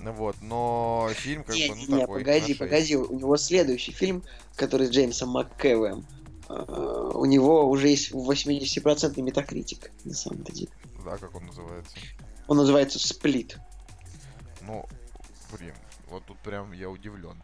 Ну 0.00 0.12
Вот, 0.12 0.36
но 0.42 1.10
фильм 1.14 1.44
как 1.44 1.54
не, 1.56 1.68
бы, 1.68 1.74
ну 1.76 1.96
не, 1.96 2.00
такой. 2.02 2.18
погоди, 2.20 2.54
погоди. 2.54 2.96
У 2.96 3.18
него 3.18 3.36
следующий 3.36 3.92
фильм, 3.92 4.22
который 4.56 4.86
с 4.86 4.90
Джеймсом 4.90 5.30
МакКэвэем. 5.30 6.06
а, 6.48 7.10
у 7.14 7.24
него 7.24 7.68
уже 7.68 7.88
есть 7.88 8.12
80% 8.12 9.20
метакритик, 9.22 9.90
на 10.04 10.14
самом-то 10.14 10.52
деле. 10.52 10.70
Да, 11.04 11.16
как 11.16 11.34
он 11.34 11.46
называется? 11.46 11.96
Он 12.46 12.56
называется 12.58 12.98
«Сплит». 12.98 13.58
Ну, 14.62 14.84
блин, 15.56 15.74
вот 16.08 16.24
тут 16.26 16.38
прям 16.38 16.72
я 16.72 16.90
удивлен. 16.90 17.42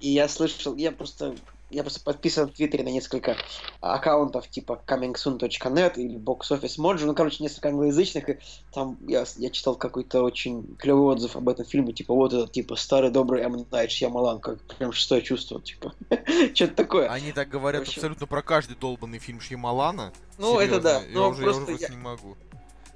И 0.00 0.10
я 0.10 0.28
слышал, 0.28 0.76
я 0.76 0.92
просто, 0.92 1.36
я 1.70 1.82
просто 1.82 2.00
подписан 2.00 2.48
в 2.48 2.52
Твиттере 2.52 2.84
на 2.84 2.88
несколько 2.88 3.36
аккаунтов 3.80 4.48
типа 4.48 4.82
comingsoon.net 4.86 5.94
или 5.96 6.18
Box 6.18 6.50
Office 6.50 6.78
Mojo, 6.78 7.04
ну, 7.06 7.14
короче, 7.14 7.42
несколько 7.42 7.68
англоязычных, 7.68 8.28
и 8.28 8.38
там 8.72 8.98
я, 9.06 9.24
я 9.36 9.50
читал 9.50 9.76
какой-то 9.76 10.22
очень 10.22 10.76
клевый 10.76 11.04
отзыв 11.14 11.36
об 11.36 11.48
этом 11.48 11.64
фильме, 11.64 11.92
типа, 11.92 12.14
вот 12.14 12.32
этот, 12.32 12.52
типа, 12.52 12.76
старый 12.76 13.10
добрый 13.10 13.42
М. 13.42 13.66
Найт 13.70 13.90
Шьямалан, 13.90 14.40
как 14.40 14.60
прям 14.78 14.92
шестое 14.92 15.22
чувство, 15.22 15.60
типа, 15.60 15.94
что-то 16.54 16.74
такое. 16.74 17.08
Они 17.08 17.32
так 17.32 17.48
говорят 17.48 17.82
общем- 17.82 18.00
абсолютно 18.00 18.26
про 18.26 18.42
каждый 18.42 18.76
долбанный 18.76 19.18
фильм 19.18 19.40
Шьямалана. 19.40 20.12
Ну, 20.38 20.58
это 20.58 20.80
да, 20.80 21.00
Я 21.02 21.14
но 21.14 21.30
уже, 21.30 21.42
я 21.42 21.44
просто 21.44 21.72
уже 21.72 21.82
я- 21.82 21.88
не 21.88 21.96
могу. 21.96 22.36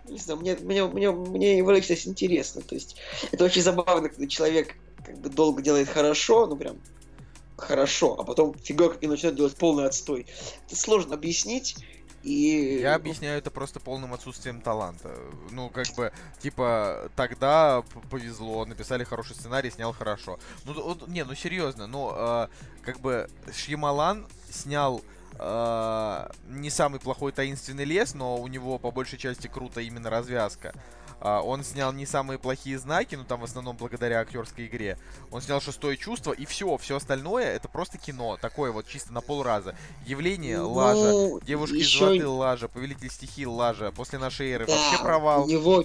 Не 0.08 0.18
знаю, 0.18 0.40
мне, 0.40 0.54
мне, 0.56 0.84
мне, 0.86 1.10
мне 1.10 1.56
его 1.58 1.70
личность 1.70 2.06
интересна, 2.06 2.60
то 2.60 2.74
есть, 2.74 2.96
это 3.32 3.44
очень 3.44 3.62
забавно, 3.62 4.08
когда 4.10 4.26
человек 4.26 4.74
как 5.04 5.18
бы 5.18 5.30
долго 5.30 5.62
делает 5.62 5.88
хорошо, 5.88 6.46
ну, 6.46 6.56
прям, 6.56 6.76
хорошо, 7.56 8.16
а 8.18 8.24
потом 8.24 8.54
фигак 8.54 8.98
и 9.02 9.06
начинают 9.06 9.36
делать 9.36 9.56
полный 9.56 9.86
отстой. 9.86 10.26
Это 10.66 10.76
сложно 10.76 11.14
объяснить. 11.14 11.76
И... 12.24 12.78
Я 12.80 12.94
объясняю 12.94 13.38
это 13.38 13.50
просто 13.50 13.80
полным 13.80 14.14
отсутствием 14.14 14.62
таланта. 14.62 15.14
Ну, 15.50 15.68
как 15.68 15.86
бы, 15.94 16.10
типа, 16.40 17.10
тогда 17.16 17.84
повезло, 18.10 18.64
написали 18.64 19.04
хороший 19.04 19.36
сценарий, 19.36 19.70
снял 19.70 19.92
хорошо. 19.92 20.38
Ну, 20.64 20.72
вот, 20.72 21.06
не, 21.06 21.22
ну 21.24 21.34
серьезно, 21.34 21.86
ну, 21.86 22.12
э, 22.14 22.48
как 22.82 23.00
бы, 23.00 23.28
Шьямалан 23.52 24.26
снял 24.50 25.02
э, 25.38 26.28
не 26.48 26.70
самый 26.70 26.98
плохой 26.98 27.32
таинственный 27.32 27.84
лес, 27.84 28.14
но 28.14 28.38
у 28.38 28.46
него 28.46 28.78
по 28.78 28.90
большей 28.90 29.18
части 29.18 29.46
круто 29.46 29.82
именно 29.82 30.08
развязка. 30.08 30.72
А, 31.26 31.40
он 31.40 31.64
снял 31.64 31.90
не 31.94 32.04
самые 32.04 32.38
плохие 32.38 32.78
знаки, 32.78 33.14
ну 33.14 33.24
там 33.24 33.40
в 33.40 33.44
основном 33.44 33.76
благодаря 33.78 34.20
актерской 34.20 34.66
игре. 34.66 34.98
Он 35.30 35.40
снял 35.40 35.58
шестое 35.60 35.96
чувство, 35.96 36.32
и 36.32 36.44
все, 36.44 36.76
все 36.76 36.96
остальное 36.96 37.46
это 37.46 37.66
просто 37.66 37.96
кино, 37.96 38.36
такое 38.40 38.70
вот 38.72 38.86
чисто 38.86 39.10
на 39.12 39.22
полраза. 39.22 39.74
Явление 40.06 40.58
Ну, 40.58 40.72
лажа, 40.72 41.44
девушки 41.46 41.76
из 41.76 41.86
еще- 41.86 42.04
воды 42.04 42.28
лажа, 42.28 42.68
повелитель 42.68 43.10
стихий 43.10 43.46
лажа, 43.46 43.90
после 43.90 44.18
нашей 44.18 44.50
эры 44.50 44.66
Да, 44.66 44.76
вообще 44.76 45.02
провал. 45.02 45.44
У 45.44 45.48
него, 45.48 45.84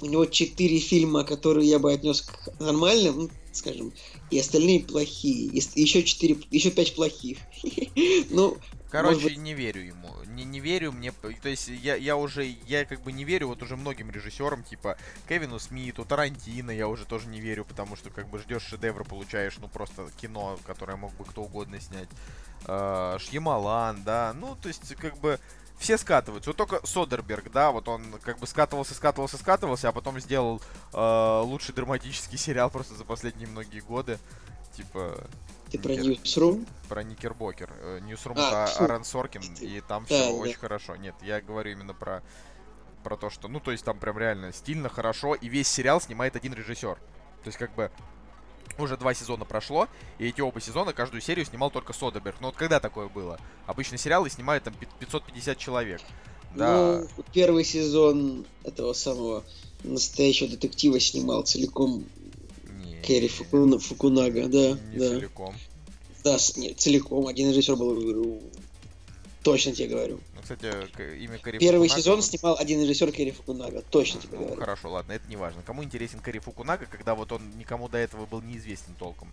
у 0.00 0.06
него 0.06 0.26
четыре 0.26 0.80
фильма, 0.80 1.22
которые 1.22 1.68
я 1.70 1.78
бы 1.78 1.92
отнес 1.92 2.22
к 2.22 2.60
нормальным, 2.60 3.16
ну, 3.18 3.30
скажем, 3.52 3.92
и 4.30 4.38
остальные 4.40 4.80
плохие. 4.80 5.46
И 5.46 5.62
еще 5.80 6.02
четыре, 6.02 6.38
еще 6.50 6.72
пять 6.72 6.96
плохих. 6.96 7.38
Ну, 8.30 8.56
Короче, 8.90 9.20
быть- 9.20 9.38
не 9.38 9.54
верю 9.54 9.80
ему. 9.82 10.08
Не, 10.32 10.44
не 10.44 10.60
верю 10.60 10.92
мне. 10.92 11.12
То 11.12 11.48
есть 11.48 11.68
я, 11.68 11.94
я 11.96 12.16
уже, 12.16 12.44
я 12.44 12.84
как 12.84 13.00
бы 13.02 13.12
не 13.12 13.24
верю 13.24 13.48
вот 13.48 13.62
уже 13.62 13.76
многим 13.76 14.10
режиссерам, 14.10 14.62
типа 14.62 14.96
Кевину 15.28 15.58
Смиту, 15.58 16.04
Тарантино, 16.04 16.70
я 16.70 16.88
уже 16.88 17.04
тоже 17.04 17.28
не 17.28 17.40
верю, 17.40 17.64
потому 17.64 17.96
что 17.96 18.10
как 18.10 18.28
бы 18.28 18.38
ждешь 18.38 18.62
шедевра, 18.62 19.04
получаешь, 19.04 19.58
ну 19.58 19.68
просто 19.68 20.08
кино, 20.20 20.58
которое 20.66 20.96
мог 20.96 21.12
бы 21.14 21.24
кто 21.24 21.42
угодно 21.42 21.80
снять. 21.80 22.08
Э, 22.66 23.16
Шьямалан, 23.18 24.02
да. 24.04 24.32
Ну, 24.34 24.56
то 24.56 24.68
есть, 24.68 24.94
как 24.96 25.16
бы. 25.18 25.38
Все 25.78 25.98
скатываются. 25.98 26.50
Вот 26.50 26.56
только 26.56 26.86
Содерберг, 26.86 27.50
да, 27.50 27.72
вот 27.72 27.88
он 27.88 28.04
как 28.22 28.38
бы 28.38 28.46
скатывался, 28.46 28.94
скатывался, 28.94 29.36
скатывался, 29.36 29.88
а 29.88 29.92
потом 29.92 30.20
сделал 30.20 30.62
э, 30.92 31.40
лучший 31.42 31.74
драматический 31.74 32.38
сериал 32.38 32.70
просто 32.70 32.94
за 32.94 33.04
последние 33.04 33.48
многие 33.48 33.80
годы. 33.80 34.20
Типа, 34.76 35.26
ты 35.72 35.78
про 35.78 35.92
Никер- 35.92 36.22
Newsroom? 36.22 36.66
про 36.88 37.02
Никербокер. 37.02 37.72
Э, 37.80 38.00
Ньюсрум 38.02 38.36
А, 38.38 38.66
это. 38.68 38.78
Аарон 38.80 39.04
Соркин, 39.04 39.42
и 39.60 39.80
там 39.86 40.06
Да, 40.08 40.14
все 40.14 40.26
да. 40.28 40.32
очень 40.32 40.54
хорошо. 40.58 40.96
Нет, 40.96 41.14
я 41.22 41.40
говорю 41.40 41.72
именно 41.72 41.94
про 41.94 42.22
про 43.02 43.16
то, 43.16 43.30
что, 43.30 43.48
ну, 43.48 43.58
то 43.58 43.72
есть 43.72 43.84
там 43.84 43.98
прям 43.98 44.16
реально 44.16 44.52
стильно, 44.52 44.88
хорошо, 44.88 45.34
и 45.34 45.48
весь 45.48 45.66
сериал 45.66 46.00
снимает 46.00 46.36
один 46.36 46.54
режиссер. 46.54 46.94
То 46.94 47.46
есть 47.46 47.58
как 47.58 47.74
бы 47.74 47.90
уже 48.78 48.96
два 48.96 49.12
сезона 49.12 49.44
прошло, 49.44 49.88
и 50.18 50.28
эти 50.28 50.40
оба 50.40 50.60
сезона 50.60 50.92
каждую 50.92 51.20
серию 51.20 51.44
снимал 51.44 51.72
только 51.72 51.92
Содерберг. 51.92 52.36
Ну 52.40 52.46
вот 52.46 52.56
когда 52.56 52.78
такое 52.78 53.08
было? 53.08 53.40
Обычно 53.66 53.98
сериалы 53.98 54.30
снимают 54.30 54.62
там 54.62 54.74
пи- 54.74 54.86
550 55.00 55.58
человек. 55.58 56.00
Да, 56.54 57.00
Ну, 57.16 57.24
первый 57.32 57.64
сезон 57.64 58.44
этого 58.62 58.92
самого 58.92 59.42
настоящего 59.82 60.48
детектива 60.50 61.00
снимал 61.00 61.42
целиком 61.42 62.04
не, 63.02 63.06
Керри 63.06 63.28
Фуку- 63.28 63.78
Фукунага, 63.78 64.48
да, 64.48 64.78
не 64.92 64.98
да. 64.98 65.08
целиком. 65.10 65.54
Да, 66.24 66.38
нет, 66.56 66.80
целиком. 66.80 67.26
Один 67.26 67.50
режиссер 67.50 67.76
был, 67.76 68.40
точно 69.42 69.72
тебе 69.72 69.88
говорю. 69.88 70.20
Ну, 70.36 70.42
кстати, 70.42 70.66
имя 71.18 71.38
Кэрри 71.38 71.58
Первый 71.58 71.88
Фукунага 71.88 72.00
сезон 72.00 72.22
снимал 72.22 72.56
один 72.58 72.80
режиссер 72.82 73.10
Керри 73.12 73.32
Фукунага, 73.32 73.82
точно 73.90 74.20
тебе 74.20 74.38
Ну, 74.38 74.44
говорю. 74.44 74.60
хорошо, 74.60 74.90
ладно, 74.90 75.12
это 75.12 75.28
не 75.28 75.36
важно. 75.36 75.62
Кому 75.62 75.82
интересен 75.82 76.20
Кэрри 76.20 76.38
Фукунага, 76.38 76.86
когда 76.86 77.14
вот 77.14 77.32
он 77.32 77.42
никому 77.58 77.88
до 77.88 77.98
этого 77.98 78.26
был 78.26 78.40
неизвестен 78.40 78.94
толком? 78.98 79.32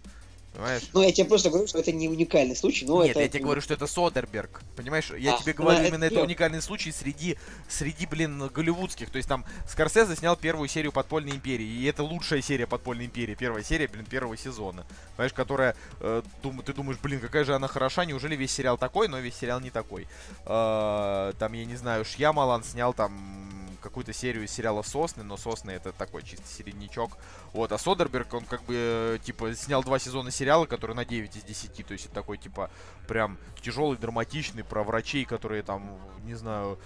Понимаешь? 0.53 0.89
Ну, 0.93 1.01
я 1.01 1.11
тебе 1.11 1.27
просто 1.27 1.49
говорю, 1.49 1.67
что 1.67 1.79
это 1.79 1.91
не 1.91 2.09
уникальный 2.09 2.55
случай, 2.55 2.85
но 2.85 3.01
Нет, 3.03 3.11
это... 3.11 3.21
я 3.21 3.29
тебе 3.29 3.43
говорю, 3.43 3.61
что 3.61 3.73
это 3.73 3.87
Содерберг. 3.87 4.61
Понимаешь, 4.75 5.11
я 5.17 5.35
А, 5.35 5.39
тебе 5.39 5.53
ну, 5.57 5.63
говорю, 5.63 5.79
это 5.79 5.87
именно 5.89 6.03
это 6.03 6.15
нет. 6.15 6.23
уникальный 6.25 6.61
случай 6.61 6.91
среди, 6.91 7.37
среди, 7.69 8.05
блин, 8.05 8.47
голливудских. 8.47 9.09
То 9.09 9.17
есть 9.17 9.29
там 9.29 9.45
Скорсезе 9.69 10.15
снял 10.15 10.35
первую 10.35 10.67
серию 10.67 10.91
Подпольной 10.91 11.33
империи. 11.33 11.65
И 11.65 11.85
это 11.85 12.03
лучшая 12.03 12.41
серия 12.41 12.67
Подпольной 12.67 13.05
империи. 13.05 13.35
Первая 13.35 13.63
серия, 13.63 13.87
блин, 13.87 14.05
первого 14.05 14.35
сезона. 14.35 14.85
Понимаешь, 15.15 15.33
которая, 15.33 15.75
э, 16.01 16.23
дум- 16.43 16.61
ты 16.63 16.73
думаешь, 16.73 16.99
блин, 17.01 17.19
какая 17.19 17.43
же 17.43 17.55
она 17.55 17.67
хороша. 17.67 18.03
Неужели 18.05 18.35
весь 18.35 18.51
сериал 18.51 18.77
такой, 18.77 19.07
но 19.07 19.19
весь 19.19 19.35
сериал 19.35 19.59
не 19.61 19.69
такой. 19.69 20.07
Э, 20.45 21.31
там, 21.39 21.53
я 21.53 21.65
не 21.65 21.75
знаю, 21.75 22.03
Шьямалан 22.05 22.63
снял 22.63 22.93
там 22.93 23.68
какую-то 23.79 24.13
серию 24.13 24.47
сериала 24.47 24.81
Сосны, 24.81 25.23
но 25.23 25.37
Сосны 25.37 25.71
это 25.71 25.91
такой 25.91 26.23
чисто 26.23 26.47
середнячок. 26.47 27.17
Вот, 27.53 27.71
а 27.71 27.77
Содерберг, 27.77 28.33
он 28.33 28.45
как 28.45 28.63
бы, 28.63 29.19
типа, 29.23 29.53
снял 29.55 29.83
два 29.83 29.99
сезона 29.99 30.31
сериала, 30.31 30.65
который 30.65 30.95
на 30.95 31.05
9 31.05 31.35
из 31.35 31.43
10, 31.43 31.85
то 31.85 31.93
есть 31.93 32.05
это 32.05 32.15
такой, 32.15 32.37
типа, 32.37 32.69
прям 33.07 33.37
тяжелый, 33.61 33.97
драматичный, 33.97 34.63
про 34.63 34.83
врачей, 34.83 35.25
которые 35.25 35.63
там, 35.63 35.99
не 36.23 36.35
знаю, 36.35 36.79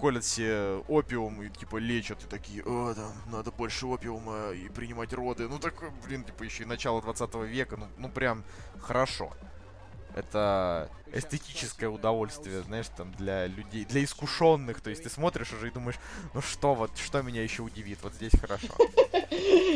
колят 0.00 0.24
себе 0.24 0.82
опиум 0.88 1.42
и, 1.42 1.50
типа, 1.50 1.76
лечат, 1.76 2.24
и 2.24 2.26
такие, 2.26 2.62
о, 2.64 2.94
там, 2.94 3.12
надо 3.26 3.50
больше 3.52 3.86
опиума 3.86 4.50
и 4.50 4.68
принимать 4.68 5.12
роды. 5.12 5.48
Ну, 5.48 5.58
такой, 5.58 5.90
блин, 6.04 6.24
типа, 6.24 6.42
еще 6.42 6.64
и 6.64 6.66
начало 6.66 7.00
20 7.00 7.34
века, 7.46 7.76
ну, 7.76 7.86
ну, 7.98 8.08
прям 8.08 8.44
хорошо. 8.80 9.32
Это 10.14 10.88
эстетическое 11.12 11.88
удовольствие, 11.88 12.62
знаешь, 12.62 12.86
там, 12.96 13.12
для 13.18 13.46
людей, 13.46 13.84
для 13.84 14.04
искушенных. 14.04 14.80
То 14.80 14.90
есть 14.90 15.02
ты 15.02 15.10
смотришь 15.10 15.52
уже 15.52 15.68
и 15.68 15.70
думаешь, 15.70 15.96
ну 16.34 16.40
что 16.40 16.74
вот, 16.74 16.90
что 16.96 17.22
меня 17.22 17.42
еще 17.42 17.62
удивит, 17.62 17.98
вот 18.02 18.14
здесь 18.14 18.32
хорошо. 18.40 18.68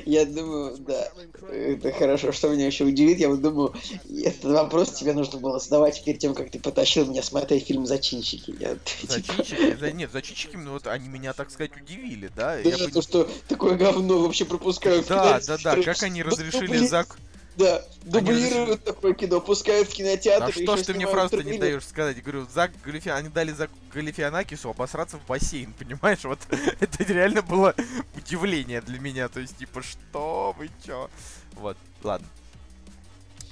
Я 0.07 0.27
думаю, 0.27 0.77
да, 0.79 1.09
это 1.51 1.91
хорошо, 1.93 2.33
что 2.33 2.49
меня 2.55 2.67
еще 2.67 2.85
удивит. 2.85 3.19
Я 3.19 3.29
вот 3.29 3.41
думаю, 3.41 3.75
этот 4.09 4.45
вопрос 4.45 4.93
тебе 4.93 5.13
нужно 5.13 5.39
было 5.39 5.59
задавать 5.59 6.05
перед 6.05 6.19
тем, 6.21 6.35
как 6.35 6.51
ты 6.51 6.61
потащил 6.61 7.07
меня 7.07 7.23
смотреть 7.23 7.67
фильм 7.67 7.87
«Зачинщики». 7.87 8.55
Я, 8.59 8.77
Зачинщики, 9.09 9.77
за- 9.77 9.93
нет, 9.93 10.13
зачинщики, 10.13 10.57
ну 10.57 10.73
вот 10.73 10.87
они 10.87 11.09
меня, 11.09 11.33
так 11.33 11.51
сказать, 11.51 11.73
удивили, 11.77 12.31
да? 12.37 12.57
Я 12.59 12.73
Даже 12.73 12.85
бы 12.87 12.91
то, 12.91 12.99
не- 12.99 13.03
что 13.03 13.31
такое 13.49 13.77
говно 13.77 14.19
вообще 14.21 14.45
пропускают 14.45 15.07
Да, 15.07 15.41
да, 15.41 15.57
да, 15.63 15.83
как 15.83 16.03
они 16.03 16.23
Ну, 16.23 16.31
разрешили 16.31 16.77
зак... 16.87 17.17
Да, 17.57 17.85
Они 18.03 18.11
дублируют 18.11 18.85
такое 18.85 19.15
кино, 19.15 19.41
пускают 19.41 19.89
в 19.89 19.93
кинотеатр. 19.93 20.47
А 20.47 20.53
что 20.53 20.77
ж 20.77 20.83
ты 20.83 20.95
мне 20.95 21.07
фразу-то 21.07 21.43
не 21.45 21.59
даешь 21.59 21.85
сказать? 21.87 22.21
Говорю, 22.23 22.47
Зак 22.53 22.73
Галифи... 22.83 23.11
они 23.11 23.29
дали 23.29 23.53
Зак 23.53 23.71
Галифианакису 23.93 24.71
обосраться 24.71 25.19
в 25.19 25.27
бассейн, 25.27 25.73
понимаешь? 25.79 26.25
Вот 26.25 26.41
это 26.81 27.05
реально 27.05 27.43
было 27.43 27.75
удивление 28.17 28.81
для 28.81 28.99
меня. 28.99 29.29
То 29.29 29.41
есть, 29.41 29.57
типа, 29.57 29.83
что 29.83 30.55
вы 30.59 30.69
чё? 30.85 31.09
Вот, 31.53 31.77
ладно. 32.03 32.27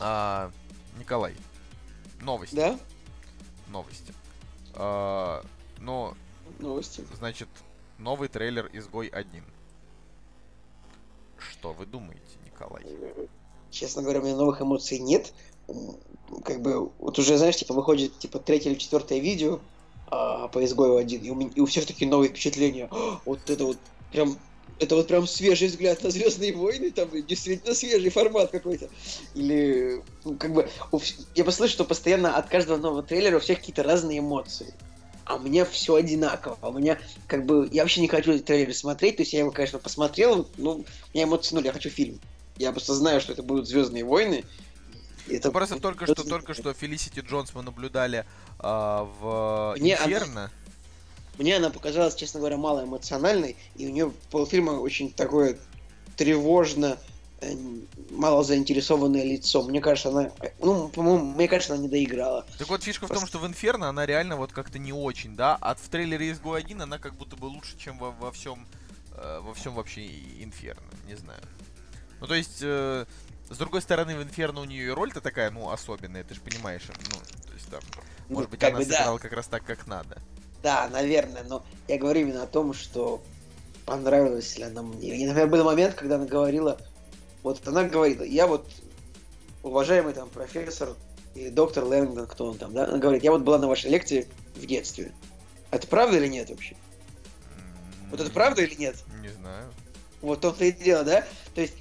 А, 0.01 0.51
Николай, 0.99 1.37
новости, 2.21 2.57
Да? 2.57 2.77
новости. 3.69 4.13
А, 4.75 5.45
ну, 5.79 6.15
Новости. 6.59 7.05
значит, 7.17 7.49
новый 7.99 8.29
трейлер 8.29 8.69
«Изгой 8.73 9.09
1». 9.09 9.43
Что 11.39 11.73
вы 11.73 11.87
думаете, 11.87 12.21
Николай? 12.45 12.85
Честно 13.73 14.03
говоря, 14.03 14.21
у 14.21 14.23
меня 14.23 14.37
новых 14.37 14.61
эмоций 14.61 14.99
нет. 14.99 15.33
Как 16.45 16.63
бы, 16.63 16.91
вот 16.99 17.19
уже, 17.19 17.39
знаешь, 17.39 17.57
типа, 17.57 17.75
выходит, 17.75 18.19
типа, 18.19 18.39
третье 18.39 18.71
или 18.71 18.79
четвертое 18.79 19.19
видео 19.19 19.61
а, 20.09 20.49
по 20.49 20.65
изгою 20.65 20.97
один, 20.97 21.23
и 21.23 21.31
у, 21.31 21.35
меня, 21.35 21.51
и 21.55 21.61
у 21.61 21.67
всех 21.67 21.87
такие 21.87 22.09
новые 22.09 22.29
впечатления. 22.29 22.89
«А, 22.91 23.21
Вот 23.25 23.49
это 23.49 23.65
вот 23.65 23.79
прям 24.13 24.39
это 24.79 24.97
вот 24.97 25.07
прям 25.07 25.27
свежий 25.27 25.69
взгляд 25.69 26.03
на 26.03 26.11
Звездные 26.11 26.55
войны, 26.55 26.91
там 26.91 27.09
действительно 27.27 27.75
свежий 27.75 28.11
формат 28.11 28.51
какой-то. 28.51 28.89
Или, 29.35 30.03
ну, 30.25 30.37
как 30.37 30.53
бы, 30.53 30.69
я 31.35 31.45
послышу, 31.45 31.73
что 31.73 31.85
постоянно 31.85 32.37
от 32.37 32.49
каждого 32.49 32.79
нового 32.79 33.03
трейлера 33.03 33.37
у 33.37 33.41
всех 33.41 33.59
какие-то 33.59 33.83
разные 33.83 34.19
эмоции. 34.19 34.75
А 35.25 35.37
у 35.37 35.39
меня 35.39 35.65
все 35.65 35.95
одинаково. 35.95 36.59
А 36.61 36.69
У 36.69 36.79
меня, 36.79 36.99
как 37.27 37.47
бы, 37.47 37.69
я 37.73 37.83
вообще 37.83 38.01
не 38.01 38.09
хочу 38.09 38.39
трейлеры 38.41 38.75
смотреть, 38.75 39.17
то 39.17 39.23
есть 39.23 39.33
я 39.33 39.41
его, 39.41 39.51
конечно, 39.51 39.79
посмотрел, 39.79 40.49
но 40.57 40.73
у 40.79 40.85
меня 41.15 41.25
эмоции 41.25 41.55
ноль, 41.55 41.67
я 41.67 41.73
хочу 41.73 41.91
фильм. 41.91 42.19
Я 42.63 42.71
просто 42.71 42.95
знаю, 42.95 43.21
что 43.21 43.33
это 43.33 43.43
будут 43.43 43.67
Звездные 43.67 44.05
войны. 44.05 44.45
Это 45.29 45.51
просто 45.51 45.81
только 45.81 46.07
что, 46.07 46.23
только 46.23 46.55
что 46.55 46.73
Фелисити 46.73 47.19
Джонс 47.19 47.55
мы 47.55 47.63
наблюдали 47.63 48.25
а, 48.61 49.05
в 49.21 49.75
Мне 49.81 49.97
она- 49.97 50.05
Инферно. 50.05 50.51
Мне 51.39 51.57
она 51.57 51.71
показалась, 51.71 52.15
честно 52.15 52.39
говоря, 52.39 52.59
мало 52.59 52.85
эмоциональной, 52.85 53.57
и 53.75 53.87
у 53.87 53.91
нее 53.91 54.13
полфильма 54.31 54.73
очень 54.73 55.13
такое 55.13 55.59
тревожно, 56.17 56.99
э, 57.41 57.53
мало 58.11 58.45
заинтересованное 58.45 59.25
лицо. 59.25 59.63
Мне 59.65 59.81
кажется, 59.81 60.11
она, 60.11 60.31
э, 60.41 60.51
ну, 60.61 60.89
по-моему, 60.89 61.33
мне 61.33 61.49
кажется, 61.49 61.75
она 61.75 61.83
не 61.83 61.89
доиграла. 61.89 62.47
Так 62.59 62.69
вот, 62.69 62.85
фишка 62.85 63.07
в 63.07 63.11
том, 63.11 63.27
что 63.27 63.39
в 63.39 63.47
Инферно 63.47 63.89
она 63.89 64.07
реально 64.07 64.37
вот 64.37 64.53
как-то 64.53 64.79
не 64.79 64.93
очень, 64.93 65.35
да, 65.35 65.59
а 65.61 65.75
в 65.75 65.89
трейлере 65.89 66.31
Изгой 66.31 66.61
1 66.61 66.83
она 66.83 66.99
как 66.99 67.15
будто 67.15 67.35
бы 67.35 67.47
лучше, 67.47 67.77
чем 67.77 67.99
во, 67.99 68.13
во 68.13 68.31
всем, 68.31 68.69
э, 69.17 69.41
во 69.41 69.53
всем 69.55 69.75
вообще 69.75 70.07
Инферно, 70.41 70.87
не 71.09 71.17
знаю. 71.17 71.41
Ну, 72.23 72.29
то 72.29 72.35
есть, 72.37 72.59
э, 72.63 73.05
с 73.51 73.59
другой 73.59 73.83
стороны, 73.83 74.17
в 74.17 74.23
Инферно 74.23 74.61
у 74.61 74.65
нее 74.65 74.95
роль-то 74.95 75.21
такая, 75.21 75.51
ну, 75.51 75.71
особенная, 75.71 76.23
ты 76.23 76.35
же 76.35 76.41
понимаешь, 76.41 76.83
ну, 76.87 77.19
то 77.49 77.53
есть 77.53 77.69
там, 77.69 77.81
Ну, 78.29 78.37
может 78.37 78.49
быть, 78.49 78.63
она 78.63 78.79
бы 78.79 78.85
да. 78.85 78.99
сыграла 78.99 79.19
как 79.19 79.33
раз 79.33 79.49
так, 79.49 79.65
как 79.65 79.89
надо. 79.89 80.23
Да, 80.63 80.89
наверное, 80.89 81.43
но 81.43 81.65
я 81.89 81.99
говорю 81.99 82.21
именно 82.21 82.45
о 82.45 82.47
том, 82.47 82.75
что 82.75 83.21
понравилась 83.87 84.57
ли 84.57 84.63
она 84.63 84.83
мне. 84.83 85.17
И, 85.17 85.27
например, 85.27 85.49
был 85.49 85.65
момент, 85.65 85.97
когда 85.97 86.15
она 86.15 86.27
говорила, 86.27 86.79
вот 87.43 87.67
она 87.67 87.83
говорила, 87.83 88.23
я 88.23 88.47
вот 88.47 88.71
уважаемый 89.65 90.15
там 90.15 90.29
профессор 90.29 90.95
и 91.35 91.51
доктор 91.51 91.83
Лэнгдон, 91.83 92.29
кто 92.29 92.47
он 92.47 92.57
там, 92.57 92.73
да, 92.73 92.85
она 92.85 92.99
говорит, 92.99 93.25
я 93.25 93.33
вот 93.33 93.43
была 93.43 93.59
на 93.59 93.67
вашей 93.67 93.91
лекции 93.91 94.29
в 94.55 94.65
детстве. 94.65 95.13
Это 95.73 95.89
правда 95.89 96.19
или 96.19 96.29
нет 96.29 96.51
вообще? 96.51 96.77
Вот 98.13 98.21
это 98.21 98.31
правда 98.31 98.63
или 98.63 98.77
нет? 98.77 98.95
Не 99.21 99.31
знаю. 99.31 99.73
Вот 100.21 100.41
то-то 100.41 100.65
и 100.65 100.71
дело, 100.71 101.03
да? 101.03 101.25
То 101.57 101.63
есть, 101.63 101.75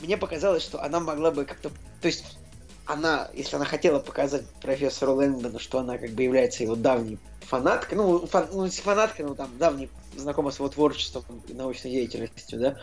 мне 0.00 0.16
показалось, 0.16 0.62
что 0.62 0.82
она 0.82 1.00
могла 1.00 1.30
бы 1.30 1.44
как-то... 1.44 1.70
То 2.00 2.06
есть, 2.06 2.38
она, 2.86 3.30
если 3.34 3.56
она 3.56 3.64
хотела 3.64 3.98
показать 3.98 4.46
профессору 4.60 5.14
Лэнгдону, 5.14 5.58
что 5.58 5.78
она 5.78 5.98
как 5.98 6.10
бы 6.10 6.22
является 6.22 6.62
его 6.62 6.76
давней 6.76 7.18
фанаткой, 7.40 7.98
ну, 7.98 8.26
фан, 8.26 8.48
ну 8.52 8.68
фанаткой, 8.68 9.24
но 9.24 9.34
там 9.34 9.56
давней 9.58 9.90
знакома 10.16 10.50
с 10.50 10.58
его 10.58 10.68
творчеством 10.68 11.42
и 11.48 11.54
научной 11.54 11.90
деятельностью, 11.90 12.58
да, 12.58 12.80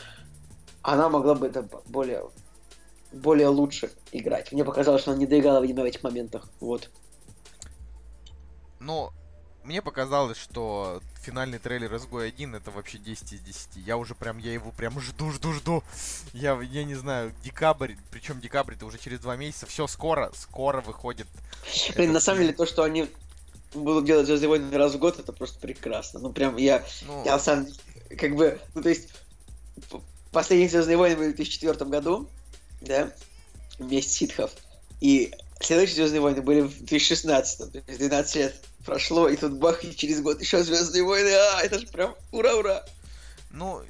она 0.82 1.10
могла 1.10 1.36
бы 1.36 1.48
это 1.48 1.68
более, 1.88 2.24
более 3.12 3.48
лучше 3.48 3.92
играть. 4.12 4.52
Мне 4.52 4.66
показалось, 4.66 5.02
что 5.02 5.12
она 5.12 5.20
не 5.20 5.26
доиграла, 5.26 5.62
видимо, 5.62 5.84
в 5.84 5.86
этих 5.86 6.04
моментах. 6.04 6.50
Вот. 6.60 6.90
Ну, 8.80 9.12
мне 9.64 9.82
показалось, 9.82 10.38
что 10.38 11.02
финальный 11.22 11.60
трейлер 11.60 11.94
SGO 11.94 12.26
1 12.26 12.56
это 12.56 12.72
вообще 12.72 12.98
10 12.98 13.34
из 13.34 13.40
10. 13.40 13.70
Я 13.86 13.98
уже 13.98 14.16
прям, 14.16 14.38
я 14.38 14.54
его 14.54 14.72
прям 14.72 15.00
жду, 15.00 15.32
жду, 15.32 15.54
жду. 15.54 15.84
Я, 16.34 16.60
я 16.62 16.84
не 16.84 16.96
знаю, 16.96 17.34
декабрь, 17.44 17.94
причем 18.12 18.40
декабрь 18.40 18.74
это 18.74 18.86
уже 18.86 18.98
через 18.98 19.20
два 19.20 19.36
месяца. 19.36 19.66
Все 19.66 19.88
скоро, 19.88 20.32
скоро 20.36 20.82
выходит. 20.82 21.28
Блин, 21.96 22.12
на 22.12 22.20
самом 22.20 22.42
деле 22.42 22.54
то, 22.54 22.66
что 22.66 22.84
они 22.84 23.08
будут 23.74 24.06
делать 24.06 24.26
Звездные 24.26 24.50
войны 24.50 24.78
раз 24.78 24.94
в 24.94 25.00
год, 25.00 25.20
это 25.20 25.32
просто 25.32 25.60
прекрасно. 25.60 26.20
Ну 26.20 26.32
прям 26.32 26.58
я, 26.58 26.84
Ну, 27.08 27.24
я 27.26 27.40
сам, 27.40 27.68
как 28.18 28.36
бы, 28.36 28.60
ну 28.76 28.82
то 28.82 28.90
есть, 28.90 29.10
последние 30.32 30.70
Звездные 30.70 30.98
войны 30.98 31.16
были 31.16 31.32
в 31.32 31.36
2004 31.36 31.90
году, 31.90 32.30
да, 32.82 33.12
вместе 33.80 34.12
ситхов. 34.12 34.52
И 35.02 35.34
следующие 35.60 35.96
Звездные 35.96 36.22
войны 36.22 36.42
были 36.42 36.62
в 36.62 36.78
2016, 36.78 37.72
то 37.72 37.78
есть 37.88 38.00
12 38.00 38.36
лет 38.36 38.56
прошло, 38.86 39.30
и 39.30 39.36
тут 39.36 39.54
бах, 39.54 39.84
и 39.84 39.96
через 39.96 40.22
год 40.22 40.42
еще 40.42 40.64
Звездные 40.64 41.04
войны, 41.04 41.30
а, 41.30 41.62
это 41.62 41.80
же 41.80 41.88
прям 41.88 42.16
ура-ура! 42.32 42.86
ну, 43.52 43.82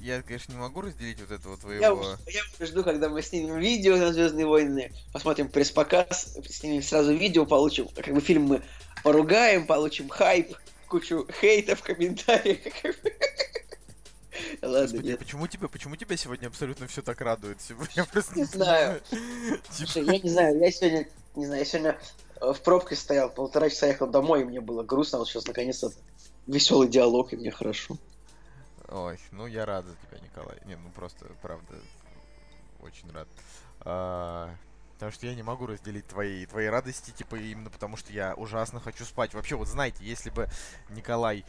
я, 0.00 0.20
конечно, 0.22 0.52
не 0.52 0.58
могу 0.58 0.80
разделить 0.80 1.20
вот 1.20 1.30
этого 1.30 1.52
Я, 1.54 1.58
твоего... 1.60 2.18
я 2.26 2.42
уже 2.58 2.66
жду, 2.66 2.82
когда 2.82 3.08
мы 3.08 3.22
снимем 3.22 3.58
видео 3.58 3.96
на 3.96 4.12
Звездные 4.12 4.46
войны, 4.46 4.92
посмотрим 5.12 5.48
пресс-показ, 5.48 6.36
снимем 6.48 6.82
сразу 6.82 7.14
видео, 7.14 7.46
получим, 7.46 7.88
как 7.88 8.12
бы 8.12 8.20
фильм 8.20 8.42
мы 8.44 8.62
поругаем, 9.04 9.66
получим 9.66 10.08
хайп, 10.08 10.56
кучу 10.88 11.26
хейта 11.40 11.76
в 11.76 11.82
комментариях. 11.82 12.58
Ладно, 14.62 14.80
Господи, 14.82 15.06
нет. 15.06 15.18
почему 15.18 15.46
тебя, 15.46 15.68
почему 15.68 15.96
тебя 15.96 16.16
сегодня 16.16 16.48
абсолютно 16.48 16.86
все 16.86 17.02
так 17.02 17.20
радует? 17.20 17.58
Я 17.94 18.04
просто 18.04 18.34
Не 18.36 18.44
знаю. 18.44 19.00
понимаю. 19.08 19.60
Слушай, 19.70 20.04
я 20.04 20.18
не 20.18 20.30
знаю, 20.30 20.58
я 20.58 20.70
сегодня, 20.70 21.08
не 21.36 21.46
знаю, 21.46 21.60
я 21.60 21.64
сегодня 21.64 21.98
в 22.42 22.60
пробке 22.62 22.96
стоял, 22.96 23.30
полтора 23.30 23.70
часа 23.70 23.86
ехал 23.86 24.08
домой, 24.08 24.42
и 24.42 24.44
мне 24.44 24.60
было 24.60 24.82
грустно, 24.82 25.18
вот 25.18 25.28
сейчас 25.28 25.46
наконец-то 25.46 25.90
веселый 26.46 26.88
диалог, 26.88 27.32
и 27.32 27.36
мне 27.36 27.50
хорошо. 27.50 27.96
Ой, 28.88 29.18
ну 29.30 29.46
я 29.46 29.64
рад 29.64 29.86
за 29.86 29.94
тебя, 29.94 30.18
Николай. 30.18 30.58
Не, 30.66 30.76
ну 30.76 30.90
просто, 30.90 31.26
правда, 31.40 31.74
очень 32.80 33.10
рад. 33.12 33.28
А, 33.80 34.54
Потому 35.02 35.14
что 35.14 35.26
я 35.26 35.34
не 35.34 35.42
могу 35.42 35.66
разделить 35.66 36.06
твои, 36.06 36.46
твои 36.46 36.66
радости, 36.66 37.10
типа, 37.10 37.34
именно 37.34 37.70
потому 37.70 37.96
что 37.96 38.12
я 38.12 38.34
ужасно 38.34 38.78
хочу 38.78 39.04
спать. 39.04 39.34
Вообще, 39.34 39.56
вот 39.56 39.66
знаете, 39.66 40.04
если 40.04 40.30
бы 40.30 40.48
Николай 40.90 41.44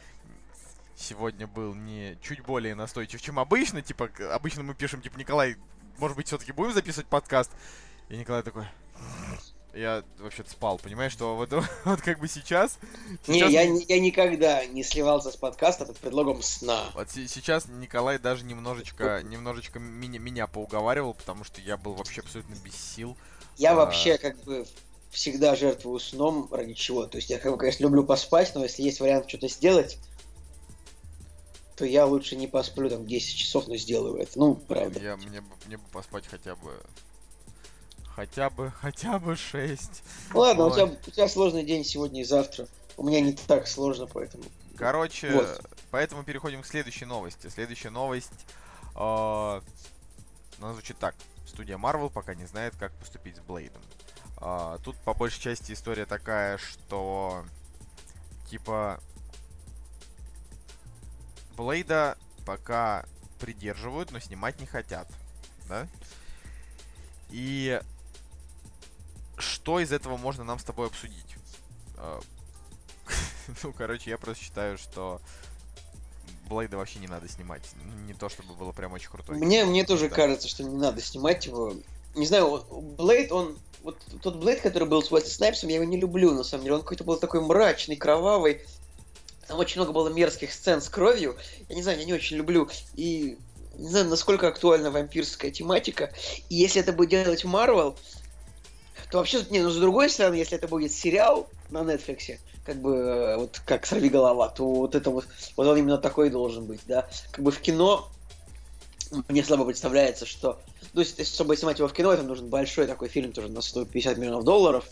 сегодня 0.96 1.46
был 1.46 1.72
не 1.72 2.18
чуть 2.20 2.40
более 2.40 2.74
настойчив, 2.74 3.22
чем 3.22 3.38
обычно, 3.38 3.80
типа, 3.80 4.10
обычно 4.32 4.64
мы 4.64 4.74
пишем, 4.74 5.02
типа, 5.02 5.16
Николай, 5.18 5.54
может 5.98 6.16
быть, 6.16 6.26
все-таки 6.26 6.50
будем 6.50 6.72
записывать 6.72 7.06
подкаст? 7.06 7.52
И 8.08 8.16
Николай 8.16 8.42
такой... 8.42 8.66
Я 9.74 10.04
вообще-то 10.18 10.50
спал, 10.50 10.78
понимаешь, 10.78 11.12
что 11.12 11.34
вот, 11.34 11.50
вот 11.84 12.00
как 12.00 12.20
бы 12.20 12.28
сейчас... 12.28 12.78
Не, 13.26 13.40
сейчас 13.40 13.50
я, 13.50 13.62
я 13.62 14.00
никогда 14.00 14.64
не 14.66 14.84
сливался 14.84 15.32
с 15.32 15.36
подкаста 15.36 15.84
под 15.84 15.98
предлогом 15.98 16.42
сна. 16.42 16.84
Вот 16.94 17.10
се- 17.10 17.26
сейчас 17.26 17.66
Николай 17.66 18.18
даже 18.18 18.44
немножечко, 18.44 19.22
немножечко 19.24 19.80
меня, 19.80 20.20
меня 20.20 20.46
поуговаривал, 20.46 21.14
потому 21.14 21.42
что 21.42 21.60
я 21.60 21.76
был 21.76 21.94
вообще 21.94 22.20
абсолютно 22.20 22.54
без 22.64 22.76
сил. 22.76 23.16
Я 23.56 23.72
А. 23.72 23.74
вообще 23.74 24.16
как 24.18 24.36
бы 24.44 24.64
всегда 25.10 25.56
жертвую 25.56 25.98
сном 25.98 26.48
ради 26.52 26.74
чего. 26.74 27.06
То 27.06 27.18
есть 27.18 27.30
я, 27.30 27.38
как 27.38 27.52
бы, 27.52 27.58
конечно, 27.58 27.82
люблю 27.82 28.04
поспать, 28.04 28.52
но 28.54 28.62
если 28.62 28.82
есть 28.82 29.00
вариант 29.00 29.28
что-то 29.28 29.48
сделать, 29.48 29.98
то 31.76 31.84
я 31.84 32.06
лучше 32.06 32.36
не 32.36 32.46
посплю 32.46 32.88
там 32.88 33.06
10 33.06 33.36
часов, 33.36 33.66
но 33.66 33.76
сделаю 33.76 34.16
это. 34.16 34.38
Ну, 34.38 34.54
правда. 34.54 35.00
Я, 35.00 35.16
мне, 35.16 35.40
бы, 35.40 35.48
мне 35.66 35.76
бы 35.76 35.84
поспать 35.92 36.26
хотя 36.26 36.54
бы... 36.56 36.80
Хотя 38.14 38.48
бы, 38.48 38.70
хотя 38.80 39.18
бы 39.18 39.34
6. 39.34 40.02
Ладно, 40.32 40.66
у 40.66 40.70
тебя, 40.70 40.84
у 40.84 41.10
тебя 41.10 41.28
сложный 41.28 41.64
день 41.64 41.84
сегодня 41.84 42.20
и 42.20 42.24
завтра. 42.24 42.68
У 42.96 43.02
меня 43.02 43.20
не 43.20 43.32
так 43.32 43.66
сложно, 43.66 44.06
поэтому. 44.06 44.44
Короче, 44.76 45.32
Вот. 45.32 45.60
поэтому 45.90 46.22
переходим 46.22 46.62
к 46.62 46.66
следующей 46.66 47.06
новости. 47.06 47.48
Следующая 47.48 47.90
новость... 47.90 48.46
э, 48.94 49.60
она 50.60 50.72
звучит 50.72 50.98
так. 50.98 51.16
Студия 51.46 51.76
Marvel 51.76 52.10
пока 52.10 52.34
не 52.34 52.46
знает, 52.46 52.74
как 52.76 52.92
поступить 52.92 53.36
с 53.36 53.40
Блейдом. 53.40 53.82
А, 54.36 54.78
тут 54.78 54.96
по 54.98 55.14
большей 55.14 55.40
части 55.40 55.72
история 55.72 56.06
такая, 56.06 56.58
что... 56.58 57.44
Типа... 58.48 59.00
Блейда 61.56 62.16
пока 62.46 63.06
придерживают, 63.40 64.12
но 64.12 64.20
снимать 64.20 64.60
не 64.60 64.66
хотят. 64.66 65.08
Да? 65.68 65.88
И... 67.30 67.80
Что 69.36 69.80
из 69.80 69.92
этого 69.92 70.16
можно 70.16 70.44
нам 70.44 70.58
с 70.58 70.64
тобой 70.64 70.86
обсудить? 70.86 71.36
А, 71.96 72.20
Ну, 73.62 73.72
короче, 73.72 74.10
я 74.10 74.18
просто 74.18 74.44
считаю, 74.44 74.78
что 74.78 75.20
Блейда 76.48 76.76
вообще 76.76 76.98
не 76.98 77.08
надо 77.08 77.28
снимать. 77.28 77.62
Не 78.06 78.14
то, 78.14 78.28
чтобы 78.28 78.54
было 78.54 78.72
прям 78.72 78.92
очень 78.92 79.10
крутой. 79.10 79.36
Мне, 79.38 79.64
мне 79.64 79.84
тоже 79.84 80.08
Да. 80.08 80.14
кажется, 80.14 80.48
что 80.48 80.62
не 80.62 80.76
надо 80.76 81.00
снимать 81.00 81.46
его. 81.46 81.74
Не 82.14 82.26
знаю, 82.26 82.64
Блейд, 82.98 83.32
он... 83.32 83.58
Вот 83.82 83.98
тот 84.22 84.36
Блейд, 84.36 84.60
который 84.62 84.88
был 84.88 85.02
с 85.02 85.12
Уэсли 85.12 85.28
Снайпсом, 85.28 85.68
я 85.68 85.76
его 85.76 85.84
не 85.84 85.98
люблю, 85.98 86.32
на 86.32 86.42
самом 86.44 86.64
деле. 86.64 86.76
Он 86.76 86.82
какой-то 86.82 87.04
был 87.04 87.18
такой 87.18 87.40
мрачный, 87.42 87.96
кровавый. 87.96 88.62
Там 89.46 89.58
очень 89.58 89.78
много 89.80 89.92
было 89.92 90.08
мерзких 90.08 90.52
сцен 90.52 90.80
с 90.80 90.88
кровью. 90.88 91.36
Я 91.68 91.74
не 91.74 91.82
знаю, 91.82 91.98
я 91.98 92.04
не 92.06 92.14
очень 92.14 92.36
люблю. 92.38 92.70
И 92.94 93.36
не 93.76 93.88
знаю, 93.88 94.06
насколько 94.06 94.48
актуальна 94.48 94.90
вампирская 94.90 95.50
тематика. 95.50 96.12
И 96.48 96.54
если 96.54 96.80
это 96.80 96.92
будет 96.94 97.10
делать 97.10 97.44
Марвел, 97.44 97.98
то 99.14 99.18
вообще, 99.18 99.44
не, 99.50 99.60
ну 99.60 99.70
с 99.70 99.76
другой 99.76 100.10
стороны, 100.10 100.34
если 100.34 100.58
это 100.58 100.66
будет 100.66 100.90
сериал 100.90 101.48
на 101.70 101.82
Netflix, 101.82 102.36
как 102.64 102.80
бы, 102.80 102.96
э, 102.96 103.36
вот 103.36 103.62
как 103.64 103.86
«Сорви 103.86 104.08
голова», 104.08 104.48
то 104.48 104.68
вот 104.68 104.96
это 104.96 105.10
вот, 105.10 105.28
вот 105.56 105.68
он 105.68 105.76
именно 105.78 105.98
такой 105.98 106.30
должен 106.30 106.64
быть, 106.64 106.80
да. 106.88 107.06
Как 107.30 107.44
бы 107.44 107.52
в 107.52 107.60
кино 107.60 108.08
мне 109.28 109.44
слабо 109.44 109.66
представляется, 109.66 110.26
что... 110.26 110.58
То 110.94 110.98
есть, 110.98 111.16
если- 111.16 111.32
чтобы 111.32 111.56
снимать 111.56 111.78
его 111.78 111.86
в 111.86 111.92
кино, 111.92 112.12
это 112.12 112.24
нужен 112.24 112.48
большой 112.48 112.88
такой 112.88 113.06
фильм, 113.06 113.30
тоже 113.30 113.50
на 113.50 113.60
150 113.60 114.18
миллионов 114.18 114.42
долларов. 114.42 114.84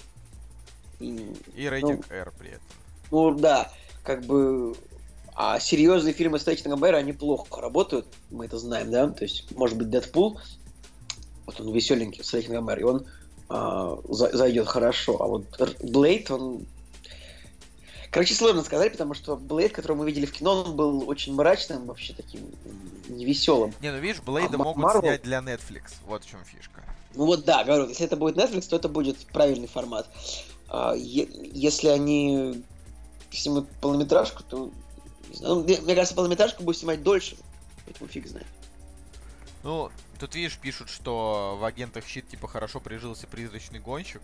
И, 1.01 1.35
И 1.57 1.69
рейтинг 1.69 2.09
R 2.09 2.33
при 2.39 2.51
этом. 2.51 2.67
ну 3.11 3.35
да, 3.35 3.73
как 4.05 4.25
бы... 4.25 4.77
А 5.35 5.59
серьезные 5.59 6.15
фильмы 6.15 6.39
с 6.39 6.45
Тейтингом 6.45 6.79
Бэра, 6.79 6.99
они 6.99 7.13
плохо 7.13 7.61
работают, 7.61 8.07
мы 8.31 8.45
это 8.45 8.57
знаем, 8.57 8.93
да? 8.93 9.09
То 9.09 9.25
есть, 9.25 9.51
может 9.57 9.77
быть, 9.77 9.91
Дэдпул, 9.91 10.39
вот 11.45 11.61
он 11.61 11.73
веселенький 11.73 12.23
с 12.23 12.33
Рейтингом 12.33 12.67
Бэра, 12.67 12.81
и 12.81 12.85
он 12.85 13.07
а, 13.53 13.99
за- 14.09 14.35
зайдет 14.37 14.67
хорошо. 14.67 15.21
А 15.23 15.27
вот 15.27 15.45
Блейд, 15.83 16.31
он... 16.31 16.67
Короче, 18.11 18.35
сложно 18.35 18.63
сказать, 18.63 18.93
потому 18.93 19.15
что 19.15 19.37
Блейд, 19.37 19.73
которого 19.73 19.99
мы 19.99 20.07
видели 20.07 20.27
в 20.27 20.33
кино, 20.33 20.63
он 20.63 20.77
был 20.77 21.09
очень 21.09 21.35
мрачным, 21.35 21.87
вообще 21.87 22.15
таким 22.15 22.41
невеселым. 23.09 23.75
Не, 23.81 23.91
ну 23.93 23.99
видишь, 23.99 24.23
Блейда 24.23 24.55
А 24.55 24.59
могут 24.59 24.83
Marvel? 24.85 25.01
снять 25.01 25.23
для 25.23 25.39
Netflix. 25.39 25.93
Вот 26.07 26.25
в 26.25 26.31
чем 26.31 26.41
фишка. 26.45 26.83
Ну 27.15 27.27
вот 27.27 27.45
да, 27.45 27.63
говорю, 27.65 27.89
если 27.89 28.07
это 28.07 28.17
будет 28.17 28.37
Netflix, 28.37 28.69
то 28.69 28.77
это 28.77 28.89
будет 28.89 29.19
правильный 29.27 29.69
формат. 29.69 30.09
А, 30.69 30.95
е- 30.95 31.29
если 31.53 31.89
они 31.89 32.65
снимут 33.31 33.69
полнометражку, 33.81 34.43
то... 34.43 34.71
не 35.29 35.37
знаю, 35.37 35.55
ну, 35.57 35.63
мне, 35.65 35.79
мне 35.81 35.95
кажется, 35.95 36.15
полнометражку 36.15 36.63
будет 36.63 36.79
снимать 36.79 37.03
дольше. 37.03 37.37
Поэтому 37.85 38.09
фиг 38.09 38.29
знает. 38.29 38.47
Ну, 39.63 39.91
тут 40.23 40.37
видишь, 40.37 40.57
пишут, 40.57 40.89
что 40.89 41.57
в 41.61 41.65
агентах 41.65 42.07
щит 42.07 42.29
типа 42.29 42.47
хорошо 42.47 42.79
прижился 42.79 43.27
призрачный 43.27 43.81
гонщик. 43.81 44.23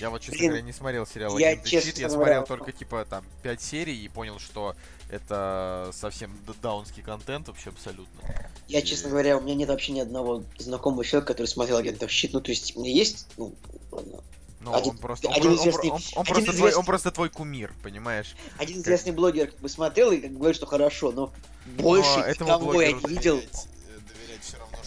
Я 0.00 0.10
вот, 0.10 0.20
честно 0.20 0.38
Блин, 0.38 0.50
говоря, 0.50 0.62
не 0.66 0.72
смотрел 0.72 1.06
сериал 1.06 1.36
я, 1.38 1.48
Агенты 1.50 1.68
честно 1.68 1.90
Щит, 1.90 1.98
я 1.98 2.08
говоря, 2.08 2.36
смотрел 2.42 2.46
только 2.58 2.72
типа 2.72 3.06
там 3.08 3.24
5 3.42 3.60
серий 3.62 3.96
и 4.04 4.08
понял, 4.08 4.38
что 4.38 4.76
это 5.10 5.90
совсем 5.92 6.36
даунский 6.62 7.02
контент 7.02 7.48
вообще 7.48 7.70
абсолютно. 7.70 8.20
Я, 8.68 8.80
И- 8.80 8.84
честно 8.84 9.10
говоря, 9.10 9.36
у 9.38 9.40
меня 9.40 9.54
нет 9.54 9.68
вообще 9.68 9.92
ни 9.92 10.00
одного 10.00 10.42
знакомого 10.58 11.04
человека, 11.04 11.32
который 11.32 11.46
смотрел 11.46 11.76
агентов 11.78 12.10
щит. 12.10 12.32
Ну, 12.32 12.40
то 12.40 12.50
есть, 12.50 12.76
у 12.76 12.80
меня 12.80 12.92
есть, 12.92 13.26
ну, 13.36 13.54
ладно, 13.90 14.20
Ну, 14.60 14.72
Один- 14.74 14.92
он 14.92 14.98
просто, 14.98 15.28
он, 15.28 15.34
один 15.34 15.50
он 15.50 15.56
известный- 15.58 15.90
он- 15.90 16.00
он 16.14 16.22
один 16.22 16.24
просто 16.24 16.44
твой, 16.44 16.54
известный- 16.54 16.78
он 16.78 16.84
просто 16.86 17.10
твой 17.10 17.28
кумир, 17.28 17.74
понимаешь? 17.82 18.34
один 18.56 18.78
известный 18.80 19.12
блогер 19.12 19.50
как 19.50 19.60
бы 19.60 19.68
смотрел 19.68 20.10
и 20.12 20.16
как 20.18 20.30
бы 20.32 20.38
говорит, 20.38 20.56
что 20.56 20.64
хорошо, 20.64 21.12
но 21.12 21.34
больше 21.66 22.08
Но 22.40 22.46
никого 22.46 22.80
я 22.80 22.92
не 22.92 23.00
видел. 23.06 23.36
Доверять, 23.36 23.66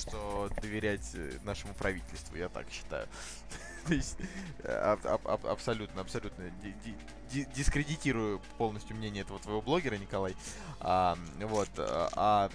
что 0.07 0.49
доверять 0.61 1.09
э, 1.13 1.31
нашему 1.43 1.73
правительству, 1.73 2.35
я 2.37 2.49
так 2.49 2.65
считаю. 2.71 3.07
То 3.87 3.93
есть 3.93 4.17
э, 4.63 4.71
аб- 4.71 5.05
аб- 5.05 5.27
аб- 5.27 5.45
абсолютно, 5.45 6.01
абсолютно 6.01 6.49
ди- 6.61 6.75
ди- 6.85 6.95
ди- 7.31 7.47
дискредитирую 7.55 8.41
полностью 8.57 8.95
мнение 8.95 9.23
этого 9.23 9.39
твоего 9.39 9.61
блогера, 9.61 9.95
Николай. 9.95 10.35
А, 10.79 11.17
вот, 11.41 11.69
а, 11.77 12.09
а, 12.15 12.49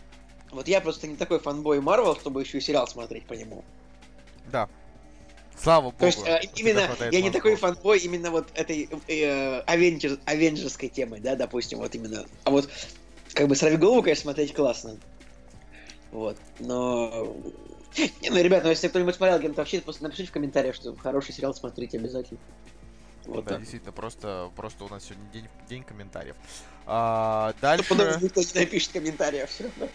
Вот 0.50 0.68
я 0.68 0.80
просто 0.80 1.06
не 1.06 1.16
такой 1.16 1.40
фанбой 1.40 1.80
Марвел, 1.80 2.16
чтобы 2.16 2.42
еще 2.42 2.58
и 2.58 2.60
сериал 2.60 2.86
смотреть 2.86 3.26
по 3.26 3.34
нему. 3.34 3.64
да. 4.50 4.68
Слава 5.54 5.84
богу. 5.84 5.96
То 5.98 6.06
есть 6.06 6.26
э, 6.26 6.40
именно 6.56 6.88
я 7.10 7.20
не 7.20 7.30
такой 7.30 7.56
фанбой 7.56 7.98
именно 7.98 8.30
вот 8.30 8.48
этой 8.54 8.88
э, 9.06 9.60
Авенджер, 9.60 10.18
Авенджерской 10.24 10.88
темы, 10.88 11.20
да, 11.20 11.36
допустим, 11.36 11.78
вот 11.78 11.94
именно. 11.94 12.24
А 12.44 12.50
вот 12.50 12.70
как 13.34 13.48
бы 13.48 13.54
сорвиголову, 13.54 14.02
конечно, 14.02 14.22
смотреть 14.22 14.54
классно. 14.54 14.96
Вот, 16.12 16.36
но... 16.60 17.34
Не, 18.20 18.30
ну, 18.30 18.40
ребят, 18.40 18.62
ну 18.62 18.70
если 18.70 18.88
кто-нибудь 18.88 19.14
смотрел 19.14 19.38
Агент 19.38 19.56
вообще, 19.56 19.80
просто 19.80 20.02
напишите 20.04 20.28
в 20.28 20.32
комментариях, 20.32 20.74
что 20.74 20.94
хороший 20.94 21.32
сериал 21.32 21.54
смотрите 21.54 21.98
обязательно. 21.98 22.38
Вот 23.26 23.44
Да, 23.44 23.52
так. 23.52 23.60
действительно, 23.60 23.92
просто, 23.92 24.50
просто 24.56 24.84
у 24.84 24.88
нас 24.88 25.04
сегодня 25.04 25.24
день, 25.32 25.48
день 25.68 25.84
комментариев. 25.84 26.36
А, 26.86 27.54
дальше, 27.60 27.88
Потом 27.88 28.22
никто 28.22 28.40
не 28.40 28.60
напишет 28.60 28.92
комментариев 28.92 29.48
все 29.48 29.64
равно. 29.64 29.88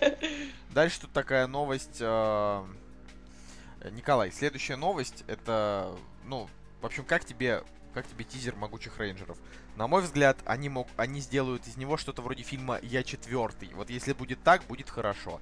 дальше 0.70 1.00
тут 1.00 1.12
такая 1.12 1.46
новость. 1.46 1.98
а, 2.00 2.66
Николай, 3.90 4.32
следующая 4.32 4.76
новость 4.76 5.24
это, 5.26 5.96
ну, 6.24 6.48
в 6.80 6.86
общем, 6.86 7.04
как 7.04 7.24
тебе, 7.24 7.62
как 7.94 8.06
тебе 8.06 8.24
тизер 8.24 8.56
могучих 8.56 8.98
рейнджеров? 8.98 9.38
На 9.76 9.86
мой 9.86 10.02
взгляд, 10.02 10.38
они 10.46 10.68
мог, 10.68 10.88
они 10.96 11.20
сделают 11.20 11.66
из 11.66 11.76
него 11.76 11.96
что-то 11.98 12.22
вроде 12.22 12.42
фильма 12.42 12.78
Я 12.82 13.02
четвертый. 13.02 13.70
Вот 13.74 13.90
если 13.90 14.14
будет 14.14 14.42
так, 14.42 14.64
будет 14.64 14.88
хорошо. 14.88 15.40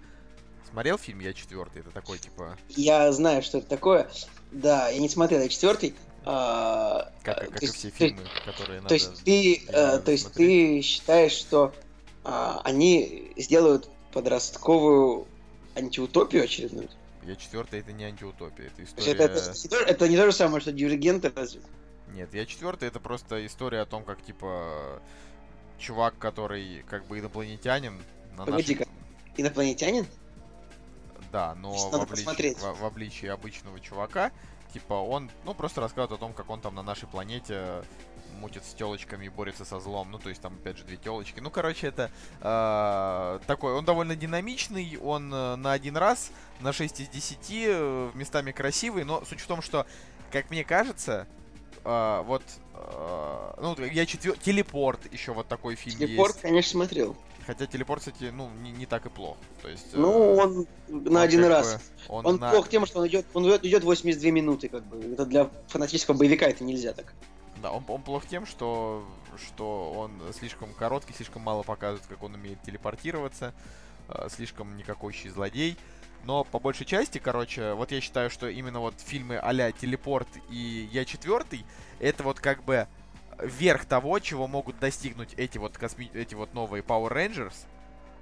Смотрел 0.69 0.99
фильм 0.99 1.21
Я 1.21 1.33
четвертый? 1.33 1.81
Это 1.81 1.91
такой 1.91 2.19
типа, 2.19 2.59
Я 2.69 3.13
знаю, 3.13 3.43
что 3.43 3.59
это 3.59 3.69
такое. 3.69 4.11
Да, 4.51 4.89
я 4.89 4.99
не 4.99 5.09
смотрел, 5.09 5.41
я 5.41 5.49
четвертый. 5.49 5.95
Как, 6.25 7.13
как 7.23 7.61
то 7.61 7.65
и 7.65 7.69
все 7.69 7.81
то 7.83 7.87
есть- 7.87 7.97
фильмы, 7.97 8.23
которые 8.45 8.81
надо. 8.81 8.89
То 8.89 8.95
есть 8.95 9.25
ты, 9.25 9.63
э, 9.69 9.99
то 9.99 10.11
есть 10.11 10.33
ты 10.33 10.81
считаешь, 10.81 11.33
что 11.33 11.75
а, 12.25 12.63
они 12.65 13.33
сделают 13.37 13.91
подростковую 14.13 15.27
антиутопию 15.77 16.45
очередную? 16.45 16.89
Я 17.25 17.37
четвертый 17.37 17.81
это 17.81 17.93
не 17.93 18.05
антиутопия, 18.05 18.67
это 18.67 18.77
То 18.77 18.83
история. 18.85 19.13
это, 19.13 19.25
это 19.25 19.53
не 19.63 19.69
то, 19.69 19.77
это 19.77 20.09
не 20.09 20.17
то 20.17 20.27
же 20.27 20.33
самое, 20.33 20.61
что 20.61 20.73
дивергенты 20.73 21.31
разве? 21.35 21.61
Нет, 22.09 22.33
я 22.35 22.47
четвертый, 22.47 22.89
это 22.89 23.01
просто 23.01 23.45
история 23.47 23.81
о 23.81 23.87
том, 23.87 24.05
как 24.05 24.23
типа 24.23 25.01
чувак, 25.79 26.19
который 26.19 26.85
как 26.89 27.07
бы 27.07 27.19
инопланетянин. 27.19 28.01
На 28.37 28.45
Погоди-ка, 28.45 28.87
инопланетянин? 29.37 30.07
Да, 31.33 31.55
но 31.55 31.77
Значит, 31.77 32.27
в 32.27 32.29
обличии, 32.29 32.55
в, 32.55 32.81
в 32.81 32.85
обличии 32.85 33.29
обычного 33.29 33.81
чувака, 33.81 34.31
типа 34.73 34.95
он, 34.95 35.31
ну 35.45 35.55
просто 35.55 35.81
рассказывает 35.81 36.13
о 36.13 36.21
том, 36.21 36.33
как 36.33 36.51
он 36.51 36.61
там 36.61 36.75
на 36.75 36.83
нашей 36.83 37.09
планете 37.09 37.83
мутит 38.35 38.65
с 38.65 38.75
телочками 38.75 39.27
и 39.27 39.29
борется 39.29 39.65
со 39.65 39.81
злом. 39.81 40.11
Ну, 40.11 40.19
то 40.19 40.29
есть 40.29 40.41
там, 40.41 40.55
опять 40.55 40.77
же, 40.79 40.85
две 40.85 40.97
телочки. 40.97 41.41
Ну, 41.41 41.51
короче, 41.51 41.87
это 41.87 42.11
э, 42.41 43.41
такой, 43.47 43.73
он 43.73 43.85
довольно 43.85 44.17
динамичный, 44.17 44.99
он 45.03 45.33
э, 45.33 45.57
на 45.57 45.73
один 45.73 45.97
раз, 45.97 46.31
на 46.61 46.73
6 46.73 47.01
из 47.01 47.09
10, 47.09 47.39
э, 47.51 48.11
местами 48.15 48.53
красивый, 48.53 49.05
но 49.05 49.25
суть 49.25 49.41
в 49.41 49.47
том, 49.47 49.63
что, 49.63 49.87
как 50.31 50.51
мне 50.51 50.65
кажется, 50.65 51.27
э, 51.85 52.23
вот, 52.27 52.43
э, 52.75 53.53
ну, 53.61 53.77
я 53.85 54.07
четвер... 54.07 54.37
Телепорт 54.39 55.13
еще 55.13 55.33
вот 55.33 55.49
такой 55.49 55.75
фильм 55.77 55.99
Телепорт, 55.99 56.33
есть. 56.35 56.43
конечно, 56.43 56.71
смотрел. 56.71 57.17
Хотя 57.47 57.67
телепорт, 57.67 58.01
кстати, 58.01 58.31
ну, 58.35 58.49
не, 58.63 58.71
не 58.73 58.87
так 58.87 59.05
и 59.05 59.11
плохо. 59.11 59.39
То 59.61 59.69
есть... 59.69 59.89
э, 59.93 59.97
Ну, 59.99 60.35
он 60.37 60.67
на 60.89 61.11
он 61.11 61.17
один 61.19 61.41
как 61.43 61.51
раз. 61.51 61.75
бы- 61.75 61.81
он 62.09 62.27
Он 62.27 62.37
на- 62.37 62.51
плох 62.51 62.69
тем, 62.69 62.87
что 62.87 63.01
он 63.01 63.07
идет, 63.09 63.27
он 63.35 63.45
идет, 63.45 63.65
идет 63.65 63.85
82 63.85 64.31
минуты, 64.31 64.69
как 64.69 64.83
бы. 64.87 65.13
Это 65.13 65.27
для 65.27 65.51
фанатического 65.69 66.17
боевика 66.17 66.47
это 66.47 66.65
нельзя 66.65 66.93
так. 66.95 67.13
Да, 67.63 67.71
он, 67.71 67.85
он 67.87 68.03
плох 68.03 68.27
тем, 68.27 68.47
что, 68.47 69.05
что 69.47 69.93
он 69.93 70.13
слишком 70.39 70.73
короткий, 70.75 71.13
слишком 71.13 71.43
мало 71.43 71.63
показывает, 71.63 72.07
как 72.09 72.23
он 72.23 72.35
умеет 72.35 72.63
телепортироваться, 72.63 73.53
э, 74.09 74.29
слишком 74.31 74.77
никакущий 74.79 75.29
злодей. 75.29 75.77
Но 76.25 76.45
по 76.45 76.59
большей 76.59 76.87
части, 76.87 77.19
короче, 77.19 77.75
вот 77.75 77.93
я 77.93 78.01
считаю, 78.01 78.31
что 78.31 78.49
именно 78.49 78.81
вот 78.81 78.95
фильмы 79.01 79.37
а-ля 79.37 79.73
Телепорт 79.73 80.29
и 80.51 80.89
Я 80.91 81.05
четвертый, 81.05 81.65
это 82.01 82.23
вот 82.23 82.41
как 82.41 82.65
бы 82.65 82.89
верх 83.43 83.85
того, 83.85 84.19
чего 84.19 84.47
могут 84.47 84.79
достигнуть 84.79 85.35
эти 85.35 85.59
вот 85.59 85.77
косми... 85.77 86.11
эти 86.15 86.35
вот 86.35 86.55
новые 86.55 86.83
Power 86.83 87.13
Rangers. 87.13 87.55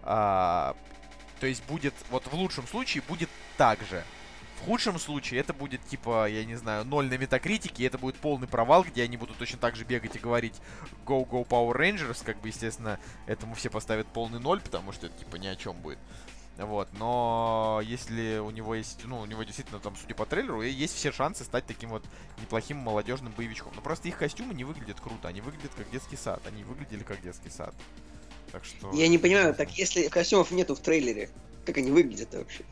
А, 0.02 0.74
то 1.40 1.46
есть 1.46 1.64
будет, 1.66 1.94
вот 2.10 2.26
в 2.26 2.32
лучшем 2.34 2.66
случае 2.66 3.02
будет 3.06 3.28
так 3.56 3.78
же. 3.82 4.02
В 4.60 4.64
худшем 4.64 4.98
случае 4.98 5.40
это 5.40 5.52
будет 5.52 5.84
типа, 5.86 6.28
я 6.28 6.44
не 6.44 6.54
знаю, 6.54 6.84
ноль 6.84 7.08
на 7.08 7.18
метакритике, 7.18 7.84
это 7.84 7.98
будет 7.98 8.14
полный 8.16 8.46
провал, 8.46 8.84
где 8.84 9.02
они 9.02 9.16
будут 9.16 9.36
точно 9.36 9.58
так 9.58 9.74
же 9.74 9.84
бегать 9.84 10.14
и 10.14 10.20
говорить 10.20 10.54
Go 11.04 11.28
Go 11.28 11.44
Power 11.44 11.76
Rangers, 11.76 12.24
как 12.24 12.40
бы, 12.40 12.48
естественно, 12.48 13.00
этому 13.26 13.56
все 13.56 13.70
поставят 13.70 14.06
полный 14.06 14.38
ноль, 14.38 14.60
потому 14.60 14.92
что 14.92 15.06
это 15.06 15.18
типа 15.18 15.36
ни 15.36 15.48
о 15.48 15.56
чем 15.56 15.76
будет. 15.76 15.98
Вот, 16.58 16.88
но 16.92 17.80
если 17.82 18.38
у 18.38 18.50
него 18.50 18.74
есть, 18.74 19.04
ну, 19.04 19.20
у 19.20 19.24
него 19.24 19.42
действительно 19.42 19.80
там, 19.80 19.96
судя 19.96 20.14
по 20.14 20.26
трейлеру, 20.26 20.62
есть 20.62 20.94
все 20.94 21.10
шансы 21.10 21.44
стать 21.44 21.66
таким 21.66 21.90
вот 21.90 22.04
неплохим 22.40 22.76
молодежным 22.76 23.32
боевичком. 23.32 23.72
Но 23.74 23.80
просто 23.80 24.08
их 24.08 24.18
костюмы 24.18 24.52
не 24.52 24.64
выглядят 24.64 25.00
круто, 25.00 25.28
они 25.28 25.40
выглядят 25.40 25.72
как 25.74 25.90
детский 25.90 26.16
сад, 26.16 26.42
они 26.46 26.62
выглядели 26.62 27.02
как 27.02 27.22
детский 27.22 27.48
сад. 27.48 27.74
Так 28.52 28.64
что... 28.66 28.92
Я 28.92 29.08
не 29.08 29.16
понимаю, 29.16 29.54
так 29.54 29.70
если 29.78 30.08
костюмов 30.08 30.50
нету 30.50 30.74
в 30.74 30.80
трейлере, 30.80 31.30
как 31.64 31.78
они 31.78 31.90
выглядят 31.90 32.34
вообще? 32.34 32.64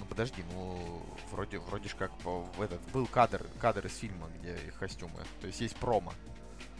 Ну 0.00 0.06
подожди, 0.06 0.42
ну 0.54 1.02
вроде 1.30 1.58
вроде 1.58 1.88
ж 1.90 1.94
как 1.94 2.10
в 2.24 2.62
этот 2.62 2.80
был 2.92 3.06
кадр 3.06 3.46
кадр 3.60 3.86
из 3.86 3.96
фильма, 3.96 4.28
где 4.40 4.56
их 4.66 4.78
костюмы. 4.78 5.20
То 5.40 5.46
есть 5.46 5.60
есть 5.60 5.76
промо. 5.76 6.14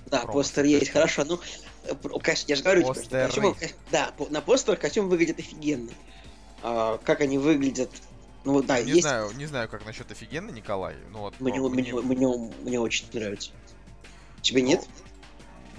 Да, 0.06 0.20
Промо, 0.20 0.32
постер 0.32 0.64
есть, 0.64 0.90
хорошо. 0.90 1.24
Ну, 1.24 1.38
э, 1.84 1.94
конечно, 2.20 2.48
я 2.48 2.56
же 2.56 2.62
говорю 2.62 2.82
тебе, 2.82 2.92
что 2.92 3.00
Постеры. 3.02 3.28
костюмы- 3.28 3.54
ко- 3.54 3.74
Да, 3.92 4.12
на 4.30 4.40
постерах 4.40 4.80
костюм 4.80 5.08
выглядит 5.08 5.38
офигенно. 5.38 5.90
А, 6.62 6.98
как 6.98 7.20
они 7.20 7.38
выглядят... 7.38 7.90
Ну, 8.44 8.60
да, 8.62 8.82
не 8.82 8.90
есть... 8.90 9.02
знаю, 9.02 9.30
не 9.32 9.46
знаю, 9.46 9.68
как 9.68 9.86
насчет 9.86 10.10
офигенно, 10.10 10.50
Николай. 10.50 10.96
Ну 11.10 11.20
вот 11.20 11.38
Мне, 11.38 11.60
но 11.60 11.68
мне, 11.68 11.92
мне, 11.92 12.26
мне 12.62 12.80
очень 12.80 13.06
нравится. 13.12 13.52
Тебе 14.40 14.62
нет? 14.62 14.88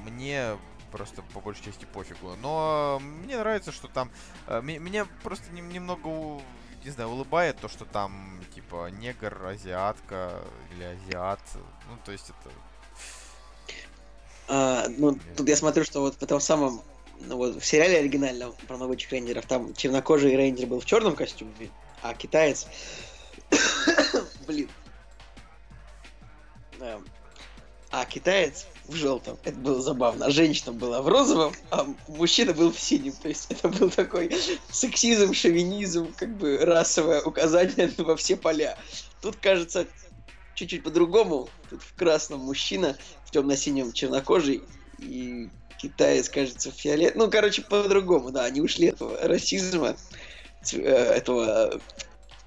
Мне 0.05 0.57
просто 0.91 1.21
по 1.33 1.41
большей 1.41 1.65
части 1.65 1.85
пофигу. 1.85 2.35
Но 2.41 3.01
мне 3.01 3.37
нравится, 3.37 3.71
что 3.71 3.87
там... 3.87 4.11
э, 4.47 4.61
ме- 4.61 4.79
Меня 4.79 5.07
просто 5.23 5.51
нем- 5.51 5.69
немного, 5.69 6.41
не 6.85 6.91
знаю, 6.91 7.09
улыбает 7.09 7.57
то, 7.59 7.67
что 7.67 7.83
там, 7.83 8.39
типа, 8.55 8.89
негр, 8.91 9.45
азиатка 9.45 10.43
или 10.73 10.83
азиат. 10.83 11.41
Ну, 11.89 11.97
то 12.05 12.11
есть 12.11 12.29
это... 12.29 12.55
А, 14.47 14.87
ну, 14.89 15.17
тут 15.35 15.49
я 15.49 15.55
смотрю, 15.55 15.83
что 15.83 16.01
вот 16.01 16.15
в 16.15 16.23
этом 16.23 16.39
самом... 16.39 16.81
Ну, 17.19 17.37
вот 17.37 17.61
в 17.61 17.65
сериале 17.65 17.99
оригинальном 17.99 18.53
про 18.67 18.77
могучих 18.77 19.11
рейнджеров 19.11 19.45
там 19.45 19.73
чернокожий 19.73 20.35
рейнджер 20.35 20.67
был 20.67 20.79
в 20.79 20.85
черном 20.85 21.15
костюме, 21.15 21.69
а 22.01 22.13
китаец... 22.13 22.67
Блин. 24.47 24.69
А 27.91 28.05
китаец 28.05 28.65
в 28.87 28.95
желтом. 28.95 29.37
Это 29.43 29.55
было 29.57 29.81
забавно. 29.81 30.29
Женщина 30.31 30.73
была 30.73 31.01
в 31.01 31.07
розовом, 31.07 31.53
а 31.69 31.87
мужчина 32.07 32.53
был 32.53 32.71
в 32.71 32.79
синем. 32.79 33.13
То 33.13 33.29
есть 33.29 33.45
это 33.49 33.69
был 33.69 33.89
такой 33.89 34.35
сексизм, 34.71 35.33
шовинизм, 35.33 36.11
как 36.17 36.35
бы 36.35 36.57
расовое 36.57 37.21
указание 37.21 37.91
во 37.97 38.15
все 38.15 38.35
поля. 38.35 38.77
Тут, 39.21 39.35
кажется, 39.37 39.85
чуть-чуть 40.55 40.83
по-другому. 40.83 41.49
Тут 41.69 41.81
в 41.83 41.95
красном 41.95 42.41
мужчина, 42.41 42.97
в 43.25 43.31
темно-синем 43.31 43.93
чернокожий 43.93 44.63
и 44.99 45.49
китаец, 45.83 46.29
кажется, 46.29 46.71
фиолет. 46.71 47.15
Ну, 47.15 47.29
короче, 47.29 47.61
по-другому, 47.61 48.31
да. 48.31 48.45
Они 48.45 48.61
ушли 48.61 48.87
от 48.87 48.95
этого 48.95 49.17
расизма, 49.27 49.95
э, 50.71 50.77
этого 50.77 51.81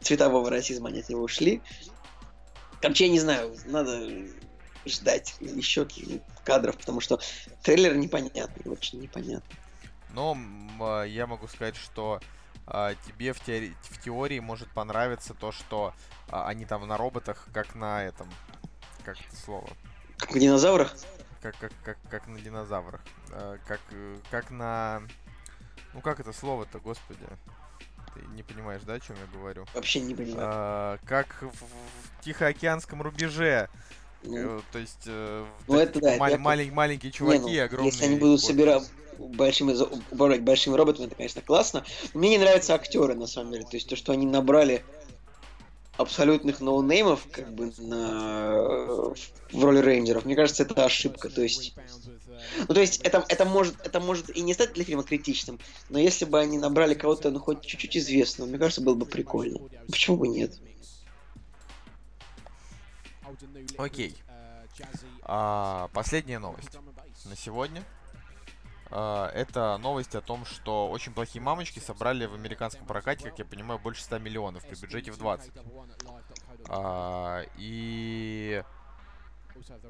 цветового 0.01 0.49
расизма, 0.49 0.89
они 0.89 1.01
от 1.01 1.09
него 1.11 1.23
ушли. 1.23 1.61
Короче, 2.81 3.05
я 3.05 3.11
не 3.11 3.21
знаю, 3.21 3.55
надо 3.67 4.09
ждать 4.87 5.35
еще 5.41 5.87
кадров, 6.45 6.79
потому 6.79 7.01
что 7.01 7.21
трейлер 7.63 7.97
непонятный, 7.97 8.71
очень 8.71 9.01
непонятный. 9.01 9.57
Но 10.11 10.37
а, 10.81 11.03
я 11.03 11.27
могу 11.27 11.47
сказать, 11.47 11.77
что 11.77 12.21
а, 12.67 12.95
тебе 13.07 13.35
в, 13.35 13.47
теори- 13.47 13.75
в 13.83 14.03
теории 14.03 14.39
может 14.39 14.71
понравиться 14.73 15.35
то, 15.35 15.53
что 15.53 15.93
а, 16.31 16.49
они 16.49 16.65
там 16.65 16.87
на 16.87 16.97
роботах, 16.97 17.49
как 17.53 17.75
на 17.75 18.03
этом... 18.05 18.31
Как 19.05 19.19
это 19.21 19.37
слово? 19.37 19.69
Как 20.17 20.33
в 20.33 20.39
динозаврах? 20.39 20.97
Как, 21.47 21.55
как, 21.61 21.73
как, 21.85 21.97
как 22.11 22.27
на 22.27 22.41
динозаврах. 22.41 23.01
А, 23.31 23.59
как, 23.69 23.81
э, 23.93 24.17
как 24.33 24.51
на... 24.51 25.01
Ну 25.95 26.01
как 26.01 26.19
это 26.19 26.33
слово-то, 26.33 26.81
господи? 26.81 27.25
Ты 28.15 28.21
не 28.35 28.43
понимаешь, 28.43 28.83
да, 28.85 28.95
о 28.95 29.01
чем 29.01 29.15
я 29.15 29.39
говорю? 29.39 29.65
Вообще 29.73 30.01
не 30.01 30.17
понимаю. 30.17 30.39
А, 30.41 30.99
как 31.07 31.29
в, 31.43 31.51
в 31.53 32.25
Тихоокеанском 32.25 33.01
рубеже. 33.01 33.69
э, 34.25 34.61
то 34.73 34.79
есть 34.81 35.05
э, 35.07 35.47
Ну, 35.69 35.79
это 35.79 36.01
да, 36.01 36.17
мал- 36.17 36.31
я- 36.31 36.37
малень- 36.37 36.73
маленькие 36.73 37.13
Не, 37.13 37.17
чуваки, 37.17 37.43
ну, 37.43 37.49
и 37.49 37.59
огромные. 37.59 37.93
Если 37.93 38.07
они 38.07 38.17
будут 38.17 38.41
собирать 38.41 38.83
большими, 39.19 39.73
управлять 40.13 40.43
большими 40.43 40.75
роботами, 40.75 41.07
это, 41.07 41.15
конечно, 41.15 41.43
классно. 41.43 41.85
Но 42.13 42.19
мне 42.19 42.31
не 42.31 42.39
нравятся 42.39 42.75
актеры, 42.75 43.15
на 43.15 43.29
самом 43.29 43.53
деле. 43.53 43.65
То 43.65 43.77
есть 43.77 43.89
то, 43.89 43.95
что 43.95 44.11
они 44.11 44.27
набрали 44.27 44.85
абсолютных 45.97 46.61
ноунеймов, 46.61 47.27
как 47.31 47.55
бы, 47.55 47.73
на... 47.79 49.15
в 49.53 49.65
роли 49.65 49.79
рейнджеров, 49.79 50.25
мне 50.25 50.37
кажется, 50.37 50.63
это 50.63 50.85
ошибка. 50.85 51.29
То 51.29 51.43
есть, 51.43 51.75
ну, 52.69 52.75
то 52.75 52.81
есть 52.81 53.01
это, 53.03 53.25
это, 53.29 53.45
может, 53.45 53.75
это 53.85 54.01
может 54.01 54.31
и 54.31 54.41
не 54.43 54.55
стать 54.55 54.75
для 54.75 54.85
фильма 54.85 55.03
критичным, 55.03 55.59
но 55.89 55.99
если 55.99 56.25
бы 56.25 56.39
они 56.39 56.59
набрали 56.59 56.95
кого-то, 56.95 57.31
ну, 57.31 57.41
хоть 57.41 57.63
чуть-чуть 57.63 57.97
известного, 57.97 58.49
мне 58.49 58.59
кажется, 58.59 58.81
было 58.81 58.95
бы 58.95 59.07
прикольно. 59.07 59.61
Почему 59.87 60.17
бы 60.17 60.29
нет? 60.29 60.59
Окей. 63.77 64.15
А, 65.23 65.89
последняя 65.93 66.39
новость 66.39 66.71
на 67.25 67.37
сегодня. 67.37 67.83
А, 68.91 69.31
это 69.31 69.77
новость 69.79 70.15
о 70.15 70.21
том, 70.21 70.45
что 70.45 70.89
очень 70.89 71.13
плохие 71.13 71.43
мамочки 71.43 71.79
собрали 71.79 72.27
в 72.27 72.35
американском 72.35 72.87
прокате, 72.87 73.31
как 73.31 73.39
я 73.39 73.45
понимаю, 73.45 73.81
больше 73.81 74.03
100 74.03 74.19
миллионов 74.19 74.67
при 74.67 74.77
бюджете 74.77 75.11
в 75.11 75.19
20. 75.19 75.53
А, 76.69 77.43
и 77.57 78.63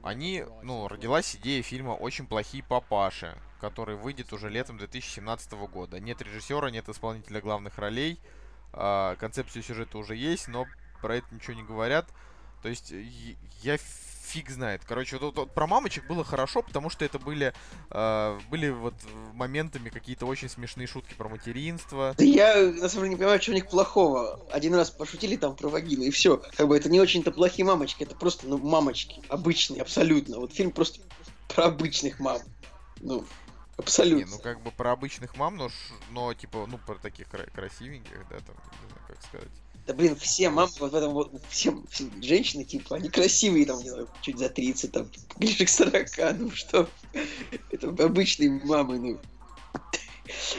они, 0.02 0.44
ну, 0.62 0.88
родилась 0.88 1.36
идея 1.36 1.62
фильма 1.62 1.90
«Очень 1.90 2.26
плохие 2.26 2.62
папаши», 2.62 3.36
который 3.60 3.96
выйдет 3.96 4.32
уже 4.32 4.48
летом 4.48 4.78
2017 4.78 5.52
года. 5.52 6.00
Нет 6.00 6.22
режиссера, 6.22 6.70
нет 6.70 6.88
исполнителя 6.88 7.40
главных 7.40 7.78
ролей. 7.78 8.20
А, 8.72 9.16
концепция 9.16 9.62
сюжета 9.62 9.98
уже 9.98 10.16
есть, 10.16 10.48
но 10.48 10.66
про 11.00 11.16
это 11.16 11.34
ничего 11.34 11.54
не 11.54 11.64
говорят. 11.64 12.08
То 12.66 12.70
есть 12.70 12.90
и- 12.90 13.36
я 13.62 13.76
фиг 13.78 14.50
знает. 14.50 14.82
Короче, 14.84 15.18
вот, 15.18 15.36
вот 15.36 15.54
про 15.54 15.68
мамочек 15.68 16.04
было 16.08 16.24
хорошо, 16.24 16.62
потому 16.62 16.90
что 16.90 17.04
это 17.04 17.20
были, 17.20 17.54
э, 17.92 18.40
были 18.50 18.70
вот 18.70 18.94
моментами 19.34 19.88
какие-то 19.88 20.26
очень 20.26 20.48
смешные 20.48 20.88
шутки 20.88 21.14
про 21.14 21.28
материнство. 21.28 22.12
Да 22.18 22.24
я, 22.24 22.56
на 22.56 22.88
самом 22.88 23.04
деле, 23.04 23.08
не 23.10 23.16
понимаю, 23.18 23.40
что 23.40 23.52
у 23.52 23.54
них 23.54 23.68
плохого. 23.68 24.44
Один 24.50 24.74
раз 24.74 24.90
пошутили 24.90 25.36
там 25.36 25.54
про 25.54 25.68
вагину, 25.68 26.02
и 26.02 26.10
все. 26.10 26.38
Как 26.56 26.66
бы 26.66 26.76
это 26.76 26.90
не 26.90 26.98
очень-то 26.98 27.30
плохие 27.30 27.64
мамочки, 27.64 28.02
это 28.02 28.16
просто, 28.16 28.48
ну, 28.48 28.58
мамочки. 28.58 29.22
Обычные, 29.28 29.80
абсолютно. 29.80 30.40
Вот 30.40 30.52
фильм 30.52 30.72
просто 30.72 30.98
про 31.54 31.66
обычных 31.66 32.18
мам. 32.18 32.40
Ну, 33.00 33.20
Не, 33.20 33.26
абсолютно. 33.78 34.26
ну 34.26 34.42
как 34.42 34.60
бы 34.60 34.72
про 34.72 34.90
обычных 34.90 35.36
мам, 35.36 35.56
но, 35.56 35.70
но 36.10 36.34
типа, 36.34 36.66
ну, 36.68 36.78
про 36.78 36.96
таких 36.96 37.28
кра- 37.28 37.46
красивеньких, 37.46 38.26
да, 38.28 38.38
там, 38.40 38.56
не 38.82 38.88
знаю, 38.88 39.02
как 39.06 39.22
сказать. 39.22 39.48
Да 39.86 39.94
блин, 39.94 40.16
все 40.16 40.50
мамы 40.50 40.70
вот 40.80 40.90
в 40.90 40.94
этом 40.96 41.12
вот, 41.12 41.30
все, 41.48 41.80
все 41.88 42.10
женщины, 42.20 42.64
типа, 42.64 42.96
они 42.96 43.08
красивые, 43.08 43.66
там, 43.66 43.78
не 43.78 43.90
знаю, 43.90 44.08
чуть 44.20 44.36
за 44.36 44.48
30, 44.48 44.90
там, 44.90 45.08
ближе 45.36 45.64
к 45.64 45.68
40, 45.68 46.08
ну 46.38 46.50
что. 46.50 46.88
Это 47.70 47.88
обычные 48.04 48.50
мамы, 48.50 48.98
ну. 48.98 49.20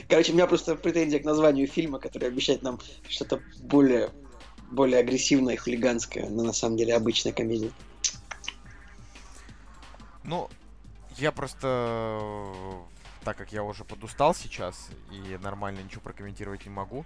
Короче, 0.08 0.32
у 0.32 0.36
меня 0.36 0.48
просто 0.48 0.76
претензия 0.76 1.20
к 1.20 1.26
названию 1.26 1.68
фильма, 1.68 2.00
который 2.00 2.30
обещает 2.30 2.64
нам 2.64 2.80
что-то 3.10 3.42
более, 3.60 4.12
более 4.72 5.00
агрессивное 5.00 5.56
и 5.56 5.58
хулиганское, 5.58 6.30
но 6.30 6.44
на 6.44 6.54
самом 6.54 6.78
деле 6.78 6.96
обычная 6.96 7.34
комедия. 7.34 7.72
Ну, 10.24 10.50
я 11.18 11.34
просто, 11.34 12.86
так 13.26 13.36
как 13.36 13.52
я 13.52 13.64
уже 13.64 13.84
подустал 13.84 14.34
сейчас 14.34 14.88
и 15.12 15.38
нормально 15.42 15.82
ничего 15.82 16.02
прокомментировать 16.02 16.66
не 16.66 16.72
могу, 16.72 17.06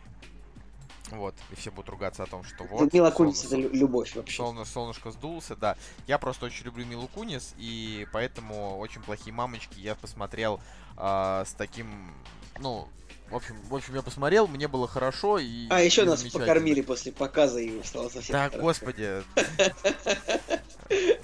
вот, 1.18 1.36
и 1.52 1.56
все 1.56 1.72
будут 1.72 1.90
ругаться 1.90 2.24
о 2.24 2.26
том, 2.26 2.44
что 2.44 2.64
вот... 2.66 2.92
Мила 2.94 3.12
Кунис 3.12 3.44
это 3.46 3.56
лю- 3.58 3.70
любовь 3.74 4.16
вообще. 4.16 4.36
Солно- 4.42 4.66
солнышко 4.66 5.12
сдулся, 5.12 5.56
да. 5.56 5.76
Я 6.08 6.18
просто 6.18 6.46
очень 6.46 6.66
люблю 6.66 6.86
Милу 6.86 7.08
Кунис, 7.08 7.54
и 7.58 8.08
поэтому 8.12 8.78
очень 8.80 9.02
плохие 9.02 9.34
мамочки 9.34 9.80
я 9.80 9.96
посмотрел 9.96 10.60
а, 10.98 11.44
с 11.46 11.54
таким, 11.54 12.14
ну, 12.60 12.88
в 13.30 13.36
общем, 13.36 13.56
в 13.70 13.76
общем, 13.76 13.96
я 13.96 14.02
посмотрел, 14.02 14.48
мне 14.48 14.68
было 14.68 14.88
хорошо 14.90 15.40
и. 15.40 15.68
А, 15.70 15.82
еще 15.82 16.02
и 16.04 16.06
нас 16.06 16.22
покормили 16.24 16.82
после 16.82 17.12
показа 17.14 17.60
и 17.60 17.82
стало 17.84 18.10
совсем 18.10 18.34
Да, 18.34 18.46
хорошо. 18.50 18.62
господи. 18.62 19.24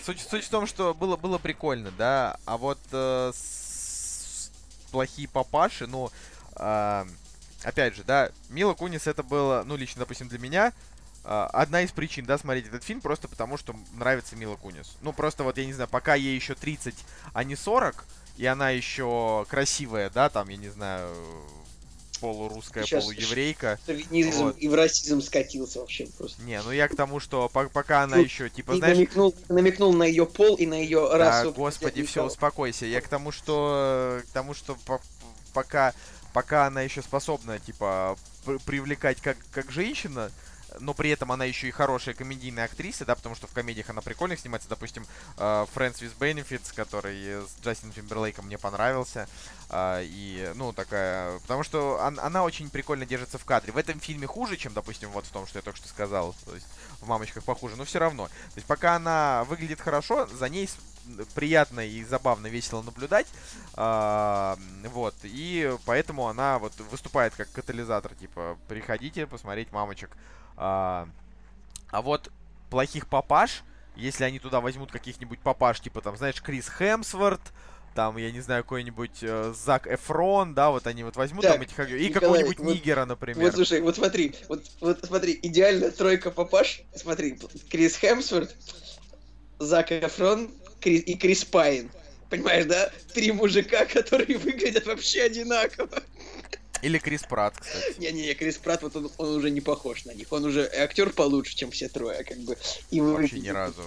Суть, 0.01 0.21
суть 0.21 0.45
в 0.45 0.49
том, 0.49 0.65
что 0.67 0.93
было, 0.93 1.17
было 1.17 1.37
прикольно, 1.37 1.91
да. 1.97 2.37
А 2.45 2.57
вот 2.57 2.79
э, 2.93 3.31
с- 3.33 4.49
плохие 4.91 5.27
папаши, 5.27 5.87
ну, 5.87 6.09
а, 6.55 7.05
опять 7.63 7.95
же, 7.95 8.03
да, 8.03 8.31
Мила 8.49 8.73
Кунис 8.73 9.07
это 9.07 9.23
было, 9.23 9.63
ну, 9.65 9.75
лично, 9.75 9.99
допустим, 9.99 10.27
для 10.27 10.39
меня 10.39 10.73
а, 11.23 11.47
одна 11.47 11.81
из 11.81 11.91
причин, 11.91 12.25
да, 12.25 12.37
смотреть 12.37 12.67
этот 12.67 12.83
фильм, 12.83 13.01
просто 13.01 13.27
потому 13.27 13.57
что 13.57 13.75
нравится 13.93 14.35
Мила 14.35 14.55
Кунис. 14.55 14.95
Ну, 15.01 15.11
просто 15.13 15.43
вот, 15.43 15.57
я 15.57 15.65
не 15.65 15.73
знаю, 15.73 15.89
пока 15.89 16.15
ей 16.15 16.35
еще 16.35 16.55
30, 16.55 16.95
а 17.33 17.43
не 17.43 17.55
40, 17.55 18.05
и 18.37 18.45
она 18.45 18.69
еще 18.69 19.45
красивая, 19.49 20.09
да, 20.09 20.29
там, 20.29 20.47
я 20.49 20.57
не 20.57 20.69
знаю, 20.69 21.09
полурусская, 22.19 22.83
Сейчас- 22.83 23.03
полуеврейка. 23.03 23.79
Шовинизм 23.85 24.45
Вот. 24.45 24.57
и 24.57 24.67
в 24.67 24.73
расизм 24.73 25.21
скатился 25.21 25.79
вообще 25.79 26.07
просто. 26.17 26.41
Не, 26.43 26.61
ну 26.63 26.71
я 26.71 26.87
к 26.87 26.95
тому, 26.95 27.19
что 27.19 27.47
по- 27.49 27.69
пока 27.69 28.03
она 28.03 28.17
Ну, 28.17 28.23
еще, 28.23 28.49
типа, 28.49 28.71
И 28.73 28.77
знаешь... 28.79 28.97
намекнул, 28.97 29.35
намекнул 29.49 29.93
на 29.93 30.03
ее 30.03 30.25
пол 30.25 30.55
и 30.55 30.65
на 30.65 30.73
ее 30.75 31.07
Да, 31.11 31.17
расу. 31.17 31.51
господи, 31.53 32.03
все, 32.05 32.25
успокойся. 32.25 32.85
Я 32.85 33.01
к 33.01 33.07
тому, 33.07 33.31
что 33.31 34.21
к 34.27 34.31
тому, 34.31 34.53
что 34.55 34.75
по- 34.85 35.01
пока 35.53 35.93
пока 36.37 36.67
она 36.67 36.81
еще 36.83 37.01
способна, 37.01 37.57
типа, 37.57 38.15
пр- 38.45 38.59
привлекать 38.59 39.19
как 39.21 39.37
как 39.51 39.71
женщина, 39.71 40.29
но 40.79 40.93
при 40.93 41.09
этом 41.09 41.31
она 41.31 41.45
еще 41.45 41.67
и 41.67 41.71
хорошая 41.71 42.13
комедийная 42.13 42.65
актриса, 42.65 43.05
да, 43.05 43.15
потому 43.15 43.33
что 43.33 43.47
в 43.47 43.53
комедиях 43.53 43.89
она 43.89 44.01
прикольно 44.01 44.37
снимается, 44.37 44.69
допустим, 44.69 45.03
э, 45.37 45.65
Friends 45.73 45.95
with 46.03 46.15
Benefits, 46.19 46.75
который 46.75 47.41
с 47.41 47.59
Джастином 47.63 47.91
Тимберлейком 47.91 48.45
мне 48.45 48.59
понравился, 48.59 49.27
а, 49.71 50.03
и, 50.03 50.51
ну, 50.53 50.73
такая, 50.73 51.39
потому 51.39 51.63
что 51.63 51.97
он- 51.99 52.19
она 52.19 52.43
очень 52.43 52.69
прикольно 52.69 53.07
держится 53.07 53.39
в 53.39 53.45
кадре. 53.45 53.73
В 53.73 53.77
этом 53.77 53.99
фильме 53.99 54.27
хуже, 54.27 54.57
чем, 54.57 54.73
допустим, 54.73 55.09
вот 55.09 55.25
в 55.25 55.31
том, 55.31 55.47
что 55.47 55.57
я 55.57 55.63
только 55.63 55.77
что 55.79 55.87
сказал, 55.89 56.35
то 56.45 56.53
есть 56.53 56.67
в 57.01 57.07
«Мамочках» 57.07 57.45
похуже, 57.45 57.77
но 57.77 57.83
все 57.83 57.97
равно. 57.97 58.27
То 58.27 58.57
есть 58.57 58.67
пока 58.67 58.97
она 58.97 59.43
выглядит 59.45 59.81
хорошо, 59.81 60.27
за 60.27 60.49
ней 60.49 60.69
приятно 61.35 61.85
и 61.85 62.03
забавно, 62.03 62.47
весело 62.47 62.81
наблюдать, 62.81 63.27
а, 63.73 64.57
вот, 64.85 65.15
и 65.23 65.75
поэтому 65.85 66.27
она 66.27 66.59
вот 66.59 66.73
выступает 66.91 67.33
как 67.35 67.51
катализатор, 67.51 68.13
типа, 68.15 68.57
приходите 68.67 69.27
посмотреть 69.27 69.71
«Мамочек». 69.71 70.11
А, 70.55 71.07
а 71.89 72.01
вот 72.01 72.31
плохих 72.69 73.07
папаш, 73.07 73.63
если 73.95 74.23
они 74.23 74.39
туда 74.39 74.61
возьмут 74.61 74.91
каких-нибудь 74.91 75.39
папаш, 75.39 75.79
типа 75.79 76.01
там, 76.01 76.17
знаешь, 76.17 76.41
Крис 76.41 76.69
Хемсворт, 76.69 77.41
там, 77.97 78.15
я 78.17 78.31
не 78.31 78.41
знаю, 78.41 78.63
какой-нибудь 78.63 79.23
э, 79.23 79.53
Зак 79.57 79.87
Эфрон, 79.87 80.53
да, 80.53 80.69
вот 80.69 80.85
они 80.85 81.03
вот 81.03 81.15
возьмут 81.15 81.41
Так, 81.41 81.53
там 81.53 81.61
этих, 81.63 81.79
и 81.79 82.09
какого-нибудь 82.09 82.59
вот- 82.59 82.75
Нигера, 82.75 82.99
Вот 83.01 83.07
например. 83.07 83.51
слушай, 83.51 83.81
вот 83.81 83.95
смотри, 83.95 84.35
вот, 84.47 84.63
вот 84.81 84.99
смотри, 85.03 85.39
идеальная 85.41 85.89
тройка 85.89 86.29
папаш. 86.29 86.81
Смотри, 86.95 87.39
Крис 87.71 87.95
Хемсворт, 87.97 88.55
Зак 89.57 89.91
Эфрон 89.91 90.51
и 90.85 91.15
Крис 91.15 91.43
Пайн. 91.45 91.89
Понимаешь, 92.29 92.65
да? 92.65 92.91
Три 93.13 93.31
мужика, 93.31 93.85
которые 93.85 94.37
выглядят 94.37 94.85
вообще 94.85 95.23
одинаково. 95.23 96.03
Или 96.83 96.99
Крис 96.99 97.23
Пратт, 97.23 97.59
кстати. 97.59 97.99
Не-не-не, 97.99 98.35
Крис 98.35 98.57
Пратт, 98.57 98.83
вот 98.83 98.95
он, 98.95 99.09
он 99.17 99.29
уже 99.37 99.49
не 99.49 99.61
похож 99.61 100.05
на 100.05 100.11
них. 100.11 100.27
Он 100.31 100.45
уже 100.45 100.67
актер 100.67 101.09
получше, 101.09 101.55
чем 101.55 101.71
все 101.71 101.89
трое, 101.89 102.23
как 102.23 102.37
бы. 102.39 102.55
И 102.91 103.01
Вообще 103.01 103.15
выглядит- 103.35 103.43
ни 103.43 103.49
разу. 103.49 103.81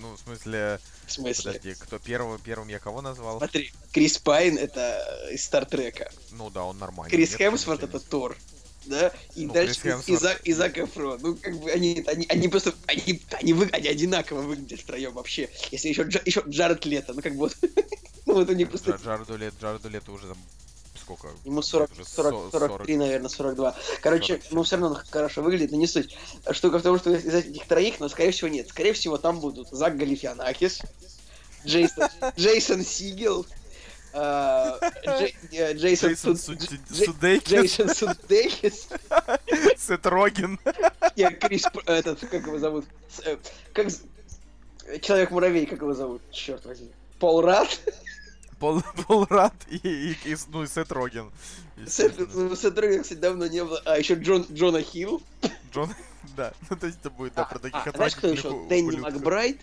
Ну, 0.00 0.14
в 0.14 0.18
смысле, 0.20 0.78
В 1.06 1.12
смысле? 1.12 1.52
подожди, 1.52 1.74
кто 1.80 1.98
первым, 1.98 2.38
первым 2.40 2.68
я 2.68 2.78
кого 2.80 3.00
назвал? 3.00 3.38
Смотри, 3.38 3.72
Крис 3.92 4.18
Пайн 4.18 4.58
это 4.58 5.28
из 5.32 5.42
Стартрека. 5.44 6.10
Ну 6.32 6.50
да, 6.50 6.64
он 6.64 6.78
нормальный. 6.78 7.10
Крис 7.10 7.34
Хемсворт 7.34 7.82
это 7.84 7.98
Тор. 7.98 8.36
Да? 8.86 9.12
И 9.34 9.46
Ну, 9.46 9.52
дальше 9.52 10.00
и, 10.06 10.16
Зак, 10.16 10.40
и 10.44 10.52
Зак 10.52 10.78
Эфрон. 10.78 11.18
Ну, 11.22 11.36
как 11.36 11.58
бы 11.58 11.70
они, 11.70 12.04
они, 12.06 12.26
они 12.28 12.48
просто. 12.48 12.74
Они, 12.86 13.20
они, 13.32 13.52
вы, 13.52 13.68
они 13.72 13.88
одинаково 13.88 14.42
выглядят 14.42 14.80
втроем 14.80 15.12
вообще. 15.12 15.48
Если 15.70 15.88
еще, 15.88 16.02
Джа, 16.02 16.20
еще 16.24 16.42
Джаред 16.46 16.84
Лето, 16.84 17.14
ну 17.14 17.22
как 17.22 17.32
бы 17.32 17.38
вот. 17.40 17.56
ну 18.26 18.34
вот 18.34 18.50
они 18.50 18.64
просто. 18.64 18.92
Джа- 18.92 19.04
Джареду 19.04 19.36
лет, 19.36 19.54
Джареду 19.60 19.88
лето 19.88 20.12
уже 20.12 20.28
там 20.28 20.38
сколько? 21.00 21.28
Ему 21.44 21.62
40, 21.62 21.92
Уже 21.92 22.04
40, 22.04 22.52
со- 22.52 22.58
43, 22.58 22.96
наверное, 22.96 23.28
42. 23.28 23.76
Короче, 24.00 24.34
40. 24.34 24.52
ну 24.52 24.62
все 24.62 24.76
равно 24.76 24.96
он 24.96 25.02
хорошо 25.10 25.42
выглядит, 25.42 25.70
но 25.70 25.76
не 25.78 25.86
суть. 25.86 26.16
Штука 26.50 26.78
в 26.78 26.82
том, 26.82 26.98
что 26.98 27.14
из 27.14 27.26
этих 27.26 27.66
троих, 27.66 28.00
но 28.00 28.08
скорее 28.08 28.30
всего 28.30 28.48
нет. 28.48 28.68
Скорее 28.68 28.92
всего 28.92 29.18
там 29.18 29.40
будут 29.40 29.68
Зак 29.70 29.96
Галифианакис, 29.96 30.80
Джейсон, 31.66 32.08
Джейсон 32.36 32.84
Сигел, 32.84 33.46
Джейсон 34.14 36.10
Джейсон 36.10 36.16
Суд- 36.16 36.40
Суд- 36.40 36.58
Джей- 36.60 37.04
Судейкис, 37.06 37.50
Джейсон 37.50 37.88
Судейкис, 37.94 38.88
Сет 39.78 40.06
Роген. 40.06 40.58
Я 41.16 41.30
Крис, 41.32 41.64
этот, 41.86 42.20
как 42.20 42.46
его 42.46 42.58
зовут? 42.58 42.84
Э, 43.24 43.36
Как 43.72 43.88
Человек-муравей, 45.02 45.66
как 45.66 45.80
его 45.80 45.94
зовут? 45.94 46.22
Черт 46.30 46.64
возьми. 46.66 46.90
Пол 47.18 47.40
Радд? 47.42 47.68
Пол, 48.58 48.82
Пол 49.06 49.26
Радд 49.30 49.54
и, 49.68 49.76
и- 49.76 50.16
и 50.24 50.36
ну, 50.48 50.62
и 50.62 50.66
Сет 50.66 50.92
Роген. 50.92 51.30
Сет, 51.86 52.14
ну, 52.34 52.54
Сет 52.54 52.78
Роген, 52.78 53.02
кстати, 53.02 53.18
давно 53.18 53.46
не 53.46 53.64
было. 53.64 53.80
А 53.84 53.98
еще 53.98 54.14
Джон, 54.14 54.46
Джона 54.52 54.82
Хилл. 54.82 55.22
Джон, 55.72 55.92
да. 56.36 56.52
Ну, 56.70 56.76
то 56.76 56.86
есть 56.86 56.98
это 57.00 57.10
будет, 57.10 57.34
да, 57.34 57.42
А, 57.42 57.44
про 57.46 57.58
таких 57.58 57.86
а, 57.86 57.90
знаешь, 57.92 58.14
кто 58.14 58.28
еще? 58.28 58.66
Дэнни. 58.68 58.96
Макбрайд. 58.96 59.60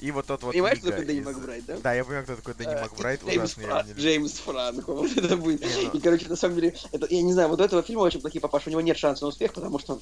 И 0.00 0.10
вот 0.10 0.26
тот 0.26 0.42
вот 0.42 0.52
Понимаешь, 0.52 0.78
кто 0.78 0.90
такой 0.90 1.04
Дэнни 1.06 1.20
Макбрайт, 1.20 1.64
да? 1.64 1.76
Да, 1.82 1.94
я 1.94 2.04
понимаю, 2.04 2.24
кто 2.24 2.36
такой 2.36 2.54
Дэнни 2.54 2.74
Э, 2.74 2.82
Макбрайт, 2.82 3.22
ужасный. 3.24 3.64
я 3.64 3.82
не. 3.82 3.92
Джеймс 3.94 4.32
Франко, 4.32 4.92
вот 4.94 5.16
это 5.16 5.36
будет. 5.36 5.60
Не, 5.62 5.84
ну- 5.84 5.90
И, 5.92 6.00
короче, 6.00 6.28
на 6.28 6.36
самом 6.36 6.56
деле, 6.56 6.74
это, 6.92 7.06
я 7.08 7.22
не 7.22 7.32
знаю, 7.32 7.48
вот 7.48 7.60
у 7.60 7.64
этого 7.64 7.82
фильма 7.82 8.00
очень 8.00 8.20
плохие 8.20 8.40
папаши, 8.42 8.68
у 8.68 8.72
него 8.72 8.82
нет 8.82 8.98
шанса 8.98 9.24
на 9.24 9.28
успех, 9.28 9.54
потому 9.54 9.78
что 9.78 10.00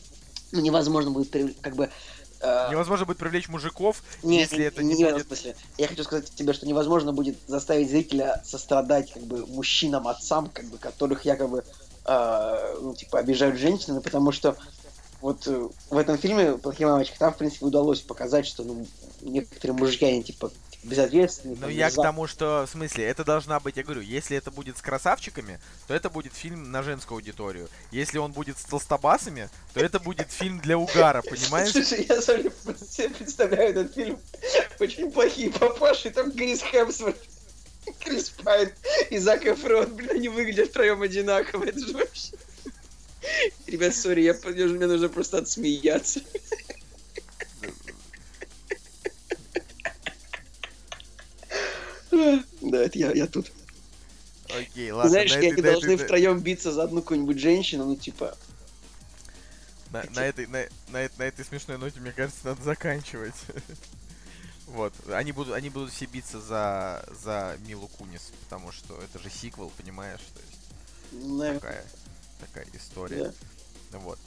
ну, 0.53 0.61
невозможно 0.61 1.11
будет 1.13 1.31
как 1.61 1.77
бы... 1.77 1.91
э, 2.41 2.69
Невозможно 2.71 3.07
будет 3.07 3.19
привлечь 3.19 3.49
мужиков, 3.49 4.03
не, 4.25 4.41
если 4.41 4.65
это 4.65 4.83
не 4.83 4.97
в 4.97 5.01
этом 5.01 5.15
будет... 5.19 5.27
смысле. 5.29 5.57
Я 5.79 5.87
хочу 5.87 6.03
сказать 6.03 6.29
тебе, 6.35 6.53
что 6.55 6.67
невозможно 6.67 7.13
будет 7.13 7.37
заставить 7.47 7.89
зрителя 7.89 8.43
сострадать 8.45 9.13
как 9.13 9.23
бы 9.23 9.47
мужчинам, 9.47 10.09
отцам, 10.09 10.51
как 10.53 10.65
бы, 10.67 10.79
которых 10.79 11.25
якобы 11.25 11.63
э, 12.05 12.77
ну, 12.81 12.95
типа, 12.97 13.21
обижают 13.21 13.57
женщины, 13.59 14.01
потому 14.01 14.33
что 14.33 14.57
вот 15.25 15.47
э, 15.47 15.69
в 15.89 15.97
этом 15.97 16.19
фильме 16.19 16.59
«Плохие 16.59 16.87
мамочки» 16.87 17.17
там, 17.19 17.33
в 17.33 17.39
принципе, 17.39 17.65
удалось 17.65 18.03
показать, 18.03 18.47
что 18.47 18.63
ну, 18.63 18.87
некоторые 19.23 19.75
мужики, 19.75 20.05
они, 20.05 20.23
типа, 20.23 20.53
безответственные. 20.83 21.57
Ну, 21.59 21.69
я 21.71 21.89
к 21.89 21.95
за- 21.95 22.03
тому, 22.03 22.27
что, 22.27 22.67
в 22.67 22.71
смысле, 22.71 23.07
это 23.07 23.25
должна 23.25 23.59
быть, 23.59 23.79
я 23.79 23.85
говорю, 23.85 24.03
если 24.03 24.37
это 24.37 24.51
будет 24.51 24.77
с 24.77 24.83
красавчиками, 24.83 25.61
то 25.87 25.95
это 25.95 26.11
будет 26.11 26.35
фильм 26.35 26.71
на 26.71 26.83
женскую 26.83 27.17
аудиторию. 27.17 27.71
Если 27.91 28.19
он 28.19 28.33
будет 28.33 28.59
с 28.59 28.65
толстобасами, 28.65 29.49
то 29.73 29.81
это 29.81 29.99
будет 29.99 30.31
фильм 30.31 30.61
для 30.61 30.77
угара, 30.77 31.23
понимаешь? 31.23 31.73
Слушай, 31.73 32.05
я 32.07 32.21
сам 32.21 32.43
себе 32.43 33.09
представляю 33.09 33.71
этот 33.71 33.95
фильм. 33.95 34.19
Очень 34.79 35.11
плохие 35.11 35.51
папаши, 35.51 36.11
там 36.11 36.33
Крис 36.33 36.61
Хемсворт, 36.61 37.17
Крис 38.01 38.29
Пайн 38.29 38.71
и 39.09 39.17
Зак 39.17 39.47
Эфрон. 39.47 39.87
Блин, 39.95 40.11
они 40.11 40.29
выглядят 40.29 40.69
втроем 40.69 41.01
одинаково. 41.01 41.65
Это 41.65 41.79
же 41.79 41.95
вообще... 41.95 42.33
Ребят, 43.67 43.95
сори, 43.95 44.23
я, 44.23 44.35
мне 44.45 44.87
нужно 44.87 45.09
просто 45.09 45.39
отсмеяться. 45.39 46.21
Да, 52.11 52.79
это 52.83 52.99
я, 52.99 53.13
я 53.13 53.27
тут. 53.27 53.51
Окей, 54.49 54.91
ладно. 54.91 55.11
Знаешь, 55.11 55.33
на 55.35 55.39
и 55.41 55.47
этой- 55.47 55.53
они 55.53 55.63
на 55.63 55.71
должны 55.73 55.93
этой- 55.93 56.05
втроем 56.05 56.41
биться 56.41 56.73
за 56.73 56.85
одну 56.85 57.03
какую-нибудь 57.03 57.39
женщину, 57.39 57.87
ну 57.87 57.97
типа... 57.97 58.37
На, 59.91 60.05
на 60.15 60.21
этой, 60.27 60.47
на, 60.47 60.65
на, 60.89 60.99
этой- 60.99 61.19
на 61.19 61.23
этой 61.25 61.45
смешной 61.45 61.79
ноте, 61.79 62.01
мне 62.01 62.13
кажется, 62.13 62.41
надо 62.45 62.63
заканчивать. 62.63 63.35
Вот. 64.67 64.95
Они 65.11 65.31
будут, 65.31 65.53
они 65.55 65.69
будут 65.69 65.93
все 65.93 66.07
биться 66.07 66.41
за, 66.41 67.07
за 67.23 67.57
Милу 67.67 67.87
Кунис, 67.87 68.33
потому 68.41 68.73
что 68.73 68.99
это 69.03 69.23
же 69.23 69.29
сиквел, 69.31 69.71
понимаешь? 69.77 70.21
То 70.35 70.41
есть 70.41 71.27
наверное, 71.37 71.61
такая, 71.61 71.85
такая 72.41 72.67
история. 72.75 73.33
да. 73.91 73.99
Вот. 73.99 74.19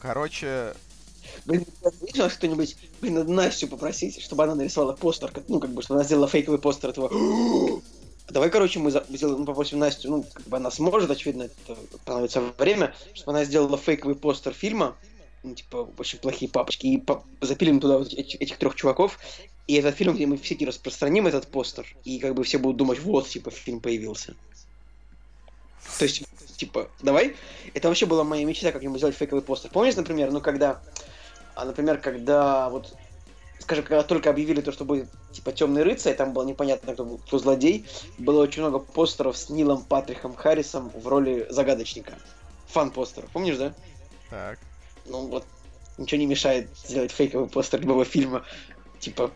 Короче, 0.00 0.74
Блин, 1.44 1.64
видишь, 2.00 2.18
нас 2.18 2.32
кто-нибудь, 2.34 2.76
блин, 3.00 3.14
надо 3.14 3.32
Настю 3.32 3.68
попросить, 3.68 4.22
чтобы 4.22 4.44
она 4.44 4.54
нарисовала 4.54 4.94
постер, 4.94 5.32
ну, 5.48 5.60
как 5.60 5.70
бы, 5.70 5.82
чтобы 5.82 5.98
она 6.00 6.04
сделала 6.04 6.28
фейковый 6.28 6.58
постер 6.58 6.90
этого. 6.90 7.10
Давай, 8.28 8.50
короче, 8.50 8.80
мы 8.80 8.90
сделаем, 8.90 9.40
мы 9.40 9.44
попросим 9.46 9.78
Настю, 9.78 10.10
ну, 10.10 10.24
как 10.32 10.46
бы 10.46 10.56
она 10.56 10.70
сможет, 10.70 11.10
очевидно, 11.10 11.44
это 11.44 11.76
понадобится 12.04 12.40
время, 12.58 12.94
чтобы 13.14 13.32
она 13.32 13.44
сделала 13.44 13.78
фейковый 13.78 14.16
постер 14.16 14.52
фильма, 14.52 14.96
ну, 15.44 15.54
типа, 15.54 15.88
очень 15.98 16.18
плохие 16.18 16.50
папочки, 16.50 16.86
и 16.86 17.04
запилим 17.40 17.78
туда 17.78 17.98
вот 17.98 18.12
эти- 18.12 18.36
этих 18.36 18.58
трех 18.58 18.74
чуваков, 18.74 19.18
и 19.68 19.74
этот 19.74 19.94
фильм, 19.94 20.14
где 20.14 20.26
мы 20.26 20.36
в 20.38 20.46
сети 20.46 20.64
распространим 20.64 21.28
этот 21.28 21.46
постер, 21.46 21.86
и 22.04 22.18
как 22.18 22.34
бы 22.34 22.42
все 22.42 22.58
будут 22.58 22.78
думать, 22.78 22.98
вот, 23.00 23.28
типа, 23.28 23.52
фильм 23.52 23.80
появился. 23.80 24.34
То 25.98 26.04
есть, 26.04 26.24
типа, 26.56 26.88
давай. 27.02 27.36
Это 27.74 27.88
вообще 27.88 28.06
была 28.06 28.24
моя 28.24 28.44
мечта, 28.44 28.72
как-нибудь 28.72 28.98
сделать 28.98 29.16
фейковый 29.16 29.42
постер. 29.42 29.70
Помнишь, 29.70 29.96
например, 29.96 30.30
ну, 30.30 30.40
когда 30.40 30.80
а, 31.56 31.64
например, 31.64 31.98
когда 31.98 32.68
вот, 32.68 32.94
скажем, 33.60 33.82
когда 33.82 34.02
только 34.02 34.28
объявили 34.28 34.60
то, 34.60 34.72
что 34.72 34.84
будет 34.84 35.08
типа 35.32 35.52
темный 35.52 35.82
рыцарь, 35.82 36.14
там 36.14 36.34
было 36.34 36.44
непонятно, 36.44 36.92
кто, 36.92 37.04
был- 37.04 37.18
кто 37.18 37.38
злодей, 37.38 37.86
было 38.18 38.42
очень 38.42 38.60
много 38.60 38.78
постеров 38.78 39.38
с 39.38 39.48
Нилом 39.48 39.82
Патриком 39.82 40.34
Харрисом 40.34 40.90
в 40.90 41.08
роли 41.08 41.46
загадочника. 41.48 42.12
Фан-постеров, 42.68 43.30
помнишь, 43.30 43.56
да? 43.56 43.74
так. 44.28 44.58
Ну 45.06 45.28
вот, 45.28 45.44
ничего 45.96 46.18
не 46.18 46.26
мешает 46.26 46.68
сделать 46.84 47.10
фейковый 47.10 47.48
постер 47.48 47.80
любого 47.80 48.04
фильма. 48.04 48.44
Типа, 48.98 49.30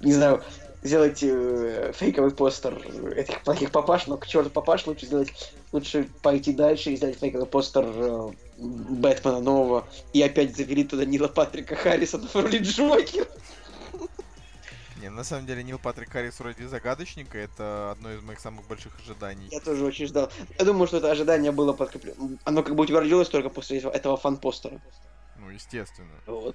не 0.00 0.12
знаю, 0.12 0.44
сделать 0.82 1.22
э, 1.22 1.92
фейковый 1.94 2.32
постер 2.32 2.74
этих 3.16 3.42
плохих 3.42 3.70
папаш, 3.70 4.06
но 4.06 4.16
к 4.16 4.26
черту 4.26 4.50
папаш 4.50 4.86
лучше 4.86 5.06
сделать, 5.06 5.52
лучше 5.72 6.08
пойти 6.22 6.52
дальше 6.52 6.90
и 6.90 6.96
сделать 6.96 7.18
фейковый 7.18 7.46
постер 7.46 7.84
э, 7.86 8.30
Бэтмена 8.58 9.40
нового 9.40 9.86
и 10.12 10.22
опять 10.22 10.56
завели 10.56 10.84
туда 10.84 11.04
Нила 11.04 11.28
Патрика 11.28 11.74
Харрисона 11.74 12.28
в 12.28 12.34
роли 12.34 12.58
Джокера. 12.58 13.26
Не, 15.00 15.10
на 15.10 15.24
самом 15.24 15.46
деле 15.46 15.64
Нил 15.64 15.80
Патрик 15.80 16.12
Харрис 16.12 16.38
вроде 16.38 16.68
загадочника, 16.68 17.36
это 17.36 17.90
одно 17.90 18.12
из 18.12 18.22
моих 18.22 18.38
самых 18.38 18.68
больших 18.68 18.92
ожиданий. 19.00 19.48
Я 19.50 19.58
тоже 19.58 19.84
очень 19.84 20.06
ждал. 20.06 20.30
Я 20.56 20.64
думаю, 20.64 20.86
что 20.86 20.98
это 20.98 21.10
ожидание 21.10 21.50
было 21.50 21.72
подкреплено. 21.72 22.38
Оно 22.44 22.62
как 22.62 22.76
бы 22.76 22.84
утвердилось 22.84 23.28
только 23.28 23.48
после 23.48 23.78
этого 23.78 24.16
фан-постера. 24.16 24.80
Ну, 25.40 25.50
естественно. 25.50 26.12
Вот. 26.26 26.54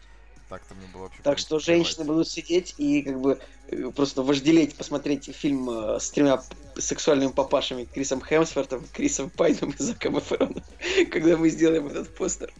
Так-то 0.49 0.75
мне 0.75 0.87
было 0.87 1.03
вообще... 1.03 1.21
Так 1.23 1.39
что 1.39 1.59
женщины 1.59 2.05
будут 2.05 2.29
сидеть 2.29 2.75
и 2.77 3.01
как 3.01 3.19
бы 3.19 3.39
э, 3.67 3.91
просто 3.93 4.21
вожделеть 4.23 4.75
посмотреть 4.75 5.35
фильм 5.35 5.69
э, 5.69 5.99
с 5.99 6.09
тремя 6.09 6.41
сексуальными 6.77 7.31
папашами 7.31 7.83
Крисом 7.83 8.21
Хемсвортом, 8.21 8.85
Крисом 8.93 9.29
Пайном 9.29 9.71
и 9.71 9.83
Заком 9.83 10.19
Эфроном, 10.19 10.63
когда 11.11 11.35
мы 11.35 11.49
сделаем 11.49 11.87
этот 11.87 12.15
постер. 12.15 12.53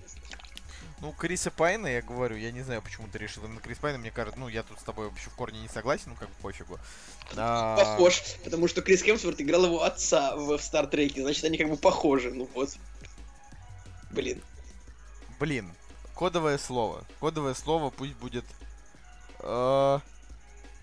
Ну, 0.99 1.13
Криса 1.13 1.51
Пайна, 1.51 1.87
я 1.87 2.01
говорю, 2.01 2.35
я 2.35 2.51
не 2.51 2.63
знаю, 2.63 2.81
почему 2.81 3.07
ты 3.07 3.19
решил 3.19 3.45
именно 3.45 3.61
Крис 3.61 3.77
Пайна, 3.77 3.99
мне 3.99 4.09
кажется, 4.09 4.39
ну, 4.39 4.47
я 4.47 4.63
тут 4.63 4.79
с 4.79 4.83
тобой 4.83 5.07
вообще 5.07 5.29
в 5.29 5.35
корне 5.35 5.61
не 5.61 5.69
согласен, 5.69 6.05
ну, 6.07 6.15
как 6.15 6.27
бы 6.27 6.33
пофигу. 6.41 6.79
А, 7.35 7.77
Похож, 7.77 8.21
потому 8.43 8.67
что 8.67 8.81
Крис 8.81 9.03
Хемсворт 9.03 9.39
играл 9.39 9.65
его 9.65 9.83
отца 9.83 10.35
в, 10.35 10.57
в 10.57 10.61
Стартреке, 10.61 11.21
значит, 11.21 11.43
они 11.45 11.57
как 11.57 11.69
бы 11.69 11.77
похожи, 11.77 12.31
ну 12.31 12.49
вот. 12.55 12.71
Блин. 14.09 14.41
Блин, 15.39 15.71
кодовое 16.17 16.57
слово. 16.57 17.03
Кодовое 17.19 17.53
слово 17.53 17.89
пусть 17.91 18.15
будет... 18.15 18.45
э, 19.39 19.99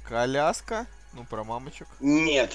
коляска, 0.09 0.87
ну, 1.13 1.25
про 1.25 1.45
мамочек. 1.45 1.89
Нет. 2.01 2.53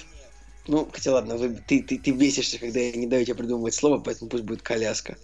Ну, 0.67 0.87
хотя 0.91 1.13
ладно, 1.13 1.35
вы- 1.35 1.55
ты, 1.67 1.81
ты, 1.81 1.97
ты 1.97 2.11
бесишься, 2.11 2.57
когда 2.59 2.79
я 2.79 2.91
не 2.93 3.07
даю 3.07 3.25
тебе 3.25 3.35
придумывать 3.35 3.73
слово, 3.73 3.99
поэтому 3.99 4.29
пусть 4.29 4.43
будет 4.43 4.61
коляска. 4.61 5.17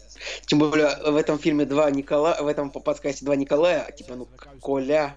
Тем 0.46 0.60
более, 0.60 0.98
в 1.12 1.16
этом 1.16 1.40
фильме 1.40 1.66
два 1.66 1.90
Николая, 1.92 2.42
в 2.42 2.48
этом 2.48 2.72
подкасте 2.72 3.24
два 3.26 3.36
Николая, 3.36 3.92
типа, 3.92 4.16
ну, 4.16 4.28
Коля. 4.60 5.16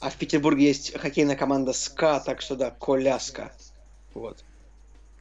А 0.00 0.10
в 0.10 0.14
Петербурге 0.16 0.66
есть 0.68 0.96
хоккейная 0.98 1.36
команда 1.36 1.72
СКА, 1.72 2.20
так 2.24 2.40
что 2.40 2.54
да, 2.54 2.70
Коляска. 2.70 3.52
Вот. 4.14 4.44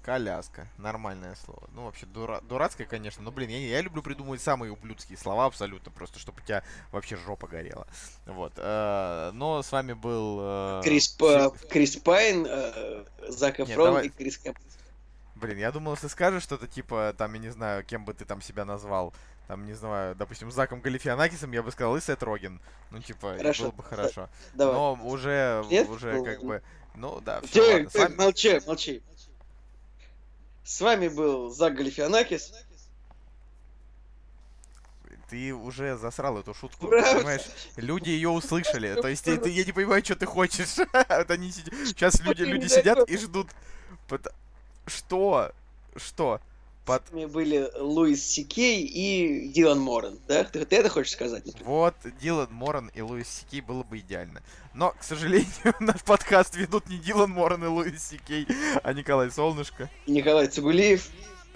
Коляска, 0.10 0.68
нормальное 0.80 1.36
слово. 1.36 1.70
Ну, 1.72 1.86
вообще, 1.86 2.08
дура- 2.08 2.42
дурацкое, 2.42 2.88
конечно, 2.88 3.22
но, 3.22 3.32
блин, 3.32 3.52
я, 3.52 3.60
я 3.60 3.82
люблю 3.82 4.02
придумывать 4.02 4.42
самые 4.42 4.72
ублюдские 4.72 5.20
слова 5.20 5.46
абсолютно, 5.46 5.92
просто 5.92 6.18
чтобы 6.18 6.42
у 6.42 6.44
тебя 6.44 6.64
вообще 6.92 7.16
жопа 7.16 7.48
горела. 7.48 7.86
Вот. 8.26 8.54
э, 8.58 9.30
но 9.36 9.62
с 9.62 9.72
вами 9.72 9.94
был... 9.94 10.40
э, 10.42 10.82
Крис, 10.84 11.10
П- 11.10 11.52
Крис 11.70 11.98
Пайн, 11.98 12.48
э, 12.50 13.06
Зак 13.28 13.60
Эфрон 13.60 13.86
давай- 13.86 14.08
и 14.08 14.10
Крис 14.10 14.38
Хэм. 14.38 14.56
Блин, 15.36 15.60
я 15.60 15.72
думал, 15.72 15.94
если 15.94 16.08
скажешь 16.08 16.42
что-то 16.42 16.66
типа, 16.66 17.14
там, 17.16 17.32
я 17.34 17.40
не 17.40 17.50
знаю, 17.50 17.84
кем 17.86 18.04
бы 18.04 18.16
ты 18.16 18.26
там 18.26 18.42
себя 18.42 18.66
назвал, 18.66 19.14
там, 19.48 19.68
не 19.68 19.74
знаю, 19.74 20.16
допустим, 20.16 20.50
Заком 20.50 20.82
Галифианакисом, 20.82 21.52
я 21.52 21.62
бы 21.62 21.72
сказал, 21.72 21.96
и 21.96 22.02
Сет 22.02 22.24
Роген. 22.24 22.60
Ну, 22.90 23.00
типа, 23.00 23.36
Хорошо. 23.38 23.66
было 23.66 23.72
бы 23.74 23.84
хорошо. 23.84 24.30
Давай. 24.56 24.74
Но 24.74 24.94
уже, 25.04 25.64
Нет? 25.70 25.88
уже 25.88 26.14
Ну, 26.14 26.26
как 26.26 26.44
бы, 26.44 26.64
ну, 26.96 27.22
да, 27.22 27.42
Ты- 27.42 27.48
все, 27.48 27.74
ладно. 27.74 27.90
Ты 27.92 28.10
молчи, 28.16 28.62
молчи. 28.66 29.04
С 30.64 30.82
вами 30.82 31.08
был 31.08 31.50
Зак 31.50 31.76
Галифианакис. 31.76 32.54
Ты 35.30 35.54
уже 35.54 35.96
засрал 35.98 36.40
эту 36.40 36.56
шутку, 36.56 36.88
Правда? 36.88 37.18
понимаешь? 37.18 37.46
Люди 37.76 38.10
ее 38.10 38.30
услышали. 38.30 39.00
То 39.00 39.08
есть, 39.08 39.26
ты- 39.26 39.50
я 39.50 39.64
не 39.64 39.72
понимаю, 39.72 40.04
что 40.04 40.16
ты 40.16 40.26
хочешь. 40.26 40.78
Вот 41.10 41.30
они 41.30 41.52
Сейчас 41.52 42.20
люди, 42.22 42.42
люди 42.42 42.68
сидят 42.68 43.08
и 43.08 43.18
ждут. 43.18 43.48
Что? 44.88 45.52
Что? 45.96 46.42
Под... 46.90 47.04
Были 47.32 47.70
Луис 47.78 48.26
Сикей 48.26 48.84
и 48.84 49.50
Дилан 49.50 49.80
Морен, 49.80 50.20
да? 50.28 50.44
Ты, 50.44 50.66
ты 50.66 50.78
это 50.78 50.90
хочешь 50.90 51.12
сказать? 51.12 51.46
например? 51.46 51.70
Вот 51.70 51.94
Дилан 52.20 52.52
Моран 52.52 52.90
и 52.96 53.02
Луис 53.02 53.30
Сикей 53.30 53.62
было 53.62 53.84
бы 53.84 54.00
идеально. 54.00 54.42
Но, 54.74 54.90
к 54.92 55.04
сожалению, 55.04 55.46
наш 55.80 56.02
подкаст 56.02 56.56
ведут 56.56 56.90
не 56.90 56.98
Дилан 56.98 57.30
Моран 57.30 57.64
и 57.64 57.68
Луис 57.68 58.10
Сикей, 58.10 58.48
а 58.82 58.92
Николай 58.94 59.30
Солнышко. 59.30 59.88
И 60.08 60.12
Николай 60.12 60.48
Цугулиев. 60.48 61.12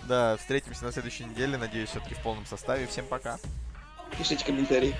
Да, 0.07 0.37
встретимся 0.37 0.83
на 0.85 0.91
следующей 0.91 1.23
неделе, 1.23 1.57
надеюсь, 1.57 1.89
все-таки 1.89 2.13
в 2.13 2.21
полном 2.21 2.45
составе. 2.45 2.85
Всем 2.85 3.07
пока. 3.07 3.39
Пишите 4.19 4.45
комментарии. 4.45 4.95